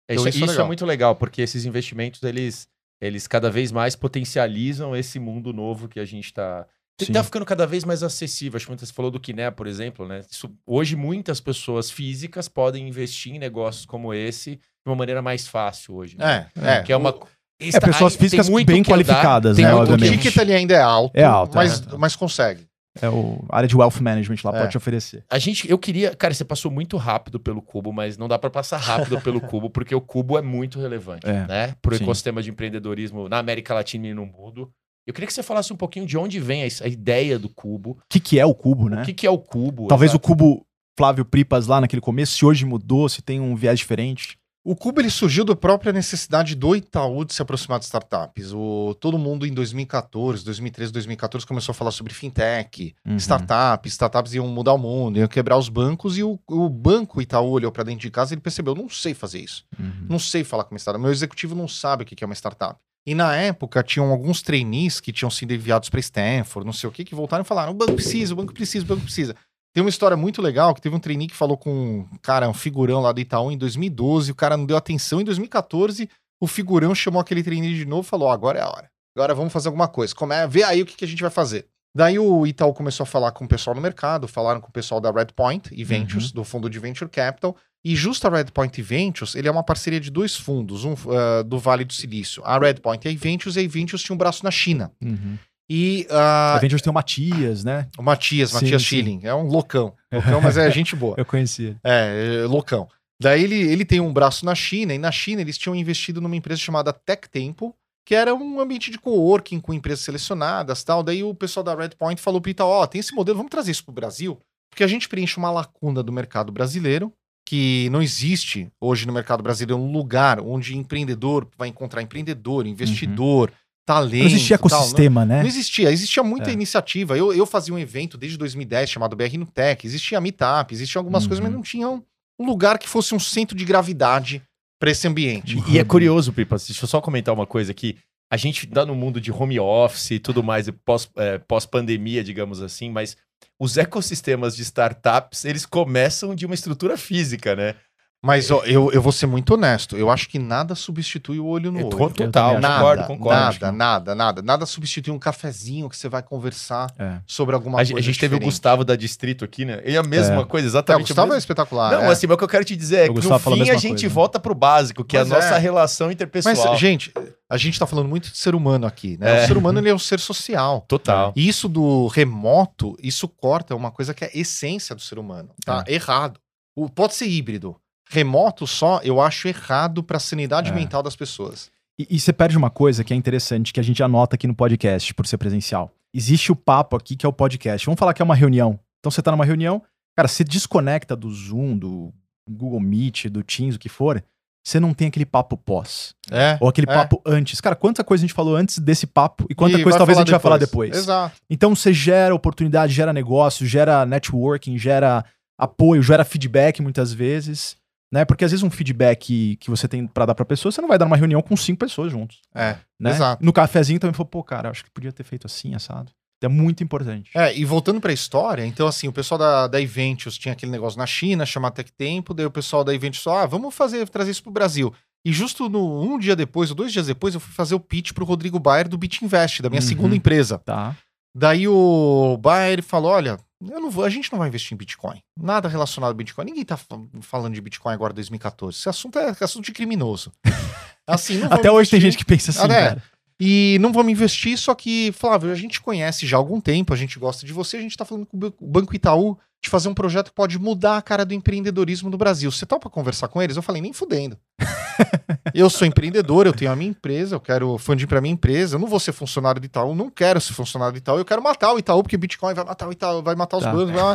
É. 0.09 0.15
Então 0.15 0.29
isso, 0.29 0.37
isso 0.37 0.39
é 0.39 0.45
isso 0.45 0.45
é 0.45 0.49
legal. 0.57 0.67
muito 0.67 0.85
legal, 0.87 1.17
porque 1.17 1.41
esses 1.41 1.65
investimentos, 1.65 2.23
eles, 2.23 2.69
eles 3.01 3.27
cada 3.27 3.51
vez 3.51 3.73
mais 3.73 3.97
potencializam 3.97 4.95
esse 4.95 5.19
mundo 5.19 5.53
novo 5.53 5.89
que 5.89 5.99
a 5.99 6.05
gente 6.05 6.27
está. 6.27 6.67
Sim. 7.01 7.13
Tá 7.13 7.25
ficando 7.25 7.45
cada 7.45 7.67
vez 7.67 7.85
mais 7.85 8.03
acessível. 8.03 8.57
Acho 8.57 8.67
que 8.69 8.77
você 8.77 8.93
falou 8.93 9.11
do 9.11 9.19
Kiné, 9.19 9.51
por 9.51 9.67
exemplo, 9.67 10.07
né? 10.07 10.21
Isso- 10.31 10.51
hoje, 10.67 10.95
muitas 10.95 11.41
pessoas 11.41 11.91
físicas 11.91 12.49
podem 12.49 12.87
investir 12.89 13.35
em 13.35 13.39
negócios 13.39 13.85
como 13.85 14.15
esse 14.15 14.57
de 14.57 14.61
uma 14.87 14.95
maneira 14.97 15.21
mais 15.23 15.47
fácil 15.49 15.97
hoje. 15.97 16.17
né? 16.17 16.47
É, 16.61 16.75
é. 16.79 16.83
Que 16.83 16.93
é 16.93 16.97
uma. 16.97 17.15
É, 17.61 17.79
pessoas 17.81 18.17
físicas 18.17 18.49
bem 18.65 18.83
qualificadas, 18.83 19.57
Tem 19.57 19.65
né? 19.65 19.73
muito, 19.75 19.93
o 19.95 19.97
ticket 19.97 20.37
ali 20.39 20.53
ainda 20.53 20.75
é 20.75 20.81
alto, 20.83 21.13
É 21.17 21.23
alto, 21.25 21.55
mas, 21.55 21.81
é. 21.81 21.97
mas 21.97 22.17
consegue. 22.17 22.67
É 23.01 23.09
o 23.09 23.43
a 23.49 23.57
área 23.57 23.69
de 23.69 23.75
wealth 23.77 24.01
management 24.01 24.37
lá 24.45 24.51
É. 24.55 24.59
pode 24.59 24.73
te 24.73 24.77
oferecer. 24.77 25.25
A 25.31 25.39
gente, 25.39 25.71
eu 25.71 25.79
queria, 25.79 26.15
cara, 26.15 26.35
você 26.35 26.45
passou 26.45 26.71
muito 26.71 26.97
rápido 26.99 27.39
pelo 27.41 27.63
cubo, 27.63 27.91
mas 27.93 28.19
não 28.19 28.29
dá 28.29 28.39
pra 28.39 28.51
passar 28.51 28.77
rápido 28.79 29.19
pelo 29.21 29.41
cubo 29.41 29.71
porque 29.71 29.95
o 29.95 30.01
cubo 30.01 30.37
é 30.37 30.43
muito 30.43 30.79
relevante, 30.81 31.27
É, 31.27 31.47
né? 31.47 31.75
Pro 31.81 31.97
sim. 31.97 32.03
ecossistema 32.05 32.43
de 32.43 32.51
empreendedorismo 32.51 33.29
na 33.31 33.39
América 33.39 33.73
Latina 33.75 34.09
e 34.09 34.13
no 34.15 34.27
mundo. 34.27 34.71
Eu 35.07 35.13
queria 35.13 35.27
que 35.27 35.33
você 35.33 35.43
falasse 35.43 35.73
um 35.73 35.77
pouquinho 35.77 36.07
de 36.07 36.17
onde 36.17 36.39
vem 36.39 36.63
a, 36.63 36.87
ideia 36.89 37.39
do 37.39 37.49
cubo, 37.49 37.91
O 37.93 37.97
que, 38.09 38.21
que 38.21 38.39
é 38.39 38.47
o 38.47 38.55
cubo, 38.55 38.89
né? 38.89 39.03
o 39.03 39.05
que, 39.05 39.13
que 39.13 39.27
é 39.27 39.31
o 39.31 39.39
cubo. 39.39 39.89
Talvez 39.89 40.13
exato. 40.13 40.25
o 40.25 40.29
cubo 40.29 40.67
Flávio 40.97 41.25
Pripas 41.25 41.67
lá 41.67 41.81
naquele 41.81 42.03
começo, 42.03 42.33
se 42.37 42.45
hoje 42.45 42.65
mudou, 42.65 43.09
se 43.09 43.23
tem 43.23 43.41
um 43.41 43.57
viés 43.57 43.79
diferente. 43.79 44.39
O 44.65 44.77
Cubo 44.77 45.01
ele 45.01 45.11
surgiu 45.11 45.45
da 45.45 45.57
própria 45.57 45.93
necessidade 45.93 46.55
do 46.55 46.77
Itaú 46.77 47.25
de 47.25 47.35
se 47.35 47.43
aproximar 47.43 47.81
de 47.81 47.85
startups. 47.85 48.53
O, 48.53 48.95
todo 49.01 49.19
mundo 49.19 49.45
em 49.45 49.53
2014, 49.53 50.45
2013, 50.45 50.93
2014 50.93 51.45
começou 51.45 51.73
a 51.73 51.75
falar 51.75 51.91
sobre 51.91 52.15
fintech, 52.15 52.95
Uhum. 53.05 53.17
startups, 53.17 53.93
startups 53.95 54.35
iam 54.35 54.47
mudar 54.47 54.75
o 54.75 54.79
mundo, 54.79 55.19
iam 55.19 55.27
quebrar 55.27 55.59
os 55.59 55.69
bancos 55.69 56.17
e 56.17 56.23
o, 56.23 56.39
o 56.49 56.69
banco 56.69 57.21
Itaú 57.21 57.51
olhou 57.51 57.73
para 57.73 57.83
dentro 57.83 58.03
de 58.03 58.11
casa 58.13 58.33
e 58.33 58.35
ele 58.35 58.41
percebeu, 58.41 58.73
não 58.73 58.89
sei 58.89 59.15
fazer 59.15 59.41
isso, 59.41 59.65
Uhum. 59.77 60.07
não 60.09 60.19
sei 60.21 60.45
falar 60.45 60.63
com 60.63 60.75
uma 60.77 60.79
startup, 60.79 61.03
meu 61.03 61.11
executivo 61.11 61.57
não 61.57 61.67
sabe 61.67 62.05
o 62.05 62.07
que 62.07 62.23
é 62.23 62.27
uma 62.27 62.35
startup. 62.35 62.79
E 63.07 63.15
na 63.15 63.35
época 63.35 63.83
tinham 63.83 64.11
alguns 64.11 64.43
trainees 64.43 65.01
que 65.01 65.13
tinham 65.13 65.31
sido 65.31 65.53
enviados 65.53 65.89
para 65.89 65.99
Stanford, 66.01 66.65
não 66.65 66.73
sei 66.73 66.89
o 66.89 66.93
que, 66.93 67.05
que 67.05 67.15
voltaram 67.15 67.43
e 67.43 67.47
falaram, 67.47 67.73
o 67.73 67.75
banco 67.75 67.95
precisa, 67.95 68.33
o 68.33 68.37
banco 68.37 68.53
precisa, 68.53 68.85
o 68.85 68.89
banco 68.89 69.03
precisa. 69.03 69.35
Tem 69.75 69.83
uma 69.83 69.91
história 69.91 70.17
muito 70.17 70.41
legal 70.41 70.75
que 70.75 70.81
teve 70.81 70.95
um 70.95 71.01
trainee 71.01 71.27
que 71.27 71.35
falou 71.35 71.57
com 71.57 72.07
um 72.13 72.19
cara, 72.21 72.49
um 72.49 72.55
figurão 72.55 73.01
lá 73.01 73.11
do 73.11 73.21
Itaú 73.21 73.51
em 73.51 73.59
2012, 73.59 74.31
o 74.31 74.35
cara 74.35 74.57
não 74.57 74.67
deu 74.67 74.77
atenção 74.77 75.21
em 75.21 75.25
2014, 75.25 76.09
o 76.41 76.47
figurão 76.47 76.95
chamou 76.95 77.21
aquele 77.21 77.43
trainee 77.43 77.75
de 77.75 77.87
novo 77.87 78.07
e 78.07 78.09
falou: 78.09 78.29
"Ó, 78.29 78.33
agora 78.33 78.59
é 78.59 78.63
a 78.63 78.69
hora. 78.69 78.91
Agora 79.17 79.35
vamos 79.35 79.53
fazer 79.53 79.69
alguma 79.69 79.89
coisa. 79.89 80.15
Como 80.15 80.33
é, 80.33 80.47
vê 80.47 80.63
aí 80.63 80.83
o 80.83 80.87
que, 80.87 80.97
que 80.97 81.05
a 81.05 81.09
gente 81.09 81.23
vai 81.23 81.31
fazer. 81.31 81.67
Daí 81.95 82.19
o 82.19 82.47
Itaú 82.47 82.73
começou 82.73 83.05
a 83.05 83.07
falar 83.07 83.33
com 83.33 83.45
o 83.45 83.49
pessoal 83.49 83.77
no 83.77 83.83
mercado, 83.83 84.27
falaram 84.27 84.61
com 84.61 84.69
o 84.69 84.73
pessoal 84.73 85.01
da 85.01 85.11
Redpoint 85.11 85.69
e 85.73 85.85
Ventures, 85.85 86.33
do 86.33 86.43
fundo 86.43 86.71
de 86.71 86.79
Venture 86.79 87.11
Capital. 87.11 87.57
E 87.85 87.95
justo 87.97 88.27
a 88.27 88.31
Redpoint 88.31 88.79
e 88.79 88.83
Ventures, 88.83 89.35
ele 89.35 89.49
é 89.49 89.51
uma 89.51 89.63
parceria 89.63 90.01
de 90.01 90.11
dois 90.11 90.37
fundos, 90.37 90.85
um 90.85 90.95
ah, 91.11 91.43
do 91.43 91.59
Vale 91.59 91.85
do 91.85 91.93
Silício. 91.93 92.43
A 92.45 92.59
Redpoint 92.59 93.07
e 93.07 93.11
a 93.11 93.19
Ventures, 93.19 93.57
e 93.57 93.61
a 93.61 93.69
Ventures 93.69 94.03
tinha 94.03 94.15
um 94.15 94.19
braço 94.19 94.45
na 94.45 94.51
China. 94.51 94.91
Uhum. 95.03 95.37
E 95.69 96.07
A 96.11 96.53
ah, 96.53 96.55
Avengers 96.57 96.83
tem 96.83 96.91
o 96.91 96.95
Matias, 96.95 97.65
né? 97.65 97.89
o 97.99 98.03
Matias, 98.03 98.51
Sim, 98.51 98.57
Matias 98.57 98.83
sim. 98.83 98.89
Schilling, 98.89 99.21
é 99.25 99.35
um 99.35 99.47
loucão. 99.47 99.95
Loucão, 100.13 100.41
mas 100.41 100.57
é 100.57 100.71
gente 100.71 100.95
boa. 100.97 101.15
Eu 101.19 101.25
conheci. 101.25 101.77
É, 101.85 102.43
é, 102.43 102.47
loucão. 102.47 102.89
Daí 103.21 103.45
ele, 103.45 103.57
ele 103.57 103.85
tem 103.85 104.01
um 104.01 104.13
braço 104.13 104.45
na 104.45 104.55
China, 104.55 104.95
e 104.95 104.99
na 104.99 105.13
China 105.13 105.41
eles 105.41 105.59
tinham 105.59 105.75
investido 105.75 106.21
numa 106.21 106.37
empresa 106.37 106.61
chamada 106.61 106.93
Tech 106.93 107.29
Tempo, 107.29 107.75
que 108.05 108.15
era 108.15 108.35
um 108.35 108.61
ambiente 108.61 108.91
de 108.91 108.99
coworking 108.99 109.61
com 109.61 109.73
empresas 109.73 110.05
selecionadas 110.05 110.83
tal. 110.83 111.03
Daí 111.03 111.23
o 111.23 111.35
pessoal 111.35 111.63
da 111.65 111.75
Redpoint 111.75 112.21
falou 112.21 112.41
pro 112.41 112.51
Itaú, 112.51 112.69
ó, 112.69 112.87
tem 112.87 112.99
esse 113.01 113.15
modelo, 113.15 113.37
vamos 113.39 113.51
trazer 113.51 113.71
isso 113.71 113.85
pro 113.85 113.93
Brasil, 113.95 114.39
porque 114.71 114.83
a 114.85 114.89
gente 114.89 115.09
preenche 115.09 115.37
uma 115.37 115.51
lacuna 115.51 116.03
do 116.03 116.13
mercado 116.13 116.51
brasileiro, 116.51 117.13
que 117.47 117.89
não 117.91 118.01
existe 118.03 118.69
hoje 118.81 119.07
no 119.07 119.13
mercado 119.13 119.43
brasileiro 119.43 119.81
um 119.81 119.93
lugar 119.93 120.41
onde 120.41 120.77
empreendedor 120.77 121.49
vai 121.59 121.69
encontrar 121.69 122.01
empreendedor, 122.03 122.67
investidor, 122.67 123.53
talento. 123.85 124.21
Não 124.21 124.27
existia 124.27 124.59
tal, 124.59 124.69
né? 124.71 124.77
ecossistema, 124.77 125.25
né? 125.25 125.41
Não 125.41 125.47
existia, 125.49 125.91
existia 125.91 126.23
muita 126.23 126.51
É. 126.51 126.53
iniciativa. 126.53 127.17
Eu, 127.19 127.33
eu 127.35 127.45
fazia 127.45 127.75
um 127.75 127.79
evento 127.79 128.17
desde 128.17 128.39
2010 128.39 128.89
chamado 128.91 129.17
BR 129.17 129.37
no 129.39 129.47
Tech, 129.47 129.85
existia 129.87 130.21
Meetup, 130.21 130.73
existiam 130.73 131.01
algumas 131.01 131.25
Uhum. 131.25 131.29
coisas, 131.29 131.43
mas 131.45 131.53
não 131.53 131.63
tinha 131.63 131.89
um, 131.89 132.01
um 132.39 132.47
lugar 132.47 132.79
que 132.79 132.89
fosse 132.89 133.13
um 133.15 133.19
centro 133.21 133.57
de 133.57 133.65
gravidade 133.65 134.41
para 134.83 134.91
esse 134.91 135.07
ambiente. 135.07 135.63
E 135.69 135.79
é 135.79 135.85
curioso, 135.85 136.33
Pipa, 136.33 136.57
deixa 136.57 136.83
eu 136.83 136.89
só 136.89 137.01
comentar 137.01 137.33
uma 137.33 137.47
coisa 137.47 137.71
aqui. 137.71 137.97
A 138.29 138.37
gente 138.37 138.67
tá 138.67 138.85
no 138.85 138.97
mundo 138.97 139.21
de 139.21 139.31
home 139.31 139.61
office 139.61 140.11
e 140.11 140.19
tudo 140.19 140.43
mais, 140.43 140.69
pós, 140.85 141.09
é, 141.19 141.39
pós-pandemia, 141.39 142.25
digamos 142.25 142.61
assim, 142.61 142.91
mas 142.91 143.17
os 143.61 143.77
ecossistemas 143.77 144.57
de 144.57 144.63
startups, 144.63 145.45
eles 145.45 145.65
começam 145.65 146.35
de 146.35 146.45
uma 146.47 146.55
estrutura 146.57 146.97
física, 146.97 147.55
né? 147.55 147.77
Mas 148.25 148.53
ó, 148.53 148.63
eu, 148.65 148.93
eu 148.93 149.03
vou 149.03 149.11
ser 149.11 149.27
muito 149.27 149.55
honesto, 149.55 149.97
eu 149.97 150.09
acho 150.09 150.29
que 150.29 150.39
nada 150.39 150.77
substitui 150.77 151.41
o 151.41 151.47
olho 151.47 151.73
no 151.73 151.81
É, 151.81 151.83
olho. 151.83 151.91
to- 151.91 152.11
Total, 152.15 152.51
acho. 152.57 152.61
concordo, 152.63 152.97
Nada, 153.03 153.07
concordo. 153.09 153.41
nada, 153.41 153.73
nada, 153.73 154.15
nada. 154.15 154.43
Nada 154.43 154.65
substitui 154.67 155.13
um 155.13 155.19
cafezinho 155.19 155.89
que 155.89 155.97
você 155.97 156.09
vai 156.09 156.23
conversar 156.23 156.87
É. 156.97 157.19
sobre 157.27 157.57
alguma 157.57 157.79
A, 157.79 157.85
coisa 157.85 157.99
a 157.99 158.01
gente 158.01 158.21
teve 158.21 158.37
o 158.37 158.39
diferente. 158.39 158.45
Gustavo 158.53 158.85
da 158.85 158.95
Distrito 158.95 159.45
aqui, 159.45 159.65
né? 159.65 159.83
E 159.85 159.97
a 159.97 160.05
mesma 160.05 160.43
É. 160.43 160.45
coisa, 160.45 160.67
É, 160.67 160.69
o 160.69 160.71
exatamente. 160.71 161.09
Gustavo 161.09 161.33
a 161.33 161.35
é 161.35 161.39
espetacular. 161.39 161.91
Não, 161.93 162.03
é. 162.05 162.09
assim, 162.13 162.29
mas 162.29 162.35
o 162.35 162.39
que 162.39 162.45
eu 162.45 162.49
quero 162.49 162.65
te 162.65 162.77
dizer 162.77 162.97
é 162.99 163.05
O 163.05 163.07
que 163.09 163.15
Gustavo 163.15 163.51
no 163.51 163.55
a 163.55 163.57
fim 163.57 163.63
a 163.63 163.65
mesma 163.75 163.81
gente 163.81 164.01
coisa. 164.03 164.15
volta 164.15 164.39
pro 164.39 164.55
básico, 164.55 165.03
que 165.05 165.17
é 165.17 165.21
a 165.21 165.27
Pois 165.27 165.35
nossa 165.43 165.57
é. 165.57 165.59
relação 165.59 166.07
Mas, 166.07 166.15
interpessoal. 166.15 166.77
gente, 166.77 167.13
a 167.51 167.57
gente 167.57 167.77
tá 167.77 167.89
falando 167.89 168.09
muito 168.09 168.31
de 168.31 168.37
ser 168.39 168.55
humano 168.55 168.87
aqui, 168.87 169.17
né? 169.19 169.41
É. 169.41 169.45
O 169.45 169.47
ser 169.49 169.57
humano 169.57 169.81
ele 169.81 169.89
é 169.89 169.95
um 169.95 169.99
ser 169.99 170.21
social. 170.21 170.85
Total. 170.87 171.33
E 171.35 171.49
isso 171.49 171.69
do 171.69 172.07
remoto, 172.07 172.97
isso 173.03 173.27
corta 173.27 173.75
uma 173.75 173.91
coisa 173.91 174.15
que 174.15 174.25
é 174.25 174.31
essência 174.33 174.95
do 174.95 175.03
ser 175.03 175.19
humano. 175.19 175.51
Tá 175.67 175.83
errado. 175.89 176.39
O, 176.77 176.89
pode 176.89 177.17
ser 177.17 177.27
híbrido. 177.27 177.75
Remoto 178.11 178.67
só, 178.67 179.01
eu 179.03 179.21
acho 179.21 179.49
errado 179.49 180.03
pra 180.03 180.19
sanidade 180.19 180.71
É. 180.71 180.75
mental 180.75 181.03
das 181.03 181.17
pessoas. 181.17 181.71
E, 181.99 182.07
e 182.11 182.21
você 182.21 182.33
perde 182.33 182.57
uma 182.57 182.71
coisa 182.71 183.05
que 183.05 183.13
é 183.13 183.17
interessante, 183.17 183.73
que 183.73 183.81
a 183.81 183.83
gente 183.83 184.03
anota 184.03 184.37
aqui 184.37 184.47
no 184.47 184.55
podcast, 184.55 185.13
por 185.15 185.27
ser 185.27 185.39
presencial. 185.39 185.91
Existe 186.15 186.53
o 186.53 186.57
papo 186.57 186.97
aqui 186.97 187.17
que 187.17 187.25
é 187.25 187.29
o 187.29 187.33
podcast. 187.33 187.87
Vamos 187.87 187.99
falar 187.99 188.13
que 188.15 188.21
é 188.21 188.25
uma 188.25 188.35
reunião. 188.35 188.79
Então 189.01 189.11
você 189.11 189.23
tá 189.23 189.31
numa 189.31 189.45
reunião, 189.45 189.83
cara, 190.17 190.29
você 190.29 190.45
desconecta 190.45 191.17
do 191.17 191.31
Zoom, 191.33 191.77
do 191.77 192.13
Google 192.51 192.81
Meet, 192.81 193.27
do 193.27 193.43
Teams, 193.43 193.77
o 193.77 193.79
que 193.79 193.89
for, 193.89 194.23
você 194.65 194.79
não 194.79 194.93
tem 194.95 195.09
aquele 195.09 195.25
papo 195.27 195.57
pós. 195.57 196.15
É. 196.31 196.57
Ou 196.61 196.69
aquele 196.69 196.89
É. 196.91 196.95
papo 196.95 197.21
antes. 197.27 197.61
Cara, 197.61 197.75
quanta 197.75 198.05
coisa 198.05 198.23
a 198.23 198.27
gente 198.27 198.35
falou 198.35 198.55
antes 198.57 198.79
desse 198.79 199.07
papo 199.07 199.47
e 199.51 199.55
quanta 199.55 199.79
E 199.79 199.83
coisa 199.83 199.99
talvez 199.99 200.19
a 200.19 200.21
gente 200.21 200.31
vai 200.31 200.39
falar 200.41 200.59
depois. 200.59 200.97
Exato. 200.97 201.37
Então 201.51 201.75
você 201.75 201.93
gera 201.93 202.35
oportunidade, 202.35 202.93
gera 202.93 203.13
negócio, 203.13 203.67
gera 203.67 204.05
networking, 204.07 204.77
gera 204.79 205.25
apoio, 205.59 206.03
gera 206.03 206.25
feedback 206.25 206.81
muitas 206.83 207.13
vezes, 207.13 207.77
né? 208.13 208.25
Porque 208.25 208.45
às 208.45 208.51
vezes 208.51 208.63
um 208.63 208.71
feedback 208.71 209.57
que 209.59 209.71
você 209.71 209.89
tem 209.89 210.07
pra 210.07 210.27
dar 210.27 210.35
pra 210.35 210.45
pessoa, 210.45 210.71
você 210.71 210.81
não 210.81 210.89
vai 210.89 210.99
dar 210.99 211.07
numa 211.07 211.17
reunião 211.17 211.41
com 211.43 211.57
cinco 211.57 211.79
pessoas 211.79 212.13
juntos, 212.13 212.41
É. 212.55 212.77
né? 213.01 213.11
Exato. 213.11 213.45
No 213.45 213.53
cafezinho 213.53 213.99
também 213.99 214.13
falou, 214.15 214.29
pô, 214.29 214.45
cara, 214.45 214.71
acho 214.71 214.85
que 214.85 214.91
podia 214.91 215.11
ter 215.13 215.25
feito 215.25 215.47
assim, 215.47 215.75
assado. 215.75 216.13
É 216.45 216.49
muito 216.49 216.83
importante. 216.83 217.31
É, 217.37 217.57
e 217.57 217.65
voltando 217.65 218.01
pra 218.01 218.13
história, 218.13 218.67
então 218.67 218.87
assim, 218.89 219.07
o 219.07 219.13
pessoal 219.13 219.39
da, 219.39 219.67
da 219.69 219.81
Eventus 219.81 220.37
tinha 220.37 220.53
aquele 220.53 220.73
negócio 220.73 220.99
na 220.99 221.07
China, 221.07 221.47
chamado 221.47 221.73
Tech 221.75 221.91
Tempo, 221.93 222.35
daí 222.35 222.45
o 222.45 222.51
pessoal 222.51 222.83
da 222.83 222.93
Eventus 222.93 223.23
falou, 223.23 223.39
ah, 223.39 223.47
vamos 223.47 223.73
fazer, 223.75 224.09
trazer 224.09 224.33
isso 224.33 224.43
pro 224.43 224.51
Brasil. 224.53 224.93
E 225.25 225.33
justo 225.33 225.69
no, 225.69 226.03
um 226.03 226.19
dia 226.19 226.35
depois, 226.35 226.71
ou 226.71 226.75
dois 226.77 226.93
dias 226.93 227.07
depois, 227.07 227.33
eu 227.35 227.39
fui 227.41 227.55
fazer 227.55 227.77
o 227.77 227.81
pitch 227.81 228.13
pro 228.13 228.25
Rodrigo 228.25 228.59
Bayer 228.59 228.89
do 228.89 228.99
Bit 228.99 229.25
Invest, 229.25 229.63
da 229.63 229.71
minha 229.71 229.81
Uhum. 229.81 229.87
segunda 229.87 230.17
empresa. 230.17 230.59
Tá. 230.59 230.97
Daí 231.33 231.69
o 231.69 232.37
Bayer 232.43 232.83
falou: 232.83 233.13
olha, 233.13 233.39
eu 233.71 233.81
não 233.81 233.91
vou, 233.91 234.05
a 234.05 234.09
gente 234.11 234.31
não 234.33 234.39
vai 234.39 234.49
investir 234.49 234.75
em 234.75 234.77
Bitcoin. 234.79 235.23
Nada 235.39 235.69
relacionado 235.69 236.11
a 236.11 236.15
Bitcoin. 236.15 236.45
Ninguém 236.47 236.65
tá 236.65 236.77
fa- 236.77 237.01
falando 237.21 237.55
de 237.55 237.61
Bitcoin 237.61 237.93
agora 237.95 238.13
em 238.13 238.17
2014. 238.17 238.79
Esse 238.79 238.89
assunto 238.89 239.19
é 239.19 239.35
assunto 239.41 239.65
de 239.65 239.73
criminoso. 239.73 240.33
Assim, 241.07 241.43
Até 241.51 241.71
hoje 241.71 241.91
tem 241.91 241.99
investir. 241.99 242.01
gente 242.01 242.17
que 242.19 242.25
pensa 242.25 242.51
assim, 242.53 242.69
né? 242.69 242.89
cara. 242.89 243.03
E 243.41 243.77
não 243.81 243.93
vamos 243.93 244.13
investir, 244.13 244.57
só 244.57 244.73
que, 244.73 245.11
Flávio, 245.13 245.51
a 245.51 245.55
gente 245.57 245.81
conhece 245.81 246.25
já 246.29 246.37
há 246.37 246.39
algum 246.39 246.61
tempo, 246.61 246.95
a 246.95 246.97
gente 246.97 247.19
gosta 247.19 247.45
de 247.45 247.53
você, 247.53 247.77
a 247.77 247.81
gente 247.81 247.97
tá 247.97 248.05
falando 248.05 248.25
com 248.25 248.37
o 248.37 248.53
Banco 248.69 248.95
Itaú 248.95 249.37
de 249.61 249.69
fazer 249.69 249.89
um 249.89 249.95
projeto 249.95 250.29
que 250.29 250.35
pode 250.35 250.59
mudar 250.61 250.97
a 250.99 251.03
cara 251.03 251.25
do 251.25 251.35
empreendedorismo 251.35 252.09
no 252.09 252.17
Brasil. 252.17 252.53
Você 252.53 252.65
topa 252.65 252.89
conversar 252.89 253.27
com 253.29 253.43
eles? 253.43 253.57
Eu 253.57 253.63
falei, 253.63 253.83
nem 253.83 253.93
fudendo. 253.93 254.39
eu 255.55 255.69
sou 255.71 255.87
empreendedor, 255.87 256.47
eu 256.47 256.53
tenho 256.53 256.71
a 256.71 256.77
minha 256.77 256.91
empresa, 256.91 257.35
eu 257.37 257.41
quero 257.41 257.77
fundir 257.79 258.07
pra 258.07 258.21
minha 258.21 258.33
empresa, 258.33 258.77
eu 258.77 258.79
não 258.81 258.87
vou 258.89 259.01
ser 259.01 259.13
funcionário 259.13 259.61
do 259.61 259.65
Itaú, 259.65 259.95
não 259.95 260.09
quero 260.11 260.41
ser 260.41 260.53
funcionário 260.53 260.93
do 260.95 260.99
Itaú, 260.99 261.19
eu 261.19 261.25
quero 261.25 261.43
matar 261.43 261.73
o 261.73 261.79
Itaú, 261.79 262.03
porque 262.03 262.17
Bitcoin 262.17 262.55
vai 262.55 262.65
matar 262.65 262.89
o 262.89 262.93
Itaú, 262.93 263.23
vai 263.23 263.35
matar 263.35 263.57
os 263.57 263.65
Tá. 263.65 263.73
bancos. 263.73 263.93
vai 263.95 264.15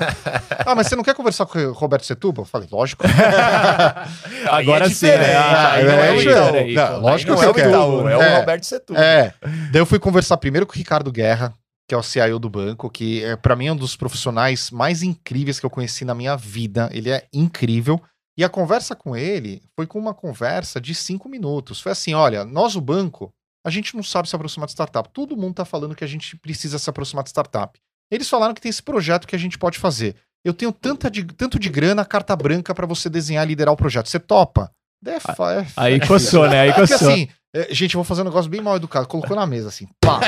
ah, 0.65 0.75
mas 0.75 0.87
você 0.87 0.95
não 0.95 1.03
quer 1.03 1.13
conversar 1.15 1.45
com 1.45 1.57
o 1.59 1.71
Roberto 1.73 2.05
Setúbal? 2.05 2.43
Eu 2.43 2.49
falei, 2.49 2.67
lógico. 2.71 3.03
Agora 4.49 4.85
é 4.85 4.89
sim, 4.89 5.05
né? 5.07 5.35
aí 5.37 5.83
não 5.85 5.91
É, 5.93 6.07
é 6.07 6.11
o 6.11 6.15
é, 6.15 6.21
Itaú, 6.21 6.51
não, 6.53 6.67
Itaú. 6.69 7.01
lógico 7.01 7.35
que 7.35 7.43
é 7.43 7.47
o 7.47 7.51
Itaú, 7.69 8.09
é 8.09 8.17
o 8.17 8.21
É. 8.21 8.39
Roberto 8.39 8.63
Setúbal. 8.65 9.01
É. 9.03 9.33
Daí 9.71 9.81
eu 9.81 9.85
fui 9.85 9.99
conversar 9.99 10.37
primeiro 10.37 10.65
com 10.65 10.73
o 10.73 10.77
Ricardo 10.77 11.11
Guerra, 11.11 11.53
que 11.87 11.95
é 11.95 11.97
o 11.97 12.03
CIO 12.03 12.37
do 12.39 12.49
banco, 12.49 12.89
que 12.89 13.23
é, 13.23 13.35
para 13.35 13.55
mim 13.55 13.67
é 13.67 13.71
um 13.71 13.75
dos 13.75 13.95
profissionais 13.95 14.71
mais 14.71 15.03
incríveis 15.03 15.59
que 15.59 15.65
eu 15.65 15.69
conheci 15.69 16.03
na 16.03 16.13
minha 16.13 16.35
vida. 16.35 16.89
Ele 16.91 17.09
é 17.09 17.23
incrível. 17.33 18.01
E 18.37 18.43
a 18.43 18.49
conversa 18.49 18.95
com 18.95 19.15
ele 19.15 19.61
foi 19.75 19.87
com 19.87 19.97
uma 19.97 20.13
conversa 20.13 20.79
de 20.79 20.93
cinco 20.93 21.27
minutos. 21.27 21.81
Foi 21.81 21.91
assim: 21.91 22.13
olha, 22.13 22.45
nós, 22.45 22.75
o 22.75 22.81
banco, 22.81 23.33
a 23.65 23.69
gente 23.69 23.95
não 23.95 24.03
sabe 24.03 24.29
se 24.29 24.35
aproximar 24.35 24.67
de 24.67 24.73
startup. 24.73 25.09
Todo 25.11 25.35
mundo 25.35 25.55
tá 25.55 25.65
falando 25.65 25.95
que 25.95 26.03
a 26.03 26.07
gente 26.07 26.37
precisa 26.37 26.77
se 26.77 26.89
aproximar 26.89 27.23
de 27.23 27.29
startup. 27.29 27.79
Eles 28.11 28.29
falaram 28.29 28.53
que 28.53 28.61
tem 28.61 28.69
esse 28.69 28.83
projeto 28.83 29.27
que 29.27 29.35
a 29.35 29.39
gente 29.39 29.57
pode 29.57 29.79
fazer. 29.79 30.15
Eu 30.45 30.53
tenho 30.53 30.71
tanta 30.71 31.09
de, 31.11 31.25
tanto 31.25 31.59
de 31.59 31.67
grana, 31.67 32.05
carta 32.05 32.35
branca 32.35 32.73
para 32.73 32.85
você 32.85 33.09
desenhar 33.09 33.43
e 33.43 33.49
liderar 33.49 33.73
o 33.73 33.77
projeto. 33.77 34.07
Você 34.07 34.19
topa? 34.19 34.71
É, 35.05 35.19
fa- 35.19 35.53
é, 35.53 35.67
Aí 35.75 35.93
é 35.95 35.99
coçou, 36.07 36.47
né? 36.47 36.61
Aí 36.61 36.73
porque 36.73 36.93
coçou. 36.93 37.09
assim, 37.09 37.27
é, 37.53 37.73
gente, 37.73 37.95
eu 37.95 37.99
vou 37.99 38.05
fazer 38.05 38.21
um 38.21 38.25
negócio 38.25 38.49
bem 38.49 38.61
mal 38.61 38.75
educado. 38.77 39.07
Colocou 39.07 39.35
na 39.35 39.45
mesa, 39.45 39.67
assim, 39.67 39.87
pá. 39.99 40.21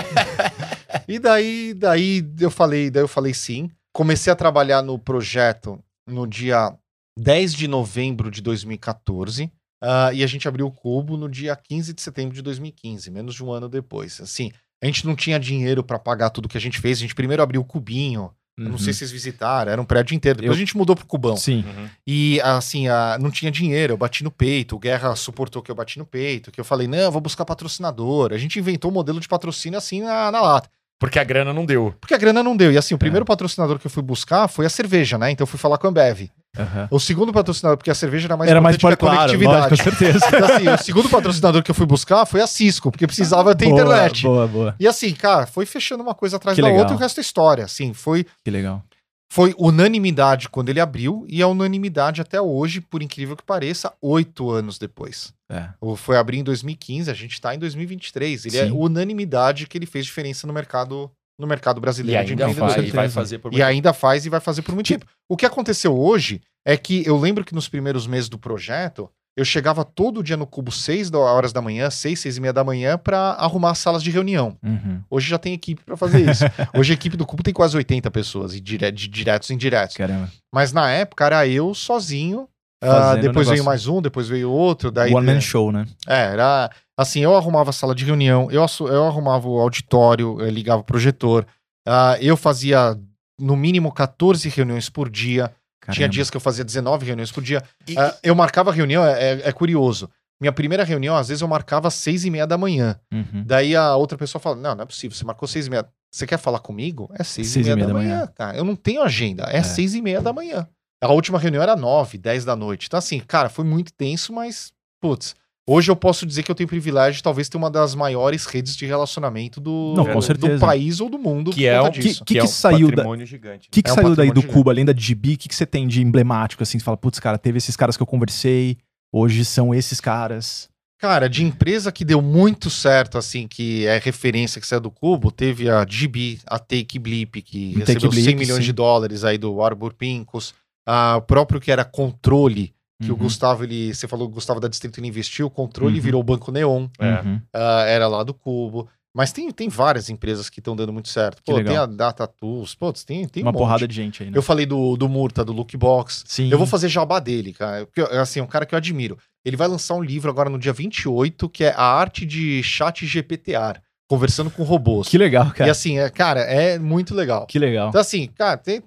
e 1.08 1.20
daí, 1.20 1.74
daí 1.74 2.26
eu 2.40 2.52
falei, 2.52 2.90
daí 2.90 3.04
eu 3.04 3.08
falei 3.08 3.34
sim. 3.34 3.70
Comecei 3.94 4.32
a 4.32 4.36
trabalhar 4.36 4.82
no 4.82 4.98
projeto 5.00 5.80
no 6.08 6.28
dia 6.28 6.74
10 7.20 7.54
de 7.54 7.68
novembro 7.68 8.32
de 8.32 8.42
2014. 8.42 9.52
ah, 9.82 10.12
e 10.14 10.24
a 10.24 10.28
gente 10.28 10.46
abriu 10.48 10.68
o 10.68 10.72
Cubo 10.72 11.16
no 11.16 11.30
dia 11.30 11.56
15 11.56 11.94
de 11.94 12.02
setembro 12.02 12.36
de 12.36 12.42
2015, 12.42 13.10
menos 13.12 13.34
de 13.36 13.44
um 13.44 13.52
ano 13.52 13.70
depois. 13.70 14.20
Assim, 14.20 14.52
a 14.84 14.86
gente 14.86 15.06
não 15.08 15.16
tinha 15.16 15.40
dinheiro 15.40 15.82
para 15.84 15.98
pagar 15.98 16.30
tudo 16.32 16.50
que 16.50 16.58
a 16.58 16.62
gente 16.62 16.80
fez. 16.80 16.98
A 16.98 17.02
gente 17.02 17.16
primeiro 17.16 17.42
abriu 17.42 17.62
o 17.62 17.66
Cubinho. 17.66 18.32
Eu 18.58 18.66
não 18.66 18.72
Uhum. 18.74 18.78
sei 18.78 18.92
se 18.92 19.00
vocês 19.00 19.12
visitaram, 19.12 19.72
era 19.72 19.82
um 19.82 19.86
prédio 19.86 20.14
inteiro. 20.14 20.40
Depois 20.40 20.50
Eu- 20.58 20.62
a 20.62 20.66
gente 20.66 20.76
mudou 20.76 20.94
pro 20.98 21.06
Cubão. 21.06 21.38
Sim. 21.38 21.64
Uhum. 21.66 21.88
E 22.06 22.42
assim, 22.42 22.90
a- 22.90 23.18
não 23.22 23.32
tinha 23.32 23.50
dinheiro, 23.50 23.94
eu 23.94 23.98
bati 23.98 24.22
no 24.22 24.30
peito, 24.32 24.76
o 24.76 24.80
Guerra 24.80 25.16
suportou 25.16 25.62
que 25.62 25.72
eu 25.72 25.76
bati 25.76 25.98
no 25.98 26.06
peito, 26.06 26.52
que 26.52 26.60
eu 26.60 26.66
falei, 26.66 26.86
não, 26.86 26.98
eu 26.98 27.12
vou 27.12 27.22
buscar 27.22 27.46
patrocinador. 27.46 28.34
A 28.34 28.38
gente 28.38 28.60
inventou 28.60 28.92
um 28.92 28.94
modelo 28.94 29.22
de 29.22 29.30
patrocínio 29.30 29.78
assim 29.78 30.02
na, 30.02 30.30
na 30.30 30.42
lata. 30.42 30.70
Porque 31.00 31.18
a 31.18 31.24
grana 31.24 31.54
não 31.54 31.66
deu. 31.66 31.96
Porque 32.02 32.14
a 32.14 32.18
grana 32.18 32.44
não 32.44 32.58
deu. 32.58 32.70
E 32.70 32.78
assim, 32.78 32.94
o 32.94 32.98
primeiro 32.98 33.24
patrocinador 33.26 33.80
que 33.80 33.88
eu 33.88 33.92
fui 33.92 34.04
buscar 34.04 34.50
foi 34.50 34.66
a 34.66 34.70
cerveja, 34.70 35.18
né? 35.18 35.32
Então 35.32 35.44
eu 35.44 35.48
fui 35.48 35.58
falar 35.58 35.78
com 35.78 35.88
a 35.88 35.90
Ambev. 35.90 36.30
Aham. 36.58 36.88
O 36.92 37.00
segundo 37.00 37.32
patrocinador, 37.32 37.78
porque 37.78 37.92
a 37.92 37.96
cerveja 37.96 38.28
era 38.28 38.36
mais 38.36 38.50
Era 38.50 38.60
mais 38.62 38.76
por 38.78 38.88
que 38.90 38.94
a 38.94 38.98
claro, 38.98 39.18
conectividade. 39.18 39.70
lógico, 39.70 39.78
com 39.78 39.84
certeza. 39.98 40.26
Então, 40.28 40.46
assim, 40.56 40.70
o 40.70 40.78
segundo 40.84 41.10
patrocinador 41.10 41.64
que 41.64 41.72
eu 41.72 41.76
fui 41.76 41.86
buscar 41.86 42.26
foi 42.26 42.42
a 42.42 42.48
Cisco, 42.48 42.92
porque 42.92 43.06
precisava 43.06 43.56
ter 43.56 43.66
Boa, 43.66 43.82
internet. 43.82 44.24
Boa, 44.24 44.48
boa. 44.48 44.76
E 44.80 44.88
assim, 44.88 45.14
cara, 45.14 45.46
foi 45.46 45.66
fechando 45.66 46.02
uma 46.04 46.16
coisa 46.16 46.38
atrás 46.38 46.56
Que 46.56 46.62
da 46.62 46.68
legal. 46.68 46.82
outra 46.82 46.96
e 46.96 46.98
o 46.98 47.00
resto 47.00 47.20
é 47.20 47.22
história. 47.22 47.64
Assim, 47.64 47.94
foi 47.94 48.26
Que 48.44 48.50
legal. 48.52 48.84
foi 49.32 49.54
unanimidade 49.60 50.50
quando 50.50 50.70
ele 50.70 50.80
abriu 50.80 51.24
e 51.30 51.42
é 51.42 51.46
unanimidade 51.46 52.20
até 52.20 52.42
hoje, 52.42 52.82
por 52.82 53.04
incrível 53.04 53.36
que 53.38 53.44
pareça, 53.44 53.94
oito 54.02 54.50
anos 54.50 54.78
depois. 54.80 55.32
É. 55.52 55.70
Foi 55.98 56.18
abrir 56.18 56.38
em 56.40 56.44
2015, 56.44 57.10
a 57.10 57.14
gente 57.14 57.34
está 57.34 57.54
em 57.56 57.60
2023. 57.60 58.46
Ele 58.46 58.58
é 58.58 58.66
Sim. 58.66 58.72
unanimidade 58.72 59.68
que 59.68 59.78
ele 59.78 59.86
fez 59.86 60.06
diferença 60.06 60.46
no 60.48 60.54
mercado, 60.54 61.10
no 61.40 61.48
mercado 61.48 61.80
brasileiro 61.80 62.24
de 62.36 62.54
faz, 62.54 62.76
e 62.78 62.92
vai 62.92 63.10
fazer 63.10 63.40
por 63.40 63.54
E 63.54 63.64
ainda 63.64 63.94
faz 63.94 64.26
e 64.26 64.30
vai 64.30 64.40
fazer 64.42 64.62
por 64.62 64.76
muito 64.76 64.86
Que- 64.88 64.94
tempo. 64.94 65.06
O 65.30 65.38
que 65.38 65.46
aconteceu 65.46 65.98
hoje 65.98 66.42
é 66.66 66.76
que 66.76 67.04
eu 67.08 67.18
lembro 67.18 67.46
que 67.46 67.56
nos 67.56 67.70
primeiros 67.70 68.06
meses 68.06 68.28
do 68.30 68.38
projeto, 68.38 69.10
eu 69.38 69.46
chegava 69.46 69.86
todo 69.86 70.22
dia 70.22 70.36
no 70.36 70.46
Cubo 70.46 70.70
6 70.72 71.10
da- 71.10 71.18
horas 71.18 71.54
da 71.54 71.62
manhã, 71.62 71.90
6, 71.90 72.20
6 72.20 72.36
e 72.36 72.42
meia 72.42 72.52
da 72.52 72.64
manhã, 72.64 72.98
para 72.98 73.32
arrumar 73.40 73.72
as 73.72 73.78
salas 73.80 74.04
de 74.04 74.12
reunião. 74.12 74.58
Uhum. 74.62 75.02
Hoje 75.10 75.30
já 75.30 75.38
tem 75.38 75.54
equipe 75.54 75.82
para 75.84 75.96
fazer 75.96 76.30
isso. 76.30 76.44
Hoje 76.78 76.92
a 76.92 76.96
equipe 76.96 77.16
do 77.16 77.26
Cubo 77.26 77.42
tem 77.42 77.54
quase 77.54 77.78
80 77.78 78.12
pessoas, 78.12 78.54
e 78.54 78.60
dire- 78.60 78.92
de 78.92 79.08
diretos 79.08 79.50
e 79.50 79.54
indiretos. 79.54 79.96
Caramba. 79.96 80.30
Mas 80.54 80.74
na 80.74 80.90
época 80.92 81.26
era 81.26 81.48
eu 81.48 81.74
sozinho. 81.74 82.50
Ah, 82.82 83.16
depois 83.16 83.48
veio 83.50 83.64
mais 83.64 83.88
um, 83.88 84.02
depois 84.02 84.28
veio 84.28 84.50
outro. 84.52 84.92
Daí, 84.92 85.14
One 85.14 85.26
man 85.26 85.42
show, 85.42 85.72
né? 85.72 85.86
é, 86.08 86.32
era 86.34 86.70
assim, 86.98 87.20
eu 87.22 87.36
arrumava 87.36 87.70
a 87.70 87.74
sala 87.74 87.94
de 87.96 88.06
reunião, 88.06 88.50
eu, 88.52 88.66
eu 88.88 89.06
arrumava 89.06 89.48
o 89.48 89.60
auditório, 89.60 90.40
eu 90.42 90.50
ligava 90.50 90.82
o 90.82 90.84
projetor, 90.86 91.46
ah, 91.88 92.18
eu 92.22 92.36
fazia 92.38 92.98
no 93.40 93.56
mínimo 93.56 93.92
14 93.92 94.48
reuniões 94.50 94.90
por 94.90 95.10
dia. 95.10 95.52
Tinha 95.86 95.96
Caramba. 95.96 96.14
dias 96.14 96.30
que 96.30 96.38
eu 96.38 96.42
fazia 96.42 96.64
19 96.64 97.06
reuniões 97.06 97.32
por 97.32 97.42
dia. 97.42 97.64
E- 97.88 97.98
Ah, 97.98 98.14
eu 98.22 98.36
marcava 98.36 98.72
reunião, 98.72 99.04
é, 99.04 99.12
é- 99.34 99.42
é 99.50 99.52
curioso. 99.52 100.10
Minha 100.40 100.52
primeira 100.52 100.84
reunião, 100.84 101.16
às 101.16 101.30
vezes, 101.30 101.42
eu 101.42 101.48
marcava 101.48 101.88
às 101.88 101.94
seis 101.96 102.24
e 102.26 102.30
meia 102.30 102.46
da 102.46 102.58
manhã. 102.58 102.98
Uhum. 103.12 103.44
Daí 103.46 103.76
a 103.76 103.96
outra 103.96 104.18
pessoa 104.18 104.42
fala: 104.42 104.56
Não, 104.56 104.76
não 104.76 104.84
é 104.84 104.86
possível, 104.86 105.16
você 105.18 105.26
marcou 105.26 105.48
seis 105.48 105.68
e 105.68 105.70
meia. 105.70 105.86
Você 106.12 106.26
quer 106.28 106.38
falar 106.38 106.60
comigo? 106.60 107.10
É 107.18 107.24
seis, 107.24 107.56
e 107.56 107.64
meia, 107.64 107.76
da, 107.76 107.94
manhã, 107.94 108.28
cara. 108.36 108.58
Eu 108.58 108.64
não 108.64 108.76
tenho 108.76 109.02
agenda, 109.02 109.44
é, 109.50 109.58
É. 109.58 109.64
seis 109.64 109.96
e 109.96 110.02
meia 110.02 110.22
da 110.22 110.32
manhã. 110.34 110.68
A 111.02 111.12
última 111.14 111.40
reunião 111.40 111.64
era 111.64 111.76
nove, 111.76 112.18
dez 112.18 112.44
da 112.44 112.56
noite. 112.56 112.88
Então, 112.88 112.98
assim, 112.98 113.20
cara, 113.20 113.50
foi 113.50 113.64
muito 113.64 113.94
tenso, 113.94 114.34
mas, 114.34 114.72
putz, 115.02 115.34
hoje 115.68 115.90
eu 115.90 115.96
posso 115.96 116.26
dizer 116.26 116.44
que 116.44 116.52
eu 116.52 116.56
tenho 116.56 116.66
o 116.66 116.70
privilégio 116.70 117.18
de 117.18 117.24
talvez 117.24 117.48
ter 117.48 117.56
uma 117.58 117.70
das 117.72 117.96
maiores 117.96 118.46
redes 118.46 118.76
de 118.76 118.86
relacionamento 118.86 119.62
do, 119.62 119.94
Não, 119.96 120.06
com 120.06 120.16
do 120.16 120.22
certeza. 120.22 120.60
país 120.60 121.00
ou 121.00 121.10
do 121.10 121.18
mundo. 121.18 121.52
Que 121.52 121.66
é 121.68 121.82
um- 121.82 121.90
disso. 121.90 122.26
que 122.26 122.38
é 122.38 122.44
um 122.44 122.48
saiu 122.48 122.92
da- 122.92 123.04
gigante. 123.26 123.70
O 123.70 123.72
que, 123.72 123.82
que 123.82 123.90
É 123.90 123.94
um 123.94 123.96
saiu 123.96 124.16
daí 124.16 124.28
do 124.28 124.34
patrimônio 124.36 124.54
Cuba, 124.54 124.72
além 124.72 124.84
da 124.86 124.94
GB? 124.96 125.34
O 125.34 125.38
que, 125.38 125.48
que 125.50 125.56
você 125.56 125.66
tem 125.66 125.88
de 125.88 126.02
emblemático, 126.02 126.64
assim? 126.64 126.78
Você 126.80 126.84
fala, 126.86 126.98
putz, 126.98 127.20
cara, 127.20 127.38
teve 127.38 127.58
esses 127.58 127.76
caras 127.78 127.96
que 127.96 128.04
eu 128.04 128.08
conversei, 128.08 128.78
hoje 129.14 129.46
são 129.46 129.74
esses 129.74 130.02
caras. 130.02 130.68
Cara, 131.00 131.30
de 131.30 131.46
empresa 131.46 131.94
que 131.94 132.04
deu 132.04 132.22
muito 132.22 132.70
certo, 132.70 133.18
assim, 133.18 133.48
que 133.48 133.86
é 133.86 133.98
referência 134.00 134.60
que 134.60 134.68
saiu 134.68 134.82
do 134.82 134.92
Cubo, 134.92 135.32
teve 135.32 135.70
a 135.70 135.86
GB, 135.88 136.40
a 136.46 136.60
Take 136.60 137.00
Blip, 137.00 137.42
que 137.42 137.68
Take 137.70 137.80
recebeu 137.94 138.10
Blip, 138.10 138.24
100 138.26 138.36
milhões 138.36 138.60
sim. 138.60 138.66
de 138.66 138.74
dólares 138.74 139.24
aí 139.24 139.38
do 139.38 139.62
Arbor 139.62 139.94
Pincus, 139.94 140.54
a 140.54 140.69
o 141.18 141.22
próprio 141.22 141.60
que 141.60 141.72
era 141.72 141.84
Controle, 141.86 142.74
que 143.02 143.12
o 143.12 143.14
Uhum. 143.14 143.20
Gustavo, 143.22 143.64
ele, 143.64 143.94
você 143.94 144.08
falou 144.08 144.28
que 144.28 144.32
o 144.32 144.36
Gustavo 144.36 144.60
da 144.60 144.68
Distrito 144.68 145.00
ele 145.00 145.08
investiu, 145.08 145.48
o 145.48 145.50
Controle 145.50 145.96
Uhum. 145.96 146.02
virou 146.02 146.22
o 146.22 146.24
Banco 146.24 146.52
Neon, 146.52 146.88
É. 147.00 147.22
Uhum. 147.22 147.42
ah, 147.54 147.84
era 147.88 148.08
lá 148.08 148.24
do 148.24 148.34
Cubo. 148.34 148.88
Mas 149.16 149.32
tem, 149.32 149.50
tem 149.52 149.68
várias 149.70 150.08
empresas 150.10 150.50
que 150.50 150.60
estão 150.60 150.76
dando 150.76 150.94
muito 150.94 151.10
certo. 151.10 151.38
Que 151.38 151.52
Pô, 151.52 151.56
tem 151.56 151.64
legal. 151.64 151.84
a 151.84 151.88
Data 151.88 152.28
Tools, 152.28 152.76
pô, 152.76 152.94
tem, 152.94 153.28
tem 153.28 153.42
Uma 153.42 153.50
um 153.50 153.54
porrada 153.54 153.88
de 153.88 153.94
gente 153.96 154.22
aí, 154.22 154.30
né? 154.30 154.38
Eu 154.38 154.42
falei 154.44 154.68
do, 154.68 154.96
do 154.96 155.10
Murta, 155.10 155.44
do 155.44 155.52
Lookbox. 155.52 156.24
Sim. 156.28 156.50
Eu 156.52 156.58
vou 156.60 156.68
fazer 156.68 156.88
jabá 156.90 157.20
dele, 157.20 157.52
cara. 157.52 157.88
Porque, 157.88 158.02
assim, 158.02 158.40
é 158.40 158.44
um 158.44 158.48
cara 158.48 158.68
que 158.68 158.76
eu 158.76 158.78
admiro. 158.78 159.18
Ele 159.44 159.58
vai 159.58 159.68
lançar 159.68 159.96
um 159.96 160.04
livro 160.04 160.30
agora 160.30 160.48
no 160.50 160.60
dia 160.60 160.72
28, 160.72 161.50
que 161.50 161.64
é 161.64 161.74
A 161.76 161.84
Arte 161.84 162.24
de 162.24 162.62
Chat 162.62 163.04
GPTR, 163.06 163.80
conversando 164.08 164.52
com 164.52 164.62
robôs. 164.64 165.08
Que 165.08 165.18
legal, 165.18 165.50
cara. 165.52 165.68
E 165.68 165.72
assim, 165.72 165.98
é, 165.98 166.08
cara, 166.10 166.42
é 166.42 166.78
muito 166.78 167.16
legal. 167.16 167.48
Que 167.48 167.58
legal. 167.58 167.90
Então, 167.90 168.00
assim, 168.02 168.28
cara, 168.28 168.58
tem- 168.58 168.84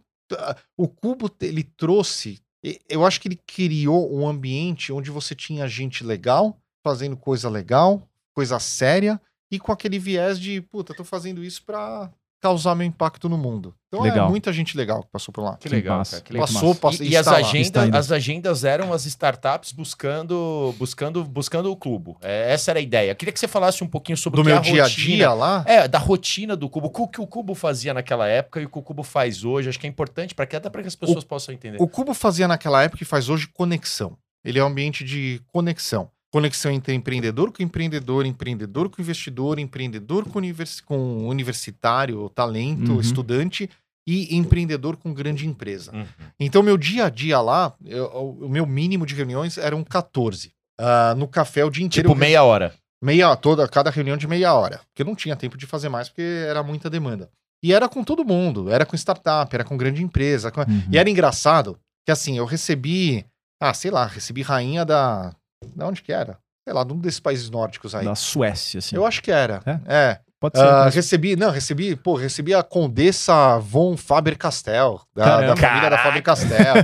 o 0.77 0.89
Cubo, 0.89 1.31
ele 1.41 1.63
trouxe. 1.63 2.41
Eu 2.89 3.05
acho 3.05 3.21
que 3.21 3.29
ele 3.29 3.41
criou 3.47 4.15
um 4.15 4.27
ambiente 4.27 4.93
onde 4.93 5.11
você 5.11 5.35
tinha 5.35 5.67
gente 5.67 6.05
legal, 6.05 6.61
fazendo 6.85 7.17
coisa 7.17 7.49
legal, 7.49 8.09
coisa 8.35 8.59
séria, 8.59 9.21
e 9.51 9.59
com 9.59 9.73
aquele 9.73 9.99
viés 9.99 10.39
de, 10.39 10.61
puta, 10.61 10.95
tô 10.95 11.05
fazendo 11.05 11.45
isso 11.45 11.65
pra 11.65 12.11
causar 12.43 12.75
meu 12.75 12.85
impacto 12.87 13.29
no 13.29 13.39
mundo. 13.39 13.73
Então 13.87 14.03
Legal. 14.03 14.27
é 14.27 14.29
muita 14.29 14.53
gente 14.53 14.77
legal 14.77 15.03
que 15.05 15.11
passou 15.13 15.33
por 15.33 15.45
lá. 15.45 15.57
Que 15.59 15.69
legal, 15.69 15.99
massa. 15.99 16.17
cara. 16.17 16.25
Que 16.25 16.33
legal. 16.33 16.49
Passou, 16.49 16.69
massa. 16.71 16.81
passou 16.81 17.07
E, 17.07 17.11
e 17.11 17.17
as, 17.17 17.29
agendas, 17.29 17.95
as 17.95 18.11
agendas 18.11 18.65
eram 18.65 18.93
as 18.93 19.07
startups 19.07 19.71
buscando 19.71 20.75
buscando 20.77 21.23
buscando 21.25 21.71
o 21.71 21.77
clube. 21.77 22.17
É, 22.21 22.53
essa 22.53 22.73
era 22.73 22.81
a 22.81 22.83
ideia. 22.83 23.13
Eu 23.13 23.17
queria 23.17 23.33
que 23.33 23.39
você 23.39 23.47
falasse 23.47 23.85
um 23.85 23.87
pouquinho 23.87 24.17
sobre 24.17 24.39
Do 24.39 24.43
o 24.43 24.45
que 24.45 24.51
é 24.51 24.55
meu 24.55 24.61
a 24.61 24.65
dia 24.65 24.85
a 24.85 24.89
dia 24.89 25.33
lá, 25.33 25.65
É, 25.69 25.87
da 25.87 25.99
rotina 25.99 26.57
do 26.57 26.69
Cubo. 26.69 26.91
O 26.93 27.09
que 27.09 27.21
o 27.21 27.27
Cubo 27.27 27.55
fazia 27.55 27.95
naquela 27.95 28.27
época 28.27 28.61
e 28.61 28.65
o 28.65 28.69
que 28.69 28.79
o 28.79 28.83
Cubo 28.83 29.05
faz 29.05 29.45
hoje. 29.45 29.69
Acho 29.69 29.79
que 29.79 29.87
é 29.87 29.91
importante 29.91 30.35
para 30.35 30.47
que 30.47 30.57
até 30.57 30.69
para 30.69 30.83
que 30.83 30.89
as 30.89 30.97
pessoas 30.97 31.23
possam 31.23 31.55
entender. 31.55 31.79
O 31.81 31.87
Cubo 31.87 32.13
fazia 32.13 32.49
naquela 32.49 32.83
época 32.83 33.05
e 33.05 33.07
faz 33.07 33.29
hoje 33.29 33.47
conexão. 33.47 34.17
Ele 34.45 34.59
é 34.59 34.65
um 34.65 34.67
ambiente 34.67 35.05
de 35.05 35.41
conexão. 35.53 36.11
Conexão 36.33 36.73
entre 36.73 36.95
empreendedor 36.95 37.53
com 37.53 37.63
empreendedor, 37.63 38.25
empreendedor 38.25 38.89
com 38.89 39.03
investidor, 39.03 39.59
empreendedor 39.59 40.25
com, 40.27 40.39
univers- 40.39 40.81
com 40.81 41.29
universitário, 41.29 42.29
talento, 42.31 42.93
Uhum. 42.93 43.01
estudante 43.01 43.69
e 44.09 44.35
empreendedor 44.35 44.97
com 44.97 45.13
grande 45.13 45.47
empresa. 45.47 45.95
Uhum. 45.95 46.07
Então, 46.41 46.63
meu 46.63 46.79
dia 46.79 47.05
a 47.05 47.11
dia 47.11 47.39
lá, 47.41 47.75
eu- 47.85 48.39
o 48.41 48.49
meu 48.49 48.65
mínimo 48.67 49.05
de 49.07 49.15
reuniões 49.15 49.59
eram 49.59 49.85
14. 49.85 50.53
ah, 50.79 51.15
no 51.17 51.29
café 51.29 51.65
o 51.65 51.71
dia 51.71 51.85
inteiro. 51.85 52.09
Tipo, 52.09 52.19
meia 52.19 52.43
hora. 52.43 52.75
meia 53.01 53.37
toda 53.37 53.69
cada 53.69 53.91
reunião 53.91 54.17
de 54.17 54.27
meia 54.27 54.55
hora, 54.55 54.81
porque 54.89 55.03
eu 55.03 55.07
não 55.07 55.15
tinha 55.15 55.37
tempo 55.37 55.57
de 55.59 55.67
fazer 55.67 55.89
mais 55.91 56.09
porque 56.09 56.23
era 56.23 56.63
muita 56.63 56.89
demanda. 56.89 57.29
E 57.63 57.73
era 57.73 57.89
com 57.89 58.03
todo 58.03 58.25
mundo, 58.25 58.71
era 58.71 58.87
com 58.87 58.97
startup, 58.97 59.55
era 59.55 59.65
com 59.65 59.77
grande 59.77 60.03
empresa, 60.03 60.51
com- 60.51 60.63
Uhum. 60.63 60.83
e 60.91 60.97
era 60.99 61.09
engraçado 61.11 61.79
que 62.07 62.11
assim, 62.11 62.39
eu 62.39 62.45
recebi, 62.47 63.25
ah, 63.61 63.75
sei 63.75 63.91
lá, 63.91 64.07
recebi 64.07 64.41
rainha 64.43 64.85
da 64.85 65.33
da 65.75 65.87
onde 65.87 66.03
que 66.03 66.13
era? 66.13 66.39
Sei 66.65 66.73
lá, 66.73 66.85
de 66.85 66.93
um 66.93 66.99
desses 66.99 67.21
países 67.21 67.51
nórdicos 67.51 67.95
aí. 67.95 68.05
Da 68.05 68.15
Suécia, 68.15 68.79
assim. 68.79 68.95
Eu 68.97 69.05
acho 69.05 69.23
que 69.23 69.31
era. 69.33 69.61
É? 69.67 69.81
É. 69.95 70.21
Pode 70.39 70.59
ser. 70.59 70.65
Ah, 70.65 70.83
mas- 70.85 70.95
recebi, 70.95 71.37
não, 71.37 71.51
recebi, 71.51 71.95
pô, 71.97 72.15
recebi 72.15 72.53
a 72.55 72.63
Condessa 72.63 73.59
von 73.59 73.97
Faber-Castell, 73.97 75.01
da, 75.15 75.41
da 75.41 75.57
família 75.57 75.91
da 75.91 75.99
Faber-Castell. 75.99 76.75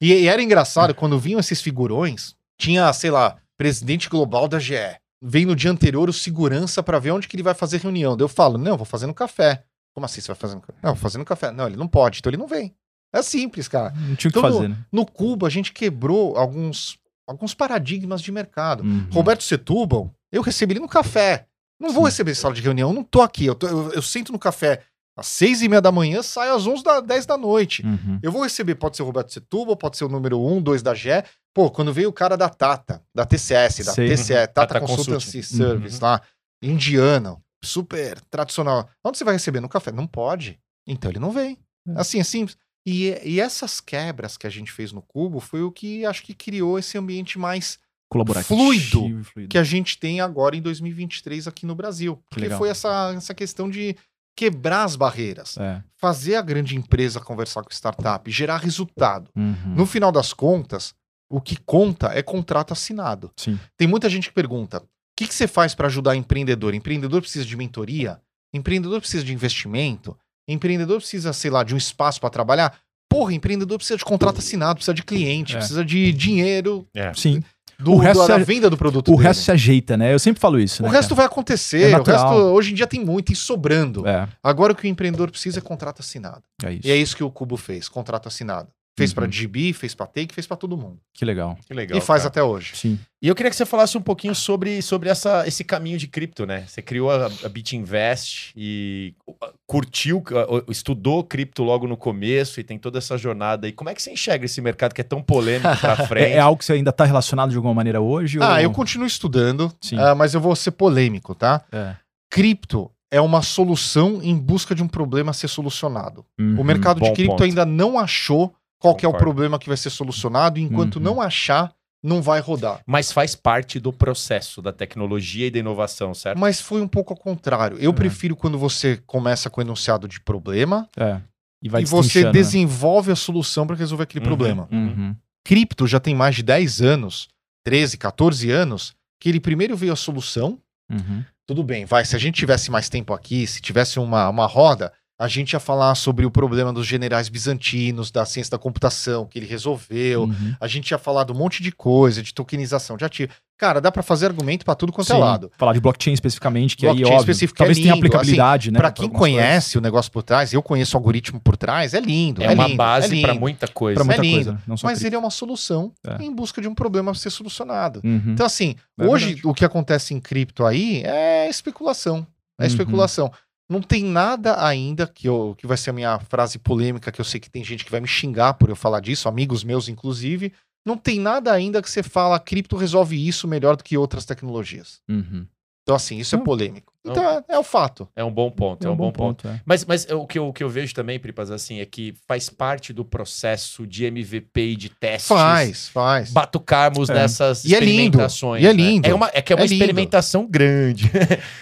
e, 0.00 0.12
e 0.12 0.26
era 0.28 0.42
engraçado, 0.42 0.94
quando 0.94 1.18
vinham 1.18 1.40
esses 1.40 1.60
figurões, 1.60 2.34
tinha, 2.58 2.92
sei 2.92 3.10
lá, 3.10 3.36
presidente 3.56 4.08
global 4.08 4.46
da 4.48 4.58
GE. 4.58 4.74
Vem 5.22 5.46
no 5.46 5.56
dia 5.56 5.70
anterior 5.70 6.08
o 6.08 6.12
segurança 6.12 6.82
pra 6.82 6.98
ver 6.98 7.10
onde 7.12 7.26
que 7.28 7.34
ele 7.36 7.42
vai 7.42 7.54
fazer 7.54 7.78
reunião. 7.80 8.16
Daí 8.16 8.24
eu 8.24 8.28
falo, 8.28 8.58
não, 8.58 8.76
vou 8.76 8.84
fazer 8.86 9.06
no 9.06 9.14
café. 9.14 9.62
Como 9.94 10.04
assim 10.04 10.20
você 10.20 10.26
vai 10.28 10.36
fazer 10.36 10.54
no 10.56 10.60
café? 10.60 10.78
Não, 10.82 10.90
vou 10.94 11.00
fazer 11.00 11.18
no 11.18 11.24
café. 11.24 11.50
Não, 11.50 11.66
ele 11.66 11.76
não 11.76 11.88
pode, 11.88 12.18
então 12.18 12.28
ele 12.30 12.36
não 12.36 12.46
vem. 12.48 12.74
É 13.12 13.22
simples, 13.22 13.68
cara. 13.68 13.90
Não 13.96 14.16
tinha 14.16 14.28
o 14.28 14.32
que 14.32 14.38
Então, 14.38 14.42
fazer, 14.52 14.68
né? 14.68 14.76
No 14.92 15.06
Cuba, 15.06 15.46
a 15.46 15.50
gente 15.50 15.72
quebrou 15.72 16.36
alguns, 16.36 16.98
alguns 17.26 17.54
paradigmas 17.54 18.20
de 18.20 18.30
mercado. 18.32 18.82
Uhum. 18.82 19.06
Roberto 19.12 19.42
Setúbal, 19.44 20.14
eu 20.32 20.42
recebi 20.42 20.72
ele 20.74 20.80
no 20.80 20.88
café. 20.88 21.46
Não 21.80 21.90
vou 21.92 22.04
Sim. 22.04 22.10
receber 22.10 22.30
em 22.32 22.34
sala 22.34 22.54
de 22.54 22.62
reunião, 22.62 22.90
eu 22.90 22.94
não 22.94 23.02
tô 23.04 23.20
aqui. 23.22 23.46
Eu, 23.46 23.54
tô- 23.54 23.66
eu- 23.66 23.92
eu 23.92 24.02
sento 24.02 24.32
no 24.32 24.38
café 24.38 24.82
às 25.16 25.26
seis 25.26 25.62
e 25.62 25.68
meia 25.68 25.80
da 25.80 25.90
manhã, 25.92 26.22
saio 26.22 26.54
às 26.54 26.66
onze 26.66 26.82
da 26.82 27.00
dez 27.00 27.26
da 27.26 27.36
noite. 27.36 27.84
Uhum. 27.84 28.18
Eu 28.22 28.30
vou 28.32 28.42
receber, 28.42 28.74
pode 28.76 28.96
ser 28.96 29.02
o 29.02 29.06
Roberto 29.06 29.32
Setúbal, 29.32 29.76
pode 29.76 29.96
ser 29.96 30.04
o 30.04 30.08
número 30.08 30.40
um, 30.44 30.60
dois 30.62 30.82
da 30.82 30.94
GE. 30.94 31.10
Pô, 31.54 31.70
quando 31.70 31.92
veio 31.92 32.08
o 32.08 32.12
cara 32.12 32.36
da 32.36 32.48
Tata, 32.48 33.00
da 33.14 33.24
TCS, 33.24 33.84
da 33.84 33.92
Sei. 33.92 34.08
TCE, 34.08 34.34
Tata, 34.48 34.66
Tata 34.66 34.80
Consultancy 34.80 35.38
Consulting. 35.38 35.56
Service, 35.56 36.00
lá, 36.02 36.20
indiano, 36.62 37.40
super 37.62 38.20
tradicional. 38.30 38.88
Onde 39.04 39.18
você 39.18 39.24
vai 39.24 39.34
receber? 39.34 39.60
No 39.60 39.68
café? 39.68 39.92
Não 39.92 40.06
pode. 40.06 40.58
Então 40.86 41.10
ele 41.10 41.20
não 41.20 41.30
vem. 41.30 41.58
É. 41.88 42.00
Assim, 42.00 42.18
é 42.18 42.24
simples. 42.24 42.56
E, 42.86 43.18
e 43.24 43.40
essas 43.40 43.80
quebras 43.80 44.36
que 44.36 44.46
a 44.46 44.50
gente 44.50 44.70
fez 44.70 44.92
no 44.92 45.00
Cubo 45.00 45.40
foi 45.40 45.62
o 45.62 45.72
que 45.72 46.04
acho 46.04 46.22
que 46.22 46.34
criou 46.34 46.78
esse 46.78 46.98
ambiente 46.98 47.38
mais 47.38 47.78
Colaborativo. 48.10 48.54
fluido 48.56 49.24
fluido. 49.24 49.48
que 49.48 49.56
a 49.58 49.64
gente 49.64 49.98
tem 49.98 50.20
agora 50.20 50.54
em 50.56 50.60
2023 50.60 51.48
aqui 51.48 51.64
no 51.66 51.74
Brasil. 51.74 52.22
Porque 52.28 52.44
legal. 52.44 52.58
foi 52.58 52.68
essa, 52.68 53.12
essa 53.16 53.32
questão 53.34 53.70
de 53.70 53.96
quebrar 54.36 54.84
as 54.84 54.96
barreiras, 54.96 55.56
É. 55.56 55.82
fazer 55.96 56.34
a 56.34 56.42
grande 56.42 56.76
empresa 56.76 57.20
conversar 57.20 57.62
com 57.62 57.70
startup, 57.70 58.30
gerar 58.30 58.58
resultado. 58.58 59.30
Uhum. 59.34 59.74
No 59.76 59.86
final 59.86 60.12
das 60.12 60.32
contas, 60.32 60.94
o 61.30 61.40
que 61.40 61.56
conta 61.56 62.08
é 62.12 62.22
contrato 62.22 62.72
assinado. 62.72 63.30
Sim. 63.36 63.58
Tem 63.76 63.88
muita 63.88 64.10
gente 64.10 64.28
que 64.28 64.34
pergunta: 64.34 64.78
o 64.78 64.86
que, 65.16 65.26
que 65.26 65.34
você 65.34 65.46
faz 65.48 65.74
para 65.74 65.86
ajudar 65.86 66.14
empreendedor? 66.16 66.74
Empreendedor 66.74 67.20
precisa 67.22 67.44
de 67.46 67.56
mentoria? 67.56 68.20
Empreendedor 68.52 69.00
precisa 69.00 69.24
de 69.24 69.32
investimento? 69.32 70.16
Empreendedor 70.48 70.98
precisa, 70.98 71.32
sei 71.32 71.50
lá, 71.50 71.62
de 71.62 71.74
um 71.74 71.78
espaço 71.78 72.20
para 72.20 72.30
trabalhar? 72.30 72.78
Porra, 73.08 73.32
empreendedor 73.32 73.78
precisa 73.78 73.96
de 73.96 74.04
contrato 74.04 74.38
assinado, 74.38 74.76
precisa 74.76 74.94
de 74.94 75.02
cliente, 75.02 75.54
É. 75.54 75.58
precisa 75.58 75.84
de 75.84 76.12
dinheiro 76.12 76.86
Sim. 77.14 77.42
do, 77.78 77.92
O 77.92 77.96
resto 77.96 78.22
do- 78.22 78.28
da 78.28 78.34
é- 78.40 78.44
venda 78.44 78.68
do 78.68 78.76
produto. 78.76 79.08
O 79.12 79.16
dele. 79.16 79.28
resto 79.28 79.42
se 79.44 79.52
ajeita, 79.52 79.96
né? 79.96 80.12
Eu 80.12 80.18
sempre 80.18 80.40
falo 80.40 80.58
isso, 80.58 80.82
O 80.82 80.86
né? 80.86 80.92
resto 80.92 81.10
cara? 81.10 81.16
vai 81.16 81.26
acontecer. 81.26 81.92
É 81.92 81.98
o 81.98 82.02
resto, 82.02 82.28
hoje 82.28 82.72
em 82.72 82.74
dia 82.74 82.86
tem 82.86 83.04
muito, 83.04 83.26
tem 83.26 83.36
sobrando. 83.36 84.06
É, 84.06 84.28
Agora 84.42 84.72
o 84.72 84.76
que 84.76 84.86
o 84.86 84.90
empreendedor 84.90 85.30
precisa 85.30 85.58
é 85.60 85.62
contrato 85.62 86.00
assinado. 86.00 86.42
é 86.64 86.72
isso. 86.72 86.86
E 86.86 86.90
é 86.90 86.96
isso 86.96 87.16
que 87.16 87.22
o 87.24 87.30
Cubo 87.30 87.56
fez, 87.56 87.88
contrato 87.88 88.26
assinado. 88.26 88.68
Fez 88.96 89.10
Uhum. 89.10 89.14
pra 89.16 89.28
GB, 89.28 89.72
fez 89.72 89.92
pra 89.92 90.06
Take, 90.06 90.32
fez 90.32 90.46
pra 90.46 90.56
todo 90.56 90.76
mundo. 90.76 91.00
Que 91.12 91.24
legal. 91.24 91.58
Que 91.66 91.74
legal. 91.74 91.98
e 91.98 92.00
faz 92.00 92.22
cara. 92.22 92.28
até 92.28 92.42
hoje. 92.42 92.76
Sim. 92.76 92.98
E 93.20 93.26
eu 93.26 93.34
queria 93.34 93.50
que 93.50 93.56
você 93.56 93.66
falasse 93.66 93.98
um 93.98 94.00
pouquinho 94.00 94.34
sobre, 94.36 94.80
sobre 94.82 95.08
essa, 95.08 95.48
esse 95.48 95.64
caminho 95.64 95.98
de 95.98 96.06
cripto, 96.06 96.46
né? 96.46 96.64
Você 96.68 96.80
criou 96.80 97.10
a, 97.10 97.26
a 97.26 97.48
BitInvest 97.48 98.52
e 98.54 99.14
uh, 99.26 99.34
curtiu, 99.66 100.18
uh, 100.18 100.70
estudou 100.70 101.24
cripto 101.24 101.64
logo 101.64 101.88
no 101.88 101.96
começo 101.96 102.60
e 102.60 102.64
tem 102.64 102.78
toda 102.78 102.98
essa 102.98 103.18
jornada 103.18 103.66
aí. 103.66 103.72
Como 103.72 103.90
é 103.90 103.94
que 103.94 104.02
você 104.02 104.12
enxerga 104.12 104.44
esse 104.44 104.60
mercado 104.60 104.94
que 104.94 105.00
é 105.00 105.04
tão 105.04 105.20
polêmico 105.20 105.76
pra 105.78 105.96
frente? 106.06 106.32
É, 106.32 106.36
é 106.36 106.38
algo 106.38 106.58
que 106.58 106.64
você 106.64 106.74
ainda 106.74 106.92
tá 106.92 107.04
relacionado 107.04 107.50
de 107.50 107.56
alguma 107.56 107.74
maneira 107.74 108.00
hoje? 108.00 108.38
Ah, 108.40 108.54
ou... 108.54 108.58
eu 108.60 108.70
continuo 108.70 109.06
estudando, 109.08 109.72
Sim. 109.80 109.98
ah, 109.98 110.14
mas 110.14 110.34
eu 110.34 110.40
vou 110.40 110.54
ser 110.54 110.70
polêmico, 110.70 111.34
tá? 111.34 111.64
É. 111.72 111.96
Cripto 112.30 112.90
é 113.10 113.20
uma 113.20 113.42
solução 113.42 114.20
em 114.22 114.36
busca 114.36 114.74
de 114.74 114.82
um 114.82 114.88
problema 114.88 115.30
a 115.30 115.34
ser 115.34 115.48
solucionado. 115.48 116.24
Uhum. 116.38 116.60
O 116.60 116.64
mercado 116.64 117.00
de 117.00 117.12
cripto 117.12 117.32
ponto. 117.32 117.44
ainda 117.44 117.64
não 117.64 117.98
achou 117.98 118.54
qual 118.84 118.94
que 118.94 119.06
é 119.06 119.08
o 119.08 119.12
problema 119.14 119.58
que 119.58 119.68
vai 119.68 119.76
ser 119.76 119.90
solucionado, 119.90 120.58
e 120.58 120.62
enquanto 120.62 120.96
Uhum. 120.96 121.02
não 121.02 121.20
achar, 121.20 121.72
não 122.02 122.20
vai 122.20 122.38
rodar. 122.40 122.80
Mas 122.86 123.10
faz 123.10 123.34
parte 123.34 123.80
do 123.80 123.90
processo 123.92 124.60
da 124.60 124.72
tecnologia 124.72 125.46
e 125.46 125.50
da 125.50 125.58
inovação, 125.58 126.12
certo? 126.12 126.38
Mas 126.38 126.60
foi 126.60 126.82
um 126.82 126.88
pouco 126.88 127.14
ao 127.14 127.18
contrário. 127.18 127.78
Eu 127.80 127.90
É. 127.92 127.94
prefiro 127.94 128.36
quando 128.36 128.58
você 128.58 128.98
começa 129.06 129.48
com 129.48 129.60
o 129.60 129.64
enunciado 129.64 130.06
de 130.06 130.20
problema 130.20 130.86
É. 130.98 131.20
E 131.62 131.68
vai 131.70 131.80
e 131.80 131.86
você 131.86 132.24
né? 132.24 132.30
desenvolve 132.30 133.10
a 133.10 133.16
solução 133.16 133.66
para 133.66 133.74
resolver 133.74 134.02
aquele 134.04 134.22
Uhum. 134.22 134.28
problema. 134.28 134.68
Uhum. 134.70 135.16
Cripto 135.46 135.86
já 135.86 135.98
tem 135.98 136.14
mais 136.14 136.36
de 136.36 136.42
10 136.42 136.82
anos, 136.82 137.26
13, 137.64 137.96
14 137.96 138.50
anos, 138.50 138.94
que 139.18 139.30
ele 139.30 139.40
primeiro 139.40 139.74
veio 139.74 139.92
a 139.94 139.96
solução. 139.96 140.58
Uhum. 140.90 141.24
Tudo 141.46 141.62
bem, 141.64 141.86
vai. 141.86 142.04
Se 142.04 142.14
a 142.14 142.18
gente 142.18 142.34
tivesse 142.36 142.70
mais 142.70 142.90
tempo 142.90 143.14
aqui, 143.14 143.46
se 143.46 143.62
tivesse 143.62 143.98
uma, 143.98 144.28
uma 144.28 144.46
roda, 144.46 144.92
a 145.18 145.28
gente 145.28 145.52
ia 145.52 145.60
falar 145.60 145.94
sobre 145.94 146.26
o 146.26 146.30
problema 146.30 146.72
dos 146.72 146.86
generais 146.86 147.28
bizantinos, 147.28 148.10
da 148.10 148.24
ciência 148.26 148.50
da 148.50 148.58
computação, 148.58 149.26
que 149.26 149.38
ele 149.38 149.46
resolveu. 149.46 150.24
Uhum. 150.24 150.54
A 150.60 150.66
gente 150.66 150.90
ia 150.90 150.98
falar 150.98 151.22
de 151.24 151.32
um 151.32 151.36
monte 151.36 151.62
de 151.62 151.70
coisa, 151.70 152.20
de 152.22 152.34
tokenização 152.34 152.96
de 152.96 153.04
ativo. 153.04 153.32
Cara, 153.56 153.80
dá 153.80 153.92
para 153.92 154.02
fazer 154.02 154.26
argumento 154.26 154.64
para 154.64 154.74
tudo 154.74 154.92
quanto 154.92 155.12
é 155.12 155.14
Sim. 155.14 155.20
lado. 155.20 155.52
Falar 155.56 155.72
de 155.74 155.80
blockchain 155.80 156.12
especificamente, 156.12 156.76
que 156.76 156.84
Blockchain 156.86 157.04
aí, 157.06 157.12
óbvio, 157.14 157.30
específico 157.30 157.56
talvez 157.56 157.78
é 157.78 157.82
tenha 157.82 157.94
lindo, 157.94 158.04
aplicabilidade, 158.06 158.70
né? 158.72 158.78
Para 158.80 158.90
quem 158.90 159.04
algumas 159.04 159.20
coisas. 159.20 159.38
conhece 159.40 159.78
o 159.78 159.80
negócio 159.80 160.10
por 160.10 160.24
trás, 160.24 160.52
eu 160.52 160.60
conheço 160.60 160.96
o 160.96 160.98
algoritmo 160.98 161.38
por 161.40 161.56
trás, 161.56 161.94
é 161.94 162.00
lindo. 162.00 162.42
É, 162.42 162.46
É, 162.46 162.50
uma 162.54 162.64
lindo, 162.66 162.76
base 162.76 163.16
é 163.16 163.20
pra 163.20 163.30
lindo. 163.30 163.40
muita 163.40 163.68
coisa. 163.68 163.94
Pra 163.94 164.04
muita 164.04 164.20
É 164.20 164.24
lindo, 164.24 164.44
coisa, 164.46 164.62
não 164.66 164.76
só 164.76 164.88
Mas 164.88 164.94
cripto. 164.98 165.06
ele 165.08 165.14
é 165.16 165.18
uma 165.20 165.30
solução 165.30 165.92
É. 166.04 166.20
em 166.24 166.34
busca 166.34 166.60
de 166.60 166.66
um 166.66 166.74
problema 166.74 167.12
a 167.12 167.14
ser 167.14 167.30
solucionado. 167.30 168.00
Uhum. 168.02 168.22
Então, 168.32 168.44
assim, 168.44 168.74
É 168.98 169.06
hoje 169.06 169.26
verdade. 169.26 169.46
o 169.46 169.54
que 169.54 169.64
acontece 169.64 170.12
em 170.12 170.20
cripto 170.20 170.66
aí 170.66 171.02
é 171.04 171.48
especulação. 171.48 172.26
É 172.58 172.62
Uhum. 172.62 172.66
especulação. 172.66 173.30
Não 173.68 173.80
tem 173.80 174.04
nada 174.04 174.64
ainda 174.64 175.06
que, 175.06 175.28
eu, 175.28 175.54
que 175.56 175.66
vai 175.66 175.76
ser 175.76 175.90
a 175.90 175.92
minha 175.94 176.18
frase 176.20 176.58
polêmica, 176.58 177.10
que 177.10 177.20
eu 177.20 177.24
sei 177.24 177.40
que 177.40 177.50
tem 177.50 177.64
gente 177.64 177.84
que 177.84 177.90
vai 177.90 178.00
me 178.00 178.06
xingar 178.06 178.54
por 178.54 178.68
eu 178.68 178.76
falar 178.76 179.00
disso, 179.00 179.28
amigos 179.28 179.64
meus, 179.64 179.88
inclusive. 179.88 180.52
Não 180.86 180.98
tem 180.98 181.18
nada 181.18 181.50
ainda 181.52 181.80
que 181.80 181.90
você 181.90 182.02
fala, 182.02 182.38
cripto 182.38 182.76
resolve 182.76 183.26
isso 183.26 183.48
melhor 183.48 183.76
do 183.76 183.82
que 183.82 183.96
outras 183.96 184.26
tecnologias. 184.26 185.00
Uhum. 185.08 185.46
Então, 185.82 185.94
assim, 185.94 186.18
isso 186.18 186.36
Não. 186.36 186.42
é 186.42 186.44
polêmico. 186.44 186.93
Então, 187.06 187.22
é, 187.22 187.44
é 187.50 187.58
o 187.58 187.62
fato. 187.62 188.08
É 188.16 188.24
um 188.24 188.30
bom 188.32 188.50
ponto, 188.50 188.86
é, 188.86 188.90
um 188.90 188.96
bom, 188.96 189.12
ponto. 189.12 189.46
é. 189.46 189.60
Mas, 189.64 189.84
mas 189.84 190.06
o, 190.10 190.26
que 190.26 190.38
eu, 190.38 190.48
o 190.48 190.52
que 190.52 190.64
eu 190.64 190.68
vejo 190.70 190.94
também, 190.94 191.18
Pripas, 191.18 191.50
assim, 191.50 191.80
é 191.80 191.84
que 191.84 192.14
faz 192.26 192.48
parte 192.48 192.92
do 192.92 193.04
processo 193.04 193.86
de 193.86 194.04
MVP 194.06 194.60
e 194.60 194.76
de 194.76 194.88
testes. 194.88 195.28
Faz, 195.28 195.88
faz. 195.88 196.30
Batucarmos 196.32 197.10
É. 197.10 197.14
nessas 197.14 197.64
E 197.64 197.74
é 197.74 197.80
lindo, 197.80 197.92
experimentações. 197.92 198.62
e 198.62 198.66
é 198.66 198.72
né? 198.72 198.82
lindo, 198.82 199.08
É, 199.08 199.14
uma, 199.14 199.30
é 199.34 199.42
que 199.42 199.52
é 199.52 199.56
uma 199.56 199.62
é 199.64 199.66
experimentação 199.66 200.46
grande. 200.46 201.10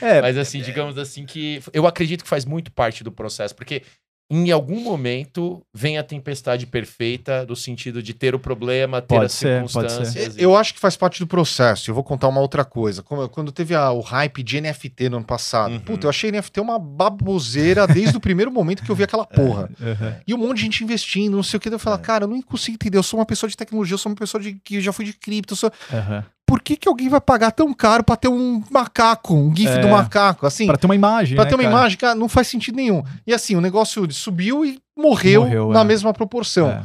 É, 0.00 0.20
Mas 0.22 0.38
assim, 0.38 0.60
digamos 0.62 0.96
assim 0.96 1.26
que 1.26 1.60
eu 1.72 1.86
acredito 1.86 2.22
que 2.22 2.28
faz 2.30 2.44
muito 2.44 2.70
parte 2.70 3.02
do 3.02 3.10
processo, 3.10 3.54
porque 3.54 3.82
em 4.30 4.50
algum 4.50 4.80
momento 4.80 5.62
vem 5.74 5.98
a 5.98 6.02
tempestade 6.02 6.66
perfeita 6.66 7.44
no 7.46 7.54
sentido 7.54 8.02
de 8.02 8.14
ter 8.14 8.34
o 8.34 8.38
problema, 8.38 9.02
ter 9.02 9.08
Pode 9.08 9.26
as 9.26 9.32
ser, 9.32 9.60
pode 9.60 9.72
circunstâncias. 9.90 10.36
e- 10.36 10.42
Eu 10.42 10.56
acho 10.56 10.72
que 10.72 10.80
faz 10.80 10.96
parte 10.96 11.18
do 11.20 11.26
processo. 11.26 11.90
Eu 11.90 11.94
vou 11.94 12.02
contar 12.02 12.28
uma 12.28 12.40
outra 12.40 12.64
coisa. 12.64 13.02
Como- 13.02 13.28
Quando 13.28 13.52
teve 13.52 13.74
a- 13.74 13.90
o 13.92 14.00
hype 14.00 14.42
de 14.42 14.56
NFT 14.58 15.10
no 15.10 15.18
ano 15.18 15.26
passado, 15.26 15.72
Uhum. 15.74 15.80
puta, 15.80 16.06
eu 16.06 16.10
achei 16.10 16.30
NFT 16.30 16.60
uma 16.60 16.78
baboseira 16.78 17.86
desde 17.86 18.16
o 18.16 18.20
primeiro 18.20 18.50
momento 18.50 18.82
que 18.82 18.90
eu 18.90 18.94
vi 18.96 19.02
aquela 19.04 19.26
porra. 19.66 19.68
uhum. 19.80 20.14
E 20.26 20.32
um 20.34 20.38
monte 20.38 20.56
de 20.58 20.62
gente 20.62 20.82
investindo, 20.84 21.36
não 21.36 21.42
sei 21.42 21.58
o 21.58 21.60
que. 21.60 21.68
Eu 21.68 21.78
falo, 21.78 21.98
cara, 21.98 22.24
eu 22.24 22.28
não 22.28 22.40
consigo 22.40 22.74
entender. 22.74 22.96
Eu 22.98 23.02
sou 23.02 23.18
uma 23.20 23.26
pessoa 23.26 23.48
de 23.50 23.56
tecnologia, 23.56 23.94
eu 23.94 23.98
sou 23.98 24.10
uma 24.10 24.16
pessoa 24.16 24.42
de, 24.42 24.54
que 24.54 24.80
já 24.80 24.92
fui 24.92 25.04
de 25.04 25.12
cripto. 25.12 25.52
eu 25.52 25.56
sou- 25.58 25.72
Uhum. 25.92 26.22
Por 26.52 26.60
que, 26.60 26.76
que 26.76 26.86
alguém 26.86 27.08
vai 27.08 27.18
pagar 27.20 27.50
tão 27.50 27.72
caro 27.72 28.04
pra 28.04 28.14
ter 28.14 28.28
um 28.28 28.62
macaco, 28.70 29.34
um 29.34 29.56
GIF 29.56 29.70
É. 29.70 29.78
do 29.78 29.88
macaco? 29.88 30.46
Assim, 30.46 30.66
Pra 30.66 30.76
ter 30.76 30.84
uma 30.84 30.94
imagem, 30.94 31.34
Pra 31.34 31.44
né, 31.44 31.48
ter 31.50 31.54
uma 31.56 31.62
cara? 31.64 31.74
imagem, 31.76 31.96
cara, 31.98 32.14
não 32.14 32.28
faz 32.28 32.46
sentido 32.48 32.76
nenhum. 32.76 33.02
E 33.26 33.32
assim, 33.32 33.56
o 33.56 33.60
negócio 33.62 34.06
subiu 34.12 34.62
e 34.66 34.78
morreu, 34.94 35.44
Morreu, 35.44 35.70
na 35.70 35.80
é. 35.80 35.84
mesma 35.84 36.12
proporção. 36.12 36.68
É. 36.70 36.82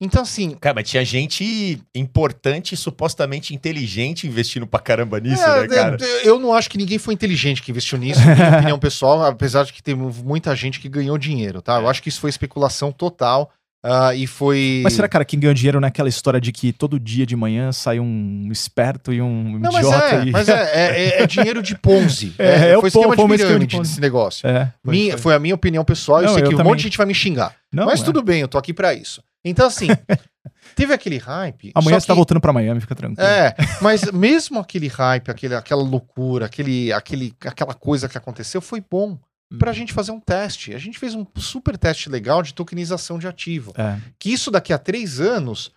Então, 0.00 0.22
assim, 0.22 0.50
Cara, 0.60 0.76
mas 0.76 0.88
tinha 0.88 1.04
gente 1.04 1.82
importante 1.92 2.72
e 2.72 2.76
supostamente 2.76 3.52
inteligente 3.52 4.28
investindo 4.28 4.64
pra 4.64 4.78
caramba 4.78 5.18
nisso, 5.18 5.42
é, 5.42 5.66
né, 5.66 5.74
cara? 5.74 5.96
é, 6.00 6.28
eu 6.28 6.38
não 6.38 6.54
acho 6.54 6.70
que 6.70 6.78
ninguém 6.78 6.98
foi 6.98 7.14
inteligente 7.14 7.60
que 7.60 7.72
investiu 7.72 7.98
nisso, 7.98 8.20
minha 8.20 8.58
opinião 8.58 8.78
pessoal, 8.78 9.24
apesar 9.24 9.64
de 9.64 9.72
que 9.72 9.82
tem 9.82 9.96
muita 9.96 10.54
gente 10.54 10.78
que 10.78 10.88
ganhou 10.88 11.18
dinheiro, 11.18 11.60
tá? 11.60 11.80
Eu 11.80 11.88
acho 11.88 12.00
que 12.00 12.08
isso 12.08 12.20
foi 12.20 12.30
especulação 12.30 12.92
total 12.92 13.50
ah, 13.82 14.14
e 14.14 14.26
foi... 14.26 14.80
Mas 14.82 14.92
será, 14.94 15.08
cara, 15.08 15.24
quem 15.24 15.38
ganhou 15.38 15.54
dinheiro 15.54 15.80
naquela 15.80 16.08
história 16.08 16.40
de 16.40 16.50
que 16.52 16.72
todo 16.72 16.98
dia 16.98 17.24
de 17.24 17.36
manhã 17.36 17.70
sai 17.72 18.00
um 18.00 18.48
esperto 18.50 19.12
e 19.12 19.22
um 19.22 19.58
Não, 19.58 19.70
mas 19.72 19.86
idiota 19.86 20.04
é, 20.16 20.24
e... 20.24 20.30
mas 20.30 20.48
é, 20.48 20.52
é, 20.52 20.98
é- 21.18 21.22
é 21.22 21.26
dinheiro 21.26 21.62
de 21.62 21.76
Ponzi. 21.78 22.34
É, 22.38 22.70
é 22.70 22.76
o 22.76 22.80
foi 22.80 22.88
esquema 22.88 23.14
pon- 23.14 23.26
de 23.28 23.32
um 23.32 23.36
de 23.36 23.42
pirâmide 23.44 23.76
Ponzi. 23.76 23.90
desse 23.90 24.00
negócio. 24.00 24.46
É, 24.48 24.72
foi- 24.84 24.94
Minha- 24.94 25.12
foi. 25.12 25.20
foi 25.22 25.34
a 25.34 25.38
minha 25.38 25.54
opinião 25.54 25.84
pessoal. 25.84 26.20
eu 26.20 26.26
Não, 26.26 26.34
sei 26.34 26.42
eu 26.42 26.48
que 26.48 26.54
um 26.54 26.58
também. 26.58 26.72
monte 26.72 26.78
de 26.78 26.84
gente 26.84 26.98
vai 26.98 27.06
me 27.06 27.14
xingar. 27.14 27.54
Não, 27.72 27.86
mas 27.86 28.02
tudo 28.02 28.22
bem, 28.22 28.40
eu 28.40 28.48
tô 28.48 28.58
aqui 28.58 28.72
pra 28.74 28.92
isso. 28.94 29.22
Então, 29.44 29.66
assim, 29.66 29.86
Teve 30.74 30.92
aquele 30.92 31.18
hype. 31.18 31.72
Amanhã 31.74 31.96
só 31.96 32.00
você 32.00 32.06
tá 32.08 32.12
que- 32.12 32.16
voltando 32.16 32.40
pra 32.40 32.52
Miami, 32.52 32.80
fica 32.80 32.94
tranquilo. 32.94 33.26
É, 33.26 33.54
mas 33.80 34.10
mesmo 34.12 34.58
aquele 34.60 34.86
hype, 34.86 35.30
aquele, 35.30 35.54
aquela 35.54 35.82
loucura, 35.82 36.46
aquele, 36.46 36.92
aquele, 36.92 37.32
aquela 37.44 37.74
coisa 37.74 38.08
que 38.08 38.16
aconteceu, 38.18 38.60
foi 38.60 38.82
bom 38.88 39.18
Uhum. 39.50 39.58
pra 39.58 39.72
gente 39.72 39.92
fazer 39.92 40.12
um 40.12 40.20
teste. 40.20 40.74
A 40.74 40.78
gente 40.78 40.98
fez 40.98 41.14
um 41.14 41.26
super 41.36 41.78
teste 41.78 42.08
legal 42.10 42.42
de 42.42 42.52
tokenização 42.52 43.18
de 43.18 43.26
ativo. 43.26 43.72
É. 43.76 43.96
Que 44.18 44.30
isso 44.32 44.50
daqui 44.50 44.72
a 44.72 44.78
três 44.78 45.20
anos, 45.20 45.72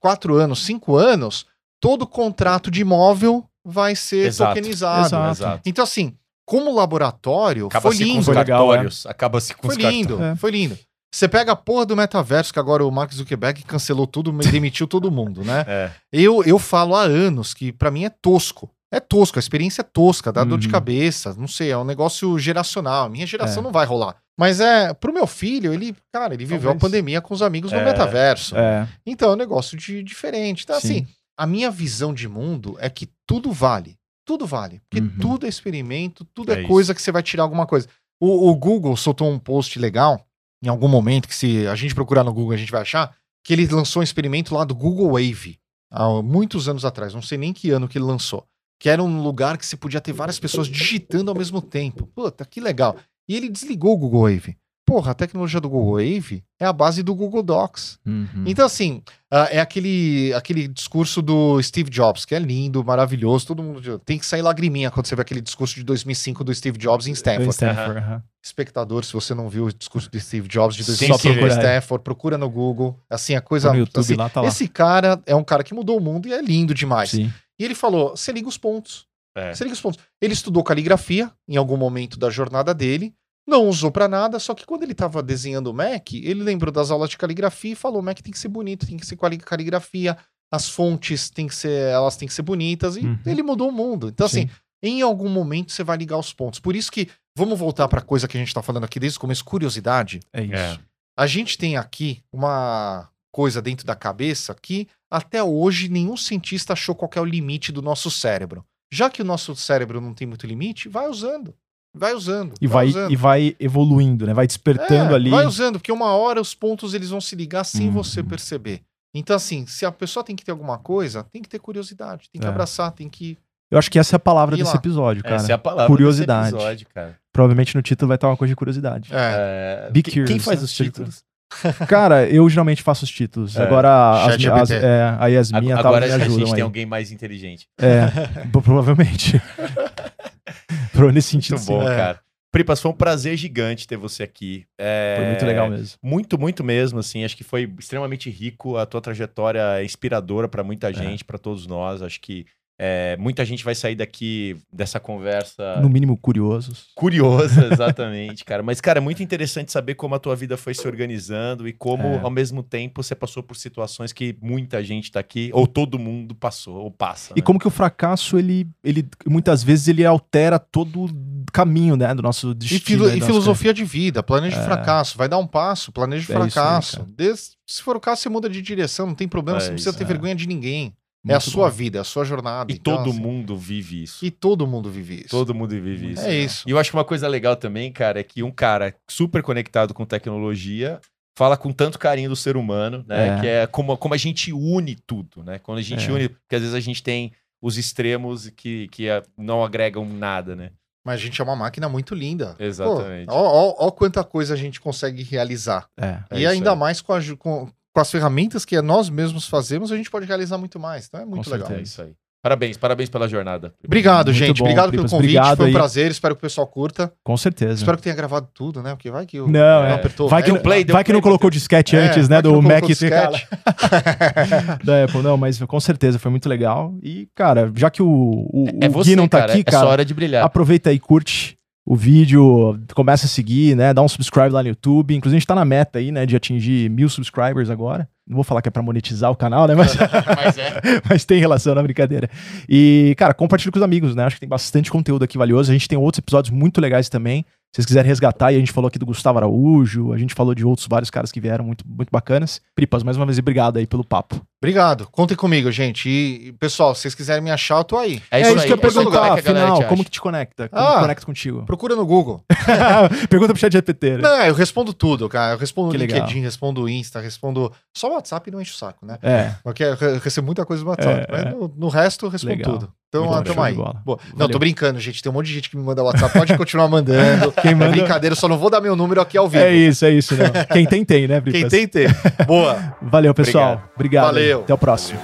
quatro 0.00 0.34
anos, 0.36 0.64
cinco 0.64 0.96
anos, 0.96 1.46
todo 1.80 2.06
contrato 2.06 2.70
de 2.70 2.80
imóvel 2.82 3.44
vai 3.64 3.94
ser 3.96 4.26
Exato. 4.26 4.54
tokenizado. 4.54 5.06
Exato. 5.06 5.30
Exato. 5.30 5.62
Então, 5.66 5.84
assim, 5.84 6.16
como 6.46 6.74
laboratório, 6.74 7.66
Acaba-se 7.66 7.96
foi 7.96 8.06
com 8.06 8.12
lindo. 8.12 8.30
legal, 8.32 8.68
cartórios. 8.68 9.06
Acaba-se 9.06 9.54
com 9.54 9.68
Foi 9.68 9.76
lindo, 9.76 10.22
É. 10.22 10.36
foi 10.36 10.50
lindo. 10.50 10.78
Você 11.14 11.28
pega 11.28 11.52
a 11.52 11.56
porra 11.56 11.86
do 11.86 11.96
metaverso, 11.96 12.52
que 12.52 12.58
agora 12.58 12.84
o 12.84 12.90
Mark 12.90 13.12
Zuckerberg 13.14 13.62
cancelou 13.62 14.04
tudo, 14.04 14.32
demitiu 14.32 14.86
todo 14.86 15.10
mundo, 15.12 15.44
né? 15.44 15.64
É. 15.68 15.90
Eu, 16.12 16.42
eu 16.44 16.58
falo 16.58 16.94
há 16.96 17.02
anos 17.02 17.54
que 17.54 17.72
pra 17.72 17.90
mim 17.90 18.04
é 18.04 18.10
tosco. 18.10 18.68
É 18.96 19.00
tosco, 19.00 19.38
a 19.38 19.40
experiência 19.40 19.80
é 19.80 19.84
tosca, 19.84 20.32
dá 20.32 20.44
dor 20.44 20.58
de 20.58 20.66
Uhum. 20.68 20.72
cabeça, 20.72 21.34
não 21.34 21.48
sei, 21.48 21.70
é 21.70 21.78
um 21.78 21.84
negócio 21.84 22.38
geracional. 22.38 23.06
A 23.06 23.08
minha 23.08 23.26
geração 23.26 23.60
É. 23.62 23.64
não 23.64 23.72
vai 23.72 23.84
rolar. 23.86 24.16
Mas 24.38 24.60
é, 24.60 24.92
pro 24.94 25.12
meu 25.12 25.26
filho, 25.26 25.72
ele, 25.72 25.94
cara, 26.12 26.34
ele 26.34 26.44
viveu 26.44 26.70
Talvez. 26.70 26.76
a 26.76 26.80
pandemia 26.86 27.20
com 27.20 27.32
os 27.34 27.42
amigos 27.42 27.72
no 27.72 27.78
É. 27.78 27.84
metaverso. 27.84 28.56
É. 28.56 28.88
Então 29.06 29.30
é 29.30 29.32
um 29.34 29.36
negócio 29.36 29.76
de, 29.76 30.02
diferente. 30.02 30.64
Então, 30.64 30.80
Sim. 30.80 30.86
assim, 31.02 31.06
a 31.38 31.46
minha 31.46 31.70
visão 31.70 32.12
de 32.14 32.28
mundo 32.28 32.76
é 32.80 32.88
que 32.90 33.08
tudo 33.26 33.52
vale. 33.52 33.96
Tudo 34.26 34.46
vale. 34.46 34.80
Porque 34.88 35.04
Uhum. 35.04 35.18
tudo 35.20 35.46
é 35.46 35.48
experimento, 35.48 36.24
tudo 36.34 36.52
é, 36.52 36.56
É 36.56 36.58
isso. 36.60 36.68
coisa 36.68 36.94
que 36.94 37.02
você 37.02 37.12
vai 37.12 37.22
tirar 37.22 37.42
alguma 37.42 37.66
coisa. 37.66 37.86
O, 38.20 38.50
o 38.50 38.56
Google 38.56 38.96
soltou 38.96 39.30
um 39.30 39.38
post 39.38 39.78
legal, 39.78 40.24
em 40.62 40.68
algum 40.68 40.88
momento, 40.88 41.28
que 41.28 41.34
se 41.34 41.66
a 41.66 41.74
gente 41.74 41.94
procurar 41.94 42.24
no 42.24 42.32
Google 42.32 42.52
a 42.52 42.56
gente 42.56 42.72
vai 42.72 42.82
achar, 42.82 43.14
que 43.44 43.52
ele 43.52 43.66
lançou 43.66 44.00
um 44.00 44.04
experimento 44.04 44.54
lá 44.54 44.64
do 44.64 44.74
Google 44.74 45.08
Wave, 45.12 45.58
há 45.92 46.08
muitos 46.22 46.68
anos 46.68 46.84
atrás, 46.84 47.12
não 47.12 47.20
sei 47.22 47.36
nem 47.36 47.52
que 47.52 47.70
ano 47.70 47.86
que 47.88 47.98
ele 47.98 48.04
lançou. 48.06 48.46
Que 48.84 48.90
era 48.90 49.02
um 49.02 49.22
lugar 49.22 49.56
que 49.56 49.64
você 49.64 49.78
podia 49.78 49.98
ter 49.98 50.12
várias 50.12 50.38
pessoas 50.38 50.68
digitando 50.68 51.30
ao 51.30 51.34
mesmo 51.34 51.62
tempo. 51.62 52.06
Puta, 52.08 52.44
que 52.44 52.60
legal. 52.60 52.96
E 53.26 53.34
ele 53.34 53.48
desligou 53.48 53.94
o 53.94 53.96
Google 53.96 54.24
Wave. 54.24 54.58
Porra, 54.84 55.12
a 55.12 55.14
tecnologia 55.14 55.58
do 55.58 55.70
Google 55.70 55.94
Wave 55.94 56.44
é 56.60 56.66
a 56.66 56.72
base 56.72 57.02
do 57.02 57.14
Google 57.14 57.42
Docs. 57.42 57.98
Uhum. 58.04 58.44
Então, 58.44 58.66
assim, 58.66 59.02
ah, 59.30 59.48
é 59.50 59.58
aquele, 59.58 60.34
aquele 60.34 60.68
discurso 60.68 61.22
do 61.22 61.62
Steve 61.62 61.88
Jobs, 61.88 62.26
que 62.26 62.34
é 62.34 62.38
lindo, 62.38 62.84
maravilhoso, 62.84 63.46
todo 63.46 63.62
mundo 63.62 63.98
tem 64.00 64.18
que 64.18 64.26
sair 64.26 64.42
lagriminha 64.42 64.90
quando 64.90 65.06
você 65.06 65.16
vê 65.16 65.22
aquele 65.22 65.40
discurso 65.40 65.76
de 65.76 65.82
2005 65.82 66.44
do 66.44 66.54
Steve 66.54 66.76
Jobs 66.76 67.06
em 67.06 67.12
Em 67.12 67.14
Stanford. 67.14 67.50
Stanford, 67.52 67.98
aham. 68.00 68.22
Espectador, 68.44 69.02
se 69.02 69.14
você 69.14 69.32
não 69.32 69.48
viu 69.48 69.64
o 69.64 69.72
discurso 69.72 70.10
de 70.10 70.20
Steve 70.20 70.46
Jobs 70.46 70.76
de 70.76 70.84
Sim, 70.84 71.08
2005 71.08 71.18
sim, 71.22 71.40
em 71.40 71.42
é. 71.42 71.48
Stanford, 71.48 72.04
procura 72.04 72.36
no 72.36 72.50
Google, 72.50 73.00
assim, 73.08 73.34
a 73.34 73.40
coisa... 73.40 73.72
No 73.72 73.78
YouTube 73.78 74.02
assim, 74.02 74.14
lá 74.14 74.28
tá 74.28 74.42
lá. 74.42 74.48
Esse 74.48 74.68
cara 74.68 75.18
é 75.24 75.34
um 75.34 75.42
cara 75.42 75.64
que 75.64 75.72
mudou 75.72 75.96
o 75.96 76.00
mundo 76.02 76.28
e 76.28 76.34
é 76.34 76.42
lindo 76.42 76.74
demais. 76.74 77.08
Sim. 77.08 77.32
E 77.58 77.64
ele 77.64 77.74
falou, 77.74 78.10
você 78.16 78.32
liga 78.32 78.48
os 78.48 78.58
pontos. 78.58 79.06
É. 79.36 79.52
Você 79.54 79.64
liga 79.64 79.74
os 79.74 79.80
pontos. 79.80 80.02
Ele 80.20 80.32
estudou 80.32 80.62
caligrafia 80.62 81.30
em 81.48 81.56
algum 81.56 81.76
momento 81.76 82.18
da 82.18 82.30
jornada 82.30 82.72
dele, 82.72 83.14
não 83.46 83.68
usou 83.68 83.90
pra 83.90 84.08
nada, 84.08 84.38
só 84.38 84.54
que 84.54 84.64
quando 84.64 84.84
ele 84.84 84.94
tava 84.94 85.22
desenhando 85.22 85.66
o 85.68 85.74
Mac, 85.74 86.12
ele 86.14 86.42
lembrou 86.42 86.72
das 86.72 86.90
aulas 86.90 87.10
de 87.10 87.18
caligrafia 87.18 87.72
e 87.72 87.76
falou: 87.76 88.00
o 88.00 88.02
Mac 88.02 88.20
tem 88.20 88.32
que 88.32 88.38
ser 88.38 88.48
bonito, 88.48 88.86
tem 88.86 88.96
que 88.96 89.04
ser 89.04 89.16
caligrafia, 89.44 90.16
as 90.52 90.68
fontes 90.68 91.28
tem 91.30 91.46
que 91.46 91.54
ser, 91.54 91.90
elas 91.90 92.16
têm 92.16 92.26
que 92.28 92.32
ser 92.34 92.42
bonitas, 92.42 92.96
e 92.96 93.00
Uhum. 93.00 93.18
ele 93.26 93.42
mudou 93.42 93.68
o 93.68 93.72
mundo. 93.72 94.08
Então, 94.08 94.24
assim, 94.26 94.48
Sim. 94.48 94.54
em 94.82 95.02
algum 95.02 95.28
momento 95.28 95.72
você 95.72 95.82
vai 95.84 95.96
ligar 95.98 96.16
os 96.16 96.32
pontos. 96.32 96.58
Por 96.60 96.74
isso 96.74 96.90
que, 96.90 97.08
vamos 97.36 97.58
voltar 97.58 97.86
pra 97.88 98.00
coisa 98.00 98.26
que 98.26 98.36
a 98.36 98.40
gente 98.40 98.54
tá 98.54 98.62
falando 98.62 98.84
aqui 98.84 98.98
desde 98.98 99.18
o 99.18 99.20
começo, 99.20 99.44
curiosidade. 99.44 100.20
É 100.32 100.42
isso. 100.42 100.54
É. 100.54 100.78
A 101.18 101.26
gente 101.26 101.58
tem 101.58 101.76
aqui 101.76 102.22
uma 102.32 103.08
coisa 103.34 103.60
dentro 103.60 103.84
da 103.84 103.96
cabeça 103.96 104.54
que 104.54 104.86
até 105.10 105.42
hoje 105.42 105.88
nenhum 105.88 106.16
cientista 106.16 106.72
achou 106.72 106.94
qual 106.94 107.10
é 107.16 107.20
o 107.20 107.24
limite 107.24 107.72
do 107.72 107.82
nosso 107.82 108.08
cérebro. 108.12 108.64
Já 108.92 109.10
que 109.10 109.20
o 109.20 109.24
nosso 109.24 109.56
cérebro 109.56 110.00
não 110.00 110.14
tem 110.14 110.24
muito 110.26 110.46
limite, 110.46 110.88
vai 110.88 111.08
usando. 111.08 111.52
Vai 111.96 112.14
usando. 112.14 112.54
E 112.60 112.66
vai, 112.68 112.86
usando. 112.86 113.10
e 113.12 113.16
vai 113.16 113.56
evoluindo, 113.58 114.24
né? 114.26 114.32
Vai 114.34 114.46
despertando 114.46 115.12
É, 115.12 115.16
ali. 115.16 115.30
Vai 115.30 115.46
usando, 115.46 115.78
porque 115.80 115.90
uma 115.92 116.12
hora 116.14 116.40
os 116.40 116.54
pontos 116.54 116.94
eles 116.94 117.10
vão 117.10 117.20
se 117.20 117.34
ligar 117.34 117.64
sem 117.64 117.88
Uhum. 117.88 117.92
você 117.94 118.22
perceber. 118.22 118.82
Então, 119.12 119.34
assim, 119.34 119.66
se 119.66 119.84
a 119.84 119.90
pessoa 119.92 120.22
tem 120.24 120.34
que 120.36 120.44
ter 120.44 120.52
alguma 120.52 120.78
coisa, 120.78 121.24
tem 121.24 121.42
que 121.42 121.48
ter 121.48 121.58
curiosidade, 121.58 122.28
tem 122.32 122.40
que 122.40 122.46
É. 122.46 122.50
abraçar, 122.50 122.90
tem 122.92 123.08
que. 123.08 123.36
Eu 123.70 123.78
acho 123.78 123.90
que 123.90 123.98
essa 123.98 124.14
é 124.14 124.18
a 124.18 124.20
palavra 124.20 124.56
desse 124.56 124.76
episódio, 124.76 125.22
cara. 125.24 125.36
Essa 125.36 125.50
é 125.52 125.54
a 125.54 125.58
palavra 125.58 125.86
Curiosidade. 125.86 126.44
desse 126.52 126.56
episódio, 126.56 126.86
cara. 126.94 127.18
Provavelmente 127.32 127.74
no 127.74 127.82
título 127.82 128.08
vai 128.08 128.16
estar 128.16 128.28
uma 128.28 128.36
coisa 128.36 128.50
de 128.52 128.56
curiosidade. 128.56 129.12
É. 129.12 129.86
É, 129.88 129.90
Be 129.90 130.02
quem- 130.02 130.12
curious, 130.12 130.28
Quem 130.30 130.38
faz 130.38 130.58
né? 130.60 130.64
os 130.64 130.72
títulos? 130.72 131.24
Cara, 131.88 132.28
eu 132.28 132.48
geralmente 132.48 132.82
faço 132.82 133.04
os 133.04 133.10
títulos. 133.10 133.56
É. 133.56 133.62
Agora 133.62 134.24
as, 134.26 134.44
as, 134.44 134.70
é, 134.70 135.16
a 135.18 135.26
Yasmin 135.28 135.68
Tava 135.68 135.80
Agora 135.88 136.06
me 136.06 136.12
a 136.12 136.18
gente 136.18 136.26
ajudam 136.28 136.44
tem 136.46 136.54
aí. 136.56 136.60
alguém 136.62 136.86
mais 136.86 137.12
inteligente. 137.12 137.66
É, 137.78 138.06
pro- 138.50 138.62
provavelmente. 138.62 139.40
Pro 140.92 141.10
nesse 141.10 141.30
sentido, 141.30 141.54
Muito 141.56 141.64
sim. 141.66 141.72
bom, 141.72 141.82
É. 141.90 141.96
cara. 141.96 142.20
Pripas, 142.52 142.80
foi 142.80 142.90
um 142.92 142.94
prazer 142.94 143.36
gigante 143.36 143.84
ter 143.86 143.96
você 143.96 144.22
aqui. 144.22 144.64
É, 144.78 145.14
Foi 145.16 145.26
muito 145.26 145.44
legal 145.44 145.68
mesmo. 145.68 145.98
Muito, 146.00 146.38
muito 146.38 146.62
mesmo, 146.62 147.00
assim. 147.00 147.24
Acho 147.24 147.36
que 147.36 147.42
foi 147.42 147.68
extremamente 147.80 148.30
rico. 148.30 148.76
A 148.76 148.86
tua 148.86 149.00
trajetória 149.00 149.60
é 149.80 149.84
inspiradora 149.84 150.46
para 150.48 150.62
muita 150.62 150.92
gente, 150.92 151.24
para 151.24 151.36
todos 151.36 151.66
nós. 151.66 152.00
Acho 152.00 152.20
que 152.20 152.46
é, 152.78 153.16
muita 153.18 153.44
gente 153.44 153.64
vai 153.64 153.74
sair 153.74 153.94
daqui 153.94 154.56
dessa 154.72 154.98
conversa 154.98 155.80
No 155.80 155.88
mínimo 155.88 156.16
curiosos. 156.16 156.88
curiosa, 156.94 157.68
exatamente, 157.72 158.44
cara. 158.44 158.62
Mas, 158.62 158.80
cara, 158.80 158.98
é 158.98 159.00
muito 159.00 159.22
interessante 159.22 159.70
saber 159.70 159.94
como 159.94 160.14
a 160.14 160.18
tua 160.18 160.34
vida 160.34 160.56
foi 160.56 160.74
se 160.74 160.86
organizando 160.86 161.68
e 161.68 161.72
como, 161.72 162.04
É. 162.04 162.20
ao 162.20 162.30
mesmo 162.30 162.62
tempo, 162.62 163.02
você 163.02 163.14
passou 163.14 163.42
por 163.42 163.56
situações 163.56 164.12
que 164.12 164.36
muita 164.42 164.82
gente 164.82 165.10
tá 165.12 165.20
aqui, 165.20 165.50
ou 165.52 165.66
todo 165.66 165.98
mundo 165.98 166.34
passou, 166.34 166.76
ou 166.76 166.90
passa. 166.90 167.32
E 167.36 167.40
né? 167.40 167.42
como 167.44 167.58
que 167.60 167.68
o 167.68 167.70
fracasso, 167.70 168.36
ele, 168.38 168.66
ele 168.82 169.06
muitas 169.26 169.62
vezes 169.62 169.86
ele 169.88 170.04
altera 170.04 170.58
todo 170.58 171.04
o 171.04 171.44
caminho, 171.52 171.96
né, 171.96 172.12
do 172.14 172.22
nosso 172.22 172.50
E, 172.50 172.54
destino. 172.54 172.80
filo- 172.80 173.04
né, 173.06 173.10
e 173.10 173.14
da 173.14 173.20
nossa 173.20 173.32
filosofia 173.32 173.72
de 173.72 173.84
vida, 173.84 174.22
planeja 174.22 174.56
o 174.58 174.60
É. 174.60 174.64
fracasso, 174.64 175.16
vai 175.16 175.28
dar 175.28 175.38
um 175.38 175.46
passo, 175.46 175.92
planeja 175.92 176.26
o 176.28 176.32
É 176.36 176.42
aí, 176.42 176.50
fracasso. 176.50 176.96
cara. 176.98 177.08
Des- 177.16 177.56
se 177.66 177.82
for 177.82 177.96
o 177.96 178.00
caso, 178.00 178.20
você 178.22 178.28
muda 178.28 178.48
de 178.48 178.60
direção, 178.60 179.06
não 179.06 179.14
tem 179.14 179.28
problema, 179.28 179.58
É 179.58 179.60
você 179.60 179.66
não 179.68 179.74
precisa 179.74 179.90
isso, 179.90 179.98
ter 179.98 180.04
é. 180.04 180.06
vergonha 180.08 180.34
de 180.34 180.46
ninguém. 180.48 180.92
É 181.26 181.32
Muito 181.32 181.36
a 181.36 181.40
sua 181.40 181.70
bom. 181.70 181.74
vida, 181.76 181.98
é 181.98 182.00
a 182.00 182.04
sua 182.04 182.24
jornada. 182.24 182.70
E 182.72 182.76
então, 182.76 182.96
todo 182.98 183.10
assim, 183.10 183.20
mundo 183.20 183.56
vive 183.56 184.02
isso. 184.02 184.24
E 184.24 184.30
todo 184.30 184.66
mundo 184.66 184.90
vive 184.90 185.20
isso. 185.20 185.28
Todo 185.30 185.54
mundo 185.54 185.70
vive 185.70 186.12
isso. 186.12 186.22
É 186.26 186.34
isso. 186.34 186.64
E 186.66 186.70
eu 186.70 186.78
acho 186.78 186.90
que 186.90 186.96
uma 186.96 187.04
coisa 187.04 187.26
legal 187.28 187.56
também, 187.56 187.90
cara, 187.92 188.20
é 188.20 188.22
que 188.22 188.42
um 188.42 188.50
cara 188.50 188.94
super 189.08 189.42
conectado 189.42 189.94
com 189.94 190.04
tecnologia 190.04 191.00
fala 191.36 191.56
com 191.56 191.72
tanto 191.72 191.98
carinho 191.98 192.28
do 192.30 192.36
ser 192.36 192.56
humano, 192.56 193.04
né? 193.08 193.28
É. 193.38 193.40
Que 193.40 193.46
é 193.48 193.66
como, 193.66 193.96
como 193.96 194.14
a 194.14 194.16
gente 194.18 194.52
une 194.52 194.94
tudo, 194.94 195.42
né? 195.42 195.58
Quando 195.58 195.78
a 195.78 195.82
gente 195.82 196.08
É. 196.08 196.12
une, 196.12 196.28
porque 196.28 196.54
às 196.56 196.60
vezes 196.60 196.74
a 196.76 196.80
gente 196.80 197.02
tem 197.02 197.32
os 197.62 197.76
extremos 197.78 198.50
que, 198.50 198.86
que 198.88 199.06
não 199.36 199.64
agregam 199.64 200.04
nada, 200.06 200.54
né? 200.54 200.70
Mas 201.06 201.14
a 201.20 201.22
gente 201.24 201.40
é 201.40 201.44
uma 201.44 201.56
máquina 201.56 201.88
muito 201.88 202.14
linda. 202.14 202.54
Exatamente. 202.58 203.26
Pô, 203.26 203.34
ó, 203.34 203.68
ó- 203.70 203.74
ó 203.86 203.90
quanta 203.90 204.22
coisa 204.24 204.54
a 204.54 204.56
gente 204.56 204.80
consegue 204.80 205.22
realizar. 205.22 205.86
É. 205.98 206.18
É 206.30 206.36
e 206.38 206.42
isso 206.44 206.48
ainda 206.50 206.74
mais 206.76 207.00
com, 207.00 207.12
a 207.12 207.20
com- 207.38 207.68
com 207.94 208.00
as 208.00 208.10
ferramentas 208.10 208.64
que 208.64 208.80
nós 208.82 209.08
mesmos 209.08 209.46
fazemos, 209.46 209.92
a 209.92 209.96
gente 209.96 210.10
pode 210.10 210.26
realizar 210.26 210.58
muito 210.58 210.80
mais. 210.80 211.06
Então 211.06 211.20
é 211.20 211.24
muito 211.24 211.44
Com 211.44 211.50
legal. 211.50 211.66
É 211.68 211.70
certeza. 211.70 211.90
isso 211.90 212.02
aí. 212.02 212.10
Parabéns, 212.42 212.76
parabéns 212.76 213.08
pela 213.08 213.26
jornada. 213.26 213.72
Obrigado, 213.82 214.26
Muito 214.26 214.36
gente. 214.38 214.58
bom, 214.58 214.64
obrigado 214.64 214.90
pelo 214.90 215.02
Pripas. 215.04 215.10
convite. 215.12 215.30
Obrigado 215.38 215.56
Foi 215.56 215.64
um 215.64 215.68
aí. 215.68 215.72
prazer. 215.72 216.10
Espero 216.10 216.34
que 216.34 216.40
o 216.40 216.42
pessoal 216.42 216.66
curta. 216.66 217.10
Com 217.24 217.34
certeza. 217.38 217.72
Espero 217.72 217.96
que 217.96 218.02
tenha 218.02 218.14
gravado 218.14 218.46
tudo, 218.52 218.82
né? 218.82 218.90
Porque 218.90 219.10
vai 219.10 219.24
que 219.24 219.40
o. 219.40 219.48
Não, 219.48 219.82
é. 219.82 219.94
apertou. 219.94 220.28
Vai 220.28 220.42
que, 220.42 220.50
É, 220.50 220.52
não- 220.52 220.60
o 220.60 220.62
play, 220.62 220.84
vai 220.84 221.02
que 221.02 221.10
não 221.10 221.20
play, 221.20 221.30
colocou 221.30 221.48
disquete 221.48 221.96
É, 221.96 222.00
antes, 222.00 222.28
né? 222.28 222.42
que 222.42 222.48
não 222.48 222.60
Do 222.60 222.62
Mac 222.62 222.84
disquete. 222.84 223.48
da 224.84 225.04
Apple. 225.04 225.22
Não, 225.22 225.38
mas 225.38 225.58
com 225.58 225.80
certeza 225.80 226.18
foi 226.18 226.30
muito 226.30 226.46
legal. 226.46 226.94
E, 227.02 227.28
cara, 227.34 227.72
já 227.74 227.88
que 227.90 228.02
o, 228.02 228.08
o, 228.52 228.66
É 228.78 228.88
o 228.88 228.90
você, 228.90 229.10
Gui 229.10 229.16
não 229.16 229.26
tá 229.28 229.38
cara. 229.40 229.52
aqui, 229.52 229.60
é 229.60 229.64
cara, 229.64 229.84
só 229.86 229.90
hora 229.90 230.04
de 230.04 230.12
brilhar. 230.12 230.44
aproveita 230.44 230.90
aí, 230.90 230.98
curte 230.98 231.56
o 231.86 231.94
vídeo, 231.94 232.80
começa 232.94 233.26
a 233.26 233.28
seguir, 233.28 233.76
né? 233.76 233.92
Dá 233.92 234.00
um 234.00 234.08
subscribe 234.08 234.48
lá 234.50 234.62
no 234.62 234.70
YouTube. 234.70 235.14
Inclusive, 235.14 235.36
a 235.36 235.40
gente 235.40 235.46
tá 235.46 235.54
na 235.54 235.66
meta 235.66 235.98
aí, 235.98 236.10
né? 236.10 236.24
De 236.24 236.34
atingir 236.34 236.88
mil 236.88 237.10
subscribers 237.10 237.68
agora. 237.68 238.08
Não 238.26 238.36
vou 238.36 238.44
falar 238.44 238.62
que 238.62 238.68
é 238.68 238.70
pra 238.70 238.82
monetizar 238.82 239.30
o 239.30 239.36
canal, 239.36 239.68
né? 239.68 239.74
Mas, 239.74 239.94
Mas 240.34 240.56
é. 240.56 240.80
mas 241.08 241.24
tem 241.26 241.38
relação 241.38 241.74
na 241.74 241.82
brincadeira. 241.82 242.30
E, 242.66 243.14
cara, 243.18 243.34
compartilha 243.34 243.70
com 243.70 243.78
os 243.78 243.82
amigos, 243.82 244.14
né? 244.14 244.24
Acho 244.24 244.36
que 244.36 244.40
tem 244.40 244.48
bastante 244.48 244.90
conteúdo 244.90 245.24
aqui 245.24 245.36
valioso. 245.36 245.70
A 245.70 245.74
gente 245.74 245.86
tem 245.86 245.98
outros 245.98 246.20
episódios 246.20 246.50
muito 246.50 246.80
legais 246.80 247.10
também. 247.10 247.44
Se 247.74 247.78
vocês 247.82 247.86
quiserem 247.86 248.08
resgatar, 248.08 248.52
e 248.52 248.54
a 248.54 248.58
gente 248.60 248.70
falou 248.70 248.86
aqui 248.86 249.00
do 249.00 249.04
Gustavo 249.06 249.36
Araújo, 249.36 250.12
a 250.12 250.16
gente 250.16 250.32
falou 250.32 250.54
de 250.54 250.64
outros 250.64 250.86
vários 250.88 251.10
caras 251.10 251.32
que 251.32 251.40
vieram 251.40 251.64
muito, 251.64 251.84
muito 251.84 252.08
bacanas. 252.08 252.60
Pripas, 252.72 253.02
mais 253.02 253.16
uma 253.16 253.26
vez, 253.26 253.36
obrigado 253.40 253.78
aí 253.78 253.84
pelo 253.86 254.04
papo. 254.04 254.40
Obrigado. 254.62 255.08
Contem 255.10 255.36
comigo, 255.36 255.70
gente. 255.72 256.08
E, 256.08 256.52
pessoal, 256.52 256.94
se 256.94 257.02
vocês 257.02 257.16
quiserem 257.16 257.42
me 257.42 257.50
achar, 257.50 257.78
eu 257.78 257.84
tô 257.84 257.98
aí. 257.98 258.22
É 258.30 258.38
É 258.38 258.40
isso, 258.42 258.50
isso, 258.50 258.60
aí. 258.60 258.66
que 258.68 258.72
eu 258.72 258.76
ia 258.76 258.86
Esse 258.86 258.86
é 258.86 259.02
perguntar, 259.02 259.18
galera 259.20 259.34
afinal, 259.40 259.76
como 259.88 259.94
acha. 259.94 260.04
que 260.04 260.10
te 260.12 260.20
conecta? 260.20 260.68
Como 260.68 260.82
Ah. 260.86 260.94
que 260.94 261.00
conecta 261.00 261.26
contigo? 261.26 261.62
Procura 261.66 261.96
no 261.96 262.06
Google. 262.06 262.44
Pergunta 263.28 263.52
pro 263.52 263.60
chat 263.60 263.72
GPT, 263.72 264.18
né? 264.18 264.22
Não, 264.22 264.36
eu 264.44 264.54
respondo 264.54 264.92
tudo, 264.94 265.28
cara. 265.28 265.54
Eu 265.54 265.58
respondo 265.58 265.90
Que 265.90 265.98
no 265.98 266.02
legal. 266.04 266.18
LinkedIn, 266.20 266.40
respondo 266.42 266.82
o 266.82 266.88
Insta, 266.88 267.20
respondo. 267.20 267.72
Só 267.96 268.08
o 268.08 268.14
WhatsApp 268.14 268.50
não 268.52 268.60
enche 268.60 268.72
o 268.72 268.76
saco, 268.76 269.04
né? 269.04 269.18
É, 269.20 269.52
Porque 269.64 269.82
eu 269.82 269.96
re- 269.96 270.18
recebo 270.18 270.46
muita 270.46 270.64
coisa 270.64 270.82
no 270.84 270.90
WhatsApp. 270.90 271.26
É, 271.28 271.32
mas 271.44 271.54
no, 271.54 271.74
no 271.76 271.88
resto 271.88 272.26
eu 272.26 272.30
respondo 272.30 272.56
Legal. 272.56 272.72
tudo. 272.78 272.92
Então, 273.20 273.28
bom, 273.28 273.42
tamo 273.42 273.62
aí. 273.62 273.74
Boa. 273.74 273.94
Não, 274.04 274.18
Valeu. 274.34 274.48
tô 274.48 274.58
brincando, 274.58 274.98
gente. 274.98 275.22
Tem 275.22 275.30
um 275.30 275.34
monte 275.34 275.46
de 275.46 275.54
gente 275.54 275.70
que 275.70 275.76
me 275.76 275.82
manda 275.84 276.02
WhatsApp. 276.02 276.36
Pode 276.36 276.54
continuar 276.58 276.88
mandando. 276.88 277.52
Quem 277.52 277.70
É 277.70 277.74
manda- 277.74 277.92
brincadeira, 277.92 278.32
eu 278.32 278.36
só 278.38 278.48
não 278.48 278.58
vou 278.58 278.68
dar 278.70 278.80
meu 278.80 278.96
número 278.96 279.20
aqui 279.20 279.38
ao 279.38 279.48
vivo. 279.48 279.62
É 279.64 279.72
isso, 279.72 280.04
é 280.04 280.10
isso. 280.10 280.34
Não. 280.36 280.46
Quem 280.72 280.84
tem, 280.86 281.04
tem, 281.04 281.28
né, 281.28 281.40
Quem 281.40 281.52
Bripas? 281.52 281.70
tem, 281.70 281.86
tem. 281.86 282.06
Boa. 282.46 282.76
Valeu, 283.00 283.32
pessoal. 283.32 283.82
Obrigado. 283.94 284.24
Valeu. 284.26 284.60
Até 284.60 284.74
o 284.74 284.78
próximo. 284.78 285.18